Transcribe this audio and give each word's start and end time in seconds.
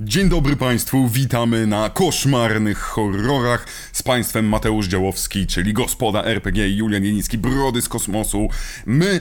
Dzień 0.00 0.28
dobry 0.28 0.56
Państwu, 0.56 1.08
witamy 1.08 1.66
na 1.66 1.90
koszmarnych 1.90 2.78
horrorach 2.78 3.66
z 3.92 4.02
Państwem 4.02 4.48
Mateusz 4.48 4.86
Działowski, 4.86 5.46
czyli 5.46 5.72
gospoda 5.72 6.24
RPG 6.24 6.68
Julian 6.68 7.04
Jenicki, 7.04 7.38
Brody 7.38 7.82
z 7.82 7.88
kosmosu. 7.88 8.48
My 8.86 9.20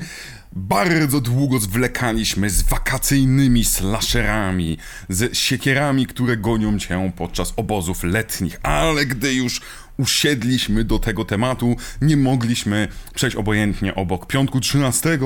bardzo 0.53 1.21
długo 1.21 1.59
zwlekaliśmy 1.59 2.49
z 2.49 2.61
wakacyjnymi 2.61 3.65
slasherami, 3.65 4.77
z 5.09 5.37
siekierami, 5.37 6.05
które 6.05 6.37
gonią 6.37 6.79
cię 6.79 7.11
podczas 7.15 7.53
obozów 7.55 8.03
letnich, 8.03 8.59
ale 8.63 9.05
gdy 9.05 9.33
już 9.33 9.61
usiedliśmy 9.97 10.83
do 10.83 10.99
tego 10.99 11.25
tematu, 11.25 11.75
nie 12.01 12.17
mogliśmy 12.17 12.87
przejść 13.13 13.35
obojętnie 13.35 13.95
obok 13.95 14.25
piątku 14.25 14.59
13, 14.59 15.19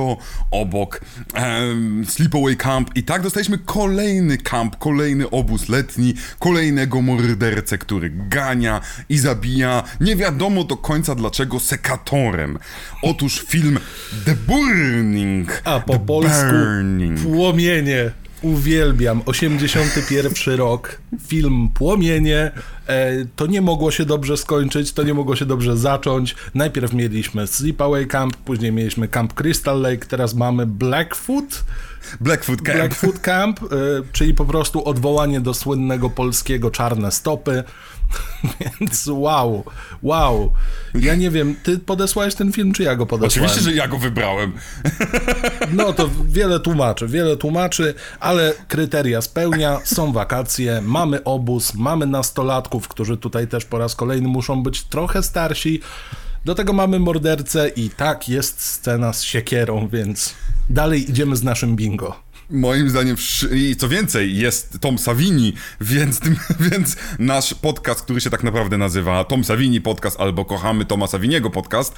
obok 0.52 1.02
um, 1.36 2.06
Sleepaway 2.10 2.58
Camp 2.58 2.90
i 2.96 3.04
tak 3.04 3.22
dostaliśmy 3.22 3.58
kolejny 3.58 4.38
kamp, 4.38 4.76
kolejny 4.76 5.30
obóz 5.30 5.70
letni, 5.70 6.14
kolejnego 6.40 7.02
mordercę, 7.02 7.78
który 7.78 8.12
gania 8.16 8.82
i 9.10 9.18
zabija, 9.18 9.84
nie 10.00 10.16
wiadomo 10.16 10.64
do 10.64 10.78
końca 10.78 11.16
dlaczego, 11.16 11.60
sekatorem. 11.60 12.60
Otóż 13.02 13.40
film 13.48 13.80
The 14.26 14.36
Burning. 14.36 15.62
A 15.66 15.80
po 15.80 15.94
The 15.94 16.06
polsku 16.06 16.52
Burning. 16.52 17.20
Płomienie. 17.20 18.21
Uwielbiam. 18.42 19.22
81 19.26 20.56
rok. 20.56 21.02
Film 21.28 21.70
Płomienie. 21.74 22.52
E, 22.88 23.26
to 23.36 23.46
nie 23.48 23.62
mogło 23.62 23.92
się 23.92 24.06
dobrze 24.06 24.38
skończyć, 24.38 24.94
to 24.94 25.04
nie 25.04 25.14
mogło 25.14 25.36
się 25.36 25.46
dobrze 25.46 25.78
zacząć. 25.78 26.36
Najpierw 26.56 26.94
mieliśmy 26.94 27.48
Sleepaway 27.48 28.08
Camp, 28.08 28.38
później 28.38 28.72
mieliśmy 28.72 29.08
Camp 29.08 29.34
Crystal 29.34 29.82
Lake, 29.82 30.06
teraz 30.06 30.34
mamy 30.34 30.66
Blackfoot. 30.66 31.64
Blackfoot 32.22 32.62
Camp. 32.62 32.78
Blackfoot 32.78 33.20
Camp, 33.20 33.64
e, 33.64 33.68
czyli 34.12 34.34
po 34.34 34.46
prostu 34.46 34.86
odwołanie 34.86 35.42
do 35.42 35.54
słynnego 35.54 36.10
polskiego 36.10 36.72
Czarne 36.72 37.12
Stopy. 37.12 37.64
Więc 38.80 39.08
wow, 39.08 39.64
wow. 40.04 40.52
Ja 40.96 41.16
nie 41.16 41.32
wiem, 41.32 41.56
ty 41.64 41.80
podesłałeś 41.80 42.36
ten 42.36 42.52
film, 42.52 42.74
czy 42.74 42.84
ja 42.84 42.96
go 42.96 43.06
podesłałem? 43.06 43.50
Oczywiście, 43.50 43.72
że 43.72 43.78
ja 43.78 43.88
go 43.88 43.98
wybrałem. 43.98 44.52
No 45.74 45.94
to 45.94 46.10
wiele 46.26 46.60
tłumaczy, 46.60 47.08
wiele 47.08 47.38
tłumaczy, 47.38 47.94
ale 48.20 48.54
kryteria 48.68 49.22
spełnia, 49.22 49.80
są 49.84 50.14
wakacje, 50.14 50.82
mamy 50.82 51.24
obóz, 51.24 51.74
mamy 51.74 52.06
nastolatków, 52.06 52.88
którzy 52.88 53.18
tutaj 53.18 53.48
też 53.48 53.66
po 53.66 53.78
raz 53.78 53.96
kolejny 53.96 54.28
muszą 54.28 54.64
być 54.64 54.84
trochę 54.84 55.24
starsi. 55.24 55.82
Do 56.46 56.56
tego 56.56 56.74
mamy 56.74 57.00
mordercę 57.00 57.70
i 57.70 57.90
tak 57.90 58.30
jest 58.30 58.62
scena 58.62 59.14
z 59.14 59.24
siekierą, 59.24 59.88
więc 59.88 60.34
dalej 60.70 61.10
idziemy 61.10 61.36
z 61.36 61.44
naszym 61.44 61.76
bingo. 61.76 62.31
Moim 62.52 62.90
zdaniem, 62.90 63.16
i 63.54 63.76
co 63.76 63.90
więcej, 63.90 64.38
jest 64.38 64.80
Tom 64.80 64.98
Savini, 64.98 65.54
więc, 65.82 66.20
tym, 66.20 66.36
więc 66.72 66.96
nasz 67.20 67.54
podcast, 67.54 68.02
który 68.02 68.22
się 68.22 68.30
tak 68.30 68.44
naprawdę 68.44 68.78
nazywa 68.78 69.24
Tom 69.24 69.44
Savini 69.44 69.82
Podcast 69.82 70.20
albo 70.20 70.46
Kochamy 70.46 70.86
Toma 70.86 71.08
Saviniego 71.08 71.50
Podcast, 71.50 71.96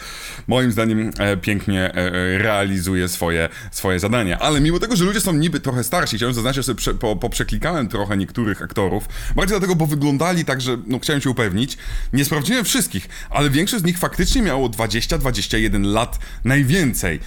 moim 0.47 0.71
zdaniem 0.71 1.11
e, 1.19 1.37
pięknie 1.37 1.81
e, 1.81 1.95
e, 1.95 2.37
realizuje 2.37 3.07
swoje, 3.07 3.49
swoje 3.71 3.99
zadania. 3.99 4.39
Ale 4.39 4.61
mimo 4.61 4.79
tego, 4.79 4.95
że 4.95 5.05
ludzie 5.05 5.21
są 5.21 5.33
niby 5.33 5.59
trochę 5.59 5.83
starsi, 5.83 6.15
chciałem 6.17 6.35
zaznaczyć, 6.35 6.55
że 6.55 6.63
sobie 6.63 6.77
prze, 6.77 6.93
po, 6.93 7.15
poprzeklikałem 7.15 7.87
trochę 7.87 8.17
niektórych 8.17 8.61
aktorów, 8.61 9.07
bardziej 9.35 9.53
dlatego, 9.57 9.75
bo 9.75 9.85
wyglądali 9.85 10.45
tak, 10.45 10.61
że 10.61 10.77
no, 10.87 10.99
chciałem 10.99 11.21
się 11.21 11.29
upewnić. 11.29 11.77
Nie 12.13 12.25
sprawdziłem 12.25 12.65
wszystkich, 12.65 13.09
ale 13.29 13.49
większość 13.49 13.83
z 13.83 13.85
nich 13.85 13.97
faktycznie 13.97 14.41
miało 14.41 14.69
20-21 14.69 15.85
lat 15.85 16.19
najwięcej. 16.45 17.19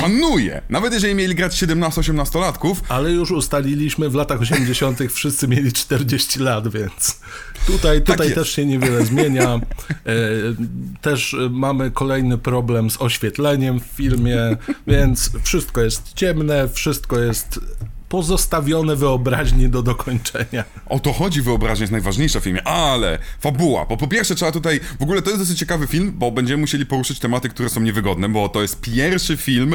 Szanuję! 0.00 0.62
Nawet 0.70 0.92
jeżeli 0.92 1.14
mieli 1.14 1.34
grać 1.34 1.62
17-18 1.62 2.40
Ale 2.88 3.10
już 3.10 3.30
ustaliliśmy, 3.30 4.10
w 4.10 4.14
latach 4.14 4.40
80. 4.40 4.98
wszyscy 5.12 5.48
mieli 5.48 5.72
40 5.72 6.38
lat, 6.38 6.68
więc 6.68 7.20
tutaj, 7.66 8.02
tutaj 8.02 8.26
jest. 8.26 8.34
też 8.34 8.52
się 8.52 8.66
niewiele 8.66 9.04
zmienia. 9.04 9.54
E, 9.54 9.60
też 11.00 11.36
mamy 11.50 11.90
kolejny 11.90 12.38
problem 12.38 12.90
z 12.90 13.02
oświetleniem 13.02 13.80
w 13.80 13.84
filmie, 13.84 14.56
więc 14.86 15.30
wszystko 15.42 15.80
jest 15.80 16.14
ciemne, 16.14 16.68
wszystko 16.68 17.18
jest 17.18 17.60
pozostawione 18.08 18.96
wyobraźni 18.96 19.68
do 19.68 19.82
dokończenia. 19.82 20.64
O 20.86 21.00
to 21.00 21.12
chodzi, 21.12 21.42
wyobraźnia 21.42 21.82
jest 21.82 21.92
najważniejsza 21.92 22.40
w 22.40 22.44
filmie, 22.44 22.62
ale 22.68 23.18
fabuła, 23.40 23.86
bo 23.86 23.96
po 23.96 24.08
pierwsze 24.08 24.34
trzeba 24.34 24.52
tutaj, 24.52 24.80
w 24.98 25.02
ogóle 25.02 25.22
to 25.22 25.30
jest 25.30 25.42
dosyć 25.42 25.58
ciekawy 25.58 25.86
film, 25.86 26.12
bo 26.16 26.30
będziemy 26.30 26.60
musieli 26.60 26.86
poruszyć 26.86 27.18
tematy, 27.18 27.48
które 27.48 27.68
są 27.68 27.80
niewygodne, 27.80 28.28
bo 28.28 28.48
to 28.48 28.62
jest 28.62 28.80
pierwszy 28.80 29.36
film 29.36 29.74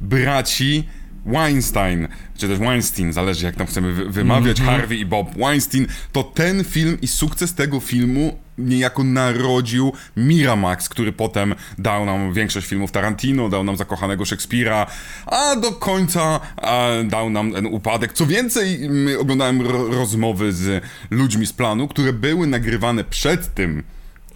braci 0.00 0.84
Weinstein, 1.26 2.08
czy 2.38 2.48
też 2.48 2.58
Weinstein, 2.58 3.12
zależy 3.12 3.46
jak 3.46 3.56
tam 3.56 3.66
chcemy 3.66 3.92
wy- 3.92 4.10
wymawiać, 4.10 4.60
Harvey 4.66 4.98
i 4.98 5.06
Bob 5.06 5.34
Weinstein, 5.38 5.86
to 6.12 6.22
ten 6.22 6.64
film 6.64 6.98
i 7.02 7.08
sukces 7.08 7.54
tego 7.54 7.80
filmu 7.80 8.38
niejako 8.58 9.04
narodził 9.04 9.92
Miramax, 10.16 10.88
który 10.88 11.12
potem 11.12 11.54
dał 11.78 12.06
nam 12.06 12.32
większość 12.34 12.66
filmów 12.66 12.92
Tarantino, 12.92 13.48
dał 13.48 13.64
nam 13.64 13.76
Zakochanego 13.76 14.24
Szekspira, 14.24 14.86
a 15.26 15.56
do 15.56 15.72
końca 15.72 16.40
a, 16.56 16.88
dał 17.04 17.30
nam 17.30 17.52
ten 17.52 17.66
upadek. 17.66 18.12
Co 18.12 18.26
więcej, 18.26 18.84
mm, 18.84 19.20
oglądałem 19.20 19.62
ro- 19.62 19.88
rozmowy 19.88 20.52
z 20.52 20.84
ludźmi 21.10 21.46
z 21.46 21.52
planu, 21.52 21.88
które 21.88 22.12
były 22.12 22.46
nagrywane 22.46 23.04
przed 23.04 23.54
tym, 23.54 23.82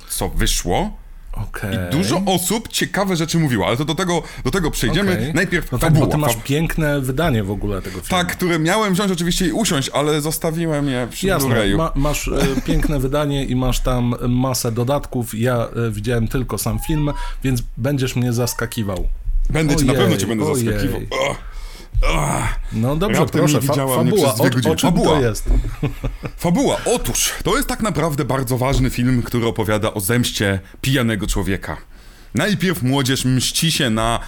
co 0.08 0.28
wyszło. 0.28 0.96
Okej. 1.42 1.78
Dużo 1.92 2.22
osób 2.26 2.68
ciekawe 2.68 3.16
rzeczy 3.16 3.38
mówiło, 3.38 3.66
ale 3.66 3.76
to 3.76 3.84
do 3.84 3.94
tego, 3.94 4.22
do 4.44 4.50
tego 4.50 4.70
przejdziemy. 4.70 5.12
Okej. 5.12 5.34
Najpierw 5.34 5.72
No 5.72 5.78
tak, 5.78 5.88
fabuła. 5.90 6.06
bo 6.06 6.12
ty 6.12 6.18
masz 6.18 6.36
piękne 6.36 7.00
wydanie 7.00 7.44
w 7.44 7.50
ogóle 7.50 7.82
tego 7.82 8.00
filmu. 8.00 8.08
tak, 8.24 8.36
które 8.36 8.58
miałem 8.58 8.94
wziąć 8.94 9.12
oczywiście 9.12 9.46
i 9.46 9.52
usiąść, 9.52 9.88
ale 9.88 10.20
zostawiłem 10.20 10.88
je 10.88 11.08
przy 11.10 11.26
Jasne, 11.26 11.76
ma, 11.76 11.92
masz 11.94 12.28
e, 12.28 12.32
piękne 12.66 12.98
wydanie 13.00 13.44
i 13.44 13.56
masz 13.56 13.80
tam 13.80 14.14
masę 14.28 14.72
dodatków. 14.72 15.34
Ja 15.34 15.56
e, 15.86 15.90
widziałem 15.90 16.28
tylko 16.28 16.58
sam 16.58 16.78
film, 16.86 17.12
więc 17.44 17.62
będziesz 17.76 18.16
mnie 18.16 18.32
zaskakiwał. 18.32 19.08
Będę 19.50 19.76
cię, 19.76 19.84
na 19.84 19.92
Ojej, 19.92 20.02
pewno 20.04 20.16
cię 20.16 20.26
będę 20.26 20.44
ojej. 20.44 20.64
zaskakiwał. 20.66 21.00
Ugh. 21.00 21.36
No 22.72 22.96
dobrze, 22.96 23.20
Raptem 23.20 23.38
proszę, 23.40 23.60
fa- 23.60 23.72
widziałam 23.72 24.06
mnie 24.06 24.10
fabuła, 24.10 24.34
przez 24.34 24.40
dwie 24.40 24.48
o, 24.48 24.54
godziny. 24.54 24.72
o 24.72 24.76
Fabuła. 24.78 25.08
to 25.08 25.20
jest? 25.20 25.44
Fabuła. 26.36 26.76
Otóż, 26.84 27.32
to 27.44 27.56
jest 27.56 27.68
tak 27.68 27.82
naprawdę 27.82 28.24
bardzo 28.24 28.58
ważny 28.58 28.90
film, 28.90 29.22
który 29.22 29.46
opowiada 29.46 29.94
o 29.94 30.00
zemście 30.00 30.60
pijanego 30.80 31.26
człowieka. 31.26 31.76
Najpierw 32.34 32.82
młodzież 32.82 33.24
mści 33.24 33.72
się 33.72 33.90
na... 33.90 34.20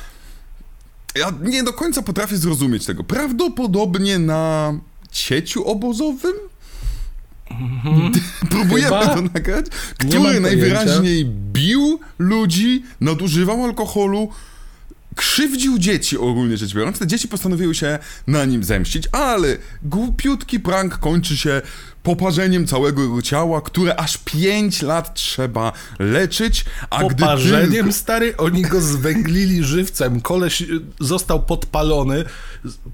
Ja 1.15 1.33
nie 1.43 1.63
do 1.63 1.73
końca 1.73 2.03
potrafię 2.03 2.37
zrozumieć 2.37 2.87
tego. 2.87 3.05
Prawdopodobnie 3.05 4.19
na 4.19 4.73
cieciu 5.13 5.65
obozowym? 5.65 6.35
Próbujemy 8.51 8.85
Chyba. 8.99 9.15
to 9.15 9.23
nagrać. 9.23 9.67
Który 9.99 10.41
najwyraźniej 10.41 11.25
bił 11.27 12.01
ludzi, 12.19 12.83
nadużywał 13.01 13.65
alkoholu, 13.65 14.29
krzywdził 15.17 15.79
dzieci 15.79 16.19
ogólnie 16.19 16.57
rzecz 16.57 16.75
biorąc. 16.75 16.99
Te 16.99 17.07
dzieci 17.07 17.29
postanowiły 17.29 17.75
się 17.75 17.99
na 18.27 18.45
nim 18.45 18.65
zemścić, 18.65 19.09
ale 19.13 19.57
głupiutki 19.83 20.61
prank 20.61 20.99
kończy 20.99 21.37
się 21.37 21.63
poparzeniem 22.03 22.67
całego 22.67 23.03
jego 23.03 23.23
ciała, 23.23 23.61
które 23.61 23.97
aż 24.01 24.19
5 24.19 24.83
lat 24.83 25.15
trzeba 25.15 25.73
leczyć, 25.99 26.65
a 26.91 27.05
gdy 27.05 27.15
Poparzeniem, 27.15 27.71
tylko... 27.73 27.93
stary, 27.93 28.37
oni 28.37 28.63
go 28.63 28.81
zwęglili 28.81 29.65
żywcem. 29.65 30.21
Koleś 30.21 30.63
y, 30.63 30.67
został 31.01 31.43
podpalony, 31.43 32.25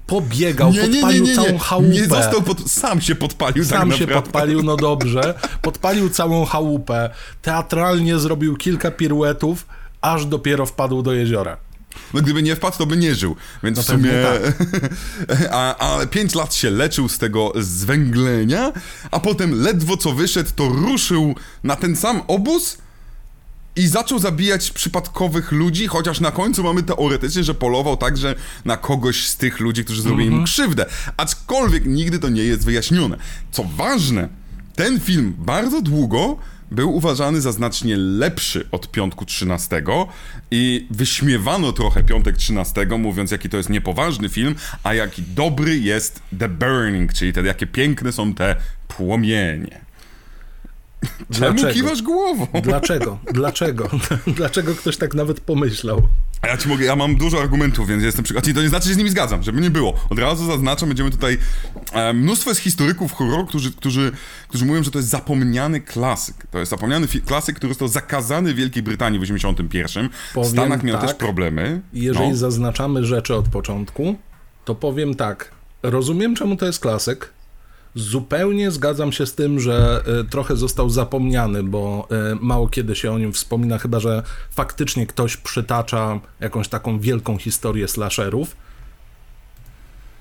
pobiegał, 0.07 0.71
Nie, 0.71 0.81
nie, 0.81 0.87
nie, 0.87 0.93
podpalił 0.93 1.23
nie, 1.25 1.35
całą 1.35 1.51
nie, 1.51 1.59
chałupę. 1.59 1.89
nie 1.89 2.05
został 2.05 2.41
pod... 2.41 2.71
sam 2.71 3.01
się 3.01 3.15
podpalił 3.15 3.65
tak 3.65 3.79
Sam 3.79 3.91
się 3.91 3.99
naprawdę. 3.99 4.21
podpalił, 4.21 4.63
no 4.63 4.75
dobrze. 4.77 5.33
Podpalił 5.61 6.09
całą 6.09 6.45
chałupę. 6.45 7.09
Teatralnie 7.41 8.19
zrobił 8.19 8.55
kilka 8.57 8.91
piruetów, 8.91 9.67
aż 10.01 10.25
dopiero 10.25 10.65
wpadł 10.65 11.01
do 11.01 11.13
jeziora. 11.13 11.66
No 12.13 12.21
gdyby 12.21 12.43
nie 12.43 12.55
wpadł, 12.55 12.77
to 12.77 12.85
by 12.85 12.97
nie 12.97 13.15
żył. 13.15 13.35
Więc 13.63 13.77
No 13.77 13.83
w 13.83 13.85
sumie. 13.85 14.09
pewnie 14.09 15.49
a, 15.51 15.77
ale 15.77 16.07
5 16.07 16.35
lat 16.35 16.53
się 16.55 16.69
leczył 16.69 17.09
z 17.09 17.17
tego 17.17 17.53
zwęglenia, 17.55 18.71
a 19.11 19.19
potem 19.19 19.61
ledwo 19.61 19.97
co 19.97 20.11
wyszedł, 20.13 20.49
to 20.55 20.69
ruszył 20.69 21.35
na 21.63 21.75
ten 21.75 21.95
sam 21.95 22.21
obóz 22.27 22.77
i 23.75 23.87
zaczął 23.87 24.19
zabijać 24.19 24.71
przypadkowych 24.71 25.51
ludzi, 25.51 25.87
chociaż 25.87 26.19
na 26.19 26.31
końcu 26.31 26.63
mamy 26.63 26.83
teoretycznie, 26.83 27.43
że 27.43 27.53
polował 27.53 27.97
także 27.97 28.35
na 28.65 28.77
kogoś 28.77 29.27
z 29.27 29.35
tych 29.37 29.59
ludzi, 29.59 29.83
którzy 29.85 30.01
zrobili 30.01 30.29
mu 30.29 30.43
krzywdę. 30.43 30.85
Aczkolwiek 31.17 31.85
nigdy 31.85 32.19
to 32.19 32.29
nie 32.29 32.43
jest 32.43 32.65
wyjaśnione. 32.65 33.17
Co 33.51 33.63
ważne, 33.63 34.29
ten 34.75 34.99
film 34.99 35.33
bardzo 35.37 35.81
długo 35.81 36.37
był 36.71 36.95
uważany 36.95 37.41
za 37.41 37.51
znacznie 37.51 37.97
lepszy 37.97 38.67
od 38.71 38.91
Piątku 38.91 39.25
13 39.25 39.83
i 40.51 40.87
wyśmiewano 40.91 41.71
trochę 41.71 42.03
Piątek 42.03 42.37
13, 42.37 42.85
mówiąc 42.85 43.31
jaki 43.31 43.49
to 43.49 43.57
jest 43.57 43.69
niepoważny 43.69 44.29
film, 44.29 44.55
a 44.83 44.93
jaki 44.93 45.21
dobry 45.21 45.79
jest 45.79 46.21
The 46.39 46.49
Burning, 46.49 47.13
czyli 47.13 47.33
te 47.33 47.41
jakie 47.41 47.67
piękne 47.67 48.11
są 48.11 48.33
te 48.33 48.55
płomienie. 48.87 49.86
Czemu 51.33 51.53
Dlaczego? 51.53 51.73
kiwasz 51.73 52.01
głową? 52.01 52.47
Dlaczego? 52.63 53.19
Dlaczego? 53.33 53.89
Dlaczego 54.37 54.75
ktoś 54.75 54.97
tak 54.97 55.13
nawet 55.13 55.39
pomyślał? 55.39 56.01
A 56.41 56.47
ja 56.47 56.57
ci 56.57 56.69
mogę, 56.69 56.85
ja 56.85 56.95
mam 56.95 57.15
dużo 57.15 57.41
argumentów, 57.41 57.87
więc 57.87 58.03
jestem 58.03 58.23
przygotowany. 58.23 58.53
To 58.55 58.61
nie 58.61 58.69
znaczy, 58.69 58.87
że 58.87 58.93
z 58.93 58.97
nimi 58.97 59.09
zgadzam, 59.09 59.43
żeby 59.43 59.61
nie 59.61 59.69
było. 59.69 59.93
Od 60.09 60.19
razu 60.19 60.45
zaznaczam, 60.45 60.89
będziemy 60.89 61.11
tutaj... 61.11 61.37
E, 61.93 62.13
mnóstwo 62.13 62.49
jest 62.51 62.61
historyków 62.61 63.13
horroru, 63.13 63.45
którzy, 63.45 63.71
którzy, 63.71 64.11
którzy 64.47 64.65
mówią, 64.65 64.83
że 64.83 64.91
to 64.91 64.99
jest 64.99 65.09
zapomniany 65.09 65.81
klasyk. 65.81 66.35
To 66.51 66.59
jest 66.59 66.69
zapomniany 66.69 67.07
fi- 67.07 67.21
klasyk, 67.21 67.55
który 67.55 67.73
został 67.73 67.87
zakazany 67.87 68.53
w 68.53 68.55
Wielkiej 68.55 68.83
Brytanii 68.83 69.19
w 69.19 69.21
81. 69.21 70.09
w 70.35 70.45
Stanach 70.45 70.83
miał 70.83 70.97
tak, 70.97 71.07
też 71.07 71.17
problemy. 71.17 71.81
Jeżeli 71.93 72.29
No. 72.29 72.35
zaznaczamy 72.35 73.05
rzeczy 73.05 73.35
od 73.35 73.47
początku, 73.47 74.15
to 74.65 74.75
powiem 74.75 75.15
tak. 75.15 75.51
Rozumiem, 75.83 76.35
czemu 76.35 76.55
to 76.55 76.65
jest 76.65 76.79
klasyk. 76.79 77.33
Zupełnie 77.97 78.71
zgadzam 78.71 79.11
się 79.11 79.25
z 79.25 79.35
tym, 79.35 79.59
że 79.59 80.03
e, 80.05 80.23
trochę 80.23 80.55
został 80.55 80.89
zapomniany, 80.89 81.63
bo 81.63 82.07
e, 82.11 82.35
mało 82.41 82.67
kiedy 82.67 82.95
się 82.95 83.11
o 83.11 83.17
nim 83.17 83.33
wspomina, 83.33 83.77
chyba 83.77 83.99
że 83.99 84.23
faktycznie 84.51 85.07
ktoś 85.07 85.37
przytacza 85.37 86.19
jakąś 86.39 86.67
taką 86.67 86.99
wielką 86.99 87.37
historię 87.37 87.87
slasherów. 87.87 88.55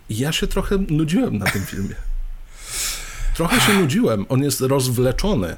I 0.09 0.19
ja 0.19 0.33
się 0.33 0.47
trochę 0.47 0.79
nudziłem 0.91 1.39
na 1.39 1.47
tym 1.47 1.63
filmie. 1.63 1.95
Trochę 3.35 3.61
się 3.61 3.81
nudziłem. 3.81 4.27
On 4.29 4.43
jest 4.43 4.61
rozwleczony. 4.61 5.57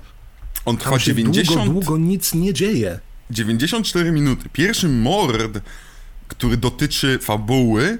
On 0.64 0.76
trwa 0.76 0.90
Tam 0.90 1.00
się 1.00 1.14
90... 1.14 1.64
długo, 1.64 1.80
długo 1.80 1.98
nic 1.98 2.34
nie 2.34 2.54
dzieje. 2.54 3.00
94 3.30 4.12
minuty. 4.12 4.48
Pierwszy 4.52 4.88
mord, 4.88 5.58
który 6.28 6.56
dotyczy 6.56 7.18
fabuły, 7.18 7.98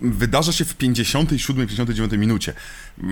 wydarza 0.00 0.52
się 0.52 0.64
w 0.64 0.78
57-59 0.78 2.18
minucie. 2.18 2.52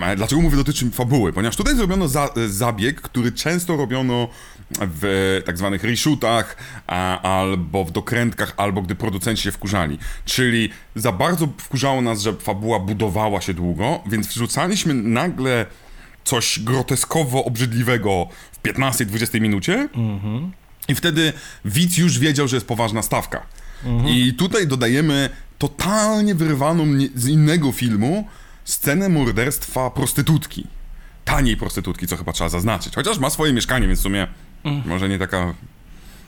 E, 0.02 0.16
Dlaczego 0.16 0.42
mówię 0.42 0.56
dotyczy 0.56 0.90
fabuły? 0.90 1.32
Ponieważ 1.32 1.56
tutaj 1.56 1.76
zrobiono 1.76 2.08
za, 2.08 2.28
zabieg, 2.48 3.00
który 3.00 3.32
często 3.32 3.76
robiono 3.76 4.28
w 4.70 5.42
tak 5.46 5.58
zwanych 5.58 5.84
reshootach, 5.84 6.56
a, 6.86 7.20
albo 7.20 7.84
w 7.84 7.92
dokrętkach, 7.92 8.54
albo 8.56 8.82
gdy 8.82 8.94
producenci 8.94 9.42
się 9.42 9.52
wkurzali. 9.52 9.98
Czyli 10.24 10.70
za 10.96 11.12
bardzo 11.12 11.48
wkurzało 11.58 12.02
nas, 12.02 12.22
że 12.22 12.32
fabuła 12.32 12.78
budowała 12.80 13.40
się 13.40 13.54
długo, 13.54 14.00
więc 14.06 14.26
wrzucaliśmy 14.28 14.94
nagle 14.94 15.66
coś 16.24 16.60
groteskowo 16.60 17.44
obrzydliwego 17.44 18.28
w 18.52 18.62
15-20 18.68 19.40
minucie, 19.40 19.88
i 20.88 20.94
wtedy 20.94 21.32
widz 21.64 21.96
już 21.98 22.18
wiedział, 22.18 22.48
że 22.48 22.56
jest 22.56 22.66
poważna 22.66 23.02
stawka. 23.02 23.46
I 24.06 24.34
tutaj 24.34 24.66
dodajemy 24.66 25.30
totalnie 25.58 26.34
wyrwaną 26.34 26.84
z 27.14 27.28
innego 27.28 27.72
filmu 27.72 28.28
scenę 28.64 29.08
morderstwa 29.08 29.90
prostytutki. 29.90 30.66
Taniej 31.24 31.56
prostytutki, 31.56 32.06
co 32.06 32.16
chyba 32.16 32.32
trzeba 32.32 32.50
zaznaczyć. 32.50 32.94
Chociaż 32.94 33.18
ma 33.18 33.30
swoje 33.30 33.52
mieszkanie, 33.52 33.86
więc 33.86 34.00
w 34.00 34.02
sumie 34.02 34.26
może 34.84 35.08
nie 35.08 35.18
taka 35.18 35.54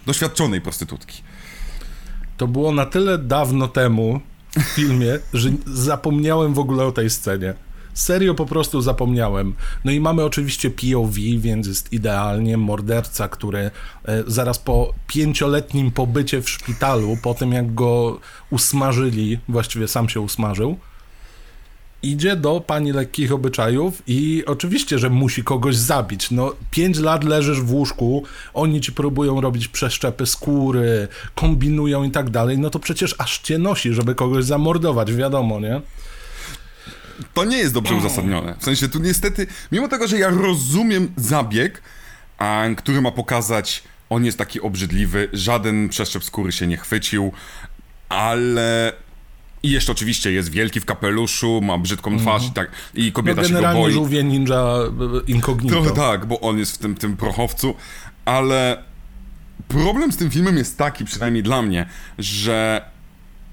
doświadczonej 0.07 0.61
prostytutki. 0.61 1.23
To 2.37 2.47
było 2.47 2.73
na 2.73 2.87
tyle 2.87 3.19
dawno 3.19 3.69
temu 3.69 4.21
w 4.57 4.63
filmie, 4.63 5.19
że 5.33 5.51
zapomniałem 5.67 6.55
w 6.55 6.59
ogóle 6.59 6.85
o 6.85 6.93
tej 6.93 7.11
scenie. 7.11 7.55
Serio 7.97 8.35
po 8.35 8.47
prostu 8.47 8.81
zapomniałem. 8.81 9.55
No 9.85 9.93
i 9.93 10.01
mamy 10.01 10.25
oczywiście 10.25 10.71
POV, 10.71 11.15
więc 11.39 11.67
jest 11.67 11.93
idealnie. 11.93 12.57
Morderca, 12.57 13.29
który 13.29 13.59
e, 13.59 13.71
zaraz 14.27 14.59
po 14.59 14.95
pięcioletnim 15.07 15.91
pobycie 15.91 16.43
w 16.43 16.51
szpitalu, 16.51 17.17
po 17.23 17.35
tym 17.35 17.53
jak 17.53 17.75
go 17.75 18.21
usmażyli, 18.51 19.39
właściwie 19.49 19.89
sam 19.89 20.09
się 20.09 20.21
usmażył, 20.21 20.79
idzie 22.03 22.37
do 22.37 22.61
pani 22.61 22.93
lekkich 22.93 23.33
obyczajów 23.33 24.03
i 24.07 24.43
oczywiście, 24.47 24.99
że 24.99 25.11
musi 25.11 25.45
kogoś 25.45 25.77
zabić. 25.77 26.31
No, 26.31 26.53
pięć 26.71 26.99
lat 26.99 27.25
leżysz 27.25 27.61
w 27.61 27.73
łóżku, 27.73 28.23
oni 28.55 28.81
ci 28.81 28.93
próbują 28.93 29.41
robić 29.41 29.69
przeszczepy 29.69 30.27
skóry, 30.27 31.09
kombinują 31.35 32.05
i 32.05 32.11
tak 32.11 32.31
dalej, 32.31 32.59
no 32.59 32.71
to 32.71 32.79
przecież 32.79 33.15
aż 33.19 33.39
cię 33.39 33.59
nosi, 33.59 33.93
żeby 33.93 34.15
kogoś 34.15 34.45
zamordować, 34.45 35.15
wiadomo, 35.15 35.61
nie? 35.61 35.81
To 37.35 37.45
nie 37.45 37.59
jest 37.59 37.75
dobrze 37.75 37.95
uzasadnione. 37.95 38.55
W 38.59 38.65
sensie 38.65 38.89
tu 38.89 38.99
niestety, 38.99 39.47
mimo 39.73 39.89
tego, 39.89 40.09
że 40.09 40.19
ja 40.19 40.29
rozumiem 40.31 41.09
zabieg, 41.17 41.83
a, 42.39 42.65
który 42.77 43.01
ma 43.01 43.11
pokazać, 43.11 43.83
on 44.11 44.25
jest 44.25 44.39
taki 44.39 44.61
obrzydliwy, 44.61 45.29
żaden 45.33 45.89
przeszczep 45.89 46.25
skóry 46.25 46.53
się 46.53 46.67
nie 46.67 46.77
chwycił, 46.77 47.33
ale... 48.09 48.93
I 49.63 49.71
jeszcze 49.71 49.93
oczywiście 49.93 50.33
jest 50.33 50.51
wielki 50.51 50.81
w 50.81 50.85
kapeluszu, 50.85 51.61
ma 51.63 51.79
brzydką 51.79 52.19
twarz 52.19 52.47
i 52.47 52.51
tak, 52.51 52.71
i 52.95 53.07
No 53.07 53.13
kobieta 53.13 53.43
się 53.43 53.49
go 53.49 53.55
generalnie 53.55 53.83
boi. 53.83 53.93
żółwie 53.93 54.25
ninja 54.25 54.57
e, 54.57 54.87
incognito. 55.27 55.75
Trochę 55.75 55.91
tak, 55.91 56.27
bo 56.27 56.41
on 56.41 56.59
jest 56.59 56.75
w 56.75 56.79
tym, 56.79 56.95
tym 56.95 57.17
prochowcu, 57.17 57.75
ale 58.25 58.83
problem 59.69 60.13
z 60.13 60.17
tym 60.17 60.31
filmem 60.31 60.57
jest 60.57 60.79
taki, 60.79 61.05
przynajmniej 61.05 61.43
dla 61.43 61.63
mnie, 61.63 61.87
że 62.19 62.85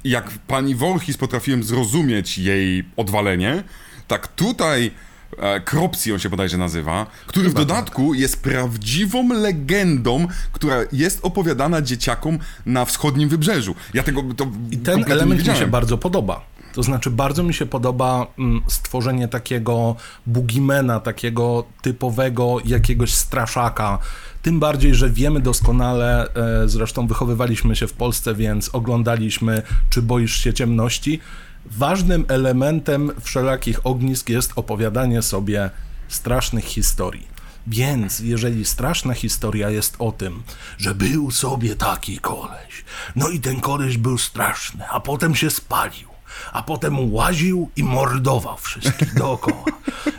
jak 0.04 0.30
pani 0.48 0.76
Voorhees 0.76 1.18
potrafiłem 1.18 1.64
zrozumieć 1.64 2.38
jej 2.38 2.84
odwalenie, 2.98 3.64
tak 4.08 4.28
tutaj 4.28 4.92
e, 5.38 5.60
Kropsi 5.60 6.14
on 6.14 6.20
się 6.20 6.30
bodajże 6.30 6.58
nazywa, 6.58 7.06
który 7.28 7.50
w 7.50 7.54
dodatku 7.54 8.14
jest 8.14 8.44
prawdziwą 8.44 9.30
legendą, 9.30 10.28
która 10.52 10.76
jest 10.92 11.20
opowiadana 11.26 11.82
dzieciakom 11.82 12.40
na 12.66 12.86
wschodnim 12.86 13.30
wybrzeżu. 13.30 13.76
Ja 13.94 14.04
tego 14.04 14.24
to 14.36 14.48
I 14.72 14.78
ten 14.78 15.12
element 15.12 15.48
mi 15.48 15.56
się 15.56 15.68
bardzo 15.68 15.98
podoba. 15.98 16.54
To 16.74 16.84
znaczy, 16.84 17.12
bardzo 17.12 17.44
mi 17.44 17.54
się 17.54 17.66
podoba 17.66 18.28
mm, 18.40 18.62
stworzenie 18.68 19.28
takiego 19.28 19.96
bugimena, 20.26 21.00
takiego 21.00 21.64
typowego 21.82 22.58
jakiegoś 22.66 23.14
straszaka. 23.14 24.00
Tym 24.44 24.60
bardziej, 24.60 24.96
że 24.96 25.10
wiemy 25.10 25.40
doskonale, 25.40 26.34
e, 26.34 26.70
zresztą 26.70 27.08
wychowywaliśmy 27.08 27.76
się 27.76 27.88
w 27.88 27.94
Polsce, 27.94 28.36
więc 28.36 28.70
oglądaliśmy 28.74 29.62
Czy 29.90 30.02
boisz 30.02 30.36
się 30.36 30.54
ciemności. 30.54 31.20
Ważnym 31.66 32.26
elementem 32.28 33.12
wszelakich 33.22 33.86
ognisk 33.86 34.30
jest 34.30 34.52
opowiadanie 34.56 35.22
sobie 35.22 35.70
strasznych 36.08 36.66
historii. 36.66 37.28
Więc 37.68 38.20
jeżeli 38.20 38.66
straszna 38.66 39.14
historia 39.14 39.70
jest 39.70 39.96
o 40.00 40.12
tym, 40.12 40.44
że 40.78 40.96
był 40.96 41.32
sobie 41.32 41.76
taki 41.76 42.18
koleś, 42.18 42.86
no 43.16 43.30
i 43.30 43.40
ten 43.40 43.62
koleś 43.62 43.98
był 43.98 44.18
straszny, 44.18 44.84
a 44.90 45.00
potem 45.00 45.36
się 45.36 45.50
spalił, 45.50 46.13
a 46.54 46.64
potem 46.64 47.14
łaził 47.14 47.70
i 47.76 47.84
mordował 47.84 48.58
wszystkich 48.58 49.14
dookoła, 49.14 49.64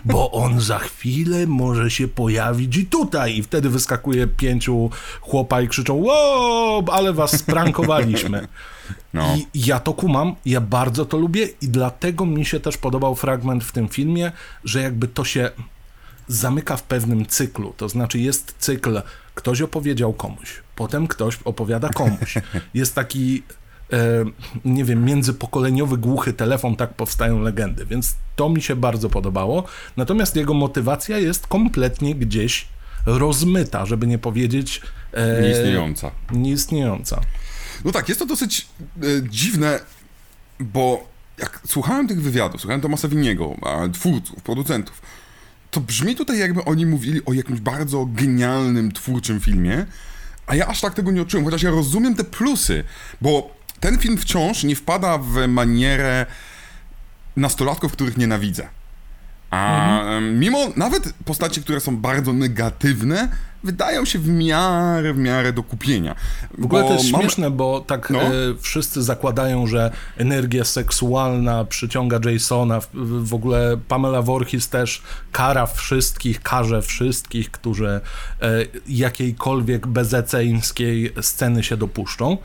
bo 0.05 0.31
on 0.31 0.61
za 0.61 0.79
chwilę 0.79 1.47
może 1.47 1.91
się 1.91 2.09
pojawić 2.09 2.77
i 2.77 2.87
tutaj, 2.87 3.37
i 3.37 3.43
wtedy 3.43 3.71
wyskakuje 3.71 4.27
pięciu 4.27 4.91
chłopa 5.21 5.61
i 5.61 5.69
krzyczą, 5.69 5.95
wow, 5.95 6.85
ale 6.93 7.13
was 7.13 7.39
sprankowaliśmy. 7.39 8.49
No. 9.15 9.37
I 9.37 9.67
ja 9.67 9.81
to 9.81 9.93
kumam, 9.93 10.35
ja 10.47 10.61
bardzo 10.61 11.05
to 11.05 11.17
lubię 11.17 11.49
i 11.61 11.69
dlatego 11.69 12.27
mi 12.27 12.45
się 12.45 12.61
też 12.61 12.77
podobał 12.77 13.15
fragment 13.15 13.65
w 13.65 13.73
tym 13.73 13.89
filmie, 13.89 14.33
że 14.65 14.83
jakby 14.83 15.09
to 15.09 15.25
się 15.25 15.51
zamyka 16.29 16.77
w 16.77 16.83
pewnym 16.83 17.27
cyklu. 17.27 17.75
To 17.77 17.89
znaczy 17.89 18.19
jest 18.19 18.55
cykl, 18.59 19.03
ktoś 19.35 19.63
opowiedział 19.63 20.13
komuś, 20.13 20.63
potem 20.77 21.07
ktoś 21.07 21.39
opowiada 21.45 21.89
komuś. 21.89 22.35
Jest 22.75 22.95
taki, 22.95 23.43
nie 24.65 24.85
wiem, 24.85 25.05
międzypokoleniowy 25.05 25.99
głuchy 25.99 26.33
telefon, 26.33 26.77
tak 26.77 26.95
powstają 26.95 27.41
legendy, 27.41 27.87
więc 27.87 28.15
to 28.37 28.49
mi 28.49 28.63
się 28.63 28.77
bardzo 28.77 29.11
podobało. 29.11 29.65
Natomiast 29.97 30.37
jego 30.37 30.55
motywacja 30.55 31.19
jest 31.19 31.47
kompletnie 31.47 32.15
gdzieś 32.15 32.69
rozmyta, 33.07 33.87
żeby 33.87 34.07
nie 34.07 34.19
powiedzieć 34.19 34.81
e, 35.13 35.43
Nieistniejąca. 35.43 36.11
nieistniejąca. 36.33 37.21
No 37.85 37.93
tak, 37.93 38.09
jest 38.09 38.21
to 38.21 38.27
dosyć 38.27 38.69
e, 39.03 39.07
dziwne, 39.31 39.81
bo 40.61 41.09
jak 41.39 41.61
słuchałem 41.67 42.09
tych 42.09 42.23
wywiadów, 42.23 42.61
słuchałem 42.61 42.81
Tomasa 42.81 43.09
Winiego, 43.09 43.57
twórców, 43.93 44.43
producentów, 44.43 45.03
to 45.71 45.81
brzmi 45.81 46.15
tutaj 46.15 46.39
jakby 46.39 46.65
oni 46.65 46.87
mówili 46.87 47.25
o 47.25 47.33
jakimś 47.33 47.61
bardzo 47.61 48.07
genialnym, 48.07 48.93
twórczym 48.93 49.41
filmie, 49.41 49.87
a 50.47 50.55
ja 50.57 50.67
aż 50.67 50.81
tak 50.81 50.95
tego 50.95 51.11
nie 51.11 51.23
odczułem, 51.23 51.45
chociaż 51.45 51.63
ja 51.63 51.71
rozumiem 51.71 52.15
te 52.15 52.25
plusy, 52.25 52.85
bo 53.21 53.55
ten 53.85 53.99
film 53.99 54.19
wciąż 54.19 54.65
nie 54.65 54.77
wpada 54.77 55.19
w 55.19 55.49
manierę 55.49 56.27
nastolatków, 57.37 57.93
których 57.93 58.17
nienawidzę. 58.17 58.69
A 59.51 60.03
em, 60.03 60.39
mimo 60.39 60.59
nawet 60.77 61.15
postaci, 61.25 61.63
które 61.63 61.81
są 61.81 61.97
bardzo 61.97 62.33
negatywne, 62.33 63.29
wydają 63.65 64.05
się 64.05 64.19
w 64.19 64.29
miarę, 64.29 65.15
w 65.15 65.19
miarę 65.19 65.53
do 65.53 65.63
kupienia. 65.63 66.15
W 66.59 66.65
ogóle 66.65 66.85
to 66.85 66.93
jest 66.93 67.11
mamy- 67.13 67.25
śmieszne, 67.25 67.51
bo 67.51 67.81
tak 67.81 68.11
No. 68.11 68.21
e, 68.23 68.31
wszyscy 68.61 69.03
zakładają, 69.03 69.67
że 69.67 69.91
energia 70.17 70.65
seksualna 70.65 71.65
przyciąga 71.65 72.21
Jasona. 72.31 72.81
W, 72.81 72.89
w 73.29 73.35
ogóle 73.35 73.77
Pamela 73.89 74.23
Voorhees 74.23 74.69
też 74.69 75.03
kara 75.33 75.67
wszystkich, 75.67 76.43
karze 76.43 76.83
wszystkich, 76.83 77.51
którzy 77.51 77.89
e, 77.89 78.01
jakiejkolwiek 78.89 79.87
bezeceńskiej 79.87 81.13
sceny 81.21 81.63
się 81.63 81.77
dopuszczą. 81.77 82.39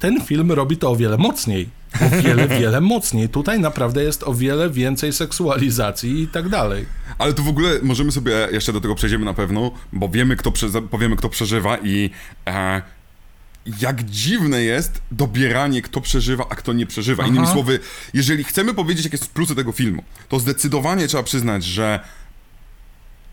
Ten 0.00 0.20
film 0.20 0.52
robi 0.52 0.76
to 0.76 0.90
o 0.90 0.96
wiele 0.96 1.18
mocniej. 1.18 1.68
O 2.00 2.22
wiele, 2.22 2.48
wiele 2.60 2.80
mocniej. 2.80 3.28
Tutaj 3.28 3.60
naprawdę 3.60 4.04
jest 4.04 4.22
o 4.22 4.34
wiele 4.34 4.70
więcej 4.70 5.12
seksualizacji 5.12 6.22
i 6.22 6.28
tak 6.28 6.48
dalej. 6.48 6.86
Ale 7.18 7.32
tu 7.32 7.44
w 7.44 7.48
ogóle 7.48 7.78
możemy 7.82 8.12
sobie, 8.12 8.48
jeszcze 8.52 8.72
do 8.72 8.80
tego 8.80 8.94
przejdziemy 8.94 9.24
na 9.24 9.34
pewno, 9.34 9.70
bo 9.92 10.08
wiemy, 10.08 10.36
kto, 10.36 10.52
prze, 10.52 10.82
powiemy, 10.82 11.16
kto 11.16 11.28
przeżywa 11.28 11.78
i 11.78 12.10
e, 12.46 12.82
jak 13.80 14.04
dziwne 14.04 14.62
jest 14.62 15.02
dobieranie, 15.10 15.82
kto 15.82 16.00
przeżywa, 16.00 16.46
a 16.50 16.54
kto 16.54 16.72
nie 16.72 16.86
przeżywa. 16.86 17.26
Innymi 17.26 17.44
Aha. 17.44 17.52
słowy, 17.52 17.78
jeżeli 18.14 18.44
chcemy 18.44 18.74
powiedzieć, 18.74 19.04
jakie 19.04 19.18
są 19.18 19.26
plusy 19.34 19.54
tego 19.54 19.72
filmu, 19.72 20.02
to 20.28 20.38
zdecydowanie 20.40 21.08
trzeba 21.08 21.22
przyznać, 21.22 21.64
że 21.64 22.00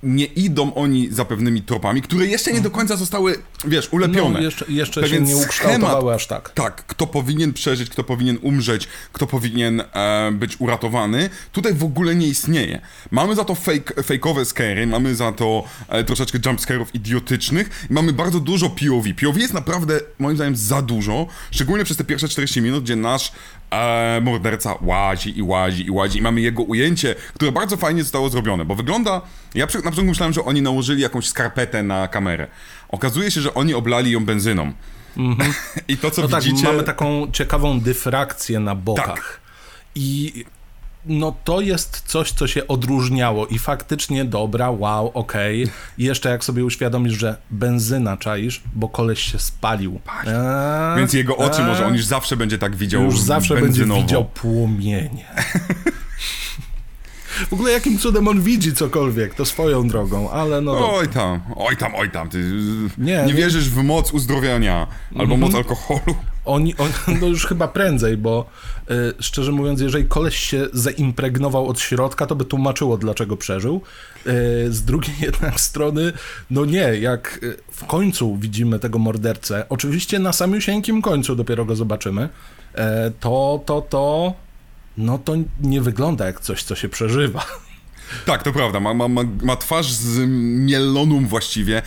nie 0.03 0.25
idą 0.25 0.73
oni 0.73 1.07
za 1.11 1.25
pewnymi 1.25 1.61
tropami, 1.61 2.01
które 2.01 2.25
jeszcze 2.25 2.53
nie 2.53 2.61
do 2.61 2.71
końca 2.71 2.95
zostały, 2.95 3.35
wiesz, 3.65 3.93
ulepione. 3.93 4.39
No, 4.39 4.45
jeszcze, 4.45 4.65
jeszcze 4.69 5.09
się 5.09 5.21
nie 5.21 5.37
ukształtowały 5.37 6.13
aż 6.13 6.27
tak. 6.27 6.49
Tak, 6.49 6.85
kto 6.85 7.07
powinien 7.07 7.53
przeżyć, 7.53 7.89
kto 7.89 8.03
powinien 8.03 8.37
umrzeć, 8.41 8.87
kto 9.13 9.27
powinien 9.27 9.83
e, 9.93 10.31
być 10.31 10.61
uratowany, 10.61 11.29
tutaj 11.51 11.73
w 11.73 11.83
ogóle 11.83 12.15
nie 12.15 12.27
istnieje. 12.27 12.81
Mamy 13.11 13.35
za 13.35 13.45
to 13.45 13.55
fake, 13.55 14.03
fejkowe 14.03 14.45
skery, 14.45 14.87
mamy 14.87 15.15
za 15.15 15.31
to 15.31 15.63
e, 15.87 16.03
troszeczkę 16.03 16.39
jumpscare'ów 16.39 16.85
idiotycznych 16.93 17.85
i 17.89 17.93
mamy 17.93 18.13
bardzo 18.13 18.39
dużo 18.39 18.69
POV. 18.69 19.13
POV 19.21 19.39
jest 19.39 19.53
naprawdę, 19.53 19.99
moim 20.19 20.35
zdaniem, 20.35 20.55
za 20.55 20.81
dużo, 20.81 21.27
szczególnie 21.51 21.83
przez 21.83 21.97
te 21.97 22.03
pierwsze 22.03 22.27
40 22.27 22.61
minut, 22.61 22.83
gdzie 22.83 22.95
nasz 22.95 23.31
e, 23.71 24.21
morderca 24.23 24.75
łazi 24.81 25.37
i 25.37 25.43
łazi 25.43 25.85
i 25.85 25.91
łazi 25.91 26.19
i 26.19 26.21
mamy 26.21 26.41
jego 26.41 26.63
ujęcie, 26.63 27.15
które 27.33 27.51
bardzo 27.51 27.77
fajnie 27.77 28.03
zostało 28.03 28.29
zrobione, 28.29 28.65
bo 28.65 28.75
wygląda... 28.75 29.21
Ja 29.55 29.67
przy- 29.67 29.77
na 29.77 29.83
początku 29.83 30.05
myślałem, 30.09 30.33
że 30.33 30.45
oni 30.45 30.61
nałożyli 30.61 31.01
jakąś 31.01 31.27
skarpetę 31.27 31.83
na 31.83 32.07
kamerę. 32.07 32.47
Okazuje 32.89 33.31
się, 33.31 33.41
że 33.41 33.53
oni 33.53 33.73
oblali 33.73 34.11
ją 34.11 34.25
benzyną. 34.25 34.71
I 35.87 35.97
to, 35.97 36.11
co 36.11 36.21
No 36.21 36.27
tak, 36.27 36.43
widzicie... 36.43 36.63
mamy 36.67 36.83
taką 36.83 37.27
ciekawą 37.31 37.79
dyfrakcję 37.79 38.59
na 38.59 38.75
bokach. 38.75 39.05
Tak. 39.15 39.39
I 39.95 40.45
no 41.05 41.35
to 41.43 41.61
jest 41.61 42.03
coś, 42.05 42.31
co 42.31 42.47
się 42.47 42.67
odróżniało 42.67 43.47
i 43.47 43.59
faktycznie 43.59 44.25
dobra, 44.25 44.71
wow, 44.71 45.11
okej. 45.13 45.67
I 45.97 46.03
jeszcze 46.03 46.29
jak 46.29 46.43
sobie 46.43 46.65
uświadomisz, 46.65 47.13
że 47.13 47.37
benzyna 47.51 48.17
czaisz, 48.17 48.61
bo 48.75 48.89
koleś 48.89 49.19
się 49.31 49.39
spalił. 49.39 49.99
Eee, 50.27 50.97
Więc 50.97 51.13
jego 51.13 51.37
oczy 51.37 51.61
eee, 51.61 51.67
może, 51.67 51.85
on 51.85 51.93
już 51.95 52.05
zawsze 52.05 52.37
będzie 52.37 52.57
tak 52.57 52.75
widział 52.75 53.03
już 53.03 53.19
zawsze 53.21 53.53
benzynowo. 53.55 53.93
będzie 53.93 54.01
widział 54.07 54.25
płomienie. 54.25 55.25
W 57.49 57.53
ogóle 57.53 57.71
jakim 57.71 57.97
cudem 57.97 58.27
on 58.27 58.41
widzi 58.41 58.73
cokolwiek, 58.73 59.35
to 59.35 59.45
swoją 59.45 59.87
drogą, 59.87 60.31
ale 60.31 60.61
no. 60.61 60.95
Oj 60.97 61.07
tam, 61.07 61.41
oj 61.55 61.77
tam, 61.77 61.95
oj 61.95 62.11
tam, 62.11 62.29
ty 62.29 62.51
Nie, 62.97 63.23
nie, 63.27 63.33
wierzysz 63.33 63.69
w 63.69 63.83
moc 63.83 64.11
uzdrowienia 64.13 64.87
albo 65.19 65.37
moc 65.37 65.55
alkoholu. 65.55 66.15
Oni, 66.45 66.75
on, 66.77 66.89
no 67.21 67.27
już 67.27 67.45
chyba 67.45 67.67
prędzej, 67.67 68.17
bo 68.17 68.49
y, 68.91 69.13
szczerze 69.19 69.51
mówiąc, 69.51 69.81
jeżeli 69.81 70.05
koleś 70.05 70.37
się 70.37 70.67
zaimpregnował 70.73 71.67
od 71.67 71.79
środka, 71.79 72.25
to 72.25 72.35
by 72.35 72.45
tłumaczyło, 72.45 72.97
dlaczego 72.97 73.37
przeżył. 73.37 73.81
Y, 74.27 74.73
z 74.73 74.83
drugiej 74.83 75.15
jednak 75.27 75.59
strony, 75.59 76.13
no 76.51 76.65
nie, 76.65 76.79
jak 76.79 77.39
y, 77.43 77.57
w 77.71 77.85
końcu 77.85 78.37
widzimy 78.37 78.79
tego 78.79 78.99
mordercę, 78.99 79.65
oczywiście 79.69 80.19
na 80.19 80.33
samiusieńkim 80.33 81.01
końcu 81.01 81.35
dopiero 81.35 81.65
go 81.65 81.75
zobaczymy, 81.75 82.23
y, 82.23 82.77
to, 83.19 83.61
to, 83.65 83.81
to, 83.81 84.33
no 84.97 85.17
to 85.17 85.33
nie 85.61 85.81
wygląda 85.81 86.25
jak 86.25 86.39
coś, 86.39 86.63
co 86.63 86.75
się 86.75 86.89
przeżywa. 86.89 87.45
Tak, 88.25 88.43
to 88.43 88.53
prawda, 88.53 88.79
ma, 88.79 88.93
ma, 88.93 89.07
ma, 89.43 89.55
twarz 89.55 89.91
z 89.93 90.19
mielonum 90.65 91.27
właściwie. 91.27 91.81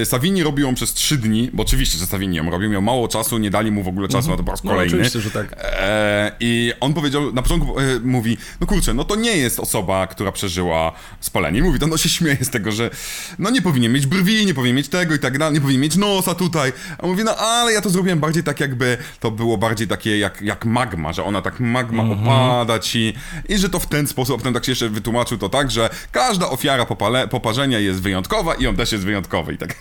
E, 0.00 0.06
Savini 0.06 0.42
robił 0.42 0.66
ją 0.66 0.74
przez 0.74 0.94
trzy 0.94 1.16
dni, 1.18 1.50
bo 1.52 1.62
oczywiście, 1.62 1.98
że 1.98 2.06
Savini 2.06 2.36
ją 2.36 2.50
robił, 2.50 2.70
miał 2.70 2.82
mało 2.82 3.08
czasu, 3.08 3.38
nie 3.38 3.50
dali 3.50 3.70
mu 3.70 3.82
w 3.82 3.88
ogóle 3.88 4.08
czasu 4.08 4.30
na 4.30 4.36
to 4.36 4.42
po 4.44 4.50
raz 4.50 4.64
No, 4.64 4.70
kolejny. 4.70 4.92
oczywiście, 4.94 5.20
że 5.20 5.30
tak. 5.30 5.54
E, 5.58 6.32
I 6.40 6.72
on 6.80 6.94
powiedział, 6.94 7.32
na 7.32 7.42
początku 7.42 7.80
e, 7.80 7.82
mówi, 8.04 8.36
no 8.60 8.66
kurczę, 8.66 8.94
no 8.94 9.04
to 9.04 9.16
nie 9.16 9.36
jest 9.36 9.60
osoba, 9.60 10.06
która 10.06 10.32
przeżyła 10.32 10.92
spalenie. 11.20 11.58
I 11.58 11.62
mówi, 11.62 11.78
to 11.78 11.86
no 11.86 11.96
się 11.96 12.08
śmieje 12.08 12.38
z 12.44 12.50
tego, 12.50 12.72
że 12.72 12.90
no 13.38 13.50
nie 13.50 13.62
powinien 13.62 13.92
mieć 13.92 14.06
brwi, 14.06 14.46
nie 14.46 14.54
powinien 14.54 14.76
mieć 14.76 14.88
tego 14.88 15.14
i 15.14 15.18
tak 15.18 15.38
dalej, 15.38 15.54
nie 15.54 15.60
powinien 15.60 15.82
mieć 15.82 15.96
nosa 15.96 16.34
tutaj. 16.34 16.72
A 16.98 17.06
mówi, 17.06 17.24
no 17.24 17.36
ale 17.36 17.72
ja 17.72 17.80
to 17.80 17.90
zrobiłem 17.90 18.20
bardziej 18.20 18.42
tak 18.42 18.60
jakby, 18.60 18.96
to 19.20 19.30
było 19.30 19.58
bardziej 19.58 19.88
takie 19.88 20.18
jak, 20.18 20.42
jak 20.42 20.64
magma, 20.64 21.12
że 21.12 21.24
ona 21.24 21.42
tak 21.42 21.60
magma 21.60 22.02
Mhm. 22.02 22.20
opada 22.28 22.78
ci 22.78 23.14
i 23.48 23.58
że 23.58 23.68
to 23.68 23.78
w 23.78 23.86
ten 23.86 24.06
sposób, 24.06 24.34
a 24.34 24.38
potem 24.38 24.54
tak 24.54 24.64
się 24.64 24.72
jeszcze 24.72 24.88
wytłumaczył 24.88 25.38
to 25.38 25.48
tak, 25.50 25.70
że 25.70 25.90
każda 26.12 26.48
ofiara 26.48 26.86
popale, 26.86 27.28
poparzenia 27.28 27.78
jest 27.78 28.02
wyjątkowa 28.02 28.54
i 28.54 28.66
on 28.66 28.76
też 28.76 28.92
jest 28.92 29.04
wyjątkowy 29.04 29.52
i 29.54 29.58
tak. 29.58 29.74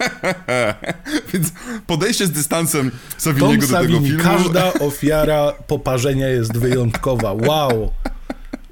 Więc 1.34 1.52
podejście 1.88 2.28
z 2.28 2.32
dystansem 2.32 2.92
Tom 2.92 3.00
Saviniego 3.18 3.68
do 3.68 3.68
tego 3.68 3.80
Savini, 3.80 4.08
filmu... 4.08 4.24
każda 4.24 4.74
ofiara 4.88 5.54
poparzenia 5.68 6.28
jest 6.28 6.58
wyjątkowa. 6.58 7.34
Wow. 7.34 7.92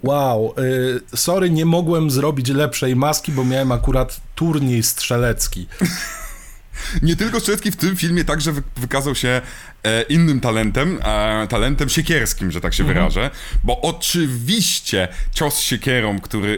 Wow. 0.04 0.54
Y, 0.60 1.18
sorry, 1.18 1.50
nie 1.50 1.66
mogłem 1.66 2.12
zrobić 2.12 2.50
lepszej 2.50 2.96
maski, 2.96 3.32
bo 3.32 3.46
miałem 3.46 3.72
akurat 3.72 4.22
turniej 4.36 4.84
strzelecki. 4.84 5.68
Nie 7.02 7.16
tylko 7.16 7.40
Strzelecki 7.40 7.72
w 7.72 7.76
tym 7.76 7.96
filmie 7.98 8.26
także 8.26 8.52
wy- 8.52 8.64
wykazał 8.78 9.16
się 9.16 9.42
e, 9.84 10.02
innym 10.02 10.40
talentem, 10.40 11.00
e, 11.04 11.48
talentem 11.48 11.90
siekierskim, 11.90 12.52
że 12.52 12.62
tak 12.62 12.74
się 12.74 12.84
wyrażę, 12.84 13.30
bo 13.64 13.82
oczywiście 13.82 15.08
cios 15.34 15.60
siekierą, 15.60 16.20
który 16.20 16.58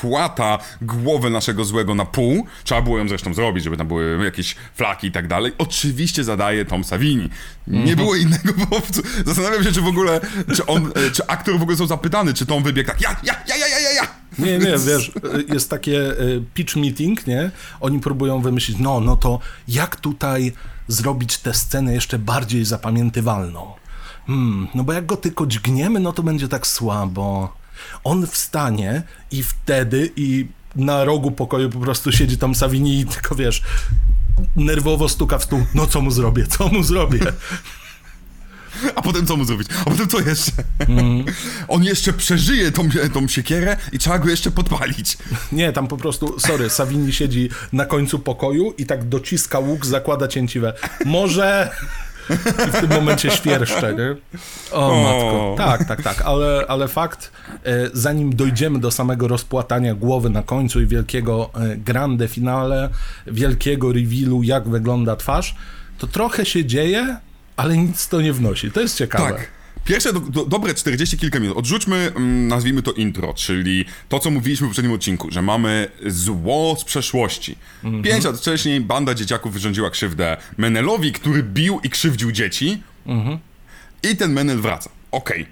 płata 0.00 0.58
głowę 0.82 1.30
naszego 1.30 1.64
złego 1.64 1.94
na 1.94 2.04
pół. 2.04 2.46
Trzeba 2.64 2.82
było 2.82 2.98
ją 2.98 3.08
zresztą 3.08 3.34
zrobić, 3.34 3.64
żeby 3.64 3.76
tam 3.76 3.88
były 3.88 4.24
jakieś 4.24 4.56
flaki 4.74 5.06
i 5.06 5.12
tak 5.12 5.28
dalej. 5.28 5.52
Oczywiście 5.58 6.24
zadaje 6.24 6.64
Tom 6.64 6.84
Savini. 6.84 7.28
Nie 7.66 7.78
mm 7.78 7.94
-hmm. 7.94 7.96
było 7.96 8.16
innego 8.16 8.52
powodów. 8.52 9.24
Zastanawiam 9.26 9.64
się, 9.64 9.72
czy 9.72 9.80
w 9.80 9.86
ogóle, 9.86 10.20
czy 10.54 10.66
on, 10.66 10.92
e, 10.94 11.10
czy 11.10 11.26
aktor 11.26 11.58
w 11.58 11.62
ogóle 11.62 11.76
są 11.76 11.86
zapytany, 11.86 12.34
czy 12.34 12.46
Tom 12.46 12.62
wybiegł 12.62 12.88
tak, 12.88 13.00
ja, 13.00 13.16
ja, 13.22 13.34
ja, 13.48 13.56
ja, 13.56 13.78
ja, 13.78 13.92
ja. 13.92 14.06
Nie, 14.38 14.58
nie, 14.58 14.78
wiesz, 14.78 15.12
e, 15.48 15.54
jest 15.54 15.70
takie 15.70 16.10
e, 16.10 16.14
pitch 16.54 16.76
meeting, 16.76 17.26
nie? 17.26 17.50
Oni 17.80 18.00
próbują 18.00 18.40
wymyślić, 18.40 18.78
no, 18.78 19.00
no 19.00 19.16
to 19.16 19.38
jak 19.68 19.96
tutaj 19.96 20.52
zrobić 20.88 21.38
tę 21.38 21.54
scenę 21.54 21.94
jeszcze 21.94 22.18
bardziej 22.18 22.64
zapamiętywalną? 22.64 23.72
Hmm, 24.26 24.68
no 24.74 24.84
bo 24.84 24.92
jak 24.92 25.06
go 25.06 25.16
tylko 25.16 25.46
dźgniemy, 25.46 26.00
no 26.00 26.12
to 26.12 26.22
będzie 26.22 26.48
tak 26.48 26.66
słabo. 26.66 27.56
On 28.04 28.26
wstanie 28.26 29.02
i 29.30 29.42
wtedy 29.42 30.12
i 30.16 30.46
na 30.76 31.04
rogu 31.04 31.30
pokoju 31.30 31.70
po 31.70 31.78
prostu 31.78 32.12
siedzi 32.12 32.38
tam 32.38 32.54
Savini 32.54 33.00
i 33.00 33.06
tylko, 33.06 33.34
wiesz, 33.34 33.62
nerwowo 34.56 35.08
stuka 35.08 35.38
w 35.38 35.44
stół. 35.44 35.66
No 35.74 35.86
co 35.86 36.00
mu 36.00 36.10
zrobię, 36.10 36.46
co 36.46 36.68
mu 36.68 36.82
zrobię? 36.82 37.20
A 38.94 39.02
potem 39.02 39.26
co 39.26 39.36
mu 39.36 39.44
zrobić? 39.44 39.68
A 39.80 39.84
potem 39.84 40.08
co 40.08 40.20
jeszcze? 40.20 40.52
On 41.68 41.84
jeszcze 41.84 42.12
przeżyje 42.12 42.72
tą, 42.72 42.88
tą 43.14 43.28
siekierę 43.28 43.76
i 43.92 43.98
trzeba 43.98 44.18
go 44.18 44.28
jeszcze 44.28 44.50
podpalić. 44.50 45.18
Nie, 45.52 45.72
tam 45.72 45.88
po 45.88 45.96
prostu, 45.96 46.40
sorry, 46.40 46.70
Savini 46.70 47.12
siedzi 47.12 47.48
na 47.72 47.84
końcu 47.84 48.18
pokoju 48.18 48.74
i 48.78 48.86
tak 48.86 49.08
dociska 49.08 49.58
łuk, 49.58 49.86
zakłada 49.86 50.28
cięciwe. 50.28 50.72
Może... 51.04 51.70
I 52.68 52.70
w 52.70 52.80
tym 52.80 52.90
momencie 52.90 53.30
świerszcze, 53.30 53.94
nie? 53.94 54.16
O, 54.72 54.86
O. 54.86 55.02
matko. 55.02 55.54
Tak, 55.58 55.84
tak, 55.88 56.02
tak, 56.02 56.22
ale, 56.22 56.64
ale 56.68 56.88
fakt, 56.88 57.32
e, 57.64 57.90
zanim 57.92 58.36
dojdziemy 58.36 58.78
do 58.78 58.90
samego 58.90 59.28
rozpłatania 59.28 59.94
głowy 59.94 60.30
na 60.30 60.42
końcu 60.42 60.80
i 60.80 60.86
wielkiego 60.86 61.50
e, 61.54 61.76
grande 61.76 62.28
finale, 62.28 62.88
wielkiego 63.26 63.92
revealu, 63.92 64.42
jak 64.42 64.68
wygląda 64.68 65.16
twarz, 65.16 65.54
to 65.98 66.06
trochę 66.06 66.46
się 66.46 66.64
dzieje, 66.64 67.16
ale 67.56 67.76
nic 67.76 68.08
to 68.08 68.20
nie 68.20 68.32
wnosi. 68.32 68.70
To 68.70 68.80
jest 68.80 68.96
ciekawe. 68.96 69.32
Tak. 69.32 69.55
Pierwsze 69.86 70.12
do, 70.12 70.20
do, 70.20 70.44
dobre 70.44 70.74
40 70.74 71.18
kilka 71.18 71.40
minut. 71.40 71.56
Odrzućmy, 71.56 71.96
mm, 71.96 72.48
nazwijmy 72.48 72.82
to 72.82 72.92
intro, 72.92 73.34
czyli 73.34 73.84
to, 74.08 74.18
co 74.18 74.30
mówiliśmy 74.30 74.66
w 74.66 74.70
poprzednim 74.70 74.94
odcinku, 74.94 75.30
że 75.30 75.42
mamy 75.42 75.88
zło 76.06 76.76
z 76.80 76.84
przeszłości. 76.84 77.56
Pięć 78.02 78.24
lat 78.24 78.38
wcześniej 78.38 78.80
banda 78.80 79.14
dzieciaków 79.14 79.52
wyrządziła 79.52 79.90
krzywdę 79.90 80.36
Menelowi, 80.56 81.12
który 81.12 81.42
bił 81.42 81.80
i 81.84 81.90
krzywdził 81.90 82.32
dzieci. 82.32 82.82
I 84.02 84.16
ten 84.16 84.32
Menel 84.32 84.58
wraca. 84.60 84.90
Okej. 85.10 85.46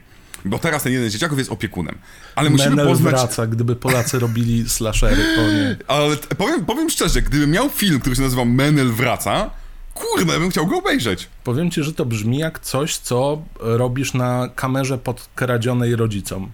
Bo 0.45 0.59
teraz 0.59 0.83
ten 0.83 0.93
jeden 0.93 1.11
z 1.11 1.13
dzieciaków 1.13 1.39
jest 1.39 1.53
opiekunem. 1.53 1.99
Ale 2.35 2.51
musimy 2.51 2.71
Menel 2.71 2.87
poznać... 2.87 3.15
wraca, 3.15 3.47
gdyby 3.47 3.77
Polacy 3.77 4.19
robili 4.19 4.69
slashery. 4.71 5.23
O 5.39 5.43
nie. 5.53 5.77
Ale 5.97 6.17
t- 6.17 6.35
powiem, 6.35 6.65
powiem 6.65 6.91
szczerze, 6.91 7.23
gdybym 7.23 7.51
miał 7.51 7.71
film, 7.71 8.01
który 8.01 8.17
się 8.17 8.23
nazywa 8.23 8.45
Menel 8.45 8.93
wraca, 8.93 9.51
kurde, 9.95 10.39
bym 10.39 10.51
chciał 10.51 10.67
go 10.67 10.77
obejrzeć. 10.79 11.29
Powiem 11.45 11.71
ci, 11.71 11.83
że 11.83 11.93
to 11.93 12.05
brzmi 12.05 12.39
jak 12.39 12.59
coś, 12.61 12.97
co 12.97 13.43
robisz 13.61 14.15
na 14.15 14.49
kamerze 14.55 14.99
podkradzionej 14.99 15.97
rodzicom. 15.97 16.51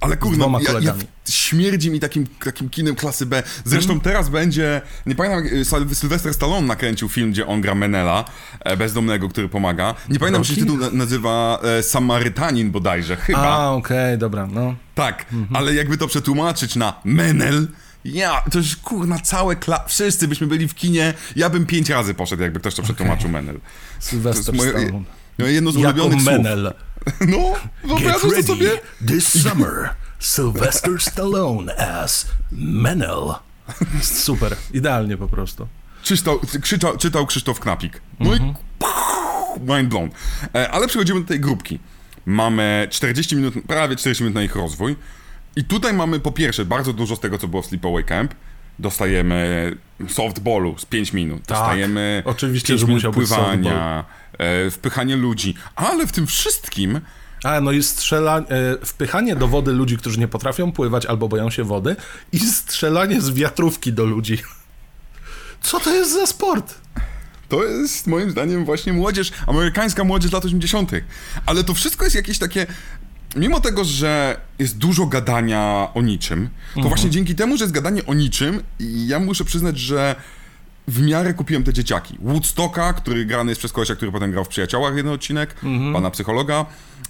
Ale 0.00 0.16
kurde, 0.16 0.36
dwoma 0.38 0.58
ja, 0.62 0.80
ja, 0.80 0.94
śmierdzi 1.28 1.90
mi 1.90 2.00
takim, 2.00 2.26
takim 2.44 2.68
kinem 2.70 2.94
klasy 2.94 3.26
B. 3.26 3.42
Zresztą 3.64 3.92
Mhm. 3.92 4.00
teraz 4.00 4.28
będzie, 4.28 4.82
nie 5.06 5.14
pamiętam, 5.14 5.46
y, 5.58 5.64
Syl- 5.64 5.94
Sylwester 5.94 6.34
Stallone 6.34 6.66
nakręcił 6.66 7.08
film, 7.08 7.30
gdzie 7.30 7.46
on 7.46 7.60
gra 7.60 7.74
Menela, 7.74 8.24
e, 8.60 8.76
bezdomnego, 8.76 9.28
który 9.28 9.48
pomaga. 9.48 9.94
Nie 10.08 10.18
pamiętam, 10.18 10.42
czy 10.42 10.54
się 10.54 10.60
tytuł 10.60 10.76
na, 10.76 10.90
nazywa 10.90 11.60
e, 11.78 11.82
Samarytanin 11.82 12.70
bodajże, 12.70 13.16
chyba. 13.16 13.38
A, 13.38 13.70
okej, 13.70 14.18
dobra, 14.18 14.46
no. 14.46 14.74
Tak, 14.94 15.26
Mhm. 15.32 15.56
ale 15.56 15.74
jakby 15.74 15.98
to 15.98 16.06
przetłumaczyć 16.06 16.76
na 16.76 17.00
Menel, 17.04 17.66
ja, 18.12 18.42
to 18.52 18.58
już 18.58 18.76
kurna 18.76 19.18
całe 19.18 19.56
kla... 19.56 19.84
Wszyscy 19.88 20.28
byśmy 20.28 20.46
byli 20.46 20.68
w 20.68 20.74
kinie, 20.74 21.14
ja 21.36 21.50
bym 21.50 21.66
pięć 21.66 21.90
razy 21.90 22.14
poszedł, 22.14 22.42
jakby 22.42 22.60
ktoś 22.60 22.74
to 22.74 22.82
przetłumaczył 22.82 23.30
Menel. 23.36 23.54
To 23.54 23.60
Sylwester 24.00 24.54
moje, 24.54 24.70
Stallone. 24.70 25.04
no, 25.38 25.46
jedno 25.46 25.72
z 25.72 25.74
Jako 25.74 25.86
ulubionych 25.88 26.22
słów. 26.24 26.36
Menel. 26.36 26.72
No, 27.28 27.38
wyobrażasz 27.84 28.22
to 28.36 28.42
sobie? 28.42 28.70
This 29.08 29.42
summer, 29.42 29.88
Sylvester 30.18 31.00
Stallone 31.00 31.76
as 31.76 32.26
Menel. 32.52 33.34
Super, 34.02 34.56
idealnie 34.72 35.16
po 35.16 35.28
prostu. 35.28 35.68
Czytał, 36.02 36.40
krzyczał, 36.62 36.96
czytał 36.96 37.26
Krzysztof 37.26 37.60
Knapik. 37.60 38.00
No 38.20 38.34
i 38.34 38.40
mind 39.60 39.88
blown. 39.88 40.10
E, 40.54 40.70
Ale 40.70 40.88
przechodzimy 40.88 41.20
do 41.20 41.26
tej 41.26 41.40
grupki. 41.40 41.78
Mamy 42.26 42.86
40 42.90 43.36
minut, 43.36 43.54
prawie 43.66 43.96
40 43.96 44.24
minut 44.24 44.34
na 44.34 44.42
ich 44.42 44.56
rozwój. 44.56 44.96
I 45.56 45.64
tutaj 45.64 45.92
mamy 45.92 46.20
po 46.20 46.32
pierwsze 46.32 46.64
bardzo 46.64 46.92
dużo 46.92 47.16
z 47.16 47.20
tego, 47.20 47.38
co 47.38 47.48
było 47.48 47.62
w 47.62 47.66
Sleepaway 47.66 48.04
Camp. 48.04 48.34
Dostajemy 48.78 49.72
softballu 50.08 50.78
z 50.78 50.84
5 50.84 51.12
minut. 51.12 51.42
Dostajemy 51.46 52.22
Tak, 52.24 52.34
oczywiście, 52.34 52.68
5 52.68 52.80
że 52.80 52.86
minut 52.86 53.14
pływania, 53.14 54.04
e, 54.38 54.70
wpychanie 54.70 55.16
ludzi. 55.16 55.54
Ale 55.76 56.06
w 56.06 56.12
tym 56.12 56.26
wszystkim 56.26 57.00
A, 57.44 57.60
no 57.60 57.72
i 57.72 57.82
strzela... 57.82 58.38
e, 58.38 58.44
wpychanie 58.86 59.36
do 59.36 59.48
wody 59.48 59.72
ludzi, 59.72 59.96
którzy 59.96 60.18
nie 60.18 60.28
potrafią 60.28 60.72
pływać 60.72 61.06
albo 61.06 61.28
boją 61.28 61.50
się 61.50 61.64
wody 61.64 61.96
i 62.32 62.38
strzelanie 62.40 63.20
z 63.20 63.30
wiatrówki 63.30 63.92
do 63.92 64.04
ludzi. 64.04 64.38
Co 65.60 65.80
to 65.80 65.94
jest 65.94 66.12
za 66.12 66.26
sport? 66.26 66.74
To 67.48 67.64
jest 67.64 68.06
moim 68.06 68.30
zdaniem 68.30 68.64
właśnie 68.64 68.92
młodzież, 68.92 69.32
amerykańska 69.46 70.04
młodzież 70.04 70.32
lat 70.32 70.44
80. 70.44 70.90
Ale 71.46 71.64
to 71.64 71.74
wszystko 71.74 72.04
jest 72.04 72.16
jakieś 72.16 72.38
takie. 72.38 72.66
Mimo 73.36 73.60
tego, 73.60 73.84
że 73.84 74.40
jest 74.58 74.78
dużo 74.78 75.06
gadania 75.06 75.88
o 75.94 76.02
niczym, 76.02 76.48
to 76.74 76.80
właśnie 76.88 77.10
dzięki 77.10 77.34
temu, 77.34 77.56
że 77.56 77.64
jest 77.64 77.74
gadanie 77.74 78.06
o 78.06 78.14
niczym, 78.14 78.62
ja 78.80 79.20
muszę 79.20 79.44
przyznać, 79.44 79.78
że 79.78 80.14
w 80.88 81.02
miarę 81.02 81.34
kupiłem 81.34 81.64
te 81.64 81.72
dzieciaki. 81.72 82.18
Woodstocka, 82.22 82.92
który 82.92 83.24
grany 83.24 83.50
jest 83.50 83.58
przez 83.58 83.72
kolesia, 83.72 83.94
który 83.96 84.12
potem 84.12 84.30
grał 84.32 84.44
w 84.44 84.48
Przyjaciołach 84.48 84.96
jeden 84.96 85.12
odcinek, 85.12 85.54
pana 85.92 86.10
psychologa. 86.10 86.66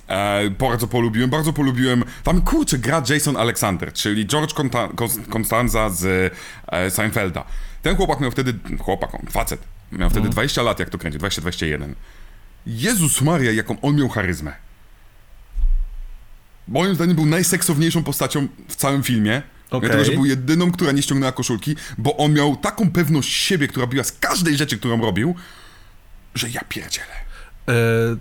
E, 0.09 0.51
bardzo 0.51 0.87
polubiłem, 0.87 1.31
bardzo 1.31 1.53
polubiłem. 1.53 2.05
Tam 2.23 2.43
kurczę 2.43 2.79
gra 2.79 3.03
Jason 3.11 3.37
Alexander, 3.37 3.93
czyli 3.93 4.27
George 4.27 4.55
Conta- 4.55 4.89
Constanza 5.35 5.91
z 5.91 6.33
e, 6.67 6.91
Seinfelda. 6.91 7.45
Ten 7.83 7.97
chłopak 7.97 8.21
miał 8.21 8.31
wtedy, 8.31 8.55
chłopak, 8.79 9.15
on, 9.15 9.21
facet, 9.31 9.61
miał 9.93 10.11
wtedy 10.11 10.29
20 10.29 10.63
lat, 10.63 10.79
jak 10.79 10.91
to 10.91 10.99
kręci, 10.99 11.19
20-21. 11.19 11.95
Jezus 12.67 13.21
Maria, 13.23 13.53
jaką 13.53 13.81
on 13.81 13.97
miał 13.97 14.09
charyzmę. 14.09 14.53
Moim 16.69 16.95
zdaniem 16.95 17.17
był 17.17 17.27
najseksowniejszą 17.27 18.05
postacią 18.05 18.49
w 18.69 18.77
całym 18.77 19.03
filmie. 19.03 19.43
Okej. 19.71 19.81
Dlatego, 19.81 20.05
że 20.05 20.13
był 20.13 20.27
jedyną, 20.27 20.73
która 20.73 20.93
nie 20.93 21.03
ściągnęła 21.03 21.33
koszulki, 21.33 21.77
bo 21.99 22.17
on 22.17 22.33
miał 22.33 22.57
taką 22.57 22.91
pewność 22.91 23.33
siebie, 23.33 23.69
która 23.69 23.87
biła 23.87 24.05
z 24.05 24.13
każdej 24.13 24.57
rzeczy, 24.57 24.79
którą 24.79 25.01
robił, 25.01 25.35
że 26.35 26.51
ja 26.51 26.61
pierdzielę. 26.69 27.27
E, 27.69 27.73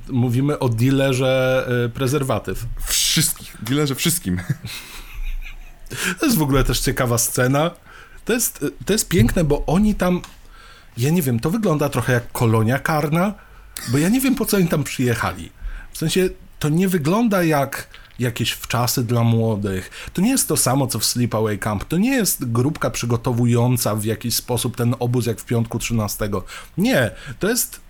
mówimy 0.10 0.60
o 0.60 0.70
dealerze 0.70 1.68
e, 1.86 1.90
prezerwatyw. 1.90 2.66
Wszystkich, 2.88 3.58
dealerze 3.62 3.96
wszystkim. 3.96 4.42
To 6.20 6.26
jest 6.26 6.38
w 6.38 6.42
ogóle 6.42 6.64
też 6.64 6.80
ciekawa 6.80 7.18
scena. 7.18 7.72
To 8.26 8.34
jest, 8.34 8.66
to 8.86 8.94
jest 8.94 9.08
piękne, 9.08 9.44
bo 9.44 9.66
oni 9.66 9.96
tam. 9.96 10.22
Ja 10.98 11.10
nie 11.10 11.22
wiem, 11.22 11.40
to 11.40 11.50
wygląda 11.50 11.90
trochę 11.90 12.14
jak 12.14 12.32
kolonia 12.32 12.80
karna, 12.80 13.34
bo 13.88 13.98
ja 13.98 14.10
nie 14.10 14.22
wiem, 14.22 14.36
po 14.36 14.46
co 14.46 14.58
oni 14.58 14.68
tam 14.68 14.84
przyjechali. 14.84 15.52
W 15.92 15.98
sensie, 15.98 16.30
to 16.60 16.70
nie 16.70 16.88
wygląda 16.88 17.44
jak 17.44 17.88
jakieś 18.20 18.52
wczasy 18.52 19.04
dla 19.04 19.24
młodych. 19.24 20.10
To 20.14 20.22
nie 20.22 20.30
jest 20.30 20.48
to 20.48 20.58
samo, 20.58 20.88
co 20.88 21.00
w 21.00 21.06
Sleepaway 21.06 21.60
Camp. 21.60 21.86
To 21.86 21.98
nie 21.98 22.16
jest 22.16 22.52
grupka 22.52 22.90
przygotowująca 22.90 23.96
w 23.96 24.06
jakiś 24.06 24.36
sposób 24.36 24.78
ten 24.78 24.96
obóz, 25.00 25.26
jak 25.26 25.40
w 25.40 25.46
piątku 25.46 25.80
13. 25.80 26.30
Nie, 26.78 27.12
to 27.40 27.50
jest 27.50 27.82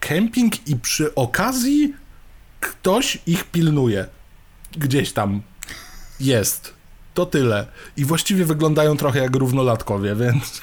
kemping 0.00 0.68
i 0.68 0.76
przy 0.76 1.14
okazji 1.14 1.94
ktoś 2.60 3.18
ich 3.26 3.44
pilnuje. 3.44 4.06
Gdzieś 4.76 5.12
tam 5.12 5.42
jest. 6.20 6.74
To 7.14 7.26
tyle. 7.26 7.66
I 7.96 8.04
właściwie 8.04 8.44
wyglądają 8.44 8.96
trochę 8.96 9.18
jak 9.18 9.36
równolatkowie, 9.36 10.16
więc. 10.16 10.60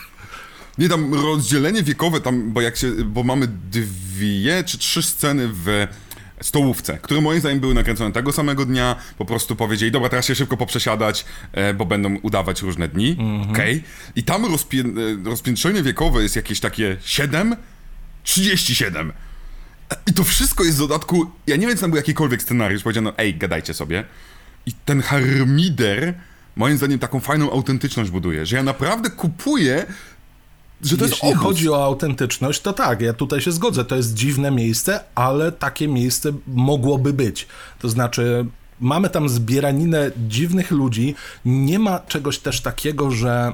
Nie, 0.77 0.89
tam 0.89 1.13
rozdzielenie 1.13 1.83
wiekowe, 1.83 2.21
tam, 2.21 2.53
bo 2.53 2.61
jak 2.61 2.77
się, 2.77 2.91
bo 2.91 3.23
mamy 3.23 3.47
dwie 3.71 4.63
czy 4.63 4.77
trzy 4.77 5.03
sceny 5.03 5.49
w 5.53 5.87
stołówce, 6.41 6.97
które 7.01 7.21
moim 7.21 7.39
zdaniem 7.39 7.59
były 7.59 7.73
nakręcone 7.73 8.11
tego 8.11 8.31
samego 8.31 8.65
dnia, 8.65 8.95
po 9.17 9.25
prostu 9.25 9.55
powiedzieli, 9.55 9.91
dobra, 9.91 10.09
teraz 10.09 10.25
się 10.25 10.35
szybko 10.35 10.57
poprzesiadać, 10.57 11.25
e, 11.51 11.73
bo 11.73 11.85
będą 11.85 12.15
udawać 12.15 12.61
różne 12.61 12.87
dni, 12.87 13.17
okej. 13.51 13.83
I 14.15 14.23
tam 14.23 14.45
rozpię, 14.45 14.79
e, 14.79 15.29
rozpiętrzenie 15.29 15.83
wiekowe 15.83 16.23
jest 16.23 16.35
jakieś 16.35 16.59
takie 16.59 16.97
7, 17.01 17.55
37. 18.23 19.13
I 20.07 20.13
to 20.13 20.23
wszystko 20.23 20.63
jest 20.63 20.77
w 20.77 20.79
dodatku, 20.79 21.31
ja 21.47 21.55
nie 21.55 21.67
wiem, 21.67 21.75
czy 21.75 21.81
tam 21.81 21.91
był 21.91 21.97
jakikolwiek 21.97 22.43
scenariusz, 22.43 22.83
powiedziano, 22.83 23.13
ej, 23.17 23.35
gadajcie 23.35 23.73
sobie. 23.73 24.03
I 24.65 24.73
ten 24.85 25.01
harmider, 25.01 26.13
moim 26.55 26.77
zdaniem, 26.77 26.99
taką 26.99 27.19
fajną 27.19 27.51
autentyczność 27.51 28.11
buduje, 28.11 28.45
że 28.45 28.55
ja 28.55 28.63
naprawdę 28.63 29.09
kupuję, 29.09 29.85
że 30.81 30.97
to 30.97 31.03
jest 31.05 31.13
Jeśli 31.15 31.29
obóz. 31.29 31.43
chodzi 31.43 31.69
o 31.69 31.85
autentyczność, 31.85 32.61
to 32.61 32.73
tak, 32.73 33.01
ja 33.01 33.13
tutaj 33.13 33.41
się 33.41 33.51
zgodzę. 33.51 33.85
To 33.85 33.95
jest 33.95 34.13
dziwne 34.13 34.51
miejsce, 34.51 34.99
ale 35.15 35.51
takie 35.51 35.87
miejsce 35.87 36.31
mogłoby 36.47 37.13
być. 37.13 37.47
To 37.79 37.89
znaczy, 37.89 38.45
mamy 38.79 39.09
tam 39.09 39.29
zbieraninę 39.29 40.11
dziwnych 40.27 40.71
ludzi. 40.71 41.15
Nie 41.45 41.79
ma 41.79 41.99
czegoś 41.99 42.39
też 42.39 42.61
takiego, 42.61 43.11
że 43.11 43.53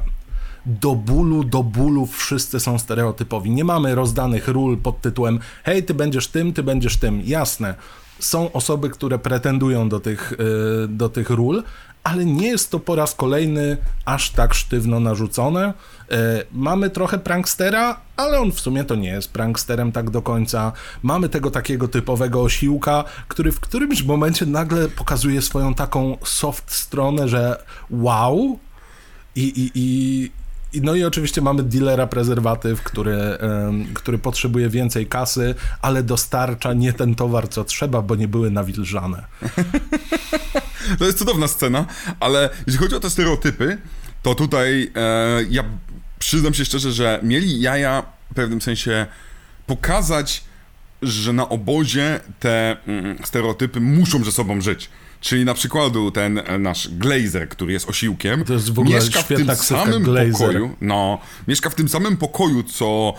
do 0.66 0.96
bólu, 0.96 1.44
do 1.44 1.64
bólu 1.64 2.06
wszyscy 2.06 2.60
są 2.60 2.80
stereotypowi. 2.80 3.52
Nie 3.52 3.64
mamy 3.64 3.96
rozdanych 3.96 4.48
ról 4.48 4.78
pod 4.78 5.02
tytułem 5.02 5.40
hej, 5.64 5.84
ty 5.84 5.94
będziesz 5.94 6.28
tym, 6.28 6.54
ty 6.54 6.64
będziesz 6.64 6.98
tym. 6.98 7.22
Jasne, 7.26 7.76
są 8.20 8.52
osoby, 8.52 8.90
które 8.90 9.20
pretendują 9.20 9.90
do 9.90 10.00
tych, 10.00 10.34
y, 10.34 10.88
do 10.88 11.10
tych 11.10 11.30
ról, 11.30 11.64
ale 12.04 12.26
nie 12.26 12.48
jest 12.48 12.72
to 12.72 12.80
po 12.80 12.96
raz 12.96 13.16
kolejny 13.16 13.78
aż 14.06 14.30
tak 14.30 14.54
sztywno 14.54 15.00
narzucone. 15.00 15.74
Y, 16.12 16.16
Mamy 16.52 16.90
trochę 16.90 17.20
prankstera, 17.20 18.00
ale 18.18 18.40
on 18.40 18.52
w 18.52 18.60
sumie 18.60 18.84
to 18.84 18.96
nie 18.96 19.10
jest 19.10 19.32
pranksterem 19.32 19.92
tak 19.92 20.10
do 20.10 20.22
końca. 20.22 20.72
Mamy 21.04 21.30
tego 21.30 21.52
takiego 21.52 21.88
typowego 21.88 22.42
osiłka, 22.42 23.04
który 23.28 23.52
w 23.52 23.60
którymś 23.60 24.04
momencie 24.04 24.46
nagle 24.46 24.90
pokazuje 24.90 25.42
swoją 25.42 25.74
taką 25.74 26.18
soft 26.24 26.72
stronę, 26.72 27.30
że 27.30 27.64
wow, 27.90 28.60
i, 29.36 29.42
i, 29.44 29.72
i 29.76 30.32
no 30.82 30.96
i 30.96 31.04
oczywiście 31.04 31.42
mamy 31.42 31.64
dealera 31.64 32.08
prezerwatyw, 32.08 32.82
który, 32.84 33.18
który 33.94 34.18
potrzebuje 34.18 34.70
więcej 34.70 35.08
kasy, 35.08 35.56
ale 35.82 36.04
dostarcza 36.04 36.74
nie 36.74 36.94
ten 36.94 37.16
towar, 37.16 37.50
co 37.50 37.64
trzeba, 37.64 38.02
bo 38.02 38.16
nie 38.16 38.28
były 38.28 38.52
nawilżane. 38.52 39.24
To 41.00 41.06
jest 41.06 41.18
cudowna 41.18 41.48
scena, 41.48 41.86
ale 42.20 42.50
jeśli 42.68 42.80
chodzi 42.80 42.96
o 42.96 43.00
te 43.00 43.10
stereotypy, 43.10 43.78
to 44.22 44.36
tutaj 44.36 44.92
e, 44.96 45.44
ja 45.50 45.64
przyznam 46.20 46.54
się 46.54 46.66
szczerze, 46.66 46.92
że 46.92 47.20
mieli 47.24 47.62
jaja 47.62 48.04
w 48.32 48.36
pewnym 48.36 48.62
sensie 48.62 49.08
pokazać, 49.68 50.44
że 51.02 51.34
na 51.34 51.50
obozie 51.50 52.20
te 52.40 52.78
mm, 52.88 53.18
stereotypy 53.24 53.80
muszą 53.80 54.24
ze 54.24 54.32
sobą 54.32 54.62
żyć. 54.62 54.90
Czyli 55.24 55.46
na 55.46 55.54
przykładu 55.54 56.12
ten 56.12 56.38
e, 56.38 56.60
nasz 56.60 56.88
Glazer, 56.88 57.50
który 57.50 57.74
jest 57.74 57.90
osiłkiem, 57.90 58.44
To 58.44 58.54
jest 58.54 58.74
w 58.74 58.80
ogóle 58.80 58.96
mieszka 58.96 59.22
w 59.22 59.28
tym 59.28 59.56
samym 59.56 60.04
Glazer. 60.04 60.32
pokoju, 60.34 60.76
no, 60.82 61.20
mieszka 61.48 61.70
w 61.70 61.76
tym 61.76 61.90
samym 61.90 62.18
pokoju, 62.18 62.64
co 62.64 63.14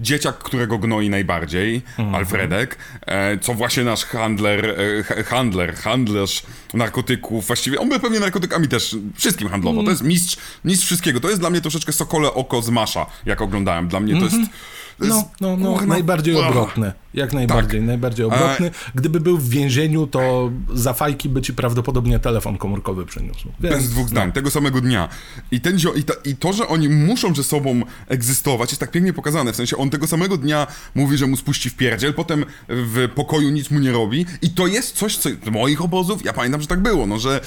dzieciak, 0.00 0.38
którego 0.38 0.78
gnoi 0.78 1.10
najbardziej, 1.10 1.82
Mhm. 1.98 2.14
Alfredek, 2.14 2.76
e, 3.06 3.38
co 3.38 3.54
właśnie 3.54 3.84
nasz 3.84 4.04
handler, 4.04 4.66
e, 4.98 5.02
ha- 5.02 5.14
handler, 5.22 5.74
handlarz 5.74 6.42
narkotyków, 6.74 7.46
właściwie 7.46 7.80
on 7.80 7.88
by 7.88 8.00
pewnie 8.00 8.20
narkotykami 8.20 8.68
też 8.68 8.96
wszystkim 9.16 9.48
handlował. 9.48 9.80
Mhm. 9.80 9.86
To 9.86 9.90
jest 9.90 10.02
mistrz, 10.14 10.36
mistrz 10.64 10.86
wszystkiego. 10.86 11.20
To 11.20 11.28
jest 11.28 11.40
dla 11.40 11.50
mnie 11.50 11.60
troszeczkę 11.60 11.92
sokole 11.92 12.34
oko 12.34 12.62
z 12.62 12.70
Masza, 12.70 13.06
jak 13.26 13.40
oglądałem. 13.40 13.88
Dla 13.88 14.00
mnie 14.00 14.12
to 14.16 14.24
jest... 14.24 14.30
To 14.30 14.36
jest 14.40 14.50
Mhm. 14.50 14.80
No, 15.08 15.24
no, 15.40 15.56
no, 15.56 15.72
kurna, 15.72 15.86
najbardziej 15.86 16.40
ach. 16.40 16.48
obrotny. 16.50 16.92
Jak 17.14 17.32
najbardziej, 17.32 17.80
Tak. 17.80 17.86
najbardziej 17.86 18.26
obrotny. 18.26 18.70
Gdyby 18.94 19.20
był 19.20 19.38
w 19.38 19.48
więzieniu, 19.48 20.06
to 20.06 20.50
za 20.74 20.92
fajki 20.94 21.28
by 21.28 21.42
ci 21.42 21.54
prawdopodobnie 21.54 22.18
telefon 22.18 22.58
komórkowy 22.58 23.06
przyniósł. 23.06 23.48
Więc, 23.60 23.76
Bez 23.76 23.90
dwóch 23.90 24.08
zdań, 24.08 24.32
tego 24.32 24.50
samego 24.50 24.80
dnia. 24.80 25.08
I, 25.50 25.60
ten, 25.60 25.76
zio- 25.76 25.98
i, 25.98 26.04
ta, 26.04 26.14
I 26.24 26.36
to, 26.36 26.52
że 26.52 26.68
oni 26.68 26.88
muszą 26.88 27.34
ze 27.34 27.44
sobą 27.44 27.82
egzystować, 28.08 28.70
jest 28.70 28.80
tak 28.80 28.90
pięknie 28.90 29.12
pokazane. 29.12 29.52
W 29.52 29.56
sensie 29.56 29.76
on 29.76 29.90
tego 29.90 30.06
samego 30.06 30.36
dnia 30.36 30.66
mówi, 30.94 31.16
że 31.16 31.26
mu 31.26 31.36
spuści 31.36 31.70
w 31.70 31.74
pierdziel, 31.76 32.14
potem 32.14 32.44
w 32.68 33.08
pokoju 33.14 33.50
nic 33.50 33.70
mu 33.70 33.78
nie 33.78 33.92
robi. 33.92 34.26
I 34.42 34.50
to 34.50 34.66
jest 34.66 34.96
coś, 34.96 35.16
co 35.16 35.28
z 35.46 35.48
moich 35.50 35.82
obozów, 35.82 36.24
ja 36.24 36.32
pamiętam, 36.32 36.60
że 36.60 36.66
tak 36.66 36.80
było, 36.82 37.06
no, 37.06 37.18
że 37.18 37.40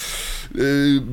yy, 0.55 0.63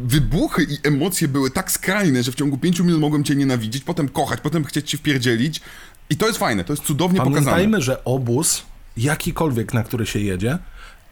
wybuchy 0.04 0.62
i 0.62 0.78
emocje 0.88 1.28
były 1.28 1.50
tak 1.50 1.72
skrajne, 1.72 2.22
że 2.22 2.32
w 2.32 2.34
ciągu 2.34 2.58
pięciu 2.58 2.84
minut 2.84 3.00
mogłem 3.00 3.24
cię 3.24 3.34
nienawidzić, 3.36 3.84
potem 3.84 4.08
kochać, 4.08 4.40
potem 4.40 4.64
chcieć 4.64 4.90
ci 4.90 4.96
wpierdzielić. 4.96 5.60
I 6.10 6.16
to 6.16 6.26
jest 6.26 6.38
fajne, 6.38 6.64
to 6.64 6.72
jest 6.72 6.82
cudownie 6.82 7.18
pokazane. 7.18 7.44
Pamiętajmy, 7.44 7.82
że 7.82 8.04
obóz, 8.04 8.62
jakikolwiek, 8.96 9.74
na 9.74 9.82
który 9.82 10.06
się 10.06 10.18
jedzie, 10.18 10.58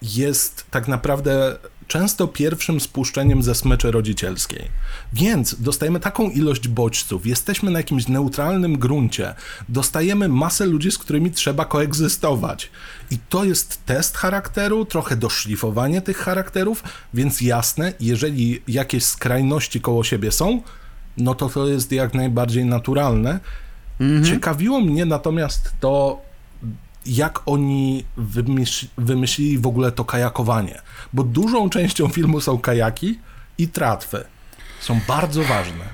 jest 0.01 0.65
tak 0.71 0.87
naprawdę 0.87 1.57
często 1.87 2.27
pierwszym 2.27 2.79
spuszczeniem 2.79 3.43
ze 3.43 3.55
smyczy 3.55 3.91
rodzicielskiej. 3.91 4.67
Więc 5.13 5.61
dostajemy 5.61 5.99
taką 5.99 6.29
ilość 6.29 6.67
bodźców, 6.67 7.25
jesteśmy 7.27 7.71
na 7.71 7.79
jakimś 7.79 8.07
neutralnym 8.07 8.77
gruncie, 8.77 9.33
dostajemy 9.69 10.27
masę 10.27 10.65
ludzi, 10.65 10.91
z 10.91 10.97
którymi 10.97 11.31
trzeba 11.31 11.65
koegzystować. 11.65 12.69
I 13.11 13.17
to 13.29 13.43
jest 13.43 13.85
test 13.85 14.17
charakteru, 14.17 14.85
trochę 14.85 15.15
doszlifowanie 15.15 16.01
tych 16.01 16.17
charakterów, 16.17 16.83
więc 17.13 17.41
jasne, 17.41 17.93
jeżeli 17.99 18.61
jakieś 18.67 19.03
skrajności 19.03 19.81
koło 19.81 20.03
siebie 20.03 20.31
są, 20.31 20.61
no 21.17 21.35
to 21.35 21.49
to 21.49 21.67
jest 21.67 21.91
jak 21.91 22.13
najbardziej 22.13 22.65
naturalne. 22.65 23.39
Mhm. 23.99 24.25
Ciekawiło 24.25 24.81
mnie 24.81 25.05
natomiast 25.05 25.73
to, 25.79 26.21
jak 27.05 27.39
oni 27.45 28.05
wymyśl, 28.17 28.87
wymyślili 28.97 29.57
w 29.57 29.67
ogóle 29.67 29.91
to 29.91 30.05
kajakowanie. 30.05 30.81
Bo 31.13 31.23
dużą 31.23 31.69
częścią 31.69 32.07
filmu 32.07 32.41
są 32.41 32.57
kajaki 32.57 33.19
i 33.57 33.67
tratwy. 33.67 34.23
Są 34.79 34.99
bardzo 35.07 35.43
ważne. 35.43 35.85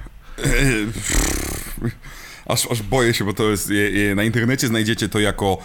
Aż, 2.46 2.72
aż 2.72 2.82
boję 2.82 3.14
się, 3.14 3.26
bo 3.26 3.34
to 3.34 3.44
jest. 3.44 3.70
Na 4.16 4.24
internecie 4.24 4.68
znajdziecie 4.68 5.10
to 5.10 5.20
jako 5.20 5.58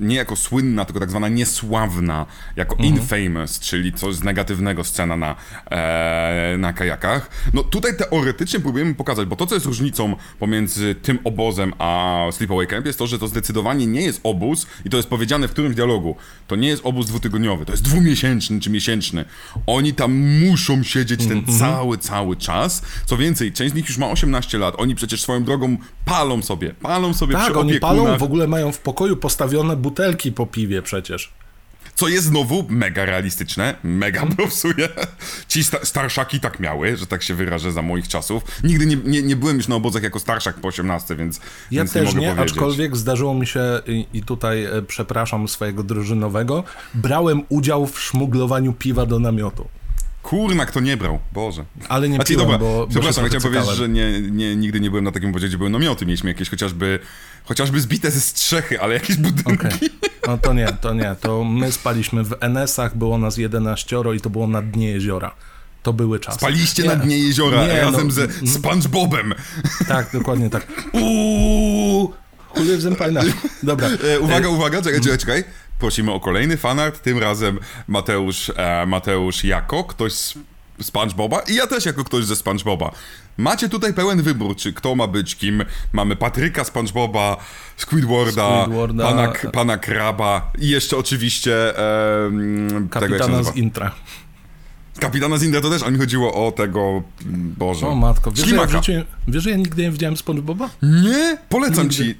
nie 0.00 0.16
jako 0.16 0.36
słynna, 0.36 0.84
tylko 0.84 1.00
tak 1.00 1.10
zwana 1.10 1.28
niesławna, 1.28 2.26
jako 2.56 2.76
mhm. 2.76 2.94
infamous, 2.94 3.60
czyli 3.60 3.92
coś 3.92 4.20
negatywnego 4.20 4.84
scena 4.84 5.16
na, 5.16 5.36
e, 5.70 6.56
na 6.58 6.72
kajakach. 6.72 7.30
No 7.54 7.62
tutaj 7.62 7.96
teoretycznie 7.96 8.60
próbujemy 8.60 8.94
pokazać, 8.94 9.28
bo 9.28 9.36
to, 9.36 9.46
co 9.46 9.54
jest 9.54 9.66
różnicą 9.66 10.16
pomiędzy 10.38 10.94
tym 10.94 11.18
obozem 11.24 11.72
a 11.78 12.18
Sleepaway 12.32 12.66
Camp 12.66 12.86
jest 12.86 12.98
to, 12.98 13.06
że 13.06 13.18
to 13.18 13.28
zdecydowanie 13.28 13.86
nie 13.86 14.02
jest 14.02 14.20
obóz 14.22 14.66
i 14.84 14.90
to 14.90 14.96
jest 14.96 15.08
powiedziane 15.08 15.48
w 15.48 15.50
którymś 15.50 15.76
dialogu. 15.76 16.16
To 16.46 16.56
nie 16.56 16.68
jest 16.68 16.86
obóz 16.86 17.06
dwutygodniowy, 17.06 17.64
to 17.64 17.72
jest 17.72 17.82
dwumiesięczny 17.82 18.60
czy 18.60 18.70
miesięczny. 18.70 19.24
Oni 19.66 19.94
tam 19.94 20.12
muszą 20.48 20.82
siedzieć 20.82 21.26
ten 21.26 21.38
mhm. 21.38 21.58
cały, 21.58 21.98
cały 21.98 22.36
czas. 22.36 22.82
Co 23.06 23.16
więcej, 23.16 23.52
część 23.52 23.72
z 23.72 23.74
nich 23.74 23.88
już 23.88 23.98
ma 23.98 24.10
18 24.10 24.58
lat. 24.58 24.74
Oni 24.78 24.94
przecież 24.94 25.22
swoją 25.22 25.44
drogą 25.44 25.76
palą 26.04 26.42
sobie, 26.42 26.74
palą 26.74 27.14
sobie 27.14 27.34
tak, 27.34 27.44
przy 27.44 27.58
oni 27.58 27.80
palą, 27.80 28.18
w 28.18 28.22
ogóle 28.22 28.46
mają 28.46 28.72
w 28.72 28.78
pokoju 28.78 29.16
postawione 29.16 29.47
ustawione 29.48 29.76
butelki 29.76 30.32
po 30.32 30.46
piwie 30.46 30.82
przecież. 30.82 31.32
Co 31.94 32.08
jest 32.08 32.26
znowu 32.26 32.66
mega 32.68 33.04
realistyczne, 33.04 33.74
mega 33.82 34.26
propsuje. 34.36 34.88
Ci 35.48 35.64
sta 35.64 35.84
starszaki 35.84 36.40
tak 36.40 36.60
miały, 36.60 36.96
że 36.96 37.06
tak 37.06 37.22
się 37.22 37.34
wyrażę 37.34 37.72
za 37.72 37.82
moich 37.82 38.08
czasów. 38.08 38.42
Nigdy 38.64 38.86
nie, 38.86 38.96
nie, 38.96 39.22
nie 39.22 39.36
byłem 39.36 39.56
już 39.56 39.68
na 39.68 39.76
obozach 39.76 40.02
jako 40.02 40.20
starszak 40.20 40.56
po 40.56 40.68
18, 40.68 41.16
więc. 41.16 41.40
Ja 41.70 41.80
więc 41.80 41.92
też 41.92 42.02
nie, 42.02 42.14
mogę 42.14 42.20
nie 42.20 42.34
powiedzieć. 42.34 42.52
aczkolwiek 42.52 42.96
zdarzyło 42.96 43.34
mi 43.34 43.46
się, 43.46 43.60
i, 43.86 44.06
i 44.12 44.22
tutaj 44.22 44.64
e, 44.64 44.82
przepraszam 44.82 45.48
swojego 45.48 45.82
drużynowego, 45.82 46.64
brałem 46.94 47.42
udział 47.48 47.86
w 47.86 48.00
szmuglowaniu 48.00 48.72
piwa 48.72 49.06
do 49.06 49.18
namiotu. 49.18 49.68
Kurna, 50.28 50.66
kto 50.66 50.80
nie 50.80 50.96
brał, 50.96 51.18
Boże. 51.32 51.64
Ale 51.88 52.08
nie 52.08 52.14
znaczy, 52.14 52.32
piłem, 52.32 52.46
dobra, 52.46 52.58
bo, 52.58 52.86
Przepraszam, 52.90 53.24
bo 53.24 53.28
chciałem 53.28 53.42
powiedzieć, 53.42 53.76
że 53.76 53.88
nie, 53.88 54.20
nie, 54.20 54.56
nigdy 54.56 54.80
nie 54.80 54.90
byłem 54.90 55.04
na 55.04 55.12
takim 55.12 55.30
obozie, 55.30 55.48
gdzie 55.48 55.58
były 55.58 55.70
namioty. 55.70 56.06
Mieliśmy 56.06 56.30
jakieś 56.30 56.50
chociażby, 56.50 56.98
chociażby 57.44 57.80
zbite 57.80 58.10
ze 58.10 58.20
strzechy, 58.20 58.80
ale 58.80 58.94
jakieś 58.94 59.16
budynki. 59.16 59.52
Okay. 59.52 59.78
No 60.26 60.38
to 60.38 60.52
nie, 60.52 60.66
to 60.80 60.94
nie. 60.94 61.16
To 61.20 61.44
my 61.44 61.72
spaliśmy 61.72 62.24
w 62.24 62.34
NS-ach, 62.40 62.96
było 62.96 63.18
nas 63.18 63.36
11 63.36 63.96
i 64.16 64.20
to 64.20 64.30
było 64.30 64.46
na 64.46 64.62
dnie 64.62 64.90
jeziora. 64.90 65.34
To 65.82 65.92
były 65.92 66.20
czasy. 66.20 66.38
Spaliście 66.38 66.82
nie, 66.82 66.88
na 66.88 66.96
dnie 66.96 67.18
jeziora 67.18 67.66
nie, 67.66 67.80
razem 67.80 68.06
no, 68.06 68.12
ze 68.12 68.28
SpongeBobem. 68.46 69.34
Tak, 69.88 70.10
dokładnie 70.12 70.50
tak. 70.50 70.66
Uuu! 70.92 72.12
Chulier 72.48 72.80
zępajna. 72.80 73.20
Dobra. 73.62 73.88
E, 73.88 74.20
uwaga, 74.20 74.48
uwaga, 74.48 74.82
czekaj, 74.82 75.00
czekaj, 75.00 75.18
czekaj 75.18 75.44
prosimy 75.78 76.12
o 76.12 76.20
kolejny 76.20 76.56
fanart, 76.56 77.02
tym 77.02 77.18
razem 77.18 77.58
Mateusz, 77.88 78.52
e, 78.56 78.86
Mateusz 78.86 79.44
jako 79.44 79.84
ktoś 79.84 80.12
z 80.12 80.34
SpongeBoba 80.82 81.40
i 81.40 81.54
ja 81.54 81.66
też 81.66 81.86
jako 81.86 82.04
ktoś 82.04 82.24
ze 82.24 82.36
SpongeBoba. 82.36 82.90
Macie 83.36 83.68
tutaj 83.68 83.94
pełen 83.94 84.22
wybór, 84.22 84.56
czy 84.56 84.72
kto 84.72 84.94
ma 84.94 85.06
być 85.06 85.36
kim. 85.36 85.64
Mamy 85.92 86.16
Patryka 86.16 86.64
SpongeBoba, 86.64 87.36
Squidwarda, 87.76 88.62
Squidwarda 88.62 89.04
pana, 89.04 89.32
pana 89.52 89.76
Kraba 89.76 90.52
i 90.58 90.68
jeszcze 90.68 90.96
oczywiście 90.96 91.78
e, 91.78 92.30
kapitana 92.90 93.42
z 93.42 93.56
Intra. 93.56 93.94
Kapitana 95.00 95.38
z 95.38 95.42
Intra 95.42 95.60
to 95.60 95.70
też, 95.70 95.82
a 95.82 95.90
mi 95.90 95.98
chodziło 95.98 96.46
o 96.46 96.52
tego, 96.52 97.02
Boże. 97.58 97.86
O 97.86 97.94
matko, 97.94 98.30
wiesz, 98.30 98.48
że 98.48 98.56
ja, 98.56 98.66
wiesz, 99.28 99.42
że 99.42 99.50
ja 99.50 99.56
nigdy 99.56 99.82
nie 99.82 99.90
widziałem 99.90 100.16
SpongeBoba? 100.16 100.70
Nie, 100.82 101.38
polecam 101.48 101.88
nigdy. 101.88 101.96
ci. 101.96 102.14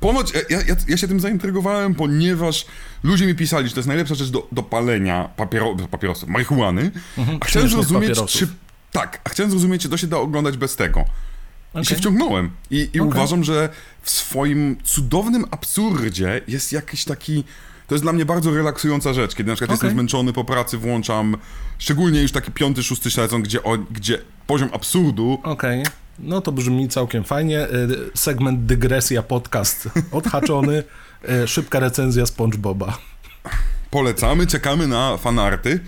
Ponoć, 0.00 0.32
ja, 0.50 0.58
ja, 0.68 0.76
ja, 0.88 0.96
się 0.96 1.08
tym 1.08 1.20
zaintrygowałem, 1.20 1.94
ponieważ 1.94 2.66
ludzie 3.02 3.26
mi 3.26 3.34
pisali, 3.34 3.68
że 3.68 3.74
to 3.74 3.80
jest 3.80 3.88
najlepsza 3.88 4.14
rzecz 4.14 4.28
do, 4.28 4.48
do 4.52 4.62
palenia 4.62 5.28
papiero, 5.36 5.76
papierosów, 5.90 6.28
marihuany, 6.28 6.90
mhm, 7.18 7.38
a 7.40 7.44
chciałem 7.44 7.68
zrozumieć, 7.68 8.18
czy... 8.26 8.48
Tak, 8.92 9.20
a 9.24 9.28
chciałem 9.28 9.50
zrozumieć, 9.50 9.82
czy 9.82 9.88
to 9.88 9.96
się 9.96 10.06
da 10.06 10.16
oglądać 10.16 10.56
bez 10.56 10.76
tego. 10.76 11.04
Okay. 11.70 11.82
I 11.82 11.86
się 11.86 11.94
wciągnąłem. 11.94 12.50
I, 12.70 12.90
i 12.92 13.00
okay. 13.00 13.12
uważam, 13.12 13.44
że 13.44 13.68
w 14.02 14.10
swoim 14.10 14.76
cudownym 14.84 15.44
absurdzie 15.50 16.40
jest 16.48 16.72
jakiś 16.72 17.04
taki... 17.04 17.44
To 17.86 17.94
jest 17.94 18.04
dla 18.04 18.12
mnie 18.12 18.24
bardzo 18.24 18.50
relaksująca 18.50 19.12
rzecz, 19.12 19.34
kiedy 19.34 19.50
na 19.50 19.56
przykład 19.56 19.70
okay. 19.70 19.86
jestem 19.86 19.90
zmęczony 19.90 20.32
po 20.32 20.44
pracy, 20.44 20.78
włączam 20.78 21.36
szczególnie 21.78 22.22
już 22.22 22.32
taki 22.32 22.52
piąty, 22.52 22.82
szósty 22.82 23.10
sezon, 23.10 23.42
gdzie, 23.42 23.62
o, 23.62 23.78
gdzie 23.78 24.18
poziom 24.46 24.68
absurdu... 24.72 25.40
Okay 25.42 25.82
no 26.18 26.40
to 26.40 26.52
brzmi 26.52 26.88
całkiem 26.88 27.24
fajnie. 27.24 27.60
E, 27.60 27.68
segment 28.14 28.64
dygresja 28.64 29.22
podcast 29.22 29.88
odhaczony. 30.12 30.82
E, 31.28 31.48
szybka 31.48 31.80
recenzja 31.80 32.26
SpongeBoba. 32.26 32.98
Polecamy, 33.90 34.46
czekamy 34.46 34.86
na 34.86 35.16
fanarty. 35.16 35.80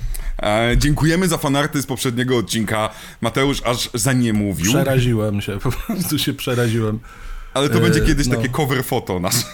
E, 0.43 0.75
dziękujemy 0.77 1.29
za 1.29 1.39
fanarty 1.39 1.83
z 1.83 1.87
poprzedniego 1.87 2.37
odcinka. 2.37 2.91
Mateusz 3.21 3.63
aż 3.65 3.91
za 3.95 4.13
nie 4.13 4.33
mówił. 4.33 4.73
Przeraziłem 4.73 5.41
się, 5.41 5.59
po 5.59 5.73
prostu 5.73 6.19
się 6.19 6.33
przeraziłem. 6.33 6.99
Ale 7.55 7.69
to 7.69 7.79
e, 7.79 7.81
będzie 7.81 8.01
kiedyś 8.01 8.27
no. 8.27 8.37
takie 8.37 8.49
cover 8.49 8.85
foto 8.85 9.21
nasze. 9.21 9.45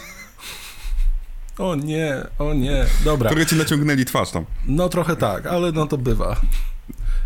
O 1.57 1.75
nie, 1.75 2.15
o 2.39 2.53
nie, 2.53 2.85
dobra. 3.03 3.29
Które 3.29 3.45
ci 3.45 3.55
naciągnęli 3.55 4.05
twarz 4.05 4.31
tam. 4.31 4.45
No 4.65 4.89
trochę 4.89 5.15
tak, 5.15 5.45
ale 5.45 5.71
no 5.71 5.87
to 5.87 5.97
bywa. 5.97 6.41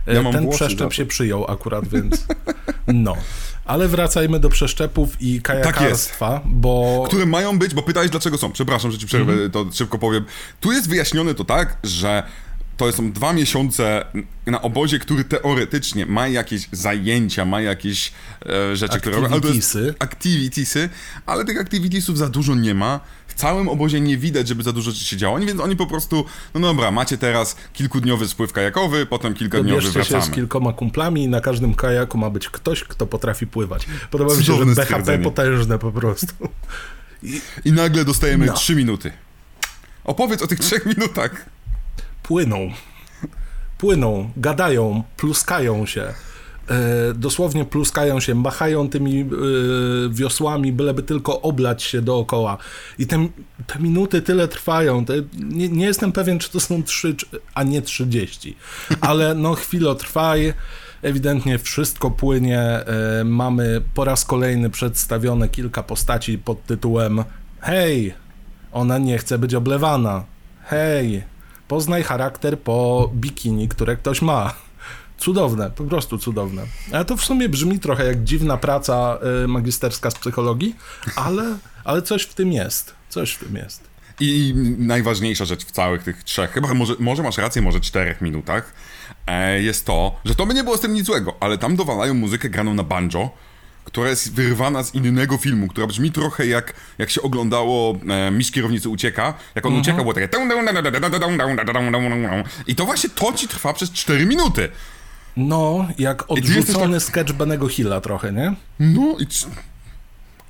Ja 0.07 0.21
e, 0.21 0.31
Ten 0.31 0.49
przeszczep 0.49 0.93
się 0.93 1.05
przyjął 1.05 1.51
akurat, 1.51 1.88
więc 1.93 2.25
no. 2.88 3.15
Ale 3.65 3.88
wracajmy 3.88 4.39
do 4.39 4.49
przeszczepów 4.49 5.21
i 5.21 5.41
kajakarstwa, 5.41 6.29
tak 6.29 6.41
bo... 6.45 7.03
Które 7.07 7.25
mają 7.25 7.59
być, 7.59 7.73
bo 7.73 7.83
pytałeś 7.83 8.09
dlaczego 8.09 8.38
są. 8.38 8.51
Przepraszam, 8.51 8.91
że 8.91 8.97
ci 8.97 9.05
przerwę, 9.05 9.33
mm 9.33 9.51
to 9.51 9.65
szybko 9.73 9.97
powiem. 9.97 10.25
Tu 10.59 10.71
jest 10.71 10.89
wyjaśnione 10.89 11.33
to 11.33 11.43
tak, 11.43 11.77
że 11.83 12.23
to 12.79 12.91
są 12.91 13.11
dwa 13.11 13.33
miesiące 13.33 14.05
na 14.45 14.61
obozie, 14.61 14.99
który 14.99 15.23
teoretycznie 15.23 16.05
ma 16.05 16.27
jakieś 16.27 16.69
zajęcia, 16.71 17.45
ma 17.45 17.61
jakieś 17.61 18.11
e, 18.45 18.75
rzeczy, 18.75 18.99
które 18.99 19.15
robią. 19.15 19.35
Activitiesy, 19.99 20.89
ale 21.25 21.45
tych 21.45 21.61
activitiesów 21.61 22.17
za 22.17 22.29
dużo 22.29 22.55
nie 22.55 22.73
ma. 22.73 22.99
W 23.27 23.33
całym 23.33 23.69
obozie 23.69 24.01
nie 24.01 24.17
widać, 24.17 24.47
żeby 24.47 24.63
za 24.63 24.73
dużo 24.73 24.91
rzeczy 24.91 25.05
się 25.05 25.17
działo, 25.17 25.39
więc 25.39 25.59
oni 25.59 25.75
po 25.75 25.87
prostu, 25.87 26.25
no 26.53 26.59
dobra, 26.59 26.91
macie 26.91 27.17
teraz 27.17 27.55
kilkudniowy 27.73 28.27
spływ 28.27 28.53
kajakowy, 28.53 29.05
potem 29.05 29.33
kilkudniowy 29.33 29.81
Dobierzcie 29.81 29.99
wracamy. 29.99 30.21
się 30.21 30.31
z 30.31 30.35
kilkoma 30.35 30.73
kumplami 30.73 31.23
i 31.23 31.27
na 31.27 31.41
każdym 31.41 31.73
kajaku 31.73 32.17
ma 32.17 32.29
być 32.29 32.49
ktoś, 32.49 32.83
kto 32.83 33.07
potrafi 33.07 33.47
pływać. 33.47 33.85
Podoba 34.11 34.35
mi 34.35 34.43
się, 34.43 34.57
że 34.57 34.65
BHP 34.65 35.19
potężne 35.19 35.79
po 35.79 35.91
prostu. 35.91 36.33
I, 37.23 37.41
I 37.65 37.71
nagle 37.71 38.05
dostajemy 38.05 38.45
no. 38.45 38.53
trzy 38.53 38.75
minuty. 38.75 39.11
Opowiedz 40.03 40.41
o 40.41 40.47
tych 40.47 40.59
trzech 40.59 40.85
minutach 40.85 41.45
płyną. 42.23 42.71
Płyną, 43.77 44.29
gadają, 44.38 45.03
pluskają 45.17 45.86
się. 45.86 46.01
E, 46.69 47.13
dosłownie 47.13 47.65
pluskają 47.65 48.19
się, 48.19 48.36
machają 48.36 48.89
tymi 48.89 49.21
e, 49.21 49.25
wiosłami, 50.10 50.71
byleby 50.71 51.03
tylko 51.03 51.41
oblać 51.41 51.84
się 51.84 52.01
dookoła. 52.01 52.58
I 52.99 53.08
te, 53.08 53.27
te 53.67 53.79
minuty 53.79 54.21
tyle 54.21 54.47
trwają. 54.47 55.05
Te, 55.05 55.13
nie, 55.34 55.69
nie, 55.69 55.86
jestem 55.86 56.12
pewien, 56.12 56.39
czy 56.39 56.51
to 56.51 56.60
są 56.60 56.84
3, 56.84 57.15
a 57.53 57.63
nie 57.63 57.82
30. 57.82 58.55
Ale 59.01 59.36
no 59.36 59.53
chwilę 59.53 59.95
trwaj. 59.95 60.53
Ewidentnie 61.01 61.60
wszystko 61.60 62.12
płynie. 62.12 62.60
E, 62.60 63.23
mamy 63.23 63.82
po 63.93 64.05
raz 64.05 64.25
kolejny 64.25 64.69
przedstawione 64.69 65.49
kilka 65.49 65.84
postaci 65.84 66.38
pod 66.38 66.65
tytułem 66.65 67.23
Hej, 67.62 68.13
ona 68.71 68.97
nie 68.97 69.17
chce 69.17 69.38
być 69.38 69.55
oblewana. 69.55 70.25
Hej, 70.63 71.23
Poznaj 71.69 72.03
charakter 72.03 72.60
po 72.60 73.10
bikini, 73.13 73.67
które 73.67 73.95
ktoś 73.95 74.21
ma. 74.21 74.53
Cudowne, 75.17 75.71
po 75.71 75.84
prostu 75.84 76.17
cudowne. 76.17 76.63
Ale 76.91 77.05
to 77.05 77.17
w 77.17 77.25
sumie 77.25 77.49
brzmi 77.49 77.79
trochę 77.79 78.05
jak 78.05 78.23
dziwna 78.23 78.58
praca 78.58 79.17
y, 79.43 79.47
magisterska 79.47 80.12
z 80.12 80.15
psychologii, 80.15 80.75
ale, 81.15 81.58
ale 81.84 82.01
coś 82.01 82.23
w 82.23 82.34
tym 82.34 82.51
jest. 82.51 82.93
Coś 83.10 83.32
w 83.32 83.39
tym 83.39 83.55
jest. 83.55 83.84
I 84.19 84.53
najważniejsza 84.77 85.45
rzecz 85.45 85.65
w 85.65 85.71
całych 85.71 86.03
tych 86.03 86.23
trzech, 86.23 86.51
chyba 86.51 86.73
może, 86.73 86.93
może 86.99 87.23
masz 87.23 87.38
rację, 87.38 87.62
może 87.62 87.79
czterech 87.79 88.21
minutach, 88.21 88.73
e, 89.27 89.62
jest 89.62 89.86
to, 89.86 90.19
że 90.25 90.36
to 90.36 90.45
by 90.45 90.53
nie 90.53 90.63
było 90.63 90.77
z 90.77 90.82
tym 90.82 90.93
nic 90.93 91.05
złego, 91.05 91.34
ale 91.39 91.58
tam 91.58 91.75
dowalają 91.75 92.13
muzykę 92.13 92.49
graną 92.49 92.73
na 92.73 92.84
banjo, 92.84 93.29
która 93.89 94.10
jest 94.10 94.34
wyrwana 94.34 94.84
z 94.84 94.95
innego 94.95 95.38
filmu, 95.38 95.67
która 95.67 95.88
brzmi 95.88 96.12
trochę 96.12 96.47
jak, 96.47 96.73
jak 96.97 97.10
się 97.10 97.21
oglądało 97.21 97.99
e, 98.10 98.32
Miś 98.32 98.52
Kierownicy 98.52 98.89
Ucieka. 98.89 99.34
Jak 99.56 99.65
on 99.65 99.80
ucieka, 99.80 99.97
było 100.02 100.13
takie... 100.13 100.28
I 102.67 102.75
to 102.75 102.86
właśnie 102.86 103.10
to 103.10 103.34
ci 103.34 103.47
trwa 103.47 103.73
przez 103.73 103.91
4 103.91 104.25
minuty. 104.25 104.69
No, 105.38 105.88
jak 105.99 106.32
odrzucony 106.32 106.93
tak- 106.93 107.04
sketch 107.04 107.34
Benego 107.34 107.67
Hilla 107.67 108.02
trochę, 108.02 108.34
nie? 108.34 108.56
No 108.80 109.15
i... 109.19 109.28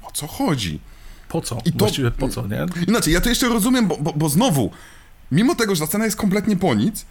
O 0.04 0.12
co 0.12 0.28
chodzi? 0.28 0.80
Po 1.30 1.42
co? 1.42 1.58
I 1.66 1.72
to- 1.72 1.78
Właściwie 1.78 2.12
po 2.12 2.30
co, 2.30 2.48
nie? 2.48 2.66
Inaczej, 2.88 3.14
ja 3.14 3.22
to 3.22 3.30
jeszcze 3.30 3.50
rozumiem, 3.50 3.88
bo, 3.88 3.98
bo, 3.98 4.14
bo 4.14 4.30
znowu, 4.30 4.72
mimo 5.32 5.56
tego, 5.56 5.76
że 5.76 5.82
ta 5.82 5.88
scena 5.88 6.06
jest 6.06 6.18
kompletnie 6.18 6.58
po 6.58 6.76
nic, 6.76 7.06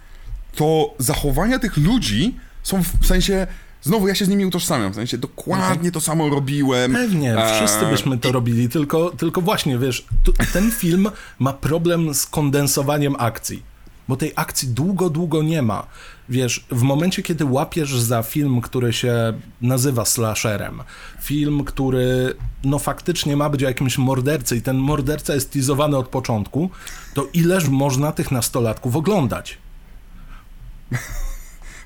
to 0.55 0.95
zachowania 0.99 1.59
tych 1.59 1.77
ludzi 1.77 2.35
są 2.63 2.83
w 2.83 3.07
sensie... 3.07 3.47
Znowu 3.83 4.09
ja 4.09 4.15
się 4.15 4.25
z 4.25 4.29
nimi 4.29 4.47
utożsamiam, 4.47 4.93
w 4.93 4.95
sensie 4.95 5.19
dokładnie 5.19 5.93
to 5.93 6.01
samo 6.01 6.29
robiłem. 6.29 6.93
Pewnie, 6.93 7.37
wszyscy 7.55 7.85
Eee, 7.85 7.91
byśmy 7.91 8.19
to 8.19 8.33
robili, 8.33 8.69
tylko, 8.69 9.11
tylko 9.11 9.41
właśnie, 9.41 9.79
wiesz, 9.79 10.07
tu, 10.23 10.33
ten 10.53 10.71
film 10.71 11.11
ma 11.39 11.53
problem 11.53 12.15
z 12.15 12.27
kondensowaniem 12.27 13.17
akcji, 13.19 13.63
bo 14.09 14.17
tej 14.17 14.33
akcji 14.37 14.69
długo, 14.69 15.11
długo 15.11 15.43
nie 15.43 15.63
ma. 15.63 15.87
Wiesz, 16.29 16.67
w 16.71 16.83
momencie, 16.83 17.23
kiedy 17.23 17.45
łapiesz 17.45 18.01
za 18.01 18.23
film, 18.23 18.61
który 18.61 18.93
się 18.93 19.33
nazywa 19.61 20.05
slasherem, 20.05 20.83
film, 21.21 21.65
który 21.65 22.35
no 22.65 22.79
faktycznie 22.79 23.37
ma 23.37 23.51
być 23.51 23.65
o 23.65 23.69
jakimś 23.69 23.99
mordercy 23.99 24.57
i 24.57 24.63
ten 24.63 24.77
morderca 24.77 25.35
jest 25.35 25.51
teasowany 25.51 25.97
od 25.97 26.09
początku, 26.09 26.71
to 27.15 27.29
ileż 27.33 27.69
można 27.69 28.13
tych 28.13 28.31
nastolatków 28.31 28.97
oglądać? 28.97 29.59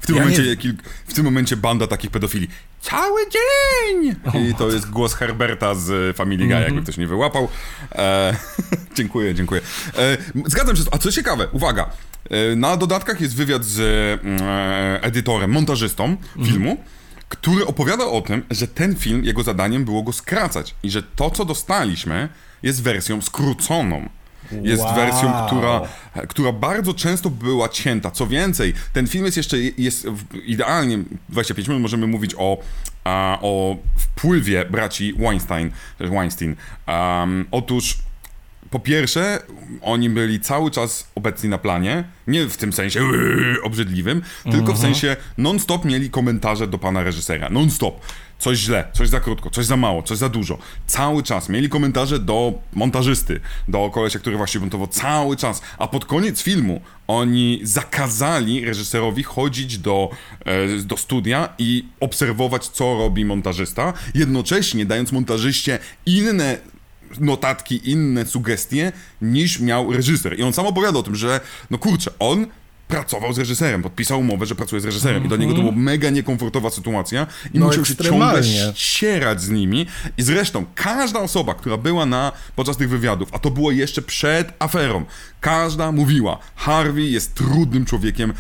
W 0.02 0.06
tym, 0.06 0.16
Ja 0.16 0.22
momencie, 0.22 0.42
nie- 0.42 0.56
kilk, 0.56 0.82
w 1.06 1.14
tym 1.14 1.24
momencie 1.24 1.56
banda 1.56 1.86
takich 1.86 2.10
pedofili. 2.10 2.48
Cały 2.80 3.20
dzień! 3.30 4.16
I 4.50 4.54
to 4.54 4.68
jest 4.70 4.90
głos 4.90 5.14
Herberta 5.14 5.74
z 5.74 6.16
Family 6.16 6.46
Guy, 6.46 6.60
jakby 6.62 6.82
ktoś 6.82 6.96
nie 6.96 7.06
wyłapał. 7.06 7.48
E, 7.92 8.36
dziękuję, 8.96 9.34
dziękuję. 9.34 9.60
E, 9.98 10.16
zgadzam 10.46 10.76
się, 10.76 10.82
a 10.90 10.98
co 10.98 11.12
ciekawe, 11.12 11.48
uwaga, 11.52 11.90
e, 12.30 12.56
na 12.56 12.76
dodatkach 12.76 13.20
jest 13.20 13.36
wywiad 13.36 13.64
z 13.64 13.80
e, 13.80 15.02
edytorem, 15.02 15.50
montażystą 15.50 16.16
filmu, 16.46 16.84
który 17.28 17.66
opowiada 17.66 18.04
o 18.04 18.20
tym, 18.20 18.42
że 18.50 18.68
ten 18.68 18.94
film, 18.96 19.24
jego 19.24 19.42
zadaniem 19.42 19.84
było 19.84 20.02
go 20.02 20.12
skracać 20.12 20.74
i 20.82 20.90
że 20.90 21.02
to, 21.02 21.30
co 21.30 21.44
dostaliśmy, 21.44 22.28
jest 22.62 22.82
wersją 22.82 23.22
skróconą. 23.22 24.08
Jest 24.62 24.82
Wow. 24.82 24.94
wersją, 24.94 25.32
która 25.46 25.80
która 26.28 26.52
bardzo 26.52 26.94
często 26.94 27.30
była 27.30 27.68
cięta. 27.68 28.10
Co 28.10 28.26
więcej, 28.26 28.74
ten 28.92 29.06
film 29.06 29.24
jest 29.24 29.36
jeszcze 29.36 29.56
jest 29.58 30.06
idealnie 30.44 30.98
25 31.28 31.68
minut 31.68 31.82
możemy 31.82 32.06
mówić 32.06 32.34
o, 32.38 32.58
a, 33.04 33.38
o 33.42 33.76
wpływie 33.96 34.64
braci 34.64 35.14
Weinstein, 35.18 35.70
Weinstein. 36.00 36.56
Um, 36.88 37.46
otóż 37.50 37.98
po 38.70 38.80
pierwsze, 38.80 39.42
oni 39.82 40.10
byli 40.10 40.40
cały 40.40 40.70
czas 40.70 41.10
obecni 41.14 41.48
na 41.48 41.58
planie, 41.58 42.04
nie 42.26 42.46
w 42.46 42.56
tym 42.56 42.72
sensie 42.72 43.00
yy, 43.00 43.62
obrzydliwym, 43.62 44.22
tylko 44.50 44.72
w 44.72 44.78
sensie 44.78 45.16
non-stop 45.38 45.84
mieli 45.84 46.10
komentarze 46.10 46.66
do 46.66 46.78
pana 46.78 47.02
reżysera. 47.02 47.48
Non-stop. 47.50 48.00
Coś 48.42 48.58
źle, 48.58 48.84
coś 48.92 49.08
za 49.08 49.20
krótko, 49.20 49.50
coś 49.50 49.66
za 49.66 49.76
mało, 49.76 50.02
coś 50.02 50.18
za 50.18 50.28
dużo. 50.28 50.58
Cały 50.86 51.22
czas. 51.22 51.48
Mieli 51.48 51.68
komentarze 51.68 52.18
do 52.18 52.52
montażysty, 52.72 53.40
do 53.68 53.90
kolesia, 53.90 54.18
który 54.18 54.36
właśnie 54.36 54.60
montował 54.60 54.86
cały 54.86 55.36
czas. 55.36 55.62
A 55.78 55.88
pod 55.88 56.04
koniec 56.04 56.42
filmu 56.42 56.80
oni 57.06 57.60
zakazali 57.62 58.64
reżyserowi 58.64 59.22
chodzić 59.22 59.78
do, 59.78 60.10
e, 60.44 60.78
do 60.78 60.96
studia 60.96 61.48
i 61.58 61.84
obserwować, 62.00 62.66
co 62.68 62.98
robi 62.98 63.24
montażysta, 63.24 63.92
jednocześnie 64.14 64.86
dając 64.86 65.12
montażyście 65.12 65.78
inne 66.06 66.58
notatki, 67.20 67.90
inne 67.90 68.26
sugestie 68.26 68.92
niż 69.22 69.60
miał 69.60 69.92
reżyser. 69.92 70.38
I 70.38 70.42
on 70.42 70.52
sam 70.52 70.66
opowiada 70.66 70.98
o 70.98 71.02
tym, 71.02 71.16
że 71.16 71.40
no 71.70 71.78
kurczę, 71.78 72.10
on 72.18 72.46
pracował 72.88 73.32
z 73.32 73.38
reżyserem, 73.38 73.82
podpisał 73.82 74.20
umowę, 74.20 74.46
że 74.46 74.54
pracuje 74.54 74.80
z 74.80 74.84
reżyserem 74.84 75.24
i 75.24 75.28
dla 75.28 75.36
niego 75.36 75.54
to 75.54 75.60
była 75.60 75.72
mega 75.72 76.10
niekomfortowa 76.10 76.70
sytuacja 76.70 77.26
i 77.54 77.58
No, 77.58 77.66
musiał 77.66 77.84
się 77.84 77.96
ciągle 77.96 78.42
ścierać 78.74 79.42
z 79.42 79.50
nimi 79.50 79.86
i 80.18 80.22
zresztą 80.22 80.64
każda 80.74 81.20
osoba, 81.20 81.54
która 81.54 81.76
była 81.76 82.06
na, 82.06 82.32
podczas 82.56 82.76
tych 82.76 82.88
wywiadów, 82.88 83.28
a 83.32 83.38
to 83.38 83.50
było 83.50 83.70
jeszcze 83.70 84.02
przed 84.02 84.52
aferą, 84.58 85.04
każda 85.40 85.92
mówiła, 85.92 86.38
Harvey 86.56 87.10
jest 87.10 87.34
trudnym 87.34 87.84
człowiekiem, 87.84 88.32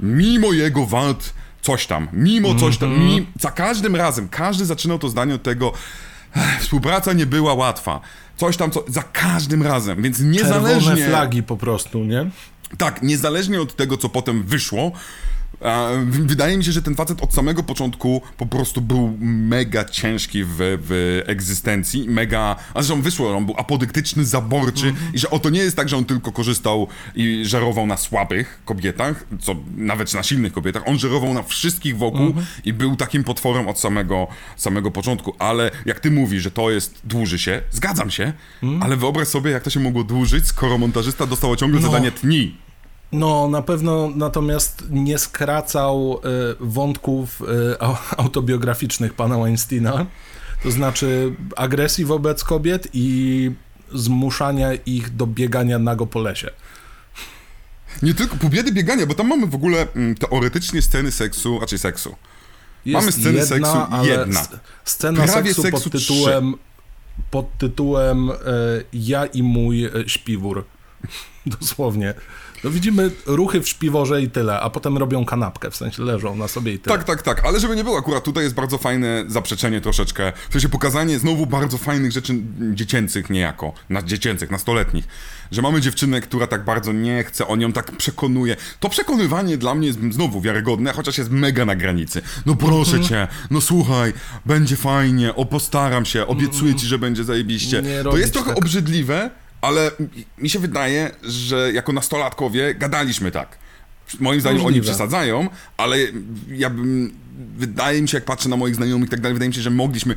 mimo 0.00 0.52
jego 0.52 0.86
wad 0.86 1.32
coś 1.62 1.86
tam, 1.86 2.08
mimo 2.12 2.54
coś 2.54 2.78
tam, 2.78 2.88
Mhm. 2.92 3.08
mi, 3.08 3.26
za 3.40 3.50
każdym 3.50 3.96
razem, 3.96 4.28
każdy 4.28 4.64
zaczynał 4.66 4.98
to 4.98 5.08
zdanie 5.08 5.34
od 5.34 5.42
tego, 5.42 5.72
"Ech, 6.36 6.60
współpraca 6.60 7.12
nie 7.12 7.26
była 7.26 7.54
łatwa, 7.54 8.00
coś 8.36 8.56
tam, 8.56 8.70
co, 8.70 8.84
za 8.88 9.02
każdym 9.02 9.62
razem, 9.62 10.02
więc 10.02 10.16
Czerwone 10.18 10.30
niezależnie... 10.32 11.06
flagi 11.06 11.42
po 11.42 11.56
prostu, 11.56 12.04
nie? 12.04 12.30
Tak, 12.78 13.02
niezależnie 13.02 13.60
od 13.60 13.76
tego, 13.76 13.96
co 13.96 14.08
potem 14.08 14.42
wyszło, 14.42 14.92
wydaje 16.10 16.56
mi 16.58 16.64
się, 16.64 16.72
że 16.72 16.82
ten 16.82 16.94
facet 16.94 17.22
od 17.22 17.34
samego 17.34 17.62
początku 17.62 18.22
po 18.36 18.46
prostu 18.46 18.80
był 18.80 19.16
mega 19.20 19.84
ciężki 19.84 20.44
w, 20.44 20.56
w 20.58 21.22
egzystencji, 21.26 22.08
mega, 22.08 22.56
a 22.74 22.82
zresztą 22.82 23.02
wyszło, 23.02 23.36
on 23.36 23.46
był 23.46 23.54
apodyktyczny, 23.58 24.24
zaborczy 24.24 24.92
i 25.14 25.18
że 25.18 25.30
oto 25.30 25.50
nie 25.50 25.60
jest 25.60 25.76
tak, 25.76 25.88
że 25.88 25.96
on 25.96 26.04
tylko 26.04 26.32
korzystał 26.32 26.86
i 27.14 27.42
żerował 27.44 27.86
na 27.86 27.96
słabych 27.96 28.62
kobietach, 28.64 29.24
co 29.40 29.56
nawet 29.76 30.14
na 30.14 30.22
silnych 30.22 30.52
kobietach, 30.52 30.82
on 30.86 30.98
żerował 30.98 31.34
na 31.34 31.42
wszystkich 31.42 31.96
wokół 31.98 32.34
i 32.64 32.72
był 32.72 32.96
takim 32.96 33.24
potworem 33.24 33.68
od 33.68 33.80
samego, 33.80 34.26
samego 34.56 34.90
początku, 34.90 35.34
ale 35.38 35.70
jak 35.86 36.00
ty 36.00 36.10
mówisz, 36.10 36.42
że 36.42 36.50
to 36.50 36.70
jest, 36.70 37.00
dłuży 37.04 37.38
się, 37.38 37.62
zgadzam 37.70 38.10
się, 38.10 38.32
ale 38.80 38.96
wyobraź 38.96 39.28
sobie, 39.28 39.50
jak 39.50 39.62
to 39.62 39.70
się 39.70 39.80
mogło 39.80 40.04
dłużyć, 40.04 40.46
skoro 40.46 40.78
montażysta 40.78 41.26
dostał 41.26 41.56
ciągle 41.56 41.80
No. 41.80 41.86
zadanie 41.86 42.12
tni. 42.12 42.56
No, 43.12 43.48
na 43.48 43.62
pewno 43.62 44.10
natomiast 44.14 44.84
nie 44.90 45.18
skracał 45.18 46.20
y, 46.52 46.56
wątków 46.60 47.42
y, 47.42 47.44
au- 47.78 47.96
autobiograficznych 48.22 49.14
pana 49.14 49.38
Weinsteina, 49.38 50.06
to 50.62 50.70
znaczy 50.70 51.34
agresji 51.56 52.04
wobec 52.04 52.44
kobiet 52.44 52.88
i 52.92 53.50
zmuszania 53.94 54.74
ich 54.74 55.16
do 55.16 55.26
biegania 55.26 55.78
nago 55.78 56.06
po 56.06 56.20
lesie. 56.20 56.50
Nie 58.02 58.14
tylko 58.14 58.36
pół 58.36 58.50
biedy 58.50 58.72
biegania, 58.72 59.06
bo 59.06 59.14
tam 59.14 59.28
mamy 59.28 59.46
w 59.46 59.54
ogóle 59.54 59.86
mm, 59.96 60.14
teoretycznie 60.14 60.82
sceny 60.82 61.10
seksu, 61.12 61.58
raczej 61.60 61.78
seksu. 61.78 62.16
Jest 62.84 62.94
Mamy 63.00 63.12
sceny 63.12 63.46
seksu, 63.46 63.76
ale 63.90 64.08
jedna. 64.08 64.46
Scena 64.84 65.24
Prawie 65.26 65.54
seksu, 65.54 65.62
seksu 65.62 65.90
pod 65.90 65.92
tytułem 65.92 66.54
pod 67.30 67.58
tytułem 67.58 68.30
e, 68.30 68.34
Ja 68.92 69.26
i 69.26 69.42
mój 69.42 69.84
e, 69.84 69.90
śpiwór. 70.06 70.64
Dosłownie. 71.60 72.14
No 72.64 72.70
widzimy 72.70 73.10
ruchy 73.26 73.60
w 73.60 73.68
śpiworze 73.68 74.22
i 74.22 74.30
tyle, 74.30 74.60
a 74.60 74.70
potem 74.70 74.98
robią 74.98 75.24
kanapkę, 75.24 75.70
w 75.70 75.76
sensie 75.76 76.02
leżą 76.02 76.36
na 76.36 76.48
sobie 76.48 76.72
i 76.72 76.78
tyle. 76.78 76.96
Tak, 76.96 77.06
tak, 77.06 77.22
tak, 77.22 77.46
ale 77.46 77.60
żeby 77.60 77.76
nie 77.76 77.84
było, 77.84 77.98
akurat 77.98 78.24
tutaj 78.24 78.44
jest 78.44 78.56
bardzo 78.56 78.78
fajne 78.78 79.24
zaprzeczenie 79.26 79.80
troszeczkę, 79.80 80.32
w 80.48 80.52
sensie 80.52 80.68
pokazanie 80.68 81.18
znowu 81.18 81.46
bardzo 81.46 81.78
fajnych 81.78 82.12
rzeczy 82.12 82.34
dziecięcych 82.74 83.30
niejako, 83.30 83.72
na 83.88 84.02
dziecięcych, 84.02 84.50
nastoletnich, 84.50 85.04
że 85.52 85.62
mamy 85.62 85.80
dziewczynę, 85.80 86.20
która 86.20 86.46
tak 86.46 86.64
bardzo 86.64 86.92
nie 86.92 87.24
chce, 87.24 87.48
on 87.48 87.60
ją 87.60 87.72
tak 87.72 87.96
przekonuje. 87.96 88.56
To 88.80 88.88
przekonywanie 88.88 89.58
dla 89.58 89.74
mnie 89.74 89.86
jest 89.86 89.98
znowu 90.10 90.40
wiarygodne, 90.40 90.92
chociaż 90.92 91.18
jest 91.18 91.30
mega 91.30 91.64
na 91.64 91.76
granicy. 91.76 92.22
No 92.46 92.54
proszę 92.56 92.96
Mhm. 92.96 93.04
cię, 93.08 93.28
no 93.50 93.60
słuchaj, 93.60 94.12
będzie 94.46 94.76
fajnie, 94.76 95.34
o 95.34 95.44
postaram 95.46 96.04
się, 96.04 96.26
obiecuję 96.26 96.74
ci, 96.74 96.86
że 96.86 96.98
będzie 96.98 97.24
zajebiście. 97.24 97.82
Nie 97.82 98.02
to 98.02 98.16
jest 98.18 98.32
trochę 98.32 98.48
tak. 98.48 98.58
obrzydliwe, 98.58 99.30
ale 99.60 99.90
mi- 100.38 100.50
się 100.50 100.58
wydaje, 100.58 101.10
że 101.22 101.72
jako 101.72 101.92
nastolatkowie 101.92 102.74
gadaliśmy 102.74 103.30
tak. 103.30 103.58
Moim 104.20 104.40
zdaniem 104.40 104.58
oni 104.58 104.64
Możliwe. 104.64 104.84
przesadzają, 104.84 105.48
ale 105.76 105.96
ja 106.48 106.70
bym, 106.70 107.14
wydaje 107.56 108.02
mi 108.02 108.08
się, 108.08 108.16
jak 108.16 108.24
patrzę 108.24 108.48
na 108.48 108.56
moich 108.56 108.74
znajomych 108.74 109.08
i 109.08 109.10
tak 109.10 109.20
dalej, 109.20 109.34
wydaje 109.34 109.48
mi 109.48 109.54
się, 109.54 109.62
że 109.62 109.70
mogliśmy, 109.70 110.14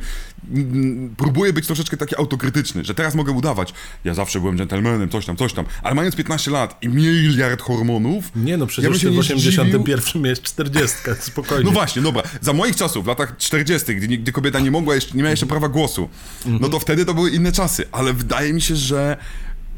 próbuję 1.16 1.52
być 1.52 1.66
troszeczkę 1.66 1.96
taki 1.96 2.16
autokrytyczny, 2.16 2.84
że 2.84 2.94
teraz 2.94 3.14
mogę 3.14 3.32
udawać, 3.32 3.74
ja 4.04 4.14
zawsze 4.14 4.40
byłem 4.40 4.56
dżentelmenem, 4.56 5.08
coś 5.08 5.26
tam, 5.26 5.36
coś 5.36 5.52
tam, 5.52 5.64
ale 5.82 5.94
mając 5.94 6.16
15 6.16 6.50
lat 6.50 6.78
i 6.82 6.88
miliard 6.88 7.62
hormonów... 7.62 8.24
Nie 8.36 8.56
no, 8.56 8.64
ja 8.64 8.68
przecież 8.68 8.90
bym 8.90 9.00
się 9.00 9.10
w 9.10 9.12
nie 9.12 9.20
81 9.20 10.00
zdziwił. 10.00 10.22
miałeś 10.22 10.40
40, 10.40 10.96
spokojnie. 11.20 11.64
No 11.64 11.70
właśnie, 11.70 12.02
dobra. 12.02 12.22
Za 12.40 12.52
moich 12.52 12.76
czasów, 12.76 13.04
w 13.04 13.08
latach 13.08 13.36
40., 13.36 13.96
gdy, 13.96 14.18
gdy 14.18 14.32
kobieta 14.32 14.60
nie 14.60 14.70
mogła 14.70 14.94
jeszcze, 14.94 15.14
nie 15.14 15.22
miała 15.22 15.30
jeszcze 15.30 15.46
prawa 15.46 15.68
głosu, 15.68 16.08
no 16.46 16.68
to 16.68 16.80
wtedy 16.80 17.04
to 17.04 17.14
były 17.14 17.30
inne 17.30 17.52
czasy, 17.52 17.84
ale 17.92 18.12
wydaje 18.12 18.52
mi 18.52 18.60
się, 18.60 18.76
że 18.76 19.16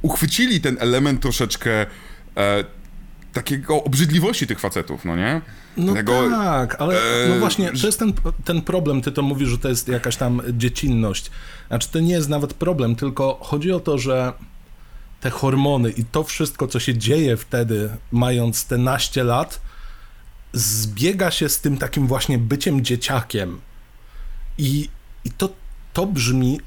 uchwycili 0.02 0.60
ten 0.60 0.76
element 0.80 1.22
troszeczkę 1.22 1.86
e, 2.36 2.64
takiego 3.32 3.84
obrzydliwości 3.84 4.46
tych 4.46 4.60
facetów, 4.60 5.04
no 5.04 5.16
nie? 5.16 5.40
No 5.76 5.94
Tego- 5.94 6.30
tak, 6.30 6.80
ale 6.80 6.94
e, 7.24 7.28
no 7.28 7.38
właśnie, 7.38 7.70
że- 7.72 7.80
to 7.80 7.86
jest 7.86 7.98
ten, 7.98 8.12
ten 8.44 8.62
problem, 8.62 9.02
ty 9.02 9.12
to 9.12 9.22
mówisz, 9.22 9.48
że 9.48 9.58
to 9.58 9.68
jest 9.68 9.88
jakaś 9.88 10.16
tam 10.16 10.42
dziecinność. 10.52 11.30
Znaczy 11.68 11.88
to 11.88 12.00
nie 12.00 12.12
jest 12.14 12.28
nawet 12.28 12.54
problem, 12.54 12.96
tylko 12.96 13.38
chodzi 13.42 13.72
o 13.72 13.80
to, 13.80 13.98
że 13.98 14.32
te 15.20 15.30
hormony 15.30 15.90
i 15.90 16.04
to 16.04 16.24
wszystko, 16.24 16.68
co 16.68 16.80
się 16.80 16.98
dzieje 16.98 17.36
wtedy, 17.36 17.90
mając 18.12 18.66
te 18.66 18.78
naście 18.78 19.24
lat, 19.24 19.60
zbiega 20.52 21.30
się 21.30 21.48
z 21.48 21.60
tym 21.60 21.76
takim 21.78 22.06
właśnie 22.06 22.38
byciem 22.38 22.84
dzieciakiem. 22.84 23.60
I 24.58 24.88
I 25.24 25.30
to, 25.30 25.48
to 25.92 26.06
brzmi. 26.06 26.60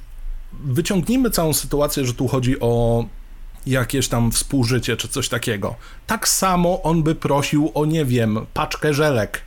Wyciągnijmy 0.64 1.30
całą 1.32 1.54
sytuację, 1.54 2.06
że 2.06 2.14
tu 2.14 2.28
chodzi 2.28 2.60
o 2.60 3.06
jakieś 3.68 4.08
tam 4.08 4.32
współżycie 4.32 4.98
czy 4.98 5.08
coś 5.08 5.30
takiego. 5.30 5.76
Tak 6.08 6.28
samo 6.28 6.84
on 6.84 7.04
by 7.04 7.16
prosił 7.16 7.72
o, 7.74 7.86
nie 7.86 8.06
wiem, 8.06 8.46
paczkę 8.54 8.94
żelek. 8.94 9.42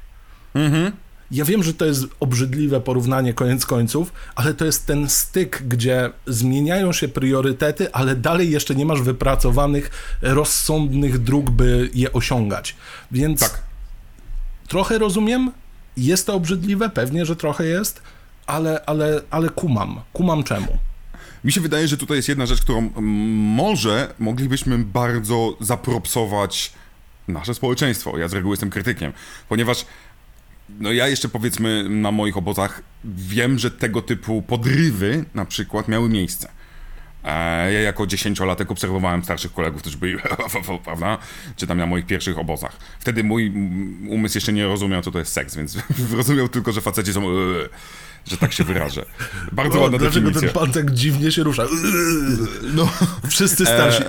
Mhm. 0.54 0.92
Ja 1.30 1.44
wiem, 1.44 1.62
że 1.62 1.74
to 1.74 1.84
jest 1.84 2.04
obrzydliwe 2.20 2.80
porównanie 2.80 3.34
koniec 3.34 3.66
końców, 3.66 4.12
ale 4.34 4.54
to 4.54 4.64
jest 4.64 4.86
ten 4.86 5.08
styk, 5.08 5.62
gdzie 5.68 6.10
zmieniają 6.26 6.92
się 6.92 7.08
priorytety, 7.08 7.92
ale 7.92 8.16
dalej 8.16 8.50
jeszcze 8.50 8.74
nie 8.74 8.86
masz 8.86 9.02
wypracowanych, 9.02 9.90
rozsądnych 10.22 11.18
dróg, 11.18 11.50
by 11.50 11.90
je 11.94 12.12
osiągać. 12.12 12.76
Więc 13.10 13.40
Tak. 13.40 13.62
trochę 14.68 14.98
rozumiem, 14.98 15.52
jest 15.96 16.26
to 16.26 16.34
obrzydliwe, 16.34 16.88
pewnie, 16.88 17.26
że 17.26 17.36
trochę 17.36 17.64
jest, 17.66 18.02
ale, 18.46 18.84
ale, 18.84 19.20
ale 19.30 19.48
kumam. 19.48 20.00
Kumam 20.12 20.44
czemu. 20.44 20.78
Mi 21.44 21.52
się 21.52 21.60
wydaje, 21.60 21.88
że 21.88 21.96
tutaj 21.96 22.16
jest 22.16 22.28
jedna 22.28 22.46
rzecz, 22.46 22.60
którą 22.60 22.90
może 23.54 24.14
moglibyśmy 24.18 24.78
bardzo 24.78 25.56
zapropsować 25.60 26.72
nasze 27.28 27.54
społeczeństwo. 27.54 28.18
Ja 28.18 28.28
z 28.28 28.32
reguły 28.32 28.52
jestem 28.52 28.70
krytykiem, 28.70 29.12
ponieważ 29.48 29.86
no 30.80 30.92
ja 30.92 31.08
jeszcze 31.08 31.28
powiedzmy 31.28 31.88
na 31.88 32.12
moich 32.12 32.36
obozach 32.36 32.82
wiem, 33.04 33.58
że 33.58 33.70
tego 33.70 34.02
typu 34.02 34.42
podrywy 34.42 35.24
na 35.34 35.44
przykład 35.44 35.88
miały 35.88 36.08
miejsce. 36.08 36.48
E, 37.24 37.72
Ja 37.72 37.80
jako 37.80 38.06
dziesięciolatek 38.06 38.70
obserwowałem 38.70 39.24
starszych 39.24 39.52
kolegów, 39.52 39.80
którzy 39.80 39.98
byli, 39.98 40.16
prawda, 40.84 41.18
czy 41.56 41.66
tam 41.66 41.78
na 41.78 41.86
moich 41.86 42.06
pierwszych 42.06 42.38
obozach. 42.38 42.76
Wtedy 43.00 43.24
mój 43.24 43.52
umysł 44.08 44.36
jeszcze 44.36 44.52
nie 44.52 44.64
rozumiał, 44.66 45.02
co 45.02 45.10
to 45.10 45.18
jest 45.18 45.32
seks, 45.32 45.56
więc 45.56 45.78
rozumiał 46.16 46.48
tylko, 46.48 46.72
że 46.72 46.80
faceci 46.80 47.12
są, 47.12 47.30
e, 47.30 47.32
że 48.30 48.36
tak 48.36 48.52
się 48.52 48.64
wyrażę. 48.64 49.04
Bardzo 49.52 49.78
O, 49.78 49.82
ładna 49.82 49.98
dlaczego 49.98 50.30
definicja. 50.30 50.52
ten 50.60 50.62
pan 50.62 50.72
tak 50.72 50.90
dziwnie 50.94 51.32
się 51.32 51.42
rusza? 51.42 51.66
No, 52.74 52.92
Wszyscy 53.28 53.66
starsi. 53.66 54.02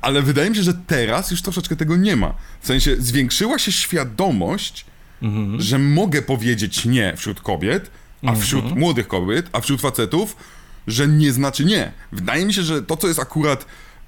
ale 0.00 0.22
wydaje 0.22 0.50
mi 0.50 0.56
się, 0.56 0.62
że 0.62 0.74
teraz 0.86 1.30
już 1.30 1.42
troszeczkę 1.42 1.76
tego 1.76 1.96
nie 1.96 2.16
ma. 2.16 2.34
W 2.60 2.66
sensie 2.66 2.96
zwiększyła 2.98 3.58
się 3.58 3.72
świadomość, 3.72 4.86
że 5.58 5.78
mogę 5.78 6.22
powiedzieć 6.22 6.84
nie 6.84 7.16
wśród 7.16 7.40
kobiet, 7.40 7.90
a 8.26 8.34
wśród 8.34 8.76
młodych 8.76 9.08
kobiet, 9.08 9.46
a 9.52 9.60
wśród 9.60 9.80
facetów, 9.80 10.36
że 10.86 11.08
nie 11.08 11.32
znaczy 11.32 11.64
nie. 11.64 11.92
Wydaje 12.12 12.46
mi 12.46 12.54
się, 12.54 12.62
że 12.62 12.82
to, 12.82 12.96
co 12.96 13.08
jest 13.08 13.20
akurat 13.20 13.66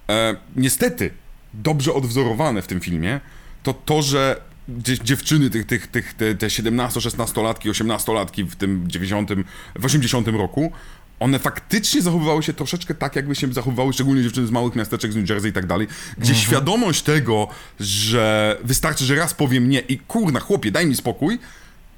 e, 0.09 0.37
niestety 0.57 1.11
dobrze 1.55 1.95
odwzorowane 1.95 2.63
w 2.63 2.67
tym 2.67 2.81
filmie, 2.81 3.21
to 3.63 3.75
to, 3.75 4.03
że 4.03 4.41
dzie- 4.69 4.99
dziewczyny, 5.05 5.51
tych, 5.51 5.67
tych, 5.67 5.87
tych, 5.87 6.15
te, 6.15 6.35
te 6.35 6.47
17-16-latki, 6.47 7.71
18-latki 7.71 8.45
w 8.45 8.57
tym 8.57 8.85
90, 8.91 9.31
w 9.77 9.85
80 9.85 10.29
roku, 10.29 10.73
one 11.21 11.39
faktycznie 11.39 12.03
zachowywały 12.03 12.43
się 12.43 12.53
troszeczkę 12.53 12.95
tak, 12.95 13.17
jakby 13.17 13.35
się 13.35 13.53
zachowywały, 13.53 13.93
szczególnie 13.93 14.23
dziewczyny 14.23 14.47
z 14.47 14.51
małych 14.51 14.77
miasteczek, 14.77 15.13
z 15.13 15.17
New 15.17 15.29
Jersey 15.31 15.49
i 15.51 15.53
tak 15.53 15.67
dalej, 15.67 15.87
gdzie 16.19 16.35
świadomość 16.35 17.03
tego, 17.03 17.49
że 17.81 18.57
wystarczy, 18.65 19.05
że 19.05 19.15
raz 19.15 19.35
powiem 19.35 19.69
nie 19.69 19.81
i 19.81 19.99
kurna, 19.99 20.41
chłopie, 20.41 20.71
daj 20.71 20.87
mi 20.87 20.97
spokój, 20.97 21.39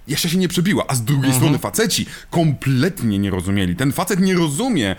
jeszcze 0.08 0.28
się 0.28 0.38
nie 0.38 0.48
przebiła, 0.48 0.84
a 0.88 0.94
z 0.94 1.04
drugiej 1.04 1.32
strony 1.32 1.58
faceci 1.58 2.06
kompletnie 2.30 3.18
nie 3.18 3.30
rozumieli. 3.30 3.76
Ten 3.76 3.92
facet 3.92 4.20
nie 4.20 4.34
rozumie, 4.34 4.96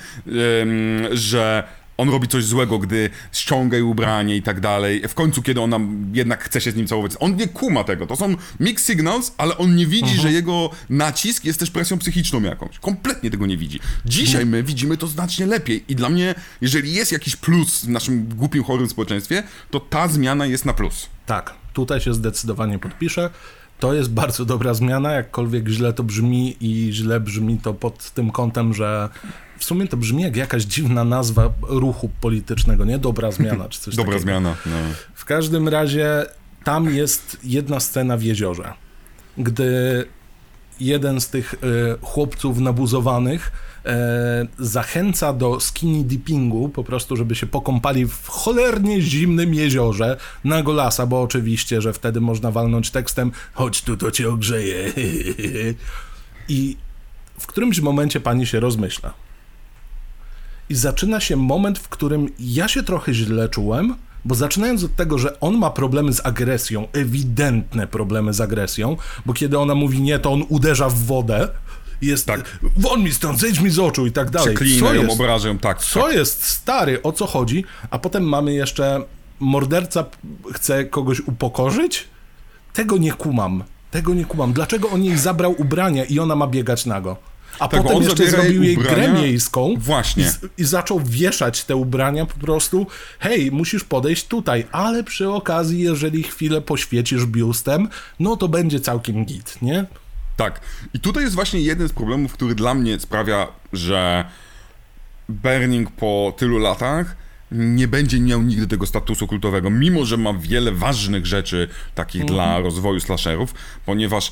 że 1.11 1.63
on 1.97 2.09
robi 2.09 2.27
coś 2.27 2.45
złego, 2.45 2.79
gdy 2.79 3.09
ściąga 3.31 3.77
jej 3.77 3.83
ubranie 3.83 4.35
i 4.35 4.41
tak 4.41 4.59
dalej. 4.59 5.01
W 5.07 5.13
końcu, 5.13 5.41
kiedy 5.41 5.61
ona 5.61 5.79
jednak 6.13 6.43
chce 6.43 6.61
się 6.61 6.71
z 6.71 6.75
nim 6.75 6.87
całować. 6.87 7.11
On 7.19 7.35
nie 7.35 7.47
kuma 7.47 7.83
tego. 7.83 8.07
To 8.07 8.15
są 8.15 8.35
mixed 8.59 8.87
signals, 8.87 9.33
ale 9.37 9.57
on 9.57 9.75
nie 9.75 9.87
widzi, 9.87 10.15
że 10.15 10.31
jego 10.31 10.69
nacisk 10.89 11.45
jest 11.45 11.59
też 11.59 11.71
presją 11.71 11.97
psychiczną 11.97 12.41
jakąś. 12.41 12.79
Kompletnie 12.79 13.31
tego 13.31 13.45
nie 13.45 13.57
widzi. 13.57 13.79
Dzisiaj 14.05 14.45
my 14.45 14.63
widzimy 14.63 14.97
to 14.97 15.07
znacznie 15.07 15.45
lepiej 15.45 15.85
i 15.87 15.95
dla 15.95 16.09
mnie, 16.09 16.35
jeżeli 16.61 16.93
jest 16.93 17.11
jakiś 17.11 17.35
plus 17.35 17.85
w 17.85 17.89
naszym 17.89 18.29
głupim, 18.29 18.63
chorym 18.63 18.89
społeczeństwie, 18.89 19.43
to 19.71 19.79
ta 19.79 20.07
zmiana 20.07 20.45
jest 20.45 20.65
na 20.65 20.73
plus. 20.73 21.09
Tak, 21.25 21.53
tutaj 21.73 22.01
się 22.01 22.13
zdecydowanie 22.13 22.79
podpiszę. 22.79 23.29
To 23.79 23.93
jest 23.93 24.11
bardzo 24.11 24.45
dobra 24.45 24.73
zmiana, 24.73 25.11
jakkolwiek 25.11 25.67
źle 25.67 25.93
to 25.93 26.03
brzmi 26.03 26.57
i 26.61 26.93
źle 26.93 27.19
brzmi 27.19 27.57
to 27.57 27.73
pod 27.73 28.11
tym 28.11 28.31
kątem, 28.31 28.73
że 28.73 29.09
w 29.57 29.63
sumie 29.63 29.87
to 29.87 29.97
brzmi 29.97 30.23
jak 30.23 30.35
jakaś 30.35 30.63
dziwna 30.63 31.03
nazwa 31.03 31.53
ruchu 31.61 32.09
politycznego, 32.21 32.85
nie? 32.85 32.97
Dobra 32.97 33.31
zmiana 33.31 33.69
czy 33.69 33.79
coś 33.79 33.95
Dobra 33.95 34.13
takiego. 34.13 34.31
zmiana. 34.31 34.55
No. 34.65 34.75
W 35.13 35.25
każdym 35.25 35.67
razie 35.67 36.25
tam 36.63 36.95
jest 36.95 37.37
jedna 37.43 37.79
scena 37.79 38.17
w 38.17 38.23
jeziorze, 38.23 38.73
gdy 39.37 40.05
jeden 40.79 41.21
z 41.21 41.29
tych 41.29 41.53
e, 41.53 41.57
chłopców 42.01 42.59
nabuzowanych 42.59 43.51
zachęca 44.59 45.33
do 45.33 45.59
skinny 45.59 46.03
dippingu, 46.03 46.69
po 46.69 46.83
prostu, 46.83 47.15
żeby 47.15 47.35
się 47.35 47.47
pokąpali 47.47 48.07
w 48.07 48.27
cholernie 48.27 49.01
zimnym 49.01 49.53
jeziorze 49.53 50.17
na 50.43 50.63
golasa, 50.63 51.05
bo 51.05 51.21
oczywiście, 51.21 51.81
że 51.81 51.93
wtedy 51.93 52.21
można 52.21 52.51
walnąć 52.51 52.91
tekstem 52.91 53.31
chodź 53.53 53.81
tu, 53.81 53.97
to 53.97 54.11
cię 54.11 54.29
ogrzeje. 54.29 54.93
I 56.49 56.77
w 57.39 57.47
którymś 57.47 57.79
momencie 57.79 58.19
pani 58.19 58.45
się 58.45 58.59
rozmyśla. 58.59 59.13
I 60.69 60.75
zaczyna 60.75 61.19
się 61.19 61.35
moment, 61.35 61.79
w 61.79 61.89
którym 61.89 62.29
ja 62.39 62.67
się 62.67 62.83
trochę 62.83 63.13
źle 63.13 63.49
czułem, 63.49 63.95
bo 64.25 64.35
zaczynając 64.35 64.83
od 64.83 64.95
tego, 64.95 65.17
że 65.17 65.39
on 65.39 65.57
ma 65.57 65.69
problemy 65.69 66.13
z 66.13 66.25
agresją, 66.25 66.87
ewidentne 66.93 67.87
problemy 67.87 68.33
z 68.33 68.41
agresją, 68.41 68.97
bo 69.25 69.33
kiedy 69.33 69.59
ona 69.59 69.75
mówi 69.75 70.01
nie, 70.01 70.19
to 70.19 70.31
on 70.31 70.43
uderza 70.49 70.89
w 70.89 70.99
wodę, 70.99 71.47
jest 72.01 72.25
Tak. 72.25 72.59
won 72.77 73.03
mi 73.03 73.11
stąd, 73.13 73.39
zejdź 73.39 73.59
mi 73.59 73.69
z 73.69 73.79
oczu 73.79 74.05
i 74.07 74.11
tak 74.11 74.29
dalej. 74.29 74.55
Przeklina 74.55 74.87
Co 74.87 74.93
jest? 74.93 75.11
obraża 75.13 75.47
ją, 75.47 75.57
tak. 75.57 75.81
Co 75.81 76.11
jest, 76.11 76.43
stary, 76.43 77.03
o 77.03 77.11
co 77.11 77.27
chodzi? 77.27 77.63
A 77.89 77.99
potem 77.99 78.23
mamy 78.23 78.53
jeszcze 78.53 79.01
morderca 79.39 80.05
chce 80.53 80.85
kogoś 80.85 81.19
upokorzyć? 81.19 82.07
Tego 82.73 82.97
nie 82.97 83.11
kumam. 83.11 83.63
Tego 83.91 84.13
nie 84.13 84.25
kumam. 84.25 84.53
Dlaczego 84.53 84.89
on 84.89 85.03
jej 85.03 85.17
zabrał 85.17 85.55
ubrania 85.61 86.05
i 86.05 86.19
ona 86.19 86.35
ma 86.35 86.47
biegać 86.47 86.85
nago? 86.85 87.17
A 87.59 87.67
Tak, 87.67 87.83
potem 87.83 88.03
jeszcze 88.03 88.27
zrobił 88.31 88.63
jej 88.63 88.77
ubrania. 88.77 88.95
grę 88.95 89.21
miejską 89.21 89.73
Właśnie. 89.77 90.31
I, 90.57 90.61
i 90.61 90.65
zaczął 90.65 90.99
wieszać 91.05 91.63
te 91.63 91.75
ubrania 91.75 92.25
po 92.25 92.39
prostu. 92.39 92.87
Hej, 93.19 93.51
musisz 93.51 93.83
podejść 93.83 94.27
tutaj, 94.27 94.65
ale 94.71 95.03
przy 95.03 95.29
okazji, 95.29 95.79
jeżeli 95.81 96.23
chwilę 96.23 96.61
poświecisz 96.61 97.25
biustem, 97.25 97.87
no 98.19 98.37
to 98.37 98.47
będzie 98.47 98.79
całkiem 98.79 99.25
git, 99.25 99.61
nie? 99.61 99.85
Tak. 100.39 100.61
I 100.93 100.99
tutaj 100.99 101.23
jest 101.23 101.35
właśnie 101.35 101.61
jeden 101.61 101.87
z 101.87 101.93
problemów, 101.93 102.33
który 102.33 102.55
dla 102.55 102.73
mnie 102.73 102.99
sprawia, 102.99 103.47
że 103.73 104.25
Burning 105.29 105.91
po 105.91 106.33
tylu 106.37 106.57
latach 106.57 107.15
nie 107.51 107.87
będzie 107.87 108.19
miał 108.19 108.41
nigdy 108.41 108.67
tego 108.67 108.85
statusu 108.85 109.27
kultowego, 109.27 109.69
mimo 109.69 110.05
że 110.05 110.17
ma 110.17 110.33
wiele 110.33 110.71
ważnych 110.71 111.25
rzeczy 111.25 111.67
takich 111.95 112.25
dla 112.25 112.59
rozwoju 112.59 112.99
slasherów, 112.99 113.53
ponieważ 113.85 114.31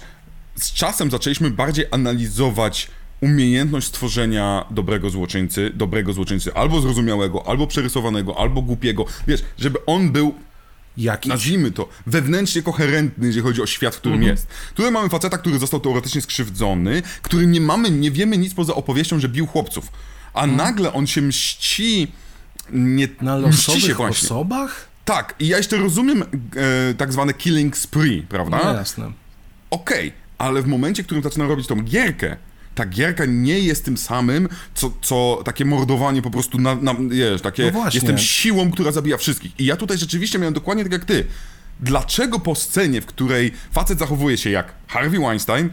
z 0.56 0.74
czasem 0.74 1.12
zaczęliśmy 1.12 1.50
bardziej 1.50 1.86
analizować 1.92 2.88
umiejętność 3.22 3.88
stworzenia 3.88 4.66
dobrego 4.72 5.10
złoczyńcy, 5.10 5.72
dobrego 5.74 6.14
złoczyńcy 6.14 6.54
albo 6.54 6.82
zrozumiałego, 6.82 7.48
albo 7.48 7.68
przerysowanego, 7.68 8.40
albo 8.40 8.62
głupiego. 8.62 9.06
Wiesz, 9.28 9.44
żeby 9.58 9.86
on 9.86 10.12
był 10.12 10.36
Jakiś. 10.98 11.30
nazwijmy 11.30 11.72
to, 11.72 11.90
wewnętrznie 12.06 12.62
koherentny, 12.62 13.28
jeżeli 13.28 13.44
chodzi 13.44 13.62
o 13.62 13.66
świat, 13.66 13.96
w 13.96 13.98
którym 13.98 14.24
jest. 14.24 14.48
Tutaj 14.76 14.92
mamy 14.92 15.10
faceta, 15.10 15.38
który 15.38 15.60
został 15.60 15.80
teoretycznie 15.80 16.22
skrzywdzony, 16.22 17.02
który 17.22 17.48
nie 17.48 17.62
mamy, 17.62 17.92
nie 17.92 18.12
wiemy 18.12 18.38
nic 18.38 18.54
poza 18.54 18.76
opowieścią, 18.76 19.20
że 19.20 19.30
bił 19.30 19.48
chłopców. 19.48 19.92
A 20.34 20.48
nagle 20.48 20.94
on 20.94 21.08
się 21.08 21.22
mści, 21.22 22.12
nie, 22.72 23.08
Na 23.22 23.38
mści 23.38 23.64
się 23.66 23.72
losowych 23.74 23.98
właśnie. 23.98 24.26
osobach? 24.26 24.88
Tak, 25.06 25.36
i 25.40 25.48
ja 25.48 25.58
jeszcze 25.58 25.78
rozumiem 25.78 26.24
e, 26.24 26.94
tak 26.94 27.14
zwane 27.14 27.34
killing 27.34 27.78
spree, 27.78 28.22
prawda? 28.30 28.60
No 28.64 28.74
jasne. 28.74 29.12
Okej, 29.70 30.14
ale 30.38 30.62
w 30.62 30.68
momencie, 30.68 31.04
w 31.04 31.06
którym 31.06 31.24
zaczyna 31.24 31.48
robić 31.48 31.68
tą 31.68 31.76
gierkę, 31.84 32.38
ta 32.78 32.86
gierka 32.86 33.26
nie 33.26 33.60
jest 33.60 33.86
tym 33.86 33.98
samym, 33.98 34.50
co, 34.76 34.92
co 35.02 35.42
takie 35.46 35.66
mordowanie 35.66 36.22
po 36.22 36.32
prostu 36.32 36.58
na, 36.58 36.76
na 36.76 36.96
wiesz, 37.10 37.42
takie 37.42 37.72
No 37.74 37.86
jestem 37.94 38.18
siłą, 38.18 38.72
która 38.72 38.92
zabija 38.92 39.18
wszystkich. 39.18 39.60
I 39.60 39.66
ja 39.66 39.76
tutaj 39.76 39.98
rzeczywiście 39.98 40.40
miałem 40.40 40.54
dokładnie 40.54 40.84
tak 40.84 40.92
jak 40.94 41.06
ty. 41.06 41.26
Dlaczego 41.80 42.40
po 42.40 42.56
scenie, 42.56 43.02
w 43.02 43.06
której 43.06 43.52
facet 43.72 44.00
zachowuje 44.00 44.38
się 44.38 44.50
jak 44.50 44.74
Harvey 44.88 45.20
Weinstein, 45.20 45.70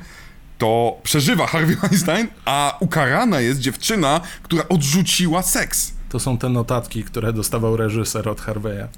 to 0.59 1.01
przeżywa 1.03 1.47
Harvey 1.47 1.77
Weinstein, 1.83 2.29
a 2.45 2.77
ukarana 2.81 3.41
jest 3.41 3.61
dziewczyna, 3.61 4.21
która 4.43 4.69
odrzuciła 4.69 5.43
seks? 5.43 5.93
To 6.09 6.21
są 6.21 6.39
te 6.39 6.49
notatki, 6.49 7.05
które 7.05 7.33
dostawał 7.33 7.77
reżyser 7.77 8.29
od 8.29 8.41
Harveya. 8.41 8.89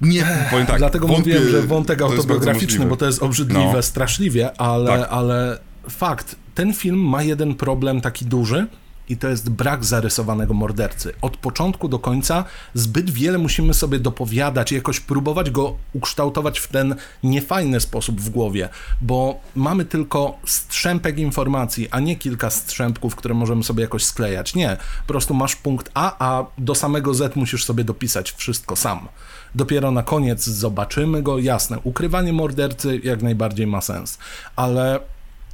Nie, 0.00 0.46
powiem 0.50 0.66
tak. 0.66 0.78
Dlatego 0.78 1.06
wątpię- 1.06 1.18
mówiłem, 1.18 1.48
że 1.50 1.62
wątek 1.62 2.02
autobiograficzny, 2.02 2.86
bo 2.86 2.96
to 2.96 3.06
jest 3.06 3.22
obrzydliwe, 3.22 3.72
No. 3.74 3.82
straszliwie, 3.82 4.60
ale, 4.60 4.98
Tak. 4.98 5.08
ale 5.10 5.58
fakt, 5.90 6.36
ten 6.58 6.74
film 6.74 6.98
ma 6.98 7.22
jeden 7.22 7.54
problem 7.54 8.00
taki 8.00 8.26
duży 8.26 8.66
i 9.08 9.16
to 9.16 9.28
jest 9.28 9.50
brak 9.50 9.84
zarysowanego 9.84 10.54
mordercy. 10.54 11.12
Od 11.22 11.36
początku 11.36 11.88
do 11.88 11.98
końca 11.98 12.44
zbyt 12.74 13.10
wiele 13.10 13.38
musimy 13.38 13.74
sobie 13.74 13.98
dopowiadać 13.98 14.72
jakoś 14.72 15.00
próbować 15.00 15.50
go 15.50 15.76
ukształtować 15.92 16.58
w 16.58 16.68
ten 16.68 16.94
niefajny 17.22 17.80
sposób 17.80 18.20
w 18.20 18.30
głowie, 18.30 18.68
bo 19.00 19.40
mamy 19.56 19.84
tylko 19.84 20.38
strzępek 20.46 21.18
informacji, 21.18 21.88
a 21.90 22.00
nie 22.00 22.16
kilka 22.16 22.50
strzępków, 22.50 23.16
które 23.16 23.34
możemy 23.34 23.64
sobie 23.64 23.82
jakoś 23.82 24.04
sklejać. 24.04 24.54
Nie, 24.54 24.76
po 25.06 25.12
prostu 25.12 25.34
masz 25.34 25.56
punkt 25.56 25.90
A, 25.94 26.16
a 26.18 26.46
do 26.58 26.74
samego 26.74 27.14
Z 27.14 27.36
musisz 27.36 27.64
sobie 27.64 27.84
dopisać 27.84 28.32
wszystko 28.32 28.76
sam. 28.76 29.08
Dopiero 29.54 29.90
na 29.90 30.02
koniec 30.02 30.44
zobaczymy 30.44 31.22
go, 31.22 31.38
jasne, 31.38 31.78
ukrywanie 31.84 32.32
mordercy 32.32 33.00
jak 33.04 33.22
najbardziej 33.22 33.66
ma 33.66 33.80
sens, 33.80 34.18
ale 34.56 35.00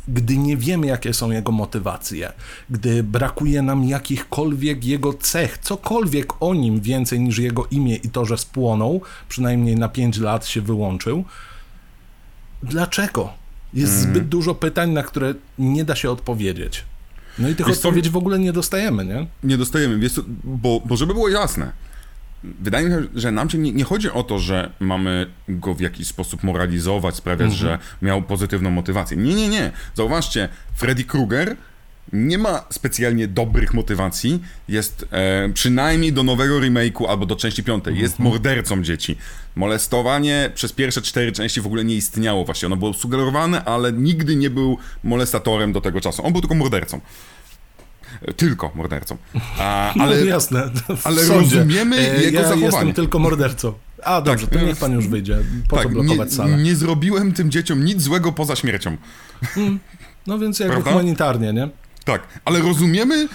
gdy 0.08 0.38
nie 0.38 0.56
wiemy, 0.56 0.86
jakie 0.86 1.14
są 1.14 1.30
jego 1.30 1.52
motywacje, 1.52 2.32
gdy 2.70 3.02
brakuje 3.02 3.62
nam 3.62 3.84
jakichkolwiek 3.84 4.84
jego 4.84 5.12
cech, 5.12 5.58
cokolwiek 5.58 6.42
o 6.42 6.54
nim 6.54 6.80
więcej 6.80 7.20
niż 7.20 7.38
jego 7.38 7.66
imię 7.70 7.96
i 7.96 8.10
to, 8.10 8.24
że 8.24 8.38
spłonął, 8.38 9.00
przynajmniej 9.28 9.76
na 9.76 9.88
5 9.88 10.18
lat 10.18 10.46
się 10.46 10.60
wyłączył, 10.60 11.24
dlaczego? 12.62 13.32
Jest 13.74 13.92
mm. 13.92 14.10
zbyt 14.10 14.28
dużo 14.28 14.54
pytań, 14.54 14.90
na 14.90 15.02
które 15.02 15.34
nie 15.58 15.84
da 15.84 15.96
się 15.96 16.10
odpowiedzieć. 16.10 16.84
No 17.38 17.48
i 17.48 17.54
tych 17.54 17.66
Wiesz, 17.66 17.76
odpowiedzi 17.76 18.10
w 18.10 18.16
ogóle 18.16 18.38
nie 18.38 18.52
dostajemy, 18.52 19.04
nie? 19.04 19.26
Nie 19.42 19.58
dostajemy, 19.58 20.10
bo, 20.44 20.80
bo 20.84 20.96
żeby 20.96 21.14
było 21.14 21.28
jasne, 21.28 21.72
wydaje 22.60 22.88
mi 22.88 22.94
się, 22.94 23.08
że 23.14 23.32
nam 23.32 23.50
się 23.50 23.58
nie, 23.58 23.72
nie, 23.72 23.84
chodzi 23.84 24.10
o 24.10 24.22
to, 24.22 24.38
że 24.38 24.70
mamy 24.80 25.26
go 25.48 25.74
w 25.74 25.80
jakiś 25.80 26.06
sposób 26.06 26.42
moralizować, 26.42 27.14
sprawiać, 27.14 27.52
mhm. 27.52 27.60
że 27.60 27.78
miał 28.02 28.22
pozytywną 28.22 28.70
motywację. 28.70 29.16
Nie, 29.16 29.34
nie, 29.34 29.48
nie. 29.48 29.70
Zauważcie, 29.94 30.48
Freddy 30.74 31.04
Krueger 31.04 31.56
nie 32.12 32.38
ma 32.38 32.64
specjalnie 32.70 33.28
dobrych 33.28 33.74
motywacji. 33.74 34.42
Jest 34.68 35.06
e, 35.10 35.48
przynajmniej 35.54 36.12
do 36.12 36.22
nowego 36.22 36.60
remake'u 36.60 37.06
albo 37.08 37.26
do 37.26 37.36
części 37.36 37.64
piątej. 37.64 37.98
Jest 37.98 38.14
mhm. 38.14 38.30
mordercą 38.30 38.82
dzieci. 38.82 39.16
Molestowanie 39.56 40.50
przez 40.54 40.72
pierwsze 40.72 41.02
cztery 41.02 41.32
części 41.32 41.60
w 41.60 41.66
ogóle 41.66 41.84
nie 41.84 41.94
istniało 41.94 42.44
właśnie. 42.44 42.66
Ono 42.66 42.76
było 42.76 42.94
sugerowane, 42.94 43.64
ale 43.64 43.92
nigdy 43.92 44.36
nie 44.36 44.50
był 44.50 44.78
molestatorem 45.04 45.72
do 45.72 45.80
tego 45.80 46.00
czasu. 46.00 46.26
On 46.26 46.32
był 46.32 46.40
tylko 46.40 46.54
mordercą 46.54 47.00
tylko 48.36 48.72
mordercą. 48.74 49.16
A, 49.58 49.94
ale, 49.94 50.20
no, 50.20 50.24
jasne. 50.24 50.70
Ale 51.04 51.24
rozumiemy 51.24 51.96
e, 51.96 52.22
jego 52.22 52.38
ja 52.38 52.42
zachowanie. 52.42 52.66
jestem 52.66 52.92
tylko 52.92 53.18
mordercą. 53.18 53.72
A 54.04 54.20
dobrze, 54.20 54.46
tak, 54.46 54.60
to 54.60 54.66
niech 54.66 54.76
pan 54.76 54.92
już 54.92 55.08
wyjdzie. 55.08 55.38
Po 55.68 55.76
tak, 55.76 55.84
co 55.84 55.90
blokować 55.90 56.30
nie, 56.30 56.36
salę? 56.36 56.56
Nie 56.56 56.74
zrobiłem 56.76 57.32
tym 57.32 57.50
dzieciom 57.50 57.84
nic 57.84 58.02
złego 58.02 58.32
poza 58.32 58.56
śmiercią. 58.56 58.96
Mm, 59.56 59.78
no 60.26 60.38
więc 60.38 60.58
jakby 60.58 60.74
Prawda? 60.74 60.90
humanitarnie, 60.90 61.52
nie? 61.52 61.68
Tak, 62.04 62.22
ale 62.44 62.60
rozumiemy 62.60 63.28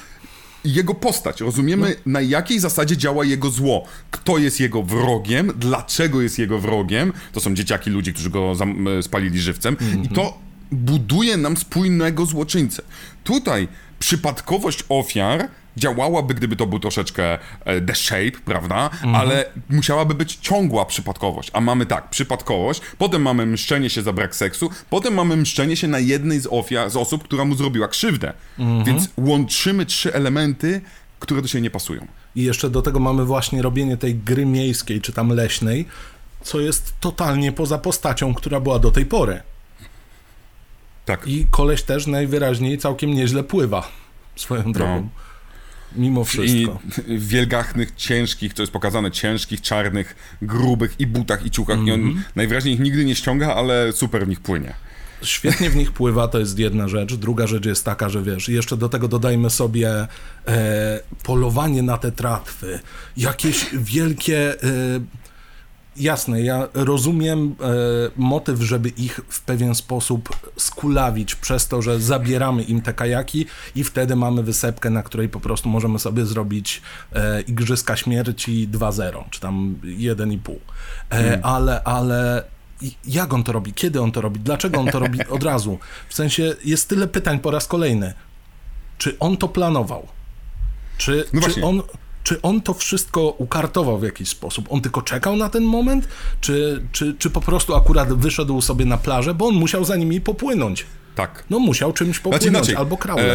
jego 0.65 0.93
postać, 0.93 1.41
rozumiemy 1.41 1.87
no. 1.89 2.11
na 2.11 2.21
jakiej 2.21 2.59
zasadzie 2.59 2.97
działa 2.97 3.25
jego 3.25 3.49
zło, 3.49 3.85
kto 4.11 4.37
jest 4.37 4.59
jego 4.59 4.83
wrogiem, 4.83 5.51
dlaczego 5.55 6.21
jest 6.21 6.39
jego 6.39 6.59
wrogiem, 6.59 7.13
to 7.33 7.39
są 7.39 7.55
dzieciaki, 7.55 7.89
ludzi, 7.89 8.13
którzy 8.13 8.29
go 8.29 8.53
spalili 9.01 9.39
żywcem 9.39 9.77
mm 9.81 9.93
-hmm. 9.93 10.05
i 10.05 10.09
to 10.09 10.37
buduje 10.71 11.37
nam 11.37 11.57
spójnego 11.57 12.25
złoczyńcę. 12.25 12.83
Tutaj 13.23 13.67
przypadkowość 13.99 14.83
ofiar 14.89 15.49
działałaby, 15.77 16.33
gdyby 16.33 16.55
to 16.55 16.67
był 16.67 16.79
troszeczkę 16.79 17.37
e, 17.65 17.81
The 17.81 17.95
Shape, 17.95 18.39
prawda? 18.45 18.83
Mhm. 18.83 19.15
Ale 19.15 19.45
musiałaby 19.69 20.13
być 20.13 20.35
ciągła 20.35 20.85
przypadkowość. 20.85 21.49
A 21.53 21.61
mamy 21.61 21.85
tak, 21.85 22.09
przypadkowość, 22.09 22.81
potem 22.97 23.21
mamy 23.21 23.45
mszczenie 23.45 23.89
się 23.89 24.01
za 24.01 24.13
brak 24.13 24.35
seksu, 24.35 24.69
potem 24.89 25.13
mamy 25.13 25.37
mszczenie 25.37 25.75
się 25.75 25.87
na 25.87 25.99
jednej 25.99 26.39
z 26.39 26.47
ofiar, 26.51 26.89
z 26.89 26.95
osób, 26.95 27.23
która 27.23 27.45
mu 27.45 27.55
zrobiła 27.55 27.87
krzywdę. 27.87 28.33
Mhm. 28.59 28.83
Więc 28.83 29.09
łączymy 29.17 29.85
trzy 29.85 30.13
elementy, 30.13 30.81
które 31.19 31.41
do 31.41 31.47
siebie 31.47 31.61
nie 31.61 31.69
pasują. 31.69 32.07
I 32.35 32.43
jeszcze 32.43 32.69
do 32.69 32.81
tego 32.81 32.99
mamy 32.99 33.25
właśnie 33.25 33.61
robienie 33.61 33.97
tej 33.97 34.15
gry 34.15 34.45
miejskiej, 34.45 35.01
czy 35.01 35.13
tam 35.13 35.29
leśnej, 35.29 35.85
co 36.41 36.59
jest 36.59 36.93
totalnie 36.99 37.51
poza 37.51 37.77
postacią, 37.77 38.33
która 38.33 38.59
była 38.59 38.79
do 38.79 38.91
tej 38.91 39.05
pory. 39.05 39.41
Tak. 41.09 41.27
I 41.27 41.47
koleś 41.51 41.83
też 41.83 42.07
najwyraźniej 42.07 42.77
całkiem 42.77 43.13
nieźle 43.13 43.43
pływa 43.43 43.91
swoją 44.35 44.63
no. 44.65 44.71
drogą. 44.71 45.01
No. 45.01 45.09
Mimo 45.95 46.23
wszystko. 46.23 46.79
I 47.07 47.17
w 47.17 47.27
wielgachnych, 47.27 47.95
ciężkich, 47.95 48.53
to 48.53 48.61
jest 48.61 48.73
pokazane, 48.73 49.11
ciężkich, 49.11 49.61
czarnych, 49.61 50.15
grubych 50.41 50.95
i 50.99 51.07
butach, 51.07 51.45
i 51.45 51.51
ciuchach. 51.51 51.77
Mm 51.77 51.85
-hmm. 51.85 51.89
I 51.89 51.93
on 51.93 51.99
mhm. 51.99 52.23
najwyraźniej 52.35 52.73
ich 52.73 52.79
nigdy 52.79 53.05
nie 53.05 53.15
ściąga, 53.15 53.55
ale 53.55 53.93
super 53.93 54.25
w 54.25 54.29
nich 54.29 54.39
płynie. 54.39 54.73
Świetnie 55.21 55.69
w 55.69 55.75
nich 55.75 55.91
pływa, 55.91 56.27
to 56.27 56.39
jest 56.39 56.59
jedna 56.59 56.87
rzecz. 56.87 57.15
Druga 57.15 57.47
rzecz 57.47 57.65
jest 57.65 57.85
taka, 57.85 58.09
że 58.09 58.23
wiesz, 58.23 58.49
jeszcze 58.49 58.77
do 58.77 58.89
tego 58.89 59.07
dodajmy 59.07 59.49
sobie 59.49 60.07
e, 60.47 60.99
polowanie 61.23 61.81
na 61.81 61.97
te 61.97 62.11
tratwy, 62.11 62.79
jakieś 63.17 63.65
wielkie 63.73 64.63
e, 64.63 64.67
jasne, 65.95 66.41
ja 66.41 66.67
rozumiem 66.73 67.55
e, 67.61 67.65
motyw, 68.15 68.61
żeby 68.61 68.89
ich 68.89 69.19
w 69.29 69.41
pewien 69.41 69.75
sposób 69.75 70.51
skulawić 70.57 71.35
przez 71.35 71.67
to, 71.67 71.81
że 71.81 71.99
zabieramy 71.99 72.63
im 72.63 72.81
te 72.81 72.93
kajaki 72.93 73.45
i 73.75 73.83
wtedy 73.83 74.15
mamy 74.15 74.43
wysepkę, 74.43 74.89
na 74.89 75.03
której 75.03 75.29
po 75.29 75.39
prostu 75.39 75.69
możemy 75.69 75.99
sobie 75.99 76.25
zrobić 76.25 76.81
e, 77.13 77.41
Igrzyska 77.41 77.97
Śmierci 77.97 78.69
2.0, 78.71 79.23
czy 79.29 79.39
tam 79.39 79.75
1,5. 79.83 80.55
E, 81.09 81.23
hmm. 81.23 81.39
Ale, 81.43 81.83
ale 81.83 82.43
jak 83.07 83.33
on 83.33 83.43
to 83.43 83.51
robi? 83.51 83.73
Kiedy 83.73 84.01
on 84.01 84.11
to 84.11 84.21
robi? 84.21 84.39
Dlaczego 84.39 84.79
on 84.79 84.87
to 84.87 84.99
robi 84.99 85.19
od 85.35 85.43
razu? 85.43 85.79
W 86.09 86.15
sensie 86.15 86.55
jest 86.65 86.89
tyle 86.89 87.07
pytań 87.07 87.39
po 87.39 87.51
raz 87.51 87.67
kolejny. 87.67 88.13
Czy 88.97 89.19
on 89.19 89.37
to 89.37 89.47
planował? 89.47 90.07
Czy, 90.97 91.25
no 91.33 91.41
czy 91.41 91.63
on 91.63 91.81
czy 92.23 92.41
on 92.41 92.61
to 92.61 92.73
wszystko 92.73 93.29
ukartował 93.29 93.99
w 93.99 94.03
jakiś 94.03 94.29
sposób? 94.29 94.65
On 94.69 94.81
tylko 94.81 95.01
czekał 95.01 95.35
na 95.35 95.49
ten 95.49 95.63
moment? 95.63 96.07
Czy, 96.41 96.83
czy, 96.91 97.15
czy 97.19 97.29
po 97.29 97.41
prostu 97.41 97.75
akurat 97.75 98.13
wyszedł 98.13 98.61
sobie 98.61 98.85
na 98.85 98.97
plażę, 98.97 99.33
bo 99.33 99.47
on 99.47 99.55
musiał 99.55 99.85
za 99.85 99.95
nimi 99.95 100.21
popłynąć? 100.21 100.85
Tak. 101.15 101.43
No 101.49 101.59
musiał 101.59 101.93
czymś 101.93 102.09
znaczy 102.09 102.21
popłynąć, 102.21 102.65
znaczy, 102.65 102.77
albo 102.77 102.97
kraulem. 102.97 103.25
E, 103.25 103.33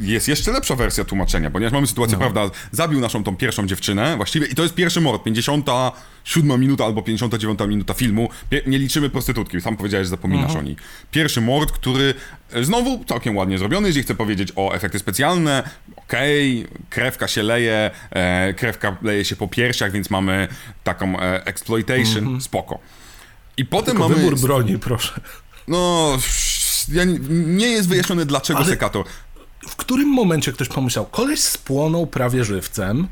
jest 0.00 0.28
jeszcze 0.28 0.52
lepsza 0.52 0.74
wersja 0.74 1.04
tłumaczenia, 1.04 1.50
ponieważ 1.50 1.72
mamy 1.72 1.86
sytuację, 1.86 2.18
no. 2.20 2.30
prawda, 2.30 2.56
zabił 2.72 3.00
naszą 3.00 3.24
tą 3.24 3.36
pierwszą 3.36 3.66
dziewczynę, 3.66 4.16
właściwie, 4.16 4.46
i 4.46 4.54
to 4.54 4.62
jest 4.62 4.74
pierwszy 4.74 5.00
mord, 5.00 5.22
57 5.22 6.60
minuta 6.60 6.84
albo 6.84 7.02
59 7.02 7.60
minuta 7.68 7.94
filmu, 7.94 8.28
nie 8.66 8.78
liczymy 8.78 9.10
prostytutki, 9.10 9.60
sam 9.60 9.76
powiedziałeś, 9.76 10.06
że 10.06 10.10
zapominasz. 10.10 10.44
Mhm. 10.44 10.64
o 10.64 10.68
niej. 10.68 10.76
Pierwszy 11.10 11.40
mord, 11.40 11.72
który 11.72 12.14
e, 12.52 12.64
znowu 12.64 13.04
całkiem 13.04 13.36
ładnie 13.36 13.58
zrobiony, 13.58 13.88
jeżeli 13.88 14.04
chcę 14.04 14.14
powiedzieć 14.14 14.52
o 14.56 14.74
efekty 14.74 14.98
specjalne, 14.98 15.70
okej, 15.96 16.64
okay, 16.64 16.78
krewka 16.90 17.28
się 17.28 17.42
leje, 17.42 17.90
e, 18.10 18.54
krewka 18.54 18.96
leje 19.02 19.24
się 19.24 19.36
po 19.36 19.48
piersiach, 19.48 19.92
więc 19.92 20.10
mamy 20.10 20.48
taką 20.84 21.20
e, 21.20 21.46
exploitation, 21.46 22.18
mm 22.18 22.38
-hmm. 22.38 22.40
spoko. 22.40 22.78
I 23.56 23.64
potem 23.64 23.96
Tylko 23.96 24.08
mamy... 24.08 24.20
wybór 24.20 24.40
broni, 24.40 24.78
proszę. 24.78 25.20
No 25.68 26.18
ja 26.92 27.04
nie, 27.04 27.18
nie 27.30 27.66
jest 27.66 27.88
wyjaśnione, 27.88 28.26
dlaczego 28.26 28.58
Ale 28.58 28.68
sekator. 28.68 29.04
W 29.68 29.76
którym 29.76 30.08
momencie 30.08 30.52
ktoś 30.52 30.68
pomyślał, 30.68 31.06
koleś 31.06 31.40
spłonął 31.40 32.06
prawie 32.06 32.44
żywcem, 32.44 33.08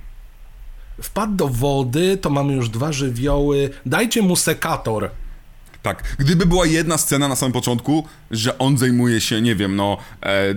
wpadł 1.03 1.35
do 1.35 1.49
wody, 1.49 2.17
to 2.17 2.31
mamy 2.31 2.55
już 2.55 2.69
dwa 2.69 2.93
żywioły, 2.93 3.71
dajcie 3.87 4.23
mu 4.23 4.37
sekator. 4.37 5.11
Tak, 5.83 6.17
gdyby 6.19 6.47
była 6.47 6.67
jedna 6.67 6.99
scena 6.99 7.29
na 7.29 7.37
samym 7.37 7.53
początku, 7.53 8.07
że 8.31 8.59
on 8.59 8.79
zajmuje 8.79 9.21
się, 9.21 9.43
nie 9.43 9.57
wiem, 9.57 9.77
no, 9.77 9.97
e, 10.23 10.55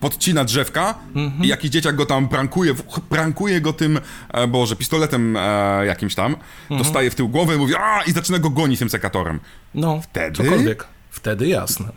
podcina 0.00 0.44
drzewka 0.44 0.94
-hmm. 1.14 1.44
i 1.44 1.48
jakiś 1.48 1.70
dzieciak 1.70 1.96
go 1.96 2.06
tam 2.06 2.28
prankuje, 2.28 2.74
prankuje 3.08 3.60
go 3.60 3.72
tym, 3.72 4.00
e, 4.28 4.46
boże, 4.46 4.76
pistoletem 4.76 5.36
e, 5.36 5.40
jakimś 5.86 6.14
tam, 6.14 6.36
-hmm. 6.70 6.78
dostaje 6.78 7.10
w 7.10 7.14
tył 7.14 7.28
głowę 7.28 7.54
i 7.54 7.58
mówi, 7.58 7.74
a 7.76 8.02
i 8.02 8.12
zaczyna 8.12 8.38
go 8.38 8.50
gonić 8.50 8.78
tym 8.78 8.90
sekatorem. 8.90 9.40
No, 9.74 10.00
wtedy... 10.00 10.36
cokolwiek. 10.44 10.84
Wtedy 11.10 11.48
jasne. 11.48 11.88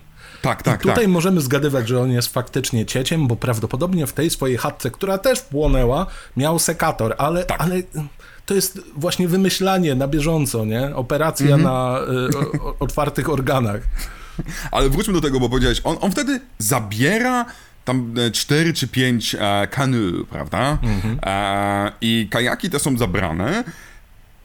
Tak, 0.42 0.64
tak, 0.64 0.80
I 0.80 0.88
tutaj 0.88 1.04
tak. 1.04 1.08
możemy 1.08 1.42
zgadywać, 1.42 1.88
że 1.88 2.02
on 2.02 2.12
jest 2.12 2.34
faktycznie 2.34 2.86
cieciem, 2.86 3.28
bo 3.28 3.36
prawdopodobnie 3.36 4.08
w 4.08 4.14
tej 4.14 4.30
swojej 4.30 4.58
chatce, 4.58 4.92
która 4.92 5.18
też 5.18 5.42
płonęła, 5.42 6.06
miał 6.38 6.60
sekator, 6.60 7.16
ale, 7.18 7.46
tak. 7.46 7.62
ale 7.62 7.82
to 8.46 8.54
jest 8.54 8.80
właśnie 8.96 9.28
wymyślanie 9.28 9.96
na 9.96 10.08
bieżąco, 10.08 10.66
nie? 10.66 10.96
Operacja 10.96 11.56
mm 11.56 11.60
-hmm. 11.60 11.64
na 11.64 12.00
y, 12.60 12.62
o, 12.64 12.76
otwartych 12.80 13.30
organach. 13.30 13.82
Ale 14.72 14.89
wróćmy 14.89 15.14
do 15.14 15.22
tego, 15.22 15.39
bo 15.39 15.50
powiedziałeś, 15.50 15.82
on, 15.84 15.98
on 16.02 16.12
wtedy 16.12 16.39
zabiera 16.58 17.46
tam 17.86 18.14
e, 18.18 18.32
cztery 18.32 18.74
czy 18.74 18.88
pięć 18.88 19.36
e, 19.39 19.68
kanu, 19.68 20.26
prawda? 20.30 20.78
Mm 20.84 21.02
-hmm. 21.02 21.18
e, 21.24 21.92
I 22.02 22.28
kajaki 22.32 22.70
te 22.70 22.80
są 22.80 22.98
zabrane 22.98 23.64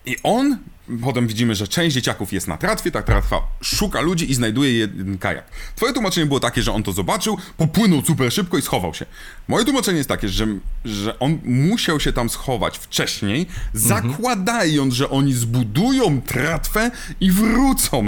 i 0.07 0.17
on 0.23 0.59
Potem 1.03 1.27
widzimy, 1.27 1.55
że 1.55 1.69
część 1.69 1.95
dzieciaków 1.95 2.33
jest 2.33 2.49
na 2.49 2.57
tratwie, 2.57 2.91
ta 2.91 3.03
tratwa 3.03 3.43
szuka 3.61 4.01
ludzi 4.01 4.31
i 4.31 4.35
znajduje 4.35 4.73
jeden 4.73 5.19
kajak. 5.19 5.45
Twoje 5.77 5.93
tłumaczenie 5.93 6.27
było 6.27 6.41
takie, 6.41 6.63
że 6.63 6.73
on 6.73 6.83
to 6.83 6.93
zobaczył, 6.93 7.39
popłynął 7.57 8.03
super 8.05 8.33
szybko 8.33 8.59
i 8.59 8.63
schował 8.63 8.95
się. 8.95 9.07
Moje 9.49 9.65
tłumaczenie 9.65 9.99
jest 9.99 10.09
takie, 10.09 10.29
że, 10.29 10.47
że 10.85 11.19
on 11.19 11.39
musiał 11.45 12.01
się 12.01 12.13
tam 12.13 12.31
schować 12.31 12.79
wcześniej, 12.79 13.47
mhm. 13.75 14.13
zakładając, 14.13 14.95
że 14.95 15.11
oni 15.11 15.35
zbudują 15.35 16.21
tratwę 16.23 16.91
i 17.21 17.31
wrócą. 17.31 18.07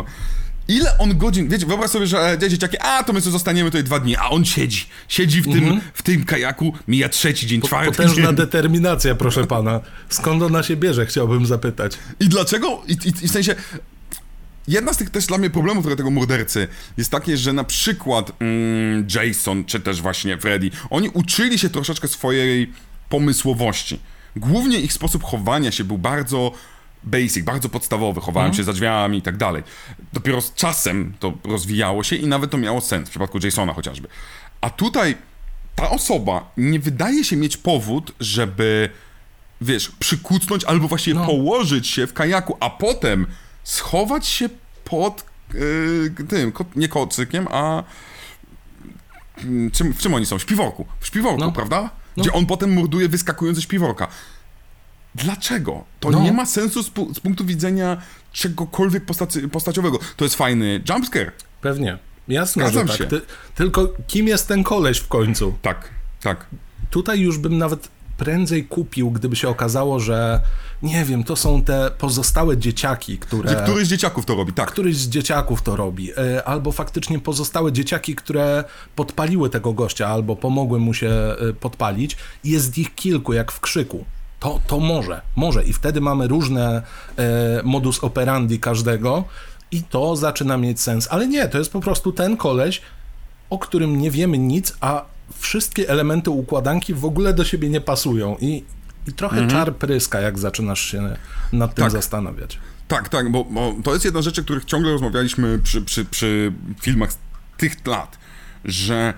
Ile 0.68 0.98
on 0.98 1.18
godzin, 1.18 1.48
wiecie, 1.48 1.66
wyobraź 1.66 1.90
sobie, 1.90 2.06
że 2.06 2.32
e, 2.42 2.48
dzieciaki, 2.48 2.78
a 2.78 3.04
to 3.04 3.12
my 3.12 3.20
sobie 3.20 3.32
zostaniemy 3.32 3.70
tutaj 3.70 3.84
dwa 3.84 4.00
dni, 4.00 4.16
a 4.16 4.28
on 4.28 4.44
siedzi, 4.44 4.86
siedzi 5.08 5.42
w 5.42 5.52
tym, 5.52 5.80
w 5.94 6.02
tym 6.02 6.24
kajaku, 6.24 6.72
mija 6.88 7.08
trzeci 7.08 7.46
dzień, 7.46 7.62
czwarty 7.62 7.90
Potężna 7.90 8.26
dzień. 8.26 8.36
determinacja, 8.36 9.14
proszę 9.14 9.46
pana. 9.46 9.80
Skąd 10.08 10.42
ona 10.42 10.62
się 10.62 10.76
bierze, 10.76 11.06
chciałbym 11.06 11.46
zapytać. 11.46 11.92
I 12.20 12.28
dlaczego? 12.28 12.82
I, 12.88 12.92
i, 12.92 13.08
I 13.24 13.28
w 13.28 13.30
sensie. 13.30 13.54
Jedna 14.68 14.92
z 14.92 14.96
tych 14.96 15.10
też 15.10 15.26
dla 15.26 15.38
mnie 15.38 15.50
problemów 15.50 15.84
trochę 15.84 15.96
tego 15.96 16.10
mordercy 16.10 16.68
jest 16.96 17.10
takie, 17.10 17.36
że 17.36 17.52
na 17.52 17.64
przykład 17.64 18.32
mm, 18.40 19.06
Jason, 19.14 19.64
czy 19.64 19.80
też 19.80 20.02
właśnie 20.02 20.38
Freddy, 20.38 20.70
oni 20.90 21.08
uczyli 21.08 21.58
się 21.58 21.70
troszeczkę 21.70 22.08
swojej 22.08 22.72
pomysłowości. 23.08 24.00
Głównie 24.36 24.80
ich 24.80 24.92
sposób 24.92 25.24
chowania 25.24 25.72
się 25.72 25.84
był 25.84 25.98
bardzo 25.98 26.52
basic, 27.04 27.44
bardzo 27.44 27.68
podstawowy, 27.68 28.20
chowałem 28.20 28.54
się 28.54 28.64
za 28.64 28.72
drzwiami 28.72 29.18
i 29.18 29.22
tak 29.22 29.36
dalej. 29.36 29.62
Dopiero 30.12 30.40
z 30.40 30.54
czasem 30.54 31.12
to 31.20 31.32
rozwijało 31.44 32.02
się 32.04 32.16
i 32.16 32.26
nawet 32.26 32.50
to 32.50 32.58
miało 32.58 32.80
sens, 32.80 33.08
w 33.08 33.10
przypadku 33.10 33.38
Jasona 33.44 33.74
chociażby. 33.74 34.08
A 34.60 34.70
tutaj 34.70 35.16
ta 35.74 35.90
osoba 35.90 36.50
nie 36.56 36.78
wydaje 36.80 37.24
się 37.24 37.36
mieć 37.36 37.56
powód, 37.56 38.12
żeby 38.20 38.90
wiesz, 39.60 39.90
przykucnąć 39.98 40.64
albo 40.64 40.88
właściwie 40.88 41.20
No. 41.20 41.26
położyć 41.26 41.86
się 41.86 42.06
w 42.06 42.12
kajaku, 42.12 42.56
a 42.60 42.70
potem 42.70 43.26
schować 43.64 44.26
się 44.26 44.48
pod 44.84 45.24
yy, 45.54 46.26
tym, 46.28 46.52
nie 46.76 46.88
kocykiem, 46.88 47.48
a 47.50 47.82
mm, 49.44 49.70
czym, 49.70 49.92
w 49.92 49.98
czym 49.98 50.14
oni 50.14 50.26
są? 50.26 50.38
W 50.38 50.42
śpiworku. 50.42 50.86
W 51.00 51.06
śpiworku, 51.06 51.40
No. 51.40 51.52
prawda? 51.52 51.90
No. 52.16 52.22
Gdzie 52.22 52.32
on 52.32 52.46
potem 52.46 52.74
morduje 52.74 53.08
wyskakując 53.08 53.56
ze 53.58 53.62
śpiworka. 53.62 54.08
Dlaczego? 55.14 55.84
To 56.00 56.10
No. 56.10 56.22
nie 56.22 56.32
ma 56.32 56.46
sensu 56.46 56.82
z, 56.82 56.86
z 57.14 57.20
punktu 57.20 57.44
widzenia 57.44 57.96
czegokolwiek 58.32 59.04
postaci, 59.04 59.48
postaciowego. 59.48 59.98
To 60.16 60.24
jest 60.24 60.36
fajny 60.36 60.80
jumpscare. 60.88 61.32
Pewnie. 61.60 61.98
Jasne, 62.28 62.62
Zgadzam 62.62 62.88
że 62.88 62.92
się. 62.96 63.04
tak. 63.06 63.10
Ty, 63.10 63.20
tylko 63.54 63.88
kim 64.06 64.28
jest 64.28 64.48
ten 64.48 64.62
koleś 64.64 64.98
w 64.98 65.08
końcu? 65.08 65.54
Tak, 65.62 65.88
tak. 66.22 66.46
Tutaj 66.90 67.20
już 67.20 67.38
bym 67.38 67.58
nawet 67.58 67.88
prędzej 68.16 68.64
kupił, 68.64 69.10
gdyby 69.10 69.36
się 69.36 69.48
okazało, 69.48 70.00
że 70.00 70.40
nie 70.82 71.04
wiem, 71.04 71.24
to 71.24 71.36
są 71.36 71.62
te 71.64 71.90
pozostałe 71.98 72.56
dzieciaki, 72.56 73.18
które... 73.18 73.50
Że 73.50 73.56
któryś 73.56 73.86
z 73.86 73.90
dzieciaków 73.90 74.24
to 74.24 74.34
robi, 74.34 74.52
tak. 74.52 74.70
Któryś 74.72 74.96
z 74.96 75.08
dzieciaków 75.08 75.62
to 75.62 75.76
robi, 75.76 76.10
e, 76.18 76.44
albo 76.44 76.72
faktycznie 76.72 77.18
pozostałe 77.18 77.72
dzieciaki, 77.72 78.14
które 78.14 78.64
podpaliły 78.96 79.50
tego 79.50 79.72
gościa, 79.72 80.08
albo 80.08 80.36
pomogły 80.36 80.78
mu 80.78 80.94
się 80.94 81.08
e, 81.10 81.52
podpalić. 81.60 82.16
Jest 82.44 82.78
ich 82.78 82.94
kilku, 82.94 83.32
jak 83.32 83.52
w 83.52 83.60
krzyku. 83.60 84.04
To, 84.40 84.60
to 84.66 84.80
może, 84.80 85.20
może. 85.36 85.64
I 85.64 85.72
wtedy 85.72 86.00
mamy 86.00 86.28
różne 86.28 86.82
e, 87.16 87.60
modus 87.64 88.04
operandi 88.04 88.60
każdego 88.60 89.24
i 89.70 89.82
to 89.82 90.16
zaczyna 90.16 90.56
mieć 90.56 90.80
sens. 90.80 91.08
Ale 91.10 91.26
nie, 91.26 91.48
to 91.48 91.58
jest 91.58 91.72
po 91.72 91.80
prostu 91.80 92.12
ten 92.12 92.36
koleś, 92.36 92.82
o 93.50 93.58
którym 93.58 93.98
nie 94.00 94.10
wiemy 94.10 94.38
nic, 94.38 94.76
a 94.80 95.04
wszystkie 95.34 95.88
elementy 95.88 96.30
układanki 96.30 96.94
w 96.94 97.04
ogóle 97.04 97.34
do 97.34 97.44
siebie 97.44 97.68
nie 97.68 97.80
pasują. 97.80 98.36
I, 98.40 98.64
i 99.06 99.12
trochę 99.12 99.48
czar 99.48 99.74
pryska, 99.74 100.20
jak 100.20 100.38
zaczynasz 100.38 100.80
się 100.80 101.16
nad 101.52 101.74
tym 101.74 101.84
Tak. 101.84 101.92
zastanawiać. 101.92 102.58
Tak, 102.88 103.08
tak, 103.08 103.30
bo, 103.30 103.44
bo 103.44 103.74
to 103.84 103.92
jest 103.92 104.04
jedna 104.04 104.22
z 104.22 104.24
rzeczy, 104.24 104.40
o 104.40 104.44
których 104.44 104.64
ciągle 104.64 104.92
rozmawialiśmy 104.92 105.58
przy, 105.58 105.82
przy, 105.82 106.04
przy 106.04 106.52
filmach 106.82 107.12
z 107.12 107.18
tych 107.56 107.86
lat, 107.86 108.18
że 108.64 109.14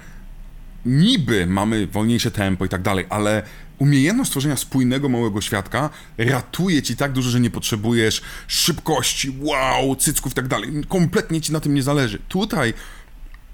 niby 0.87 1.47
mamy 1.47 1.87
wolniejsze 1.87 2.31
tempo 2.31 2.65
i 2.65 2.69
tak 2.69 2.83
dalej, 2.83 3.07
ale 3.09 3.43
umiejętność 3.81 4.29
stworzenia 4.29 4.57
spójnego 4.57 5.09
małego 5.09 5.41
świadka 5.41 5.91
ratuje 6.19 6.83
ci 6.83 6.97
tak 6.97 7.13
dużo, 7.13 7.31
że 7.31 7.41
nie 7.41 7.51
potrzebujesz 7.51 8.23
szybkości, 8.47 9.33
wow, 9.41 9.97
cycków 9.97 10.33
i 10.33 10.35
tak 10.35 10.49
dalej. 10.49 10.71
Kompletnie 10.89 11.41
ci 11.41 11.53
na 11.53 11.61
tym 11.61 11.75
nie 11.75 11.83
zależy. 11.83 12.19
Tutaj 12.29 12.75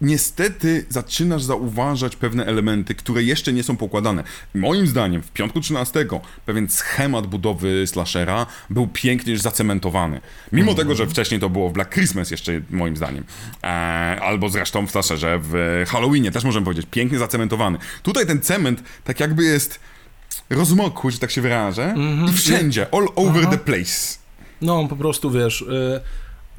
niestety 0.01 0.87
zaczynasz 0.89 1.43
zauważać 1.43 2.17
pewne 2.17 2.47
elementy, 2.47 2.95
które 2.95 3.23
jeszcze 3.23 3.53
nie 3.53 3.63
są 3.63 3.77
pokładane. 3.77 4.25
Moim 4.55 4.87
zdaniem 4.87 5.23
w 5.23 5.31
piątku 5.31 5.61
13 5.61 6.07
pewien 6.47 6.69
schemat 6.69 7.27
budowy 7.27 7.87
slashera 7.87 8.47
był 8.71 8.87
pięknie 8.87 9.33
już 9.33 9.41
zacementowany. 9.41 10.21
Mimo 10.53 10.75
tego, 10.75 10.95
że 10.95 11.07
wcześniej 11.07 11.41
to 11.41 11.51
było 11.51 11.69
w 11.71 11.73
Black 11.73 11.93
Christmas 11.93 12.31
jeszcze 12.31 12.61
moim 12.71 12.97
zdaniem. 12.97 13.25
E, 13.63 13.67
albo 14.23 14.49
zresztą 14.49 14.87
w 14.87 14.91
slasherze 14.91 15.41
w 15.43 15.85
Halloweenie 15.89 16.31
też 16.31 16.45
możemy 16.45 16.65
powiedzieć, 16.65 16.87
pięknie 16.91 17.19
zacementowany. 17.19 17.79
Tutaj 18.03 18.27
ten 18.27 18.41
cement 18.41 18.83
tak 19.05 19.21
jakby 19.21 19.45
jest 19.45 19.81
rozmokły, 20.51 21.11
że 21.11 21.19
tak 21.19 21.31
się 21.31 21.41
wyrażę, 21.41 21.95
i 22.31 22.33
wszędzie, 22.33 22.87
all 22.95 23.07
over 23.17 23.47
the 23.47 23.59
place. 23.59 24.19
No, 24.63 24.89
po 24.89 24.97
prostu 24.97 25.31
wiesz, 25.31 25.61
y, 25.61 26.01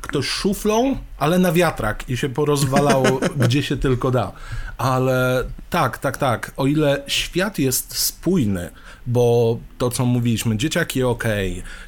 ktoś 0.02 0.28
szuflą, 0.28 0.98
ale 1.18 1.40
na 1.40 1.52
wiatrak 1.52 2.10
i 2.10 2.18
się 2.18 2.30
porozwalało, 2.30 3.20
gdzie 3.48 3.64
się 3.64 3.78
tylko 3.78 4.12
da. 4.12 4.32
Ale 4.78 5.44
tak, 5.70 5.98
tak, 5.98 6.18
tak. 6.18 6.52
O 6.58 6.68
ile 6.68 7.04
świat 7.08 7.60
jest 7.60 7.98
spójny, 7.98 8.70
bo 9.08 9.58
to, 9.78 9.90
co 9.90 10.06
mówiliśmy, 10.06 10.58
dzieciaki 10.58 11.04
ok, 11.04 11.24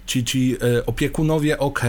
ci, 0.06 0.24
ci 0.24 0.58
y, 0.64 0.86
opiekunowie 0.86 1.58
ok, 1.58 1.84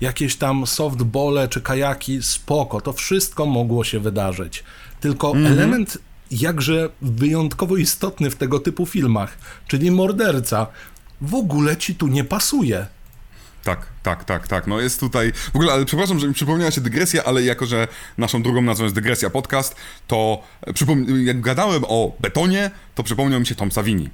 jakieś 0.00 0.36
tam 0.36 0.66
softbole 0.66 1.48
czy 1.48 1.60
kajaki 1.60 2.22
spoko, 2.22 2.80
to 2.80 2.92
wszystko 2.92 3.46
mogło 3.46 3.84
się 3.84 4.00
wydarzyć. 4.00 4.64
Tylko 5.00 5.32
element 5.36 5.98
jakże 6.32 6.88
wyjątkowo 7.02 7.76
istotny 7.76 8.30
w 8.30 8.36
tego 8.36 8.60
typu 8.60 8.86
filmach, 8.86 9.38
czyli 9.68 9.90
morderca, 9.90 10.66
w 11.20 11.34
ogóle 11.34 11.76
ci 11.76 11.94
tu 11.94 12.06
nie 12.08 12.24
pasuje. 12.24 12.86
Tak, 13.64 13.86
tak, 14.02 14.24
tak, 14.24 14.48
tak. 14.48 14.66
No 14.66 14.80
jest 14.80 15.00
tutaj. 15.00 15.32
W 15.32 15.56
ogóle, 15.56 15.72
ale 15.72 15.84
przepraszam, 15.84 16.18
że 16.18 16.28
mi 16.28 16.34
przypomniała 16.34 16.70
się 16.70 16.80
dygresja, 16.80 17.24
ale 17.24 17.42
jako, 17.42 17.66
że 17.66 17.88
naszą 18.18 18.42
drugą 18.42 18.62
nazwą 18.62 18.84
jest 18.84 18.94
Dygresja 18.94 19.30
Podcast, 19.30 19.76
to 20.06 20.42
przypom- 20.66 21.16
jak 21.24 21.40
gadałem 21.40 21.84
o 21.88 22.16
betonie, 22.20 22.70
to 22.94 23.02
przypomniał 23.02 23.40
mi 23.40 23.46
się 23.46 23.54
Tom 23.54 23.72
Savini. 23.72 24.10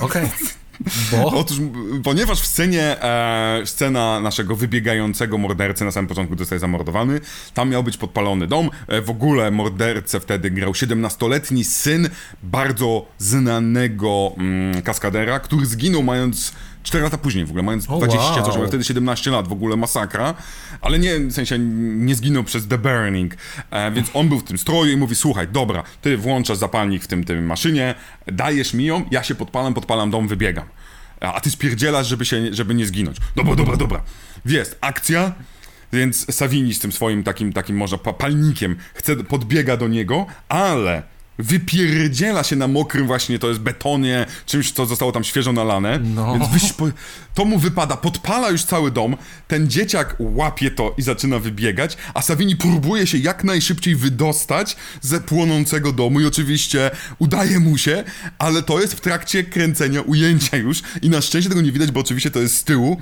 Okej. 0.00 0.30
Bo? 1.10 1.26
Otóż, 1.40 1.56
ponieważ 2.04 2.40
w 2.40 2.46
scenie, 2.46 3.02
e, 3.02 3.62
scena 3.64 4.20
naszego 4.20 4.56
wybiegającego 4.56 5.38
mordercy 5.38 5.84
na 5.84 5.90
samym 5.90 6.08
początku 6.08 6.38
zostaje 6.38 6.58
zamordowany, 6.58 7.20
tam 7.54 7.70
miał 7.70 7.82
być 7.82 7.96
podpalony 7.96 8.46
dom. 8.46 8.70
E, 8.88 9.00
w 9.00 9.10
ogóle 9.10 9.50
mordercę 9.50 10.20
wtedy 10.20 10.50
grał 10.50 10.72
17-letni 10.72 11.64
syn 11.64 12.08
bardzo 12.42 13.06
znanego 13.18 14.32
mm, 14.38 14.82
kaskadera, 14.82 15.40
który 15.40 15.66
zginął 15.66 16.02
mając 16.02 16.52
4 16.84 17.04
lata 17.04 17.18
później 17.18 17.44
w 17.44 17.48
ogóle, 17.48 17.62
mając 17.62 17.90
O, 17.90 17.96
20 17.96 18.20
wow. 18.20 18.44
coś, 18.44 18.56
miał 18.56 18.68
wtedy 18.68 18.84
17 18.84 19.30
lat, 19.30 19.48
w 19.48 19.52
ogóle 19.52 19.76
masakra, 19.76 20.34
ale 20.80 20.98
nie, 20.98 21.18
w 21.18 21.32
sensie 21.32 21.58
nie 21.58 22.14
zginął 22.14 22.44
przez 22.44 22.68
The 22.68 22.78
Burning, 22.78 23.34
e, 23.70 23.92
więc 23.92 24.10
on 24.14 24.28
był 24.28 24.38
w 24.38 24.44
tym 24.44 24.58
stroju 24.58 24.92
i 24.92 24.96
mówi, 24.96 25.14
słuchaj, 25.14 25.48
dobra, 25.48 25.82
ty 26.02 26.16
włączasz 26.16 26.58
zapalnik 26.58 27.04
w 27.04 27.06
tym, 27.06 27.24
tym 27.24 27.46
maszynie, 27.46 27.94
dajesz 28.26 28.74
mi 28.74 28.84
ją, 28.84 29.04
ja 29.10 29.22
się 29.22 29.34
podpalam, 29.34 29.74
podpalam 29.74 30.10
dom, 30.10 30.28
wybiegam. 30.28 30.64
A 31.20 31.40
ty 31.40 31.50
spierdzielasz, 31.50 32.06
żeby, 32.06 32.24
się, 32.24 32.54
żeby 32.54 32.74
nie 32.74 32.86
zginąć. 32.86 33.16
Dobra, 33.36 33.54
dobra, 33.54 33.76
dobra. 33.76 34.02
Jest 34.46 34.78
akcja, 34.80 35.32
więc 35.92 36.34
Savini 36.34 36.74
z 36.74 36.78
tym 36.78 36.92
swoim 36.92 37.24
takim, 37.24 37.52
takim 37.52 37.76
może 37.76 37.98
pa- 37.98 38.12
palnikiem 38.12 38.76
chce, 38.94 39.16
podbiega 39.16 39.76
do 39.76 39.88
niego, 39.88 40.26
ale 40.48 41.02
wypierdziela 41.38 42.44
się 42.44 42.56
na 42.56 42.68
mokrym 42.68 43.06
właśnie, 43.06 43.38
to 43.38 43.48
jest 43.48 43.60
betonie, 43.60 44.26
czymś, 44.46 44.72
co 44.72 44.86
zostało 44.86 45.12
tam 45.12 45.24
świeżo 45.24 45.52
nalane, 45.52 45.98
No. 45.98 46.38
więc 46.38 46.52
wyś, 46.52 46.72
to 47.34 47.44
mu 47.44 47.58
wypada, 47.58 47.96
podpala 47.96 48.50
już 48.50 48.64
cały 48.64 48.90
dom, 48.90 49.16
ten 49.48 49.70
dzieciak 49.70 50.16
łapie 50.18 50.70
to 50.70 50.94
i 50.98 51.02
zaczyna 51.02 51.38
wybiegać, 51.38 51.96
a 52.14 52.22
Savini 52.22 52.56
próbuje 52.56 53.06
się 53.06 53.18
jak 53.18 53.44
najszybciej 53.44 53.96
wydostać 53.96 54.76
ze 55.00 55.20
płonącego 55.20 55.92
domu 55.92 56.20
i 56.20 56.26
oczywiście 56.26 56.90
udaje 57.18 57.60
mu 57.60 57.78
się, 57.78 58.04
ale 58.38 58.62
to 58.62 58.80
jest 58.80 58.94
w 58.94 59.00
trakcie 59.00 59.44
kręcenia 59.44 60.00
ujęcia 60.02 60.56
już 60.56 60.82
i 61.02 61.10
na 61.10 61.20
szczęście 61.20 61.48
tego 61.50 61.62
nie 61.62 61.72
widać, 61.72 61.90
bo 61.90 62.00
oczywiście 62.00 62.30
to 62.30 62.38
jest 62.40 62.56
z 62.56 62.64
tyłu, 62.64 62.96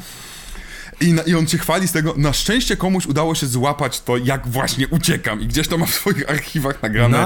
i, 1.02 1.12
na, 1.12 1.22
I 1.22 1.34
on 1.34 1.46
się 1.48 1.58
chwali 1.58 1.88
z 1.88 1.92
tego. 1.92 2.14
Na 2.16 2.32
szczęście 2.32 2.76
komuś 2.76 3.06
udało 3.06 3.34
się 3.34 3.46
złapać 3.46 4.00
to, 4.00 4.16
jak 4.16 4.48
właśnie 4.48 4.88
uciekam. 4.88 5.40
I 5.40 5.46
gdzieś 5.46 5.68
to 5.68 5.78
ma 5.78 5.86
w 5.86 5.90
swoich 5.94 6.30
archiwach 6.30 6.82
nagrane. 6.82 7.18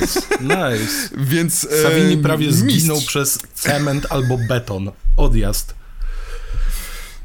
Nice, 0.00 0.20
nice. 0.40 1.08
Więc. 1.32 1.64
e, 1.64 1.82
Savini 1.82 2.16
prawie 2.16 2.46
mistrz. 2.46 2.60
zginął 2.62 3.00
przez 3.00 3.38
cement 3.54 4.06
albo 4.10 4.38
beton. 4.48 4.90
Odjazd. 5.16 5.74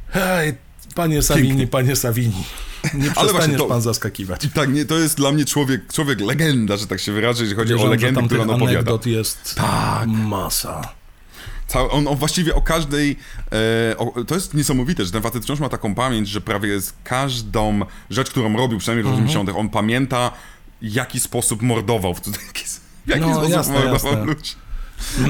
Hej, 0.10 0.54
panie 0.96 1.22
Savini, 1.22 1.48
Pięknie. 1.48 1.68
panie 1.68 1.96
Savini. 1.96 2.44
Nie 2.94 3.10
właśnie 3.10 3.24
przestaniesz 3.30 3.58
to- 3.62 3.66
pan 3.68 3.82
zaskakiwać. 3.82 4.42
Tak, 4.54 4.70
nie, 4.74 4.86
to 4.86 5.00
jest 5.00 5.18
dla 5.18 5.32
mnie 5.32 5.46
człowiek, 5.46 5.94
człowiek 5.94 6.22
legenda, 6.22 6.78
że 6.78 6.88
tak 6.88 7.00
się 7.00 7.12
wyrażę, 7.12 7.44
jeżeli 7.44 7.56
chodzi 7.60 7.74
o 7.74 7.78
Wierzę, 7.90 8.14
tam 8.14 8.26
które 8.26 8.42
tych 8.42 8.50
on 8.50 8.56
opowiada. 8.56 8.80
anegdot 8.80 9.06
jest 9.06 9.56
Tak. 9.56 10.08
masa. 10.08 10.94
Cały, 11.68 11.91
on, 11.91 12.07
on 12.07 12.15
właściwie 12.18 12.55
o 12.55 12.61
każdej. 12.61 13.15
E, 13.91 13.97
o, 13.97 14.24
to 14.24 14.36
jest 14.36 14.53
niesamowite, 14.53 15.05
że 15.05 15.11
ten 15.11 15.22
facet 15.22 15.43
wciąż 15.43 15.59
ma 15.59 15.70
taką 15.70 15.95
pamięć, 15.95 16.30
że 16.30 16.41
prawie 16.41 16.82
z 16.82 16.93
każdą 17.03 17.80
rzecz, 18.09 18.30
którą 18.30 18.57
robił, 18.57 18.78
przynajmniej 18.80 19.03
w 19.03 19.07
latach 19.07 19.20
80., 19.30 19.49
on 19.57 19.70
pamięta, 19.70 20.32
w 20.82 20.93
jaki 20.93 21.20
sposób 21.20 21.61
mordował. 21.61 22.13
W, 22.13 22.18
jaki, 22.28 22.63
w 23.05 23.09
jaki 23.09 23.22
No, 23.22 23.34
sposób 23.34 23.51
jasne, 23.51 23.74
mordował 23.74 24.11
jasne. 24.11 24.26
ludzi. 24.26 24.51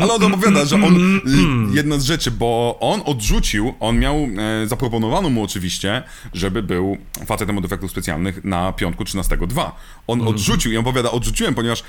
Ale 0.01 0.13
on 0.13 0.23
opowiada, 0.33 0.65
że 0.65 0.75
on, 0.75 1.17
y, 1.17 1.75
jedna 1.75 1.99
z 1.99 2.03
rzeczy, 2.03 2.31
bo 2.31 2.77
on 2.79 3.01
odrzucił, 3.05 3.73
on 3.79 3.99
miał, 3.99 4.15
e, 4.15 4.67
zaproponowano 4.67 5.29
mu 5.29 5.43
oczywiście, 5.43 6.03
żeby 6.33 6.63
był 6.63 6.97
facetem 7.25 7.57
od 7.57 7.65
efektów 7.65 7.91
specjalnych 7.91 8.43
na 8.43 8.73
piątku 8.73 9.03
13.2. 9.03 9.71
On 10.07 10.27
odrzucił 10.27 10.71
i 10.71 10.77
on 10.77 10.83
powiada, 10.83 11.11
odrzuciłem, 11.11 11.55
ponieważ 11.55 11.83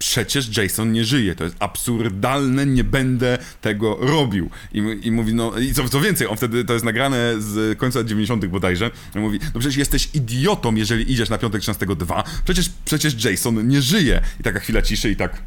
przecież 0.00 0.56
Jason 0.56 0.92
nie 0.92 1.04
żyje, 1.04 1.34
to 1.34 1.44
jest 1.44 1.56
absurdalne, 1.58 2.66
nie 2.66 2.84
będę 2.84 3.38
tego 3.60 3.96
robił. 4.00 4.50
I, 4.72 4.82
i 5.02 5.12
mówi, 5.12 5.34
no, 5.34 5.58
i 5.58 5.74
co, 5.74 5.88
co 5.88 6.00
więcej, 6.00 6.26
on 6.26 6.36
wtedy, 6.36 6.64
to 6.64 6.72
jest 6.72 6.84
nagrane 6.84 7.34
z 7.38 7.78
końca 7.78 7.98
lat 7.98 8.08
90. 8.08 8.46
bodajże, 8.46 8.90
i 9.16 9.18
mówi, 9.18 9.38
no 9.54 9.60
przecież 9.60 9.76
jesteś 9.76 10.08
idiotą, 10.14 10.74
jeżeli 10.74 11.12
idziesz 11.12 11.28
na 11.28 11.38
piątek 11.38 11.62
13.2, 11.62 12.22
przecież, 12.44 12.70
przecież 12.84 13.24
Jason 13.24 13.68
nie 13.68 13.82
żyje. 13.82 14.20
I 14.40 14.42
taka 14.42 14.60
chwila 14.60 14.82
ciszy 14.82 15.10
i 15.10 15.16
tak... 15.16 15.42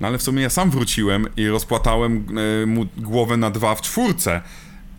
No 0.00 0.06
ale 0.06 0.18
w 0.18 0.22
sumie 0.22 0.42
ja 0.42 0.50
sam 0.50 0.70
wróciłem 0.70 1.26
i 1.36 1.48
rozpłatałem 1.48 2.26
e, 2.62 2.66
mu 2.66 2.86
głowę 2.96 3.36
na 3.36 3.50
dwa 3.50 3.74
w 3.74 3.80
czwórce. 3.80 4.40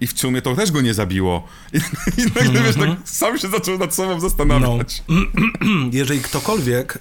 I 0.02 0.08
w 0.08 0.20
sumie 0.20 0.42
to 0.42 0.56
też 0.56 0.72
go 0.72 0.82
nie 0.82 0.94
zabiło. 0.94 1.44
I, 1.74 1.78
i 2.22 2.26
nagle, 2.36 2.64
wiesz, 2.64 2.76
tak 2.76 2.90
sam 3.06 3.38
się 3.38 3.48
zaczął 3.48 3.78
nad 3.78 3.96
sobą 3.96 4.20
zastanawiać. 4.20 5.04
Jeżeli 5.92 6.20
ktokolwiek 6.20 6.96
e, 6.96 7.00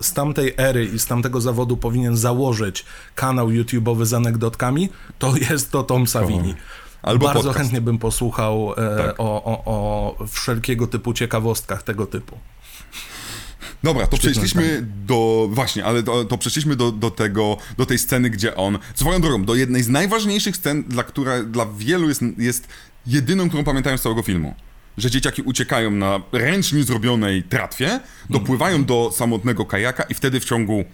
z 0.00 0.12
tamtej 0.12 0.54
ery 0.56 0.84
i 0.84 0.98
z 0.98 1.06
tamtego 1.06 1.40
zawodu 1.40 1.76
powinien 1.76 2.16
założyć 2.16 2.84
kanał 3.14 3.48
YouTube'owy 3.48 4.04
z 4.04 4.14
anegdotkami, 4.14 4.88
to 5.18 5.36
jest 5.50 5.70
to 5.70 5.82
Tom 5.82 6.06
Savini. 6.06 6.54
Albo 7.02 7.26
Bardzo 7.26 7.40
podcast. 7.40 7.58
chętnie 7.58 7.80
bym 7.80 7.98
posłuchał 7.98 8.72
e, 8.72 8.96
Tak. 9.06 9.14
o, 9.18 9.44
o, 9.44 9.62
o 9.64 10.26
wszelkiego 10.26 10.86
typu 10.86 11.12
ciekawostkach 11.12 11.82
tego 11.82 12.06
typu. 12.06 12.38
Dobra, 13.82 14.06
to 14.06 14.16
przeszliśmy 14.16 14.86
do. 15.06 15.48
Właśnie, 15.50 15.84
ale 15.84 16.02
to, 16.02 16.24
to 16.24 16.38
przeszliśmy 16.38 16.76
do, 16.76 16.92
do 16.92 17.10
tego, 17.10 17.56
do 17.78 17.86
tej 17.86 17.98
sceny, 17.98 18.30
gdzie 18.30 18.56
on. 18.56 18.78
Swoją 18.94 19.20
drogą, 19.20 19.44
do 19.44 19.54
jednej 19.54 19.82
z 19.82 19.88
najważniejszych 19.88 20.56
scen, 20.56 20.84
dla 20.84 21.02
która 21.02 21.42
dla 21.42 21.66
wielu 21.66 22.08
jest, 22.08 22.22
jest 22.38 22.68
jedyną, 23.06 23.48
którą 23.48 23.64
pamiętają 23.64 23.98
z 23.98 24.02
całego 24.02 24.22
filmu. 24.22 24.54
Że 24.98 25.10
dzieciaki 25.10 25.42
uciekają 25.42 25.90
na 25.90 26.20
ręcznie 26.32 26.84
zrobionej 26.84 27.42
tratwie, 27.42 28.00
dopływają 28.30 28.84
do 28.84 29.12
samotnego 29.14 29.64
kajaka 29.64 30.02
i 30.02 30.14
wtedy 30.14 30.40
w 30.40 30.44
ciągu 30.44 30.84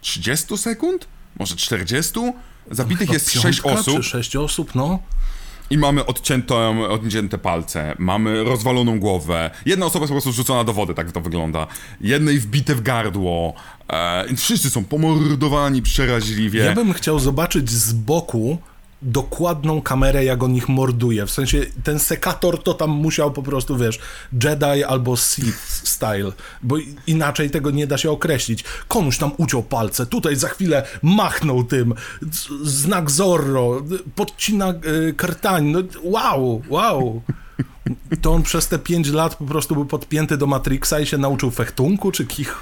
30 0.00 0.58
sekund, 0.58 1.06
może 1.38 1.56
40, 1.56 2.20
zabitych 2.70 3.10
jest 3.10 3.32
6 3.32 3.42
Piątka 3.42 3.80
osób. 3.80 3.96
Czy 3.96 4.02
sześć 4.02 4.36
osób, 4.36 4.74
no. 4.74 4.98
I 5.70 5.78
mamy 5.78 6.06
odciętą, 6.06 6.86
odcięte 6.88 7.38
palce, 7.38 7.94
mamy 7.98 8.44
rozwaloną 8.44 9.00
głowę. 9.00 9.50
Jedna 9.66 9.86
osoba 9.86 10.02
jest 10.02 10.10
po 10.10 10.14
prostu 10.14 10.32
rzucona 10.32 10.64
do 10.64 10.72
wody, 10.72 10.94
tak 10.94 11.12
to 11.12 11.20
wygląda. 11.20 11.66
Jednej 12.00 12.38
wbite 12.38 12.74
w 12.74 12.82
gardło. 12.82 13.54
E, 13.92 14.36
wszyscy 14.36 14.70
są 14.70 14.84
pomordowani 14.84 15.82
przeraźliwie. 15.82 16.64
Ja 16.64 16.74
bym 16.74 16.92
chciał 16.92 17.18
zobaczyć 17.18 17.70
z 17.70 17.92
boku 17.92 18.58
dokładną 19.02 19.82
kamerę, 19.82 20.24
jak 20.24 20.42
on 20.42 20.54
ich 20.54 20.68
morduje. 20.68 21.26
W 21.26 21.30
sensie 21.30 21.66
ten 21.84 21.98
sekator 21.98 22.62
to 22.62 22.74
tam 22.74 22.90
musiał 22.90 23.30
po 23.30 23.42
prostu, 23.42 23.76
wiesz, 23.76 23.98
Jedi 24.44 24.84
albo 24.84 25.16
Sith 25.16 25.88
style, 25.88 26.32
bo 26.62 26.76
inaczej 27.06 27.50
tego 27.50 27.70
nie 27.70 27.86
da 27.86 27.98
się 27.98 28.10
określić. 28.10 28.64
Komuś 28.88 29.18
tam 29.18 29.30
uciął 29.36 29.62
palce, 29.62 30.06
tutaj 30.06 30.36
za 30.36 30.48
chwilę 30.48 30.86
machnął 31.02 31.64
tym, 31.64 31.94
znak 32.62 33.10
Zorro, 33.10 33.82
podcina 34.14 34.70
y, 34.70 35.14
no 35.62 35.78
wow, 36.02 36.62
wow. 36.68 37.22
To 38.22 38.32
on 38.32 38.42
przez 38.42 38.68
te 38.68 38.78
pięć 38.78 39.08
lat 39.08 39.34
po 39.34 39.44
prostu 39.44 39.74
był 39.74 39.86
podpięty 39.86 40.36
do 40.36 40.46
Matrixa 40.46 41.00
i 41.00 41.06
się 41.06 41.18
nauczył 41.18 41.50
fechtunku, 41.50 42.12
czy 42.12 42.26
kich 42.26 42.56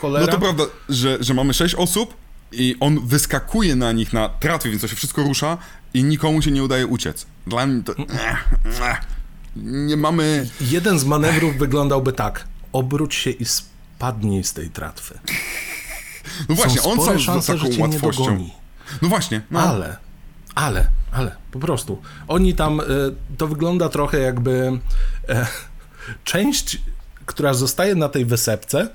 cholera? 0.00 0.26
No 0.26 0.32
to 0.32 0.38
prawda, 0.38 0.64
że, 0.88 1.18
że 1.20 1.34
mamy 1.34 1.54
6 1.54 1.74
osób 1.74 2.14
i 2.52 2.76
on 2.80 3.06
wyskakuje 3.06 3.76
na 3.76 3.92
nich 3.92 4.12
na 4.12 4.28
tratwie, 4.28 4.70
więc 4.70 4.82
to 4.82 4.88
się 4.88 4.96
wszystko 4.96 5.22
rusza 5.22 5.58
i 5.94 6.04
nikomu 6.04 6.42
się 6.42 6.50
nie 6.50 6.62
udaje 6.62 6.86
uciec. 6.86 7.26
Dla 7.46 7.66
mnie 7.66 7.82
to... 7.82 7.94
Nie 9.56 9.96
mamy... 9.96 10.48
Jeden 10.60 10.98
z 10.98 11.04
manewrów 11.04 11.56
wyglądałby 11.56 12.12
tak. 12.12 12.44
Obróć 12.72 13.14
się 13.14 13.30
i 13.30 13.44
spadnij 13.44 14.44
z 14.44 14.52
tej 14.52 14.70
tratwy. 14.70 15.18
No 16.48 16.54
właśnie, 16.54 16.82
on 16.82 17.00
sam 17.04 17.18
z 17.18 17.22
szanse, 17.22 17.58
że 17.58 17.68
taką 17.68 17.82
łatwością... 17.82 18.48
No 19.02 19.08
właśnie, 19.08 19.40
no. 19.50 19.60
Ale, 19.60 19.96
ale, 20.54 20.88
ale, 21.12 21.36
po 21.50 21.58
prostu. 21.58 22.02
Oni 22.28 22.54
tam, 22.54 22.80
y, 22.80 22.84
to 23.36 23.46
wygląda 23.46 23.88
trochę 23.88 24.18
jakby 24.18 24.78
e, 25.28 25.46
część, 26.24 26.82
która 27.26 27.54
zostaje 27.54 27.94
na 27.94 28.08
tej 28.08 28.24
wysepce, 28.24 28.88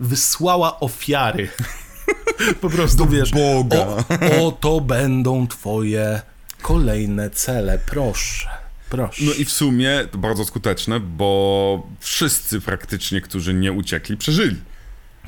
wysłała 0.00 0.80
ofiary. 0.80 1.48
Po 2.60 2.70
prostu, 2.70 3.06
wiesz, 3.06 3.30
Boga. 3.30 3.86
O, 3.86 4.46
o, 4.46 4.52
to 4.52 4.80
będą 4.80 5.46
twoje 5.46 6.22
kolejne 6.62 7.30
cele, 7.30 7.78
proszę, 7.86 8.48
proszę. 8.90 9.24
No 9.24 9.32
i 9.32 9.44
w 9.44 9.50
sumie 9.50 10.04
to 10.10 10.18
bardzo 10.18 10.44
skuteczne, 10.44 11.00
bo 11.00 11.86
wszyscy 12.00 12.60
praktycznie, 12.60 13.20
którzy 13.20 13.54
nie 13.54 13.72
uciekli, 13.72 14.16
przeżyli. 14.16 14.56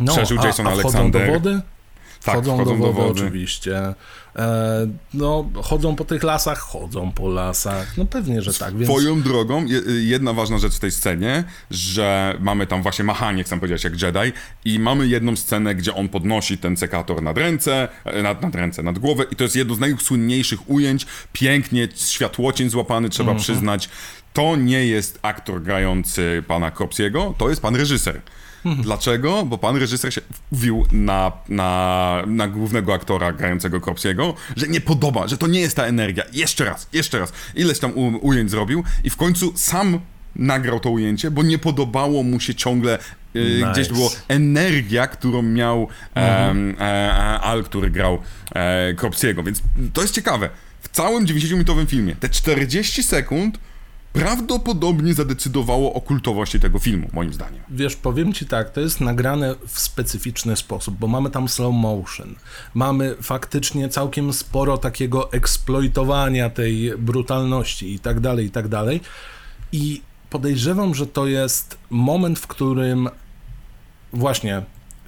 No, 0.01 0.13
Przeżył 0.17 0.41
a, 0.41 0.47
Jason 0.47 0.67
a 0.67 0.71
Alexander. 0.71 1.27
do 1.27 1.33
wody? 1.33 1.61
Tak, 2.25 2.35
wchodzą 2.35 2.59
do 2.59 2.65
do 2.65 2.75
wody, 2.77 2.93
wody. 2.93 3.11
oczywiście. 3.11 3.95
E, 4.37 4.87
no, 5.15 5.49
chodzą 5.63 5.97
po 5.97 6.05
tych 6.05 6.23
lasach, 6.23 6.59
chodzą 6.59 7.13
po 7.13 7.29
lasach. 7.29 7.97
No 7.97 8.05
pewnie, 8.05 8.43
że 8.43 8.55
tak, 8.55 8.77
więc... 8.77 8.91
Twoją 8.91 9.23
drogą, 9.23 9.65
je- 9.67 9.81
jedna 10.09 10.33
ważna 10.33 10.59
rzecz 10.59 10.75
w 10.75 10.79
tej 10.79 10.91
scenie, 10.91 11.45
że 11.71 12.37
mamy 12.41 12.67
tam 12.67 12.83
właśnie 12.83 13.05
machanie, 13.05 13.45
chcę 13.45 13.57
powiedzieć, 13.61 13.85
jak 13.85 14.03
Jedi, 14.03 14.33
i 14.65 14.79
mamy 14.79 15.07
jedną 15.07 15.37
scenę, 15.37 15.75
gdzie 15.75 15.95
on 15.95 16.09
podnosi 16.09 16.59
ten 16.59 16.77
sekator 16.77 17.23
nad 17.23 17.39
ręce, 17.39 17.89
e, 18.05 18.23
nad, 18.23 18.43
nad 18.43 18.55
ręce, 18.55 18.83
nad 18.83 18.99
głowę, 18.99 19.25
i 19.31 19.37
to 19.37 19.45
jest 19.45 19.57
jedno 19.57 19.75
z 19.75 19.79
najsłynniejszych 19.81 20.71
ujęć, 20.71 21.07
pięknie, 21.33 21.89
światłocień 21.95 22.71
złapany, 22.71 23.09
trzeba 23.09 23.31
Mhm. 23.31 23.43
przyznać. 23.43 23.89
To 24.33 24.57
nie 24.57 24.87
jest 24.87 25.19
aktor 25.23 25.63
grający 25.63 26.43
pana 26.47 26.71
Kropsiego, 26.71 27.35
to 27.39 27.49
jest 27.51 27.63
pan 27.63 27.77
reżyser. 27.77 28.21
Mhm. 28.65 28.83
Dlaczego? 28.87 29.45
Bo 29.45 29.59
pan 29.59 29.77
reżyser 29.77 30.15
się 30.15 30.21
wbił 30.53 30.87
na, 30.93 31.33
na, 31.49 32.23
na 32.27 32.49
głównego 32.49 32.95
aktora 32.95 33.33
grającego 33.33 33.81
Kropsiego, 33.81 34.35
że 34.57 34.69
nie 34.69 34.81
podoba, 34.81 35.29
że 35.29 35.39
to 35.39 35.47
nie 35.47 35.61
jest 35.61 35.77
ta 35.77 35.85
energia. 35.85 36.25
Jeszcze 36.33 36.65
raz, 36.65 36.89
jeszcze 36.93 37.19
raz. 37.19 37.33
Ileś 37.55 37.79
tam 37.79 37.93
u, 37.99 38.27
ujęć 38.27 38.51
zrobił 38.51 38.85
i 39.05 39.11
w 39.11 39.17
końcu 39.17 39.53
sam 39.57 40.01
nagrał 40.37 40.81
to 40.81 40.91
ujęcie, 40.91 41.31
bo 41.31 41.43
nie 41.43 41.59
podobało 41.59 42.23
mu 42.23 42.41
się 42.41 42.55
ciągle 42.55 42.99
e, 43.35 43.41
Nice. 43.41 43.73
gdzieś 43.73 43.89
było 43.89 44.11
energia, 44.29 45.07
którą 45.07 45.43
miał 45.43 45.89
em, 46.15 46.77
e, 46.81 46.83
e, 46.83 47.41
Al, 47.41 47.65
który 47.65 47.91
grał 47.91 48.19
e, 48.55 48.95
Kropsiego, 48.95 49.43
więc 49.43 49.63
to 49.93 50.03
jest 50.03 50.15
ciekawe. 50.15 50.51
W 50.81 50.89
całym 50.89 51.27
90-minutowym 51.27 51.87
filmie 51.87 52.17
te 52.17 52.29
40 52.29 53.03
sekund 53.03 53.59
prawdopodobnie 54.13 55.15
zadecydowało 55.15 55.93
o 55.93 56.01
kultowości 56.01 56.61
tego 56.61 56.79
filmu, 56.79 57.09
moim 57.13 57.33
zdaniem. 57.33 57.63
Wiesz, 57.71 57.97
powiem 57.97 58.33
ci 58.33 58.47
tak, 58.47 58.71
to 58.71 58.81
jest 58.81 59.01
nagrane 59.01 59.55
w 59.67 59.81
specyficzny 59.81 60.57
sposób, 60.57 60.97
bo 60.99 61.07
mamy 61.07 61.31
tam 61.31 61.49
slow 61.49 61.75
motion. 61.75 62.35
Mamy 62.75 63.17
faktycznie 63.23 63.89
całkiem 63.89 64.33
sporo 64.33 64.79
takiego 64.79 65.33
eksploitowania 65.33 66.51
tej 66.51 66.93
brutalności 66.99 67.95
i 67.95 67.99
tak 67.99 68.21
dalej, 68.21 68.47
i 68.47 68.51
tak 68.51 68.69
dalej. 68.69 69.01
I 69.73 70.03
podejrzewam, 70.31 70.95
że 70.95 71.07
to 71.07 71.27
jest 71.27 71.79
moment, 71.91 72.39
w 72.39 72.47
którym 72.47 73.09
właśnie 74.13 74.63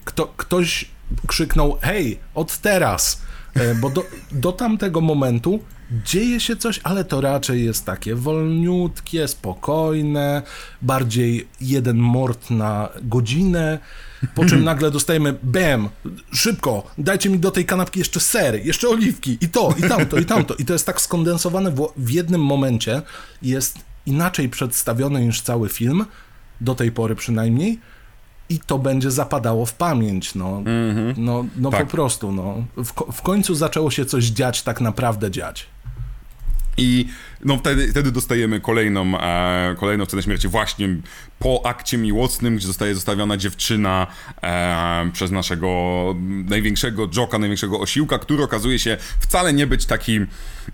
kto, 0.05 0.33
ktoś 0.37 0.91
krzyknął: 1.27 1.79
Hej, 1.83 2.19
od 2.35 2.59
teraz! 2.59 3.23
E, 3.55 3.75
Bo 3.75 3.91
do, 3.91 4.05
do 4.33 4.53
tamtego 4.53 5.01
momentu 5.01 5.61
dzieje 6.05 6.41
się 6.41 6.57
coś, 6.57 6.81
ale 6.85 7.05
to 7.05 7.21
raczej 7.21 7.65
jest 7.65 7.85
takie 7.85 8.15
wolniutkie, 8.15 9.29
spokojne, 9.29 10.43
bardziej 10.83 11.49
jeden 11.61 11.97
mord 11.97 12.51
na 12.51 12.89
godzinę, 13.03 13.79
po 14.35 14.45
czym 14.45 14.65
nagle 14.71 14.91
dostajemy 14.91 15.35
bam, 15.43 15.89
szybko, 16.33 16.91
dajcie 16.99 17.31
mi 17.31 17.39
do 17.39 17.51
tej 17.51 17.65
kanapki 17.65 17.99
jeszcze 17.99 18.21
ser, 18.21 18.67
jeszcze 18.67 18.89
oliwki 18.89 19.39
i 19.41 19.49
to, 19.49 19.75
i 19.79 19.89
tamto, 19.89 20.17
i 20.19 20.25
tamto. 20.25 20.55
I 20.55 20.65
to 20.65 20.73
jest 20.73 20.87
tak 20.87 21.01
skondensowane 21.01 21.71
w, 21.71 21.93
w 21.97 22.11
jednym 22.11 22.45
momencie, 22.45 23.03
jest 23.43 23.79
inaczej 24.07 24.49
przedstawione 24.49 25.21
niż 25.21 25.41
cały 25.41 25.69
film, 25.69 26.05
do 26.61 26.75
tej 26.75 26.93
pory 26.93 27.15
przynajmniej, 27.15 27.79
i 28.49 28.59
to 28.59 28.79
będzie 28.79 29.11
zapadało 29.11 29.67
w 29.67 29.75
pamięć, 29.75 30.35
no, 30.35 30.63
no, 31.17 31.45
no 31.57 31.71
Tak. 31.71 31.85
po 31.85 31.91
prostu, 31.91 32.33
no. 32.33 32.65
W, 32.77 33.13
w 33.13 33.23
końcu 33.23 33.55
zaczęło 33.55 33.91
się 33.91 34.05
coś 34.05 34.25
dziać, 34.25 34.63
tak 34.63 34.81
naprawdę 34.81 35.31
dziać. 35.31 35.67
I 36.79 37.11
no 37.45 37.57
wtedy, 37.59 37.89
wtedy 37.91 38.13
dostajemy 38.13 38.61
kolejną, 38.61 39.19
e, 39.21 39.75
kolejną 39.79 40.05
scenę 40.05 40.23
śmierci 40.23 40.49
właśnie 40.49 40.89
po 41.39 41.63
akcie 41.65 41.99
miłosnym, 41.99 42.57
gdzie 42.57 42.67
zostaje 42.67 42.95
zostawiona 42.95 43.37
dziewczyna 43.37 44.07
e, 44.43 45.11
przez 45.13 45.31
naszego 45.31 46.15
największego 46.49 47.09
joka, 47.17 47.39
największego 47.39 47.81
osiłka, 47.81 48.19
który 48.19 48.43
okazuje 48.43 48.79
się 48.79 48.97
wcale 49.21 49.53
nie 49.53 49.67
być 49.67 49.87
taki 49.87 50.21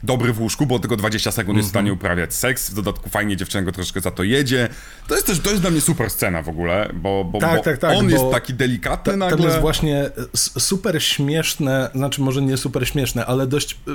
dobry 0.02 0.32
w 0.32 0.40
łóżku, 0.40 0.66
bo 0.66 0.78
tylko 0.78 0.96
20 0.96 1.32
sekund 1.32 1.56
jest 1.56 1.68
w 1.68 1.72
stanie 1.72 1.92
uprawiać 1.92 2.34
seks. 2.34 2.70
W 2.70 2.74
dodatku 2.74 3.10
fajnie 3.10 3.36
dziewczyna 3.36 3.62
go 3.62 3.72
troszkę 3.72 4.00
za 4.00 4.10
to 4.10 4.22
jedzie. 4.22 4.68
To 5.08 5.14
jest 5.14 5.26
też, 5.26 5.40
to 5.40 5.50
jest 5.50 5.62
dla 5.62 5.70
mnie 5.70 5.80
super 5.80 6.10
scena 6.10 6.42
w 6.42 6.48
ogóle, 6.48 6.90
bo, 6.94 7.24
bo, 7.24 7.38
Tak, 7.38 7.56
bo 7.56 7.62
tak, 7.62 7.78
tak, 7.78 7.96
on 7.96 8.04
bo 8.06 8.12
jest 8.12 8.24
taki 8.32 8.54
delikatny 8.54 9.10
Tam 9.12 9.18
nagle. 9.18 9.46
jest 9.46 9.60
właśnie 9.60 10.10
s- 10.34 10.52
super 10.58 11.02
śmieszne, 11.02 11.90
znaczy 11.94 12.20
może 12.20 12.42
nie 12.42 12.56
super 12.56 12.88
śmieszne, 12.88 13.26
ale 13.26 13.46
dość 13.46 13.72
y, 13.72 13.92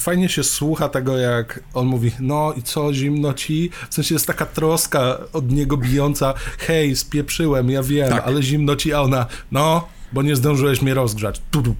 fajnie 0.00 0.28
się 0.28 0.44
słucha 0.44 0.88
tego, 0.88 1.18
jak 1.18 1.60
on 1.74 1.86
mówi, 1.86 2.12
no 2.20 2.52
i 2.56 2.62
co, 2.62 2.94
zimno 2.94 3.32
ci? 3.34 3.70
W 3.90 3.94
sensie 3.94 4.14
jest 4.14 4.26
taka 4.26 4.46
troska 4.46 5.18
od 5.32 5.52
niego 5.52 5.76
bijąca, 5.76 6.34
hej, 6.58 6.96
spieprzyłem, 6.96 7.70
ja 7.70 7.82
wiem, 7.82 8.08
Tak. 8.10 8.26
ale 8.26 8.42
zimno 8.42 8.76
ci, 8.76 8.92
a 8.92 9.00
ona, 9.00 9.26
no, 9.52 9.88
bo 10.12 10.22
nie 10.22 10.36
zdążyłeś 10.36 10.82
mnie 10.82 10.94
rozgrzać. 10.94 11.42
Tu, 11.50 11.62
tu, 11.62 11.74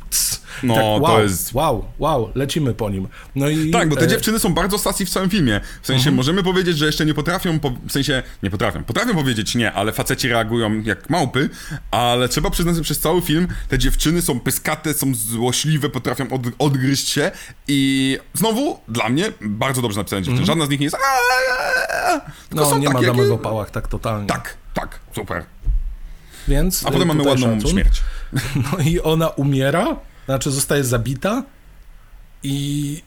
No, 0.62 0.74
tak, 0.74 0.82
to 0.84 0.96
wow, 1.00 1.22
jest- 1.22 1.54
Wow, 1.54 1.84
wow, 1.98 2.30
lecimy 2.34 2.74
po 2.74 2.90
nim. 2.90 3.08
No 3.34 3.48
i, 3.48 3.70
Tak, 3.70 3.88
bo 3.88 3.96
te 3.96 4.04
e, 4.04 4.08
dziewczyny 4.08 4.38
są 4.38 4.54
bardzo 4.54 4.78
sassy 4.78 5.06
w 5.06 5.10
całym 5.10 5.30
filmie. 5.30 5.60
W 5.82 5.86
sensie 5.86 6.10
możemy 6.10 6.42
powiedzieć, 6.42 6.78
że 6.78 6.86
jeszcze 6.86 7.06
nie 7.06 7.14
potrafią, 7.14 7.58
po, 7.60 7.70
w 7.70 7.92
sensie 7.92 8.22
nie 8.42 8.50
potrafią. 8.50 8.84
Potrafią 8.84 9.14
powiedzieć 9.14 9.54
nie, 9.54 9.72
ale 9.72 9.92
faceci 9.92 10.28
reagują 10.28 10.80
jak 10.82 11.10
małpy, 11.10 11.50
ale 11.90 12.28
trzeba 12.28 12.50
przyznać, 12.50 12.76
że 12.76 12.82
przez 12.82 13.00
cały 13.00 13.20
film 13.22 13.48
te 13.68 13.78
dziewczyny 13.78 14.22
są 14.22 14.40
pyskate, 14.40 14.94
są 14.94 15.14
złośliwe, 15.14 15.88
potrafią 15.88 16.30
od, 16.30 16.42
odgryźć 16.58 17.08
się 17.08 17.30
i 17.68 18.18
znowu 18.34 18.80
dla 18.88 19.08
mnie 19.08 19.32
bardzo 19.40 19.82
dobrze 19.82 19.98
napisane 19.98 20.22
dziewczyny. 20.22 20.46
Żadna 20.46 20.66
z 20.66 20.68
nich 20.68 20.80
nie 20.80 20.86
jest 20.86 20.96
No, 22.52 22.78
nie 22.78 22.88
ma 22.90 23.02
damy 23.02 23.28
w 23.28 23.32
opałach 23.32 23.70
tak 23.70 23.88
totalnie. 23.88 24.26
Tak, 24.26 24.56
tak, 24.74 25.00
super. 25.14 25.44
Więc 26.48 26.86
A 26.86 26.90
potem 26.90 27.08
mamy 27.08 27.22
ładną 27.28 27.54
szacun. 27.54 27.70
śmierć. 27.70 28.02
No 28.72 28.78
i 28.84 29.00
ona 29.00 29.28
umiera, 29.28 29.96
znaczy 30.26 30.50
zostaje 30.50 30.84
zabita 30.84 31.42
i 32.42 33.02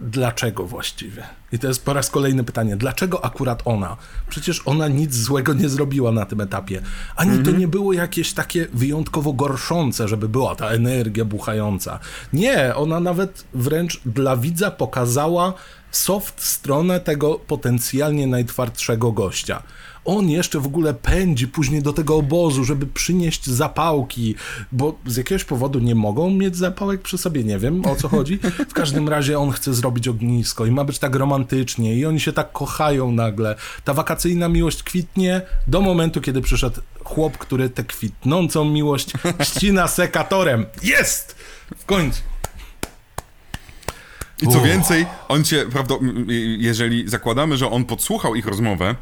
dlaczego 0.00 0.64
właściwie? 0.66 1.22
I 1.52 1.58
to 1.58 1.68
jest 1.68 1.84
po 1.84 1.92
raz 1.92 2.10
kolejny 2.10 2.44
pytanie, 2.44 2.76
dlaczego 2.76 3.24
akurat 3.24 3.62
ona? 3.64 3.96
Przecież 4.28 4.62
ona 4.64 4.88
nic 4.88 5.14
złego 5.14 5.54
nie 5.54 5.68
zrobiła 5.68 6.12
na 6.12 6.26
tym 6.26 6.40
etapie. 6.40 6.82
Ani 7.16 7.44
to 7.44 7.50
nie 7.50 7.68
było 7.68 7.92
jakieś 7.92 8.32
takie 8.32 8.66
wyjątkowo 8.72 9.32
gorszące, 9.32 10.08
żeby 10.08 10.28
była 10.28 10.56
ta 10.56 10.68
energia 10.68 11.24
buchająca. 11.24 11.98
Nie, 12.32 12.74
ona 12.74 13.00
nawet 13.00 13.44
wręcz 13.54 14.00
dla 14.06 14.36
widza 14.36 14.70
pokazała 14.70 15.54
soft 15.90 16.42
stronę 16.42 17.00
tego 17.00 17.34
potencjalnie 17.34 18.26
najtwardszego 18.26 19.12
gościa. 19.12 19.62
On 20.04 20.30
jeszcze 20.30 20.60
w 20.60 20.66
ogóle 20.66 20.94
pędzi 20.94 21.48
później 21.48 21.82
do 21.82 21.92
tego 21.92 22.16
obozu, 22.16 22.64
żeby 22.64 22.86
przynieść 22.86 23.46
zapałki, 23.46 24.34
bo 24.72 24.98
z 25.06 25.16
jakiegoś 25.16 25.44
powodu 25.44 25.78
nie 25.78 25.94
mogą 25.94 26.30
mieć 26.30 26.56
zapałek 26.56 27.02
przy 27.02 27.18
sobie, 27.18 27.44
nie 27.44 27.58
wiem 27.58 27.86
o 27.86 27.96
co 27.96 28.08
chodzi. 28.08 28.38
W 28.68 28.72
każdym 28.72 29.08
razie 29.08 29.38
on 29.38 29.50
chce 29.50 29.74
zrobić 29.74 30.08
ognisko 30.08 30.66
i 30.66 30.70
ma 30.70 30.84
być 30.84 30.98
tak 30.98 31.14
romantycznie 31.14 31.96
i 31.96 32.06
oni 32.06 32.20
się 32.20 32.32
tak 32.32 32.52
kochają 32.52 33.12
nagle. 33.12 33.54
Ta 33.84 33.94
wakacyjna 33.94 34.48
miłość 34.48 34.82
kwitnie 34.82 35.42
do 35.66 35.80
momentu, 35.80 36.20
kiedy 36.20 36.40
przyszedł 36.40 36.80
chłop, 37.04 37.38
który 37.38 37.70
tę 37.70 37.84
kwitnącą 37.84 38.64
miłość 38.64 39.12
ścina 39.42 39.88
sekatorem. 39.88 40.66
Jest! 40.82 41.36
W 41.76 41.84
końcu. 41.84 42.22
I 44.42 44.48
co 44.48 44.60
więcej, 44.60 45.06
on 45.28 45.44
cię, 45.44 45.66
prawda, 45.72 45.94
jeżeli 46.58 47.08
zakładamy, 47.08 47.56
że 47.56 47.70
on 47.70 47.84
podsłuchał 47.84 48.34
ich 48.34 48.46
rozmowę, 48.46 48.94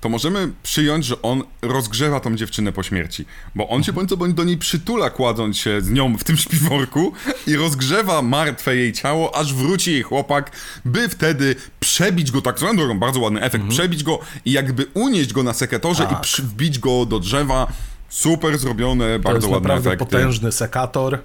to 0.00 0.08
możemy 0.08 0.52
przyjąć, 0.62 1.04
że 1.04 1.22
on 1.22 1.42
rozgrzewa 1.62 2.20
tą 2.20 2.36
dziewczynę 2.36 2.72
po 2.72 2.82
śmierci. 2.82 3.24
Bo 3.54 3.68
on 3.68 3.84
się 3.84 3.92
bądź 3.92 4.08
co 4.08 4.16
bądź 4.16 4.34
do 4.34 4.44
niej 4.44 4.56
przytula, 4.58 5.10
kładąc 5.10 5.56
się 5.58 5.80
z 5.80 5.90
nią 5.90 6.16
w 6.18 6.24
tym 6.24 6.36
śpiworku 6.36 7.12
i 7.46 7.56
rozgrzewa 7.56 8.22
martwe 8.22 8.76
jej 8.76 8.92
ciało, 8.92 9.36
aż 9.36 9.54
wróci 9.54 9.92
jej 9.92 10.02
chłopak, 10.02 10.50
by 10.84 11.08
wtedy 11.08 11.56
przebić 11.80 12.30
go, 12.30 12.42
tak 12.42 12.58
swoją 12.58 12.76
drogą, 12.76 12.98
bardzo 12.98 13.20
ładny 13.20 13.40
efekt, 13.42 13.64
przebić 13.68 14.02
go 14.04 14.18
i 14.44 14.52
jakby 14.52 14.86
unieść 14.94 15.32
go 15.32 15.42
na 15.42 15.52
sekatorze 15.52 16.04
i 16.04 16.06
Tak. 16.06 16.20
przy, 16.20 16.42
wbić 16.42 16.78
go 16.78 17.06
do 17.06 17.20
drzewa. 17.20 17.66
Super 18.08 18.58
zrobione, 18.58 19.12
To 19.16 19.22
bardzo 19.22 19.46
jest 19.48 19.52
ładne 19.54 19.74
efekty. 19.74 19.98
potężny 19.98 20.52
sekator. 20.52 21.18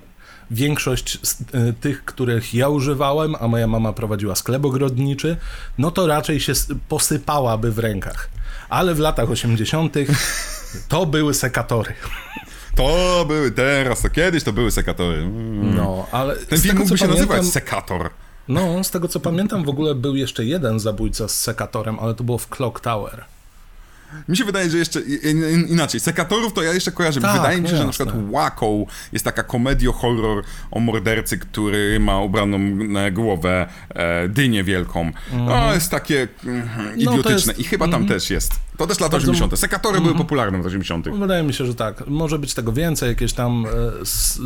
Większość 0.52 1.16
y, 1.16 1.74
tych, 1.82 2.06
których 2.06 2.54
ja 2.54 2.70
używałem, 2.70 3.36
a 3.40 3.48
moja 3.48 3.68
mama 3.68 3.94
prowadziła 3.94 4.36
sklep 4.36 4.66
ogrodniczy, 4.66 5.38
no 5.78 5.92
to 5.92 6.08
raczej 6.08 6.40
się 6.40 6.54
posypałaby 6.90 7.72
w 7.72 7.80
rękach. 7.80 8.30
Ale 8.74 8.96
w 8.96 9.00
latach 9.00 9.30
80. 9.30 9.96
to 10.90 11.06
były 11.06 11.34
sekatory. 11.34 11.94
To 12.76 13.26
były 13.28 13.52
teraz, 13.52 14.02
to 14.02 14.10
kiedyś 14.10 14.44
to 14.44 14.54
były 14.54 14.72
sekatory. 14.72 15.18
Mm. 15.18 15.76
No, 15.76 16.08
ale 16.12 16.36
Ten 16.36 16.62
film 16.62 16.78
mógłby 16.78 16.98
się 16.98 17.08
nazywać 17.08 17.28
pamiętam, 17.28 17.52
Sekator. 17.52 18.10
No, 18.48 18.84
z 18.84 18.92
tego 18.92 19.08
co 19.08 19.20
pamiętam, 19.20 19.64
w 19.64 19.70
ogóle 19.70 19.96
był 19.96 20.16
jeszcze 20.16 20.46
jeden 20.46 20.80
zabójca 20.80 21.28
z 21.28 21.40
sekatorem, 21.40 22.00
ale 22.00 22.14
to 22.14 22.24
było 22.24 22.38
w 22.38 22.50
Clock 22.50 22.80
Tower. 22.80 23.26
Mi 24.28 24.38
się 24.38 24.46
wydaje, 24.46 24.70
że 24.70 24.78
jeszcze 24.78 25.02
inaczej. 25.70 26.00
Sekatorów 26.00 26.54
to 26.54 26.64
ja 26.64 26.74
jeszcze 26.74 26.92
kojarzę. 26.92 27.22
Tak, 27.22 27.34
wydaje 27.38 27.62
mi 27.62 27.68
się, 27.68 27.74
no 27.74 27.80
że 27.80 27.86
na 27.86 27.92
przykład 27.92 28.32
Waco 28.32 28.66
jest 29.14 29.26
taka 29.26 29.44
komedio-horror 29.44 30.44
o 30.72 30.80
mordercy, 30.80 31.38
który 31.38 32.00
ma 32.00 32.20
ubraną 32.20 32.60
głowę 33.12 33.68
e, 33.90 34.28
dynię 34.30 34.64
wielką. 34.64 35.12
No, 35.34 35.74
jest 35.74 35.92
takie 35.92 36.28
mm, 36.46 36.70
idiotyczne. 36.96 37.30
Mhm. 37.32 37.36
jest- 37.48 37.60
I 37.60 37.64
chyba 37.64 37.88
tam 37.88 38.08
też 38.08 38.30
jest. 38.30 38.52
To 38.78 38.88
też 38.88 39.00
lata 39.00 39.12
Bardzo- 39.12 39.32
Mhm. 39.32 39.36
80. 39.36 39.60
Sekatory 39.60 40.02
były 40.02 40.16
popularne 40.16 40.62
w 40.62 40.66
80. 40.66 41.10
Wydaje 41.10 41.44
mi 41.44 41.54
się, 41.54 41.66
że 41.66 41.76
tak. 41.76 42.08
Może 42.08 42.40
być 42.40 42.54
tego 42.54 42.72
więcej, 42.74 43.10
jakieś 43.10 43.34
tam 43.34 43.66
e, 43.66 44.02
s- 44.02 44.40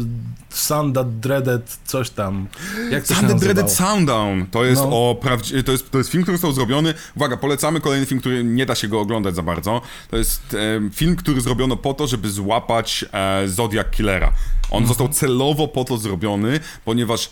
Sundat 0.50 1.20
Dreaded, 1.20 1.78
coś 1.86 2.10
tam. 2.10 2.48
Jak 2.92 3.10
nazywało? 3.10 3.40
Dreaded 3.40 3.72
Sounddown. 3.72 4.46
To 4.46 4.66
jest 4.66 4.82
No. 4.82 5.10
o 5.10 5.16
prawdzi- 5.22 5.64
to 5.64 5.72
jest, 5.72 5.92
to 5.92 5.98
jest 5.98 6.10
film, 6.10 6.24
który 6.24 6.38
został 6.38 6.52
zrobiony. 6.52 6.94
Uwaga, 7.16 7.38
polecamy 7.38 7.82
kolejny 7.82 8.06
film, 8.06 8.20
który 8.20 8.44
nie 8.44 8.66
da 8.66 8.76
się 8.76 8.88
go 8.88 9.00
oglądać 9.00 9.36
za 9.36 9.42
bardzo. 9.42 9.82
To 10.10 10.18
jest 10.18 10.42
e, 10.54 10.90
film, 10.94 11.16
który 11.16 11.42
zrobiono 11.42 11.78
po 11.78 11.94
to, 11.94 12.08
żeby 12.08 12.30
złapać 12.30 13.06
e, 13.14 13.48
Zodiac 13.48 13.88
Killera. 13.92 14.28
On 14.72 14.78
Mhm. 14.84 14.88
został 14.88 15.10
celowo 15.10 15.68
po 15.68 15.84
to 15.84 15.98
zrobiony, 15.98 16.60
ponieważ 16.86 17.30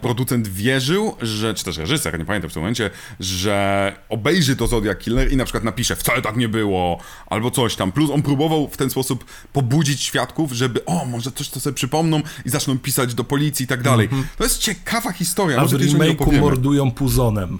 producent 0.00 0.48
wierzył, 0.48 1.16
że, 1.22 1.54
czy 1.54 1.64
też 1.64 1.76
reżyser, 1.76 2.18
nie 2.18 2.24
pamiętam 2.24 2.50
w 2.50 2.52
tym 2.52 2.62
momencie, 2.62 2.90
że 3.20 3.96
obejrzy 4.08 4.56
to 4.56 4.66
Zodiac 4.66 4.98
Killer 4.98 5.32
i 5.32 5.36
na 5.36 5.44
przykład 5.44 5.64
napisze, 5.64 5.96
wcale 5.96 6.22
tak 6.22 6.36
nie 6.36 6.48
było, 6.48 6.98
albo 7.26 7.50
coś 7.50 7.76
tam. 7.76 7.92
Plus 7.92 8.10
on 8.10 8.22
próbował 8.22 8.68
w 8.68 8.76
ten 8.76 8.90
sposób 8.90 9.24
pobudzić 9.52 10.02
świadków, 10.02 10.52
żeby, 10.52 10.84
o, 10.84 11.04
może 11.04 11.32
coś 11.32 11.48
to 11.48 11.60
sobie 11.60 11.74
przypomną 11.74 12.22
i 12.44 12.50
zaczną 12.50 12.78
pisać 12.78 13.14
do 13.14 13.24
policji 13.24 13.64
i 13.64 13.66
tak 13.66 13.82
dalej. 13.82 14.08
To 14.36 14.44
jest 14.44 14.58
ciekawa 14.58 15.12
historia. 15.12 15.58
A 15.58 15.64
w 15.64 15.70
remake'u 15.70 16.40
mordują 16.40 16.90
puzonem. 16.90 17.58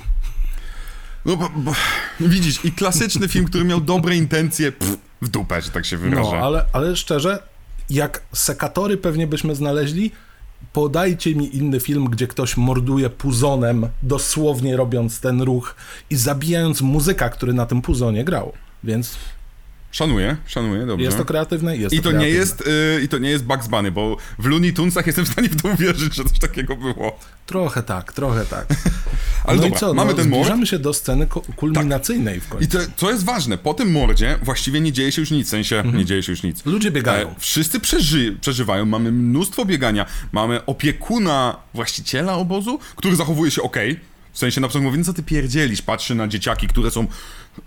No 1.24 1.36
bo, 1.36 1.50
bo, 1.56 1.74
widzisz, 2.20 2.64
i 2.64 2.72
klasyczny 2.72 3.28
film, 3.28 3.44
który 3.44 3.64
miał 3.64 3.80
dobre 3.80 4.16
intencje, 4.16 4.72
pff, 4.72 4.96
w 5.22 5.28
dupę, 5.28 5.62
że 5.62 5.70
tak 5.70 5.86
się 5.86 5.96
wyrażę. 5.96 6.30
No, 6.30 6.36
ale, 6.36 6.66
ale 6.72 6.96
szczerze, 6.96 7.42
jak 7.90 8.22
sekatory 8.32 8.96
pewnie 8.96 9.26
byśmy 9.26 9.54
znaleźli, 9.54 10.12
podajcie 10.72 11.34
mi 11.34 11.56
inny 11.56 11.80
film, 11.80 12.04
gdzie 12.04 12.26
ktoś 12.26 12.56
morduje 12.56 13.10
puzonem, 13.10 13.88
dosłownie 14.02 14.76
robiąc 14.76 15.20
ten 15.20 15.42
ruch 15.42 15.76
i 16.10 16.16
zabijając 16.16 16.80
muzyka, 16.80 17.28
który 17.28 17.52
na 17.52 17.66
tym 17.66 17.82
puzonie 17.82 18.24
grał. 18.24 18.52
Więc 18.84 19.16
Szanuję, 19.94 20.36
szanuję, 20.46 20.86
dobrze. 20.86 21.04
jest 21.04 21.16
to 21.18 21.24
kreatywne, 21.24 21.76
jest 21.76 21.94
I 21.94 21.98
to 21.98 22.02
to, 22.02 22.12
nie 22.12 22.18
kreatywne. 22.18 22.38
jest, 22.40 22.60
y, 23.00 23.02
I 23.04 23.08
to 23.08 23.18
nie 23.18 23.30
jest 23.30 23.44
Bugs 23.44 23.66
Bunny, 23.68 23.90
bo 23.90 24.16
w 24.38 24.46
Looney 24.46 24.72
Tunesach 24.72 25.06
jestem 25.06 25.24
w 25.24 25.28
stanie 25.28 25.48
w 25.48 25.62
to 25.62 25.68
uwierzyć, 25.68 26.14
że 26.14 26.24
coś 26.24 26.38
takiego 26.38 26.76
było. 26.76 27.18
Trochę 27.46 27.82
tak, 27.82 28.12
trochę 28.12 28.46
tak. 28.46 28.66
Ale 29.44 29.56
no 29.56 29.62
dobra, 29.62 29.76
i 29.76 29.80
co, 29.80 29.94
mamy 29.94 30.10
no, 30.10 30.16
ten 30.16 30.28
mord. 30.28 30.42
zbliżamy 30.42 30.66
się 30.66 30.78
do 30.78 30.92
sceny 30.94 31.26
ku- 31.26 31.40
kulminacyjnej 31.56 32.40
w 32.40 32.48
końcu. 32.48 32.64
I 32.64 32.68
to, 32.68 32.78
co 32.96 33.10
jest 33.10 33.24
ważne, 33.24 33.58
po 33.58 33.74
tym 33.74 33.90
mordzie 33.92 34.38
właściwie 34.42 34.80
nie 34.80 34.92
dzieje 34.92 35.12
się 35.12 35.22
już 35.22 35.30
nic, 35.30 35.46
w 35.46 35.50
sensie 35.50 35.82
nie 35.94 36.04
dzieje 36.04 36.22
się 36.22 36.32
już 36.32 36.42
nic. 36.42 36.66
Ludzie 36.66 36.90
biegają. 36.90 37.28
E, 37.30 37.34
wszyscy 37.38 37.80
przeży, 37.80 38.36
przeżywają, 38.40 38.84
mamy 38.86 39.12
mnóstwo 39.12 39.64
biegania, 39.64 40.06
mamy 40.32 40.66
opiekuna 40.66 41.56
właściciela 41.74 42.34
obozu, 42.34 42.78
który 42.96 43.16
zachowuje 43.16 43.50
się 43.50 43.62
ok. 43.62 43.76
W 44.32 44.38
sensie 44.38 44.60
na 44.60 44.68
przykład 44.68 44.84
mówi, 44.84 44.98
no 44.98 45.04
co 45.04 45.12
ty 45.12 45.22
pierdzielisz, 45.22 45.82
patrzy 45.82 46.14
na 46.14 46.28
dzieciaki, 46.28 46.68
które 46.68 46.90
są 46.90 47.06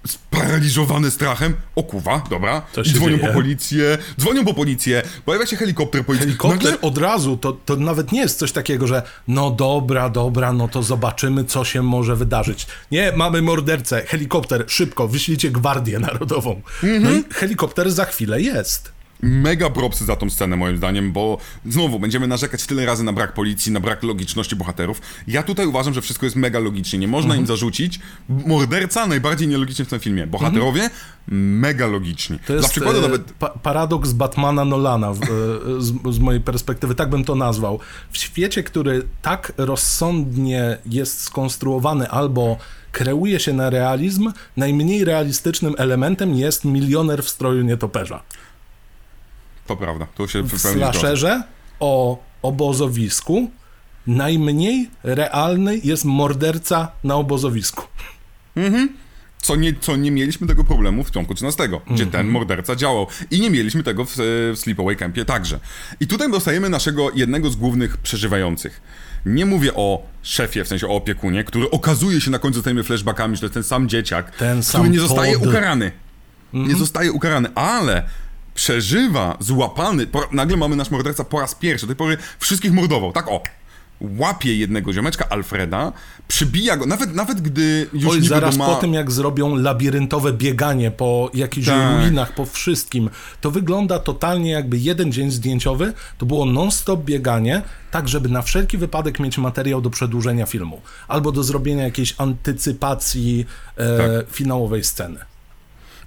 sparaliżowane 0.08 1.12
strachem. 1.12 1.54
O 1.76 1.84
kuwa, 1.84 2.24
dobra. 2.30 2.62
Co 2.74 2.84
się 2.84 2.94
dzwonią 2.94 3.18
dzieje? 3.18 3.28
po 3.28 3.34
policję, 3.34 3.98
dzwonią 4.20 4.46
po 4.46 4.54
policję, 4.54 5.04
pojawia 5.26 5.46
się 5.46 5.56
helikopter 5.56 6.06
policji. 6.06 6.26
Helikopter 6.28 6.74
Nagle- 6.74 6.82
od 6.82 6.98
razu, 6.98 7.38
to, 7.38 7.54
to 7.66 7.76
nawet 7.76 8.12
nie 8.12 8.20
jest 8.22 8.40
coś 8.40 8.52
takiego, 8.52 8.88
że 8.88 9.02
no 9.28 9.52
dobra, 9.52 10.10
dobra, 10.10 10.54
no 10.54 10.68
to 10.68 10.84
zobaczymy, 10.84 11.46
co 11.46 11.66
się 11.66 11.82
może 11.82 12.16
wydarzyć. 12.16 12.68
Nie, 12.92 13.12
mamy 13.16 13.42
mordercę, 13.42 14.02
helikopter, 14.08 14.64
szybko, 14.68 15.08
wyślijcie 15.08 15.52
Gwardię 15.52 16.00
Narodową. 16.00 16.62
No 16.84 16.90
Mhm. 16.90 17.20
i 17.30 17.34
helikopter 17.34 17.92
za 17.92 18.06
chwilę 18.06 18.42
jest. 18.42 18.97
Mega 19.22 19.70
propsy 19.70 20.06
za 20.06 20.16
tą 20.16 20.30
scenę 20.30 20.56
moim 20.56 20.78
zdaniem, 20.78 21.12
bo 21.12 21.38
znowu 21.66 22.00
będziemy 22.00 22.28
narzekać 22.28 22.66
tyle 22.66 22.86
razy 22.86 23.04
na 23.04 23.14
brak 23.14 23.34
policji, 23.34 23.72
na 23.72 23.80
brak 23.80 24.04
logiczności 24.04 24.56
bohaterów. 24.56 25.02
Ja 25.28 25.44
tutaj 25.44 25.66
uważam, 25.68 25.94
że 25.94 26.02
wszystko 26.02 26.26
jest 26.26 26.36
mega 26.36 26.60
logicznie. 26.60 27.00
Nie 27.00 27.08
można 27.08 27.28
Mhm. 27.28 27.40
im 27.42 27.48
zarzucić. 27.48 28.00
Morderca 28.30 29.08
najbardziej 29.08 29.48
nielogicznie 29.48 29.86
w 29.86 29.88
tym 29.88 30.00
filmie. 30.00 30.28
Bohaterowie 30.28 30.90
mega 31.28 31.88
logiczni. 31.88 32.40
To 32.48 32.54
jest 32.54 32.66
Dla 32.66 32.70
przykładu 32.70 33.00
e, 33.00 33.02
nawet 33.02 33.32
pa 33.32 33.50
paradoks 33.50 34.12
Batmana 34.12 34.66
Nolana 34.66 35.14
w, 35.14 35.22
e, 35.24 35.26
z, 35.80 35.94
z 36.16 36.20
mojej 36.20 36.42
perspektywy, 36.42 36.96
tak 36.96 37.10
bym 37.10 37.24
to 37.24 37.36
nazwał. 37.36 37.80
W 38.12 38.18
świecie, 38.18 38.64
który 38.64 39.04
tak 39.22 39.54
rozsądnie 39.58 40.78
jest 40.86 41.22
skonstruowany 41.22 42.10
albo 42.10 42.58
kreuje 42.92 43.40
się 43.40 43.54
na 43.54 43.70
realizm, 43.70 44.32
najmniej 44.58 45.06
realistycznym 45.06 45.74
elementem 45.78 46.36
jest 46.36 46.66
milioner 46.66 47.24
w 47.24 47.30
stroju 47.30 47.64
nietoperza. 47.64 48.24
To 49.68 49.76
prawda, 49.76 50.08
to 50.16 50.28
się 50.28 50.42
W 50.44 50.60
slasherze 50.60 51.44
o 51.80 52.24
obozowisku 52.42 53.52
najmniej 54.08 54.90
realny 55.04 55.78
jest 55.84 56.06
morderca 56.06 56.92
na 57.04 57.16
obozowisku. 57.16 57.84
Co 59.42 59.56
nie, 59.56 59.74
co 59.80 59.96
nie 59.96 60.12
mieliśmy 60.12 60.48
tego 60.48 60.64
problemu 60.64 61.04
w 61.04 61.12
Piątku 61.12 61.34
13, 61.36 61.68
gdzie 61.68 62.04
Mhm. 62.04 62.10
ten 62.12 62.28
morderca 62.28 62.76
działał. 62.76 63.08
I 63.32 63.40
nie 63.40 63.50
mieliśmy 63.50 63.84
tego 63.84 64.06
w, 64.06 64.12
w 64.18 64.54
Sleepaway 64.60 64.96
Campie 64.96 65.26
także. 65.26 65.60
I 66.00 66.08
tutaj 66.08 66.32
dostajemy 66.32 66.70
naszego 66.70 67.12
jednego 67.16 67.50
z 67.50 67.56
głównych 67.56 67.98
przeżywających. 67.98 68.82
Nie 69.26 69.46
mówię 69.46 69.74
o 69.74 70.04
szefie, 70.22 70.64
w 70.64 70.68
sensie 70.68 70.88
o 70.88 70.96
opiekunie, 70.96 71.44
który 71.44 71.70
okazuje 71.72 72.22
się 72.22 72.32
na 72.32 72.40
końcu 72.40 72.62
tymi 72.64 72.84
flashbackami, 72.84 73.36
że 73.36 73.40
to 73.40 73.46
jest 73.46 73.54
ten 73.54 73.64
sam 73.64 73.90
dzieciak, 73.90 74.32
Ten 74.36 74.50
który 74.50 74.64
sam 74.64 74.92
nie 74.92 75.00
zostaje 75.00 75.34
Todd. 75.34 75.46
ukarany. 75.48 75.92
Nie 76.54 76.60
Mhm. 76.62 76.80
zostaje 76.80 77.12
ukarany, 77.12 77.50
ale 77.56 78.04
przeżywa, 78.58 79.38
złapany. 79.40 80.08
Po, 80.08 80.24
nagle 80.32 80.58
mamy 80.58 80.76
nasz 80.76 80.92
morderca 80.92 81.24
po 81.24 81.40
raz 81.40 81.56
pierwszy. 81.56 81.86
Do 81.86 81.94
tej 81.94 81.96
pory 81.96 82.18
wszystkich 82.40 82.74
mordował. 82.74 83.12
Tak 83.12 83.28
o. 83.28 83.44
Łapie 84.02 84.56
jednego 84.56 84.94
ziomeczka, 84.94 85.30
Alfreda, 85.30 85.92
przybija 86.28 86.78
go, 86.78 86.86
nawet, 86.86 87.16
nawet 87.16 87.42
gdy 87.42 87.88
już 87.94 88.14
Oj, 88.14 88.22
zaraz 88.22 88.58
ma... 88.58 88.66
po 88.66 88.76
tym, 88.76 88.94
jak 88.94 89.12
zrobią 89.12 89.56
labiryntowe 89.56 90.34
bieganie 90.34 90.92
po 90.92 91.32
jakichś 91.34 91.68
Tak. 91.68 92.02
ruinach, 92.02 92.36
po 92.36 92.46
wszystkim, 92.46 93.10
to 93.42 93.52
wygląda 93.52 94.00
totalnie 94.00 94.52
jakby 94.52 94.78
jeden 94.78 95.12
dzień 95.12 95.32
zdjęciowy, 95.32 95.94
to 96.18 96.26
było 96.26 96.46
non-stop 96.46 97.04
bieganie, 97.04 97.62
tak 97.92 98.08
żeby 98.08 98.30
na 98.30 98.42
wszelki 98.42 98.78
wypadek 98.78 99.20
mieć 99.20 99.38
materiał 99.38 99.82
do 99.82 99.90
przedłużenia 99.90 100.46
filmu, 100.46 100.82
albo 101.08 101.32
do 101.32 101.44
zrobienia 101.44 101.84
jakiejś 101.84 102.16
antycypacji 102.18 103.46
e, 103.78 103.98
Tak. 103.98 104.32
finałowej 104.32 104.84
sceny. 104.84 105.20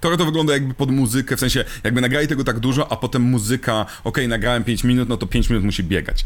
Trochę 0.01 0.17
to 0.17 0.25
wygląda 0.25 0.53
jakby 0.53 0.73
pod 0.73 0.91
muzykę, 0.91 1.37
w 1.37 1.39
sensie 1.39 1.65
jakby 1.83 2.01
nagrali 2.01 2.27
tego 2.27 2.43
tak 2.43 2.59
dużo, 2.59 2.91
a 2.91 2.95
potem 2.95 3.21
muzyka, 3.21 3.85
okej, 4.03 4.27
nagrałem 4.27 4.63
5 4.63 4.83
minut, 4.83 5.09
no 5.09 5.17
to 5.17 5.27
5 5.27 5.49
minut 5.49 5.63
musi 5.65 5.83
biegać. 5.83 6.25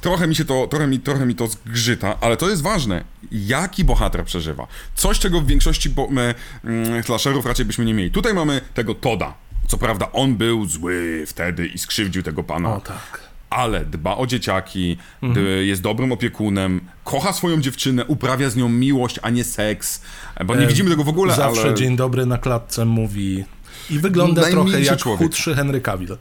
Trochę 0.00 0.26
mi 0.26 0.34
się 0.34 0.44
to, 0.44 0.66
trochę 0.66 0.86
mi, 0.86 1.00
trochę 1.00 1.26
mi 1.26 1.34
to 1.34 1.46
zgrzyta, 1.46 2.20
ale 2.20 2.36
to 2.36 2.48
jest 2.50 2.62
ważne. 2.62 3.04
Jaki 3.32 3.84
bohater 3.84 4.24
przeżywa? 4.24 4.66
Coś, 4.94 5.18
czego 5.18 5.40
w 5.40 5.46
większości 5.46 5.90
bo, 5.90 6.08
my, 6.10 6.34
mm, 6.64 7.02
slasherów 7.02 7.46
raczej 7.46 7.66
byśmy 7.66 7.84
nie 7.84 7.94
mieli. 7.94 8.10
Tutaj 8.10 8.34
mamy 8.34 8.60
tego 8.74 8.94
Toda. 8.94 9.34
Co 9.68 9.78
prawda 9.78 10.12
on 10.12 10.36
był 10.36 10.66
zły 10.66 11.24
wtedy 11.26 11.66
i 11.66 11.78
skrzywdził 11.78 12.22
tego 12.22 12.42
pana, 12.42 12.74
O 12.76 12.80
tak. 12.80 13.31
Ale 13.54 13.84
dba 13.84 14.16
o 14.16 14.26
dzieciaki, 14.26 14.96
d- 15.22 15.40
jest 15.64 15.82
dobrym 15.82 16.12
opiekunem, 16.12 16.80
kocha 17.04 17.32
swoją 17.32 17.60
dziewczynę, 17.60 18.04
uprawia 18.04 18.50
z 18.50 18.56
nią 18.56 18.68
miłość, 18.68 19.18
a 19.22 19.30
nie 19.30 19.44
seks, 19.44 20.02
bo 20.46 20.56
nie 20.56 20.64
E, 20.64 20.66
widzimy 20.66 20.90
tego 20.90 21.04
w 21.04 21.08
ogóle, 21.08 21.34
Zawsze 21.36 21.62
ale... 21.62 21.74
dzień 21.74 21.96
dobry 21.96 22.26
na 22.26 22.38
klatce 22.38 22.84
mówi 22.84 23.44
i 23.90 23.98
wygląda 23.98 24.50
trochę 24.50 24.80
jak 24.80 24.98
człowiek. 24.98 25.18
chudszy 25.28 25.54
Henry 25.54 25.80
Cavill. 25.80 26.16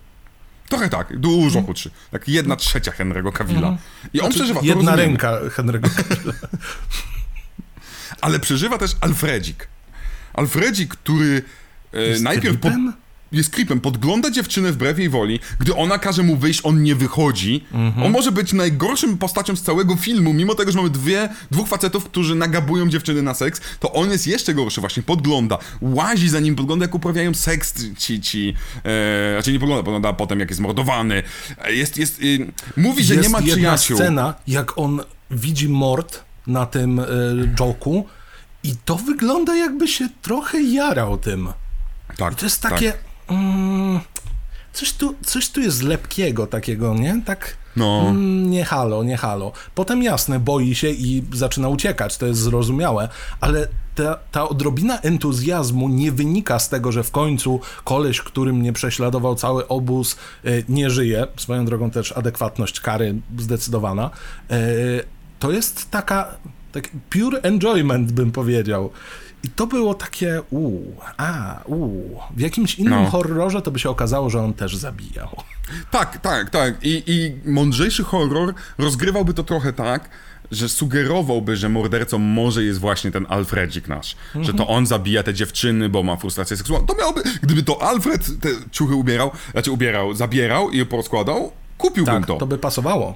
Trochę 0.70 0.90
tak, 0.90 1.18
dużo 1.20 1.62
chudszy. 1.62 1.92
Tak 2.12 2.28
jedna 2.28 2.56
trzecia 2.56 2.92
Henry'ego 2.92 3.32
Cavilla. 3.34 3.78
I 4.14 4.22
on 4.22 4.32
przeżywa, 4.32 4.60
to 4.60 4.66
Mhm. 4.66 4.78
Jedna 4.80 4.96
ręka 4.96 5.40
Henry'ego 5.50 5.90
Cavilla. 5.90 6.34
Ale 8.22 8.40
przeżywa 8.40 8.78
też 8.78 8.92
Alfredzik. 9.02 9.68
Alfredzik, 10.34 10.90
który 10.96 11.42
e, 11.94 12.20
najpierw 12.20 12.60
creepem? 12.60 12.94
Jest 13.32 13.50
creepem, 13.50 13.80
podgląda 13.82 14.32
dziewczynę 14.32 14.72
wbrew 14.72 15.00
jej 15.00 15.10
woli. 15.10 15.40
Gdy 15.60 15.76
ona 15.76 16.00
każe 16.00 16.24
mu 16.24 16.36
wyjść, 16.38 16.62
on 16.64 16.84
nie 16.84 16.96
wychodzi. 16.96 17.66
Mhm. 17.74 18.06
On 18.06 18.12
może 18.12 18.32
być 18.32 18.54
najgorszym 18.54 19.18
postacią 19.18 19.56
z 19.56 19.62
całego 19.62 19.96
filmu, 19.96 20.34
mimo 20.34 20.56
tego, 20.56 20.72
że 20.72 20.78
mamy 20.78 20.90
dwie, 20.90 21.30
dwóch 21.52 21.68
facetów, 21.68 22.06
którzy 22.06 22.36
nagabują 22.36 22.90
dziewczyny 22.90 23.22
na 23.22 23.34
seks, 23.34 23.62
to 23.80 23.94
on 23.94 24.12
jest 24.12 24.28
jeszcze 24.28 24.54
gorszy, 24.54 24.82
właśnie 24.82 25.04
podgląda. 25.04 25.58
Łazi 25.82 26.30
za 26.30 26.40
nim, 26.40 26.56
podgląda 26.56 26.86
jak 26.86 26.96
uprawiają 26.96 27.34
seks 27.34 27.74
ci, 27.98 28.22
ci 28.22 28.54
e, 28.84 29.34
znaczy 29.34 29.52
nie 29.52 29.60
podgląda, 29.60 29.84
podgląda 29.84 30.14
potem 30.14 30.40
jak 30.40 30.50
jest 30.50 30.62
mordowany. 30.62 31.24
E, 31.58 31.74
Jest, 31.74 31.98
jest, 31.98 32.20
y, 32.22 32.52
mówi, 32.78 33.04
że 33.04 33.16
jest 33.16 33.28
nie 33.28 33.32
ma 33.32 33.40
jedna 33.40 33.54
przyjaciół. 33.56 33.98
scena, 33.98 34.34
jak 34.48 34.78
on 34.78 35.02
widzi 35.32 35.70
mord 35.70 36.24
na 36.48 36.66
tym 36.66 37.00
y, 37.00 37.06
joku 37.60 38.08
i 38.64 38.76
to 38.86 38.96
wygląda 38.96 39.56
jakby 39.56 39.88
się 39.88 40.10
trochę 40.22 40.62
jarał 40.62 41.18
tym. 41.18 41.50
Tak, 42.18 42.34
I 42.34 42.36
to 42.36 42.46
jest 42.46 42.62
tak. 42.62 42.82
Mm, 43.32 44.00
coś, 44.74 44.94
tu, 44.94 45.16
coś 45.26 45.50
tu 45.50 45.62
jest 45.62 45.84
lepkiego 45.84 46.48
takiego, 46.48 46.94
nie? 46.94 47.22
Tak... 47.26 47.62
No. 47.76 48.02
Mm, 48.08 48.50
nie 48.50 48.66
halo, 48.66 49.04
nie 49.04 49.18
halo. 49.18 49.52
Potem 49.76 50.04
jasne, 50.04 50.40
boi 50.40 50.76
się 50.76 50.90
i 50.90 51.24
zaczyna 51.34 51.70
uciekać, 51.70 52.18
to 52.18 52.26
jest 52.26 52.40
zrozumiałe, 52.40 53.10
ale 53.42 53.68
ta, 53.96 54.18
ta 54.32 54.50
odrobina 54.50 55.00
entuzjazmu 55.00 55.90
nie 55.90 56.12
wynika 56.12 56.60
z 56.60 56.70
tego, 56.70 56.92
że 56.92 57.04
w 57.04 57.12
końcu 57.12 57.60
koleś, 57.84 58.22
który 58.22 58.54
mnie 58.54 58.74
prześladował 58.74 59.36
cały 59.36 59.68
obóz, 59.68 60.18
y, 60.46 60.64
nie 60.70 60.90
żyje. 60.90 61.28
Swoją 61.38 61.66
drogą 61.66 61.92
też 61.92 62.12
adekwatność 62.12 62.80
kary 62.80 63.16
zdecydowana. 63.38 64.10
Y, 64.52 65.04
to 65.40 65.52
jest 65.52 65.92
taka, 65.92 66.36
tak 66.72 66.90
pure 67.10 67.42
enjoyment, 67.42 68.12
bym 68.12 68.32
powiedział. 68.32 68.92
I 69.44 69.50
to 69.50 69.68
było 69.68 69.94
takie, 69.94 70.42
uuu, 70.50 70.96
a, 71.18 71.60
uuu. 71.66 72.20
W 72.36 72.40
jakimś 72.40 72.76
innym 72.76 73.04
No. 73.04 73.10
horrorze 73.10 73.62
to 73.62 73.72
by 73.72 73.80
się 73.80 73.90
okazało, 73.90 74.30
że 74.30 74.42
on 74.44 74.54
też 74.54 74.76
zabijał. 74.78 75.30
Tak, 75.92 76.18
tak, 76.22 76.50
tak. 76.50 76.74
I, 76.84 77.04
I 77.08 77.50
mądrzejszy 77.52 78.04
horror 78.04 78.54
rozgrywałby 78.78 79.34
to 79.34 79.44
trochę 79.44 79.74
tak, 79.74 80.10
że 80.52 80.70
sugerowałby, 80.70 81.56
że 81.58 81.70
mordercą 81.70 82.18
może 82.18 82.64
jest 82.64 82.80
właśnie 82.80 83.12
ten 83.12 83.26
Alfredzik 83.30 83.88
nasz. 83.88 84.16
Że 84.42 84.54
to 84.54 84.68
on 84.68 84.86
zabija 84.88 85.24
te 85.24 85.34
dziewczyny, 85.34 85.90
bo 85.90 86.04
ma 86.04 86.16
frustrację 86.18 86.58
seksualną. 86.58 86.88
To 86.88 86.96
miałoby, 86.96 87.24
gdyby 87.42 87.64
to 87.64 87.82
Alfred 87.82 88.26
te 88.42 88.50
ciuchy 88.72 88.96
ubierał, 88.96 89.32
znaczy 89.52 89.72
ubierał, 89.72 90.14
zabierał 90.14 90.70
i 90.70 90.78
je 90.78 90.86
porozkładał, 90.86 91.52
kupiłbym 91.78 92.16
Tak, 92.16 92.26
to. 92.26 92.36
to 92.38 92.48
by 92.48 92.58
pasowało. 92.58 93.16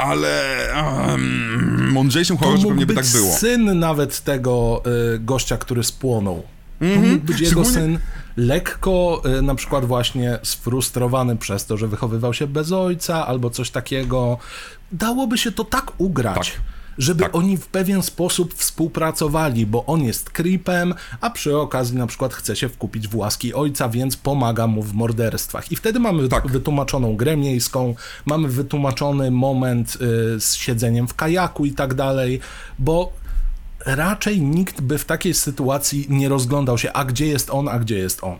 Ale 0.00 0.56
um, 1.08 1.90
mądrzejszym 1.92 2.36
horrorze 2.36 2.68
pewnie 2.68 2.86
by 2.86 2.94
tak 2.94 3.06
było. 3.06 3.32
syn 3.32 3.78
nawet 3.78 4.20
tego 4.20 4.82
y, 5.14 5.18
gościa, 5.18 5.56
który 5.56 5.84
spłonął. 5.84 6.42
To 6.78 6.84
mógł 7.00 7.24
być 7.24 7.40
jego 7.40 7.64
Szczególnie- 7.64 7.72
syn 7.72 7.98
lekko 8.36 9.22
y, 9.38 9.42
na 9.42 9.54
przykład 9.54 9.84
właśnie 9.84 10.38
sfrustrowany 10.42 11.36
przez 11.36 11.66
to, 11.66 11.76
że 11.76 11.88
wychowywał 11.88 12.34
się 12.34 12.46
bez 12.46 12.72
ojca 12.72 13.26
albo 13.26 13.50
coś 13.50 13.70
takiego. 13.70 14.38
Dałoby 14.92 15.38
się 15.38 15.52
to 15.52 15.64
tak 15.64 15.92
ugrać. 15.98 16.50
Tak. 16.50 16.60
Żeby 16.98 17.22
Tak. 17.24 17.34
oni 17.34 17.56
w 17.56 17.66
pewien 17.66 18.02
sposób 18.02 18.54
współpracowali, 18.54 19.66
bo 19.66 19.86
on 19.86 20.02
jest 20.02 20.30
creepem, 20.30 20.94
a 21.20 21.30
przy 21.30 21.56
okazji 21.58 21.96
na 21.96 22.06
przykład 22.06 22.34
chce 22.34 22.56
się 22.56 22.68
wkupić 22.68 23.08
w 23.08 23.16
łaski 23.16 23.54
ojca, 23.54 23.88
więc 23.88 24.16
pomaga 24.16 24.66
mu 24.66 24.82
w 24.82 24.94
morderstwach. 24.94 25.72
I 25.72 25.76
wtedy 25.76 26.00
mamy 26.00 26.28
Tak. 26.28 26.46
wytłumaczoną 26.46 27.16
grę 27.16 27.36
miejską, 27.36 27.94
mamy 28.26 28.48
wytłumaczony 28.48 29.30
moment 29.30 29.94
y, 30.36 30.40
z 30.40 30.54
siedzeniem 30.54 31.08
w 31.08 31.14
kajaku 31.14 31.64
i 31.66 31.72
tak 31.72 31.94
dalej, 31.94 32.40
bo 32.78 33.12
raczej 33.86 34.40
nikt 34.40 34.80
by 34.80 34.98
w 34.98 35.04
takiej 35.04 35.34
sytuacji 35.34 36.06
nie 36.08 36.28
rozglądał 36.28 36.78
się, 36.78 36.92
a 36.92 37.04
gdzie 37.04 37.26
jest 37.26 37.50
on, 37.50 37.68
a 37.68 37.78
gdzie 37.78 37.98
jest 37.98 38.24
on. 38.24 38.38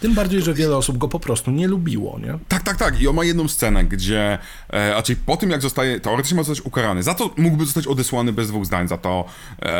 Tym 0.00 0.14
bardziej, 0.14 0.42
że 0.42 0.54
wiele 0.54 0.76
osób 0.76 0.98
go 0.98 1.08
po 1.08 1.20
prostu 1.20 1.50
nie 1.50 1.68
lubiło, 1.68 2.18
nie? 2.18 2.38
Tak, 2.48 2.62
tak, 2.62 2.76
tak. 2.76 3.00
I 3.00 3.08
on 3.08 3.16
ma 3.16 3.24
jedną 3.24 3.48
scenę, 3.48 3.84
gdzie 3.84 4.38
e, 4.70 4.90
raczej 4.90 5.16
po 5.16 5.36
tym, 5.36 5.50
jak 5.50 5.62
zostaje, 5.62 6.00
teoretycznie 6.00 6.36
ma 6.36 6.42
zostać 6.42 6.66
ukarany, 6.66 7.02
za 7.02 7.14
to 7.14 7.30
mógłby 7.36 7.64
zostać 7.64 7.86
odesłany 7.86 8.32
bez 8.32 8.48
dwóch 8.48 8.66
zdań, 8.66 8.88
za 8.88 8.98
to 8.98 9.24
e, 9.62 9.72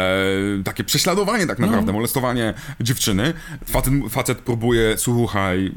takie 0.65 0.85
prześladowanie 0.85 1.47
tak 1.47 1.59
naprawdę, 1.59 1.93
molestowanie 1.93 2.55
dziewczyny. 2.81 3.33
Facet, 3.65 3.95
facet 4.11 4.39
próbuje, 4.39 4.99
słuchaj, 4.99 5.73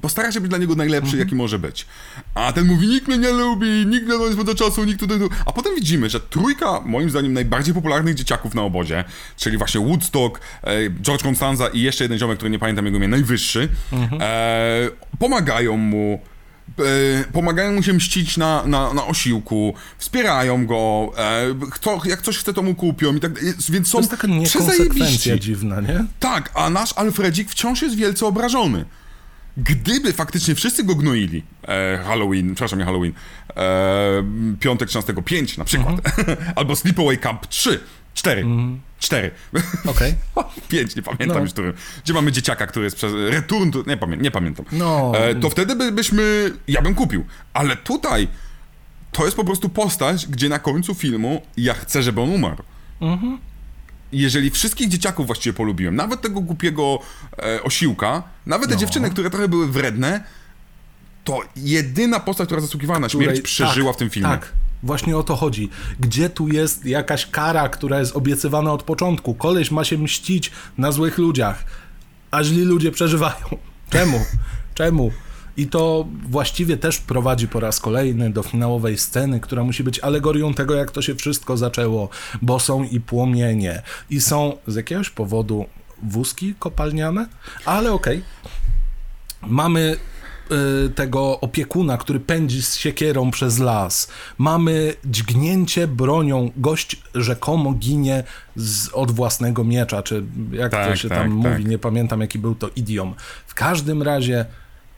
postara 0.00 0.32
się 0.32 0.40
być 0.40 0.48
dla 0.48 0.58
niego 0.58 0.74
najlepszy, 0.74 1.16
jaki 1.16 1.34
może 1.34 1.58
być. 1.58 1.86
A 2.34 2.52
ten 2.52 2.66
mówi, 2.66 2.88
nikt 2.88 3.08
mnie 3.08 3.18
nie 3.18 3.30
lubi, 3.30 3.86
nikt 3.86 4.06
nie 4.08 4.32
spędza 4.32 4.54
czasu, 4.54 4.84
nikt 4.84 5.00
tutaj... 5.00 5.18
tu-" 5.18 5.30
A 5.46 5.52
potem 5.52 5.74
widzimy, 5.74 6.10
że 6.10 6.20
trójka, 6.20 6.80
moim 6.84 7.10
zdaniem, 7.10 7.32
najbardziej 7.32 7.74
popularnych 7.74 8.14
dzieciaków 8.14 8.54
na 8.54 8.62
obozie, 8.62 9.04
czyli 9.36 9.58
właśnie 9.58 9.80
Woodstock, 9.80 10.40
e, 10.62 10.90
George 10.90 11.22
Constanza 11.22 11.68
i 11.68 11.80
jeszcze 11.80 12.04
jeden 12.04 12.18
ziomek, 12.18 12.36
który 12.36 12.50
nie 12.50 12.58
pamiętam 12.58 12.86
jego 12.86 12.98
imię, 12.98 13.08
najwyższy, 13.08 13.68
e, 14.20 14.88
pomagają 15.18 15.76
mu 15.76 16.20
e, 16.78 17.24
pomagają 17.32 17.72
mu 17.72 17.82
się 17.82 17.92
mścić 17.92 18.36
na, 18.36 18.66
na, 18.66 18.94
na 18.94 19.06
osiłku, 19.06 19.74
wspierają 19.98 20.66
go, 20.66 21.12
e, 21.18 21.54
kto, 21.70 22.00
jak 22.04 22.22
coś 22.22 22.38
chce, 22.38 22.52
to 22.52 22.62
mu 22.62 22.74
kupią 22.74 23.14
i 23.16 23.20
tak. 23.20 23.32
Więc 23.70 23.88
są 23.88 23.92
To 23.92 23.98
jest 23.98 24.10
taka 24.10 24.26
niekonsekwencja 24.26 25.38
dziwna, 25.38 25.80
nie? 25.80 26.04
Tak, 26.20 26.50
a 26.54 26.70
nasz 26.70 26.92
Alfredzik 26.92 27.50
wciąż 27.50 27.82
jest 27.82 27.96
wielce 27.96 28.26
obrażony. 28.26 28.84
gdyby 29.56 30.12
faktycznie 30.12 30.54
wszyscy 30.54 30.84
go 30.84 30.94
gnoili, 30.94 31.42
e, 31.68 31.98
Halloween, 32.06 32.54
przepraszam, 32.54 32.78
nie 32.78 32.84
Halloween, 32.84 33.12
e, 33.56 34.24
piątek 34.60 34.88
13, 34.88 35.14
5 35.24 35.58
na 35.58 35.64
przykład, 35.64 35.96
albo 36.56 36.76
Sleepaway 36.76 37.18
Camp 37.18 37.46
3, 37.46 37.80
4, 38.14 38.44
4, 39.00 39.30
Okej. 39.86 40.14
5, 40.68 40.96
nie 40.96 41.02
pamiętam 41.02 41.28
No. 41.36 41.40
już, 41.40 41.50
który, 41.52 41.72
gdzie 42.04 42.12
mamy 42.14 42.32
dzieciaka, 42.32 42.66
który 42.66 42.84
jest 42.84 42.96
przez 42.96 43.12
Return, 43.30 43.70
to, 43.70 43.82
nie, 43.86 43.96
pamię, 43.96 44.16
nie 44.16 44.30
pamiętam. 44.30 44.66
No. 44.72 45.12
E, 45.14 45.34
to 45.34 45.50
wtedy 45.50 45.76
by, 45.76 45.92
byśmy, 45.92 46.52
ja 46.68 46.82
bym 46.82 46.94
kupił, 46.94 47.24
ale 47.52 47.76
tutaj 47.76 48.28
to 49.12 49.24
jest 49.24 49.36
po 49.36 49.44
prostu 49.44 49.68
postać, 49.68 50.26
gdzie 50.26 50.48
na 50.48 50.58
końcu 50.58 50.94
filmu 50.94 51.42
ja 51.56 51.74
chcę, 51.74 52.02
żeby 52.02 52.20
on 52.20 52.30
umarł. 52.30 52.62
Jeżeli 54.12 54.50
wszystkich 54.50 54.88
dzieciaków 54.88 55.26
właściwie 55.26 55.52
polubiłem, 55.52 55.96
nawet 55.96 56.20
tego 56.20 56.40
głupiego 56.40 56.98
e, 57.38 57.62
osiłka, 57.62 58.22
nawet 58.46 58.68
te 58.68 58.74
No. 58.74 58.80
dziewczyny, 58.80 59.10
które 59.10 59.30
trochę 59.30 59.48
były 59.48 59.68
wredne, 59.68 60.24
to 61.24 61.40
jedyna 61.56 62.20
postać, 62.20 62.46
która 62.46 62.60
zasługiwała 62.60 63.00
na 63.00 63.08
śmierć, 63.08 63.26
której- 63.30 63.42
przeżyła 63.42 63.90
tak, 63.90 63.96
w 63.96 63.98
tym 63.98 64.10
filmie. 64.10 64.28
Tak, 64.28 64.52
właśnie 64.82 65.16
o 65.16 65.22
to 65.22 65.36
chodzi. 65.36 65.68
Gdzie 66.00 66.30
tu 66.30 66.48
jest 66.48 66.86
jakaś 66.86 67.26
kara, 67.26 67.68
która 67.68 67.98
jest 67.98 68.16
obiecywana 68.16 68.72
od 68.72 68.82
początku? 68.82 69.34
Koleś 69.34 69.70
ma 69.70 69.84
się 69.84 69.98
mścić 69.98 70.50
na 70.78 70.92
złych 70.92 71.18
ludziach, 71.18 71.64
a 72.30 72.44
źli 72.44 72.62
ludzie 72.62 72.90
przeżywają. 72.90 73.46
Czemu? 73.92 74.20
Czemu? 74.74 75.10
I 75.56 75.66
to 75.66 76.06
właściwie 76.28 76.76
też 76.76 76.98
prowadzi 76.98 77.48
po 77.48 77.60
raz 77.60 77.80
kolejny 77.80 78.30
do 78.30 78.42
finałowej 78.42 78.98
sceny, 78.98 79.40
która 79.40 79.64
musi 79.64 79.84
być 79.84 79.98
alegorią 79.98 80.54
tego, 80.54 80.74
jak 80.74 80.90
to 80.90 81.02
się 81.02 81.14
wszystko 81.14 81.56
zaczęło, 81.56 82.08
bo 82.42 82.60
są 82.60 82.84
i 82.84 83.00
płomienie, 83.00 83.82
i 84.10 84.20
są 84.20 84.56
z 84.66 84.76
jakiegoś 84.76 85.10
powodu 85.10 85.66
wózki 86.02 86.54
kopalniane, 86.58 87.26
ale 87.64 87.92
okej. 87.92 88.22
Mamy 89.46 89.80
y, 89.80 90.19
tego 90.94 91.40
opiekuna, 91.40 91.96
który 91.98 92.20
pędzi 92.20 92.62
z 92.62 92.74
siekierą 92.76 93.30
przez 93.30 93.58
las. 93.58 94.08
Mamy 94.38 94.94
dźgnięcie 95.04 95.86
bronią. 95.86 96.50
Gość 96.56 97.02
rzekomo 97.14 97.72
ginie 97.72 98.24
z, 98.56 98.88
od 98.88 99.10
własnego 99.10 99.64
miecza, 99.64 100.02
czy 100.02 100.22
jak 100.52 100.70
to 100.70 100.76
Tak, 100.76 100.96
się 100.96 101.08
tak, 101.08 101.18
tam 101.18 101.42
tak. 101.42 101.52
mówi, 101.52 101.66
nie 101.66 101.78
pamiętam 101.78 102.20
jaki 102.20 102.38
był 102.38 102.54
to 102.54 102.70
idiom. 102.76 103.14
W 103.46 103.54
każdym 103.54 104.02
razie 104.02 104.44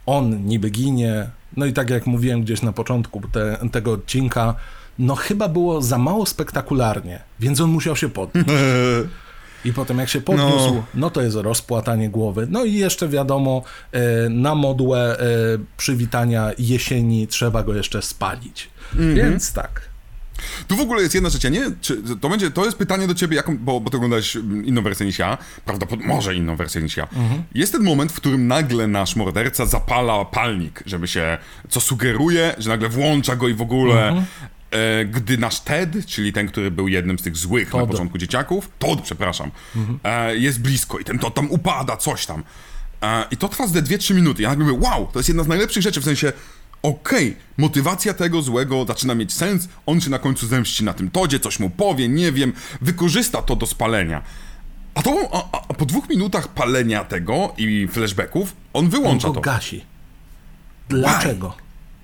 on 0.07 0.45
niby 0.47 0.71
ginie. 0.71 1.27
No 1.57 1.67
i 1.67 1.73
tak 1.73 1.91
jak 1.91 2.07
mówiłem 2.07 2.43
gdzieś 2.43 2.63
na 2.63 2.73
początku 2.73 3.21
te, 3.33 3.59
tego 3.73 3.93
odcinka, 3.93 4.55
no 4.99 5.15
chyba 5.15 5.49
było 5.49 5.83
za 5.83 5.99
mało 5.99 6.27
spektakularnie, 6.27 7.21
więc 7.41 7.61
on 7.61 7.71
musiał 7.71 7.97
się 7.97 8.09
podnieść. 8.09 8.49
I 9.65 9.73
potem 9.73 9.99
jak 9.99 10.09
się 10.09 10.21
podniósł, 10.21 10.75
no. 10.75 10.85
No. 10.95 11.11
to 11.11 11.23
jest 11.23 11.37
rozpłatanie 11.37 12.11
głowy. 12.11 12.47
No 12.51 12.65
i 12.65 12.75
jeszcze 12.75 13.09
wiadomo, 13.09 13.63
e, 13.93 14.29
na 14.29 14.55
modłę 14.55 15.19
e, 15.21 15.25
przywitania 15.77 16.51
jesieni 16.59 17.27
trzeba 17.27 17.63
go 17.63 17.75
jeszcze 17.75 18.03
spalić. 18.03 18.71
Mhm. 18.93 19.15
Więc 19.15 19.53
tak. 19.53 19.93
Tu 20.69 20.77
w 20.77 20.81
ogóle 20.81 21.03
jest 21.03 21.15
jedna 21.15 21.31
rzecz, 21.31 21.45
ja 21.45 21.51
nie, 21.51 21.65
czy 21.81 22.03
to 22.21 22.29
będzie, 22.29 22.51
to 22.51 22.65
jest 22.65 22.77
pytanie 22.77 23.07
do 23.07 23.15
ciebie, 23.15 23.37
jaką, 23.37 23.59
bo, 23.59 23.81
bo 23.81 23.91
ty 23.91 23.97
oglądałeś 23.97 24.37
mm, 24.37 24.67
inną 24.67 24.83
wersję 24.83 25.07
niż 25.07 25.19
ja, 25.19 25.39
prawdopodobnie, 25.65 26.09
może 26.09 26.35
inną 26.35 26.57
wersję 26.57 26.83
niż 26.83 26.97
ja. 26.97 27.09
Jest 27.55 27.73
ten 27.73 27.83
moment, 27.83 28.13
w 28.13 28.17
którym 28.17 28.47
nagle 28.47 28.87
nasz 28.87 29.17
morderca 29.17 29.67
zapala 29.67 30.25
palnik, 30.25 30.83
żeby 30.87 31.09
się, 31.09 31.39
co 31.69 31.81
sugeruje, 31.81 32.55
że 32.59 32.71
nagle 32.71 32.89
włącza 32.89 33.37
go 33.37 33.49
i 33.49 33.55
w 33.55 33.63
ogóle, 33.63 34.09
e, 34.09 34.25
gdy 35.11 35.39
nasz 35.39 35.61
Ted, 35.61 36.07
czyli 36.07 36.33
ten, 36.33 36.49
który 36.49 36.71
był 36.71 36.89
jednym 36.89 37.19
z 37.19 37.23
tych 37.23 37.37
złych 37.37 37.73
na 37.75 37.81
Todd. 37.81 37.91
początku 37.91 38.19
dzieciaków, 38.19 38.71
Todd, 38.79 39.01
przepraszam, 39.03 39.51
e, 40.05 40.37
jest 40.37 40.61
blisko 40.61 40.99
i 40.99 41.05
ten 41.05 41.19
Todd 41.19 41.35
tam 41.35 41.51
upada, 41.51 41.97
coś 41.97 42.27
tam. 42.27 42.43
E, 43.03 43.25
I 43.31 43.37
to 43.37 43.49
trwa 43.49 43.67
ze 43.67 43.83
2-3 43.83 44.15
minuty. 44.15 44.43
Ja 44.43 44.49
nagle 44.49 44.65
mówię, 44.65 44.79
wow, 44.89 45.07
to 45.13 45.19
jest 45.19 45.29
jedna 45.29 45.45
z 45.45 45.49
najlepszych 45.49 45.83
rzeczy, 45.83 46.01
w 46.01 46.05
sensie, 46.05 46.33
okej, 46.83 47.37
motywacja 47.57 48.15
tego 48.15 48.43
złego 48.43 48.85
zaczyna 48.85 49.15
mieć 49.15 49.33
sens, 49.33 49.69
on 49.87 50.01
się 50.01 50.11
na 50.11 50.19
końcu 50.19 50.47
zemści 50.47 50.85
na 50.85 50.93
tym 50.93 51.11
Todzie, 51.11 51.41
coś 51.41 51.59
mu 51.61 51.71
powie, 51.71 52.09
nie 52.09 52.33
wiem, 52.33 52.53
wykorzysta 52.81 53.43
to 53.43 53.57
do 53.57 53.67
spalenia. 53.67 54.23
A, 54.95 55.03
to, 55.03 55.29
a, 55.33 55.61
a 55.69 55.75
po 55.75 55.87
dwóch 55.87 56.09
minutach 56.09 56.49
palenia 56.49 57.05
tego 57.05 57.55
i 57.59 57.89
flashbacków, 57.93 58.55
on 58.73 58.85
On 58.85 58.91
wyłącza 58.91 59.29
go 59.29 59.35
to. 59.35 59.41
gasi. 59.41 59.85
Dlaczego? 60.89 61.55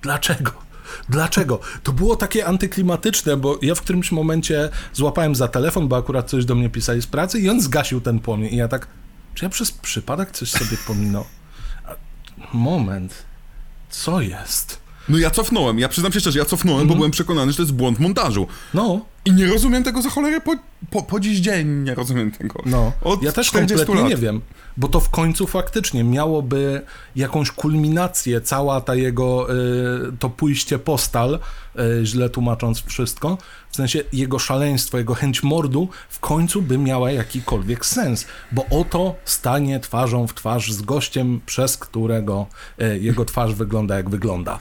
Dlaczego? 0.01 0.68
Dlaczego? 1.09 1.59
To 1.83 1.91
było 1.91 2.15
takie 2.15 2.45
antyklimatyczne, 2.47 3.37
bo 3.37 3.59
ja 3.61 3.75
w 3.75 3.81
którymś 3.81 4.11
momencie 4.11 4.69
złapałem 4.93 5.35
za 5.35 5.47
telefon, 5.47 5.87
bo 5.87 5.97
akurat 5.97 6.29
coś 6.29 6.45
do 6.45 6.55
mnie 6.55 6.69
pisali 6.69 7.01
z 7.01 7.07
pracy 7.07 7.39
i 7.39 7.49
on 7.49 7.61
zgasił 7.61 8.01
ten 8.01 8.19
płomień. 8.19 8.53
I 8.53 8.57
ja 8.57 8.67
tak, 8.67 8.87
czy 9.35 9.45
ja 9.45 9.49
przez 9.49 9.71
przypadek 9.71 10.31
coś 10.31 10.51
sobie 10.51 10.77
pominął? 10.87 11.25
Moment. 12.53 13.13
Co 13.89 14.21
jest? 14.21 14.79
No 15.09 15.17
ja 15.17 15.29
cofnąłem, 15.29 15.79
ja 15.79 15.89
przyznam 15.89 16.11
się 16.11 16.19
szczerze, 16.19 16.39
ja 16.39 16.45
cofnąłem, 16.45 16.81
Mhm. 16.81 16.87
bo 16.89 16.95
byłem 16.95 17.11
przekonany, 17.11 17.51
że 17.51 17.57
to 17.57 17.63
jest 17.63 17.73
błąd 17.73 17.99
montażu. 17.99 18.47
No, 18.73 19.05
I 19.29 19.33
nie 19.33 19.47
rozumiem 19.47 19.83
tego 19.83 20.01
za 20.01 20.09
cholerę 20.09 20.41
po, 20.41 20.55
po, 20.89 21.03
po 21.03 21.19
dziś 21.19 21.39
dzień, 21.39 21.67
nie 21.67 21.95
rozumiem 21.95 22.31
tego. 22.31 22.61
No, 22.65 22.91
Od 23.01 23.23
ja 23.23 23.31
też 23.31 23.47
40 23.47 23.85
kompletnie 23.85 24.01
lat. 24.01 24.09
nie 24.09 24.17
wiem, 24.27 24.41
bo 24.77 24.87
to 24.87 24.99
w 24.99 25.09
końcu 25.09 25.47
faktycznie 25.47 26.03
miałoby 26.03 26.81
jakąś 27.15 27.51
kulminację, 27.51 28.41
cała 28.41 28.81
ta 28.81 28.95
jego, 28.95 29.53
y, 29.53 30.17
to 30.19 30.29
pójście 30.29 30.79
postal, 30.79 31.39
y, 32.01 32.05
źle 32.05 32.29
tłumacząc 32.29 32.83
wszystko, 32.85 33.37
w 33.71 33.75
sensie 33.75 34.03
jego 34.13 34.39
szaleństwo, 34.39 34.97
jego 34.97 35.13
chęć 35.13 35.43
mordu 35.43 35.87
w 36.09 36.19
końcu 36.19 36.61
by 36.61 36.77
miała 36.77 37.11
jakikolwiek 37.11 37.85
sens, 37.85 38.25
bo 38.51 38.65
oto 38.69 39.15
stanie 39.25 39.79
twarzą 39.79 40.27
w 40.27 40.33
twarz 40.33 40.71
z 40.73 40.81
gościem, 40.81 41.41
przez 41.45 41.77
którego 41.77 42.47
y, 42.81 42.99
jego 42.99 43.25
twarz 43.25 43.53
wygląda 43.53 43.95
jak 43.97 44.09
wygląda. 44.09 44.59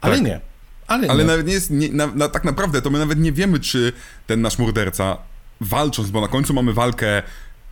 Ale 0.00 0.14
Tak. 0.16 0.24
nie, 0.24 0.40
ale, 0.88 1.08
Ale 1.08 1.24
nawet 1.24 1.46
nie 1.46 1.52
jest, 1.52 1.70
nie, 1.70 1.88
na, 1.88 2.06
na, 2.06 2.28
tak 2.28 2.44
naprawdę 2.44 2.82
to 2.82 2.90
my 2.90 2.98
nawet 2.98 3.18
nie 3.18 3.32
wiemy, 3.32 3.60
czy 3.60 3.92
ten 4.26 4.40
nasz 4.40 4.58
morderca 4.58 5.16
walcząc, 5.60 6.10
bo 6.10 6.20
na 6.20 6.28
końcu 6.28 6.54
mamy 6.54 6.72
walkę 6.72 7.22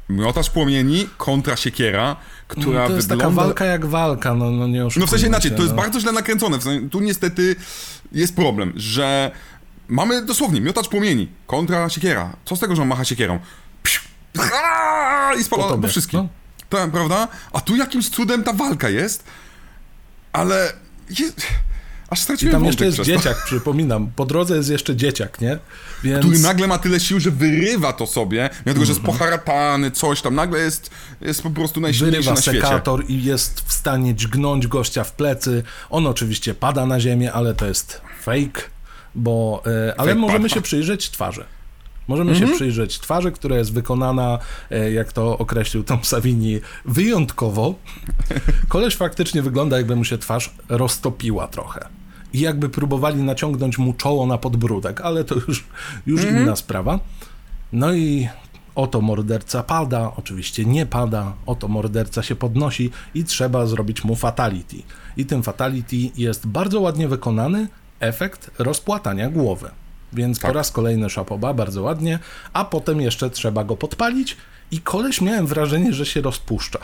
miotacz 0.08 0.50
płomieni 0.50 1.08
kontra 1.16 1.56
siekiera, 1.56 2.16
która 2.48 2.86
to 2.86 2.94
jest 2.94 3.08
wygląda... 3.08 3.34
taka 3.34 3.46
walka 3.46 3.64
jak 3.64 3.86
walka, 3.86 4.34
no, 4.34 4.50
no 4.50 4.66
nie 4.66 4.80
No 4.80 4.90
w 4.90 4.92
sensie 4.92 5.04
oszukujmy 5.04 5.28
inaczej, 5.28 5.50
to 5.50 5.62
jest 5.62 5.74
no. 5.74 5.82
bardzo 5.82 6.00
źle 6.00 6.12
nakręcone. 6.12 6.58
W 6.58 6.62
sensie, 6.62 6.90
tu 6.90 7.00
niestety 7.00 7.56
jest 8.12 8.36
problem, 8.36 8.72
że 8.76 9.30
mamy 9.88 10.24
dosłownie 10.24 10.60
miotacz 10.60 10.88
płomieni 10.88 11.28
kontra 11.46 11.88
siekiera. 11.88 12.36
Co 12.44 12.56
z 12.56 12.60
tego, 12.60 12.76
że 12.76 12.82
on 12.82 12.88
macha 12.88 13.04
siekierą? 13.04 13.38
Psiu, 13.82 14.00
aaa, 14.38 15.34
I 15.34 15.44
tobie, 15.44 15.82
po 15.82 15.88
wszystkim. 15.88 16.20
no. 16.20 16.28
Tak, 16.68 16.90
prawda? 16.90 17.28
A 17.52 17.60
tu 17.60 17.76
jakimś 17.76 18.08
cudem 18.08 18.44
ta 18.44 18.52
walka 18.52 18.88
jest, 18.88 19.24
ale... 20.32 20.72
Jest... 21.18 21.46
Aż 22.10 22.18
I 22.18 22.22
straciłem 22.22 22.52
tam 22.52 22.62
wątek 22.64 22.80
jeszcze 22.80 23.02
jest 23.02 23.10
dzieciak, 23.10 23.44
przypominam. 23.44 24.10
Po 24.16 24.26
drodze 24.26 24.56
jest 24.56 24.68
jeszcze 24.70 24.96
dzieciak, 24.96 25.40
nie? 25.40 25.58
Więc 26.04 26.20
który 26.20 26.38
nagle 26.38 26.66
ma 26.66 26.78
tyle 26.78 27.00
sił, 27.00 27.20
że 27.20 27.30
wyrywa 27.30 27.92
to 27.92 28.06
sobie, 28.06 28.50
mimo 28.66 28.74
tego, 28.74 28.86
że 28.86 28.90
jest 28.92 29.00
Mhm. 29.00 29.18
poharatany, 29.18 29.90
coś 29.90 30.22
tam, 30.22 30.34
nagle 30.34 30.58
jest, 30.60 30.90
jest 31.20 31.42
po 31.42 31.50
prostu 31.50 31.80
najsilniejszy 31.80 32.16
wyrywa 32.22 32.34
na 32.34 32.42
świecie. 32.42 32.60
sekator 32.60 33.04
i 33.08 33.24
jest 33.24 33.60
w 33.60 33.72
stanie 33.72 34.14
dźgnąć 34.14 34.66
gościa 34.66 35.04
w 35.04 35.12
plecy. 35.12 35.62
On 35.90 36.06
oczywiście 36.06 36.54
pada 36.54 36.86
na 36.86 37.00
ziemię, 37.00 37.32
ale 37.32 37.54
to 37.54 37.66
jest 37.66 38.00
fake, 38.22 38.62
bo... 39.14 39.62
E, 39.66 39.94
ale 40.00 40.08
Fake 40.10 40.20
możemy 40.20 40.44
pada. 40.48 40.54
się 40.54 40.62
przyjrzeć 40.62 41.10
twarzy. 41.10 41.44
Możemy 42.08 42.30
Mhm. 42.30 42.48
się 42.50 42.54
przyjrzeć 42.56 42.98
twarzy, 42.98 43.32
która 43.32 43.56
jest 43.56 43.72
wykonana, 43.72 44.38
e, 44.70 44.92
jak 44.92 45.12
to 45.12 45.38
określił 45.38 45.84
Tom 45.84 45.98
Savini, 46.02 46.60
wyjątkowo. 46.84 47.74
Koleś 48.68 48.96
faktycznie 48.96 49.42
wygląda, 49.42 49.76
jakby 49.76 49.96
mu 49.96 50.04
się 50.04 50.18
twarz 50.18 50.54
roztopiła 50.68 51.48
trochę. 51.48 51.88
I 52.32 52.40
jakby 52.40 52.68
próbowali 52.68 53.22
naciągnąć 53.22 53.78
mu 53.78 53.92
czoło 53.92 54.26
na 54.26 54.38
podbródek, 54.38 55.00
ale 55.00 55.24
to 55.24 55.34
już, 55.34 55.64
już 56.06 56.22
Mhm. 56.24 56.42
inna 56.42 56.56
sprawa. 56.56 57.00
No 57.72 57.94
i 57.94 58.28
oto 58.74 59.00
morderca 59.00 59.62
pada, 59.62 60.12
oczywiście 60.16 60.64
nie 60.64 60.86
pada, 60.86 61.32
oto 61.46 61.68
morderca 61.68 62.22
się 62.22 62.36
podnosi 62.36 62.90
i 63.14 63.24
trzeba 63.24 63.66
zrobić 63.66 64.04
mu 64.04 64.16
fatality. 64.16 64.76
I 65.16 65.26
tym 65.26 65.42
fatality 65.42 65.96
jest 66.16 66.46
bardzo 66.46 66.80
ładnie 66.80 67.08
wykonany 67.08 67.68
efekt 68.00 68.50
rozpłatania 68.58 69.30
głowy. 69.30 69.70
Więc 70.12 70.38
po 70.38 70.46
Tak. 70.46 70.56
raz 70.56 70.70
kolejny 70.72 71.10
szapoba, 71.10 71.54
bardzo 71.54 71.82
ładnie, 71.82 72.18
a 72.52 72.64
potem 72.64 73.00
jeszcze 73.00 73.30
trzeba 73.30 73.64
go 73.64 73.76
podpalić 73.76 74.36
i 74.70 74.80
koleś 74.80 75.20
miałem 75.20 75.46
wrażenie, 75.46 75.92
że 75.92 76.06
się 76.06 76.20
rozpuszcza. 76.20 76.78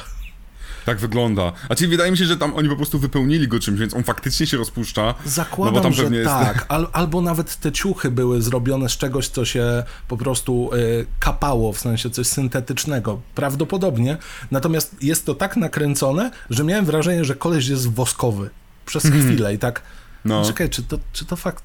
Tak 0.86 0.98
wygląda. 0.98 1.52
A 1.68 1.74
czyli 1.74 1.90
wydaje 1.90 2.10
mi 2.10 2.18
się, 2.18 2.24
że 2.24 2.36
tam 2.36 2.54
oni 2.54 2.68
po 2.68 2.76
prostu 2.76 2.98
wypełnili 2.98 3.48
go 3.48 3.60
czymś, 3.60 3.80
więc 3.80 3.94
on 3.94 4.02
faktycznie 4.04 4.46
się 4.46 4.56
rozpuszcza. 4.56 5.14
Zakładam, 5.24 5.74
no 5.74 5.80
bo 5.80 5.84
tam 5.84 5.92
że 5.92 6.16
jest... 6.16 6.30
tak, 6.30 6.66
al, 6.68 6.88
albo 6.92 7.20
nawet 7.20 7.56
te 7.56 7.72
ciuchy 7.72 8.10
były 8.10 8.42
zrobione 8.42 8.88
z 8.88 8.92
czegoś, 8.92 9.28
co 9.28 9.44
się 9.44 9.82
po 10.08 10.16
prostu 10.16 10.70
y, 10.74 11.06
kapało, 11.20 11.72
w 11.72 11.78
sensie 11.78 12.10
coś 12.10 12.26
syntetycznego, 12.26 13.20
prawdopodobnie. 13.34 14.16
Natomiast 14.50 15.02
jest 15.02 15.26
to 15.26 15.34
tak 15.34 15.56
nakręcone, 15.56 16.30
że 16.50 16.64
miałem 16.64 16.84
wrażenie, 16.84 17.24
że 17.24 17.34
koleś 17.34 17.68
jest 17.68 17.90
woskowy 17.90 18.50
przez 18.86 19.02
chwilę 19.02 19.54
i 19.54 19.58
tak, 19.58 19.82
No. 20.24 20.44
czekaj, 20.44 20.70
czy 20.70 20.82
to, 20.82 20.98
czy 21.12 21.24
to 21.24 21.36
fakt... 21.36 21.64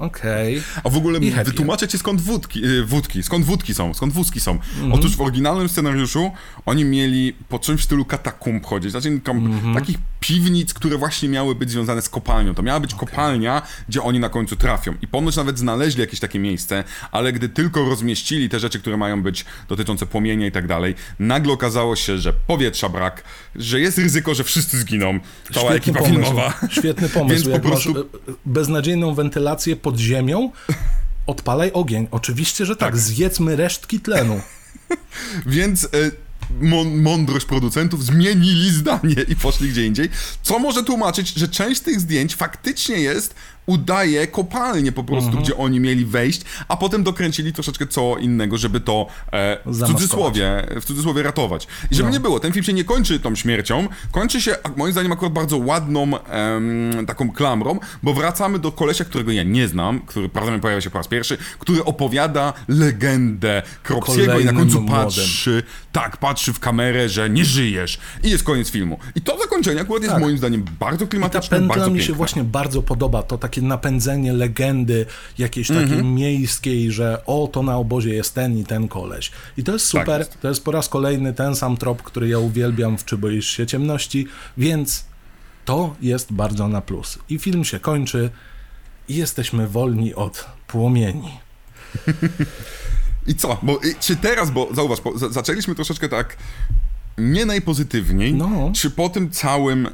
Okej. 0.00 0.62
A 0.84 0.88
w 0.88 0.96
ogóle 0.96 1.18
I 1.18 1.30
wytłumaczę 1.30 1.88
ci 1.88 1.98
skąd 1.98 2.20
wódki, 2.20 2.64
y, 2.64 2.84
wódki, 2.84 3.22
skąd 3.22 3.44
wódki 3.44 3.74
są, 3.74 3.94
skąd 3.94 4.12
wózki 4.12 4.40
są. 4.40 4.58
Otóż 4.92 5.16
w 5.16 5.20
oryginalnym 5.20 5.68
scenariuszu 5.68 6.30
oni 6.66 6.84
mieli 6.84 7.32
po 7.48 7.58
czymś 7.58 7.80
w 7.80 7.84
stylu 7.84 8.04
katakumb 8.04 8.66
chodzić, 8.66 8.90
znaczy 8.90 9.20
tam, 9.24 9.60
takich 9.74 9.98
piwnic, 10.20 10.74
które 10.74 10.98
właśnie 10.98 11.28
miały 11.28 11.54
być 11.54 11.70
związane 11.70 12.02
z 12.02 12.08
kopalnią. 12.08 12.54
To 12.54 12.62
miała 12.62 12.80
być 12.80 12.94
kopalnia, 12.94 13.62
gdzie 13.88 14.02
oni 14.02 14.20
na 14.20 14.28
końcu 14.28 14.56
trafią. 14.56 14.94
I 15.02 15.06
ponoć 15.08 15.36
nawet 15.36 15.58
znaleźli 15.58 16.00
jakieś 16.00 16.20
takie 16.20 16.38
miejsce, 16.38 16.84
ale 17.12 17.32
gdy 17.32 17.48
tylko 17.48 17.84
rozmieścili 17.84 18.48
te 18.48 18.60
rzeczy, 18.60 18.80
które 18.80 18.96
mają 18.96 19.22
być 19.22 19.44
dotyczące 19.68 20.06
płomienia 20.06 20.46
i 20.46 20.52
tak 20.52 20.66
dalej, 20.66 20.94
nagle 21.18 21.52
okazało 21.52 21.96
się, 21.96 22.18
że 22.18 22.32
powietrza 22.32 22.88
brak, 22.88 23.24
że 23.56 23.80
jest 23.80 23.98
ryzyko, 23.98 24.34
że 24.34 24.44
wszyscy 24.44 24.78
zginą. 24.78 25.20
Cała 25.54 25.72
ekipa 25.72 25.98
pomysł. 25.98 26.14
filmowa. 26.14 26.54
Świetny 26.70 27.08
pomysł. 27.18 27.44
Więc 27.50 27.62
po 27.62 27.68
prostu 27.68 27.92
masz 27.92 28.02
e, 28.02 28.32
beznadziejną 28.46 29.14
wentylację 29.14 29.76
pod 29.90 29.98
ziemią, 29.98 30.50
odpalaj 31.26 31.72
ogień. 31.72 32.08
Oczywiście, 32.10 32.66
że 32.66 32.76
tak. 32.76 32.92
Tak. 32.92 33.00
Zjedzmy 33.00 33.56
resztki 33.56 34.00
tlenu. 34.00 34.40
Więc 35.46 35.88
mą- 36.60 37.02
mądrość 37.02 37.46
producentów 37.46 38.04
zmienili 38.04 38.70
zdanie 38.70 39.16
i 39.28 39.36
poszli 39.36 39.68
gdzie 39.68 39.86
indziej. 39.86 40.08
Co 40.42 40.58
może 40.58 40.84
tłumaczyć, 40.84 41.34
że 41.34 41.48
część 41.48 41.80
tych 41.80 42.00
zdjęć 42.00 42.36
faktycznie 42.36 42.96
jest, 42.96 43.34
udaje 43.74 44.26
kopalnię 44.26 44.92
po 44.92 45.04
prostu, 45.04 45.26
Mhm. 45.28 45.44
gdzie 45.44 45.56
oni 45.56 45.80
mieli 45.80 46.04
wejść, 46.04 46.42
a 46.68 46.76
potem 46.76 47.02
dokręcili 47.02 47.52
troszeczkę 47.52 47.86
co 47.86 48.16
innego, 48.20 48.58
żeby 48.58 48.80
to 48.80 49.06
e, 49.32 49.58
w, 49.66 49.86
cudzysłowie, 49.86 50.66
w 50.80 50.84
cudzysłowie 50.84 51.22
ratować. 51.22 51.66
I 51.90 51.94
żeby 51.94 52.08
No. 52.08 52.12
nie 52.12 52.20
było, 52.20 52.40
ten 52.40 52.52
film 52.52 52.64
się 52.64 52.72
nie 52.72 52.84
kończy 52.84 53.20
tą 53.20 53.34
śmiercią, 53.34 53.88
kończy 54.12 54.40
się, 54.40 54.56
moim 54.76 54.92
zdaniem, 54.92 55.12
akurat 55.12 55.32
bardzo 55.32 55.56
ładną 55.58 56.18
em, 56.24 57.06
taką 57.06 57.30
klamrą, 57.32 57.78
bo 58.02 58.14
wracamy 58.14 58.58
do 58.58 58.72
kolesia, 58.72 59.04
którego 59.04 59.32
ja 59.32 59.42
nie 59.42 59.68
znam, 59.68 60.00
który 60.00 60.28
prawdopodobnie 60.28 60.62
pojawia 60.62 60.80
się 60.80 60.90
po 60.90 60.98
raz 60.98 61.08
pierwszy, 61.08 61.38
który 61.58 61.84
opowiada 61.84 62.52
legendę 62.68 63.62
Kropsiego 63.82 64.38
i 64.38 64.44
na 64.44 64.52
końcu 64.52 64.80
młodym. 64.80 65.04
patrzy, 65.04 65.62
tak, 65.92 66.16
patrzy 66.16 66.52
w 66.52 66.58
kamerę, 66.60 67.08
że 67.08 67.30
nie 67.30 67.44
żyjesz. 67.44 67.98
I 68.24 68.30
jest 68.30 68.44
koniec 68.44 68.70
filmu. 68.70 68.98
I 69.14 69.20
to 69.20 69.38
zakończenie 69.38 69.80
akurat 69.80 70.02
jest 70.02 70.14
Tak. 70.14 70.22
moim 70.22 70.38
zdaniem 70.38 70.64
bardzo 70.80 71.04
Ta 71.06 71.10
klimatyczne, 71.10 71.56
pętla 71.58 71.68
bardzo 71.74 71.90
mi 71.90 71.96
piękne. 71.96 72.06
się 72.06 72.12
właśnie 72.12 72.44
bardzo 72.44 72.82
podoba. 72.82 73.22
To 73.22 73.38
takie 73.38 73.59
napędzenie 73.62 74.32
legendy 74.32 75.06
jakiejś 75.38 75.70
Mhm. 75.70 75.88
takiej 75.88 76.04
miejskiej, 76.04 76.92
że 76.92 77.22
o, 77.26 77.48
to 77.52 77.62
na 77.62 77.76
obozie 77.76 78.14
jest 78.14 78.34
ten 78.34 78.58
i 78.58 78.64
ten 78.64 78.88
koleś. 78.88 79.30
I 79.56 79.64
to 79.64 79.72
jest 79.72 79.86
super. 79.86 80.06
Tak 80.06 80.18
jest. 80.18 80.40
To 80.40 80.48
jest 80.48 80.64
po 80.64 80.70
raz 80.72 80.88
kolejny 80.88 81.32
ten 81.32 81.56
sam 81.56 81.76
trop, 81.76 82.02
który 82.02 82.28
ja 82.28 82.38
uwielbiam 82.38 82.98
w 82.98 83.04
Czy 83.04 83.18
boisz 83.18 83.46
się 83.50 83.66
ciemności, 83.66 84.26
więc 84.56 85.04
to 85.64 85.94
jest 86.00 86.32
bardzo 86.32 86.68
na 86.68 86.80
plus. 86.80 87.18
I 87.28 87.38
film 87.38 87.64
się 87.64 87.80
kończy 87.80 88.30
i 89.08 89.14
jesteśmy 89.16 89.68
wolni 89.68 90.14
od 90.14 90.46
płomieni. 90.66 91.30
I 93.26 93.34
co? 93.34 93.58
Bo, 93.62 93.76
i, 93.78 93.94
czy 94.00 94.16
teraz, 94.16 94.50
bo 94.50 94.68
zauważ, 94.74 95.00
bo, 95.00 95.18
za- 95.18 95.28
zaczęliśmy 95.28 95.74
troszeczkę 95.74 96.08
tak 96.08 96.36
nie 97.18 97.46
najpozytywniej, 97.46 98.34
No. 98.34 98.72
czy 98.74 98.90
po 98.90 99.08
tym 99.08 99.30
całym 99.30 99.88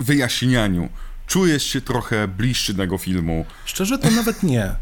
wyjaśnianiu 0.00 0.88
czujesz 1.32 1.64
się 1.64 1.80
trochę 1.80 2.28
bliższy 2.28 2.74
tego 2.74 2.98
filmu? 2.98 3.44
Szczerze 3.64 3.98
to 3.98 4.10
nawet 4.10 4.42
nie. 4.42 4.74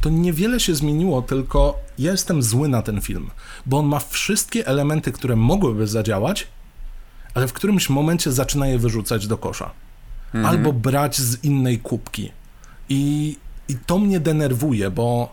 To 0.00 0.10
niewiele 0.10 0.60
się 0.60 0.74
zmieniło, 0.74 1.22
tylko 1.22 1.78
ja 1.98 2.12
jestem 2.12 2.42
zły 2.42 2.68
na 2.68 2.82
ten 2.82 3.00
film, 3.00 3.30
bo 3.66 3.78
on 3.78 3.86
ma 3.86 3.98
wszystkie 3.98 4.66
elementy, 4.66 5.12
które 5.12 5.36
mogłyby 5.36 5.86
zadziałać, 5.86 6.46
ale 7.34 7.48
w 7.48 7.52
którymś 7.52 7.88
momencie 7.88 8.32
zaczyna 8.32 8.66
je 8.66 8.78
wyrzucać 8.78 9.26
do 9.26 9.38
kosza. 9.38 9.70
Albo 10.44 10.72
brać 10.72 11.18
z 11.18 11.44
innej 11.44 11.78
kubki. 11.78 12.32
I, 12.88 13.36
I 13.68 13.76
to 13.86 13.98
mnie 13.98 14.20
denerwuje, 14.20 14.90
bo 14.90 15.32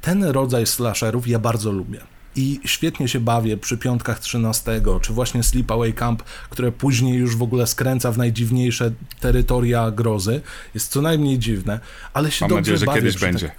ten 0.00 0.24
rodzaj 0.24 0.66
slasherów 0.66 1.28
ja 1.28 1.38
bardzo 1.38 1.72
lubię. 1.72 2.00
I 2.36 2.60
świetnie 2.64 3.08
się 3.08 3.20
bawię 3.20 3.56
przy 3.56 3.78
piątkach 3.78 4.20
13, 4.20 4.82
czy 5.02 5.12
właśnie 5.12 5.42
Sleepaway 5.42 5.92
Camp, 5.92 6.22
które 6.50 6.72
później 6.72 7.14
już 7.14 7.36
w 7.36 7.42
ogóle 7.42 7.66
skręca 7.66 8.12
w 8.12 8.18
najdziwniejsze 8.18 8.90
terytoria 9.20 9.90
grozy. 9.90 10.40
Jest 10.74 10.92
co 10.92 11.02
najmniej 11.02 11.38
dziwne, 11.38 11.80
ale 12.14 12.30
się 12.30 12.44
Mam 12.44 12.48
dobrze 12.50 12.60
nadzieję, 12.60 12.78
że 12.78 12.86
bawię 12.86 13.00
kiedyś 13.00 13.18
będzie. 13.18 13.50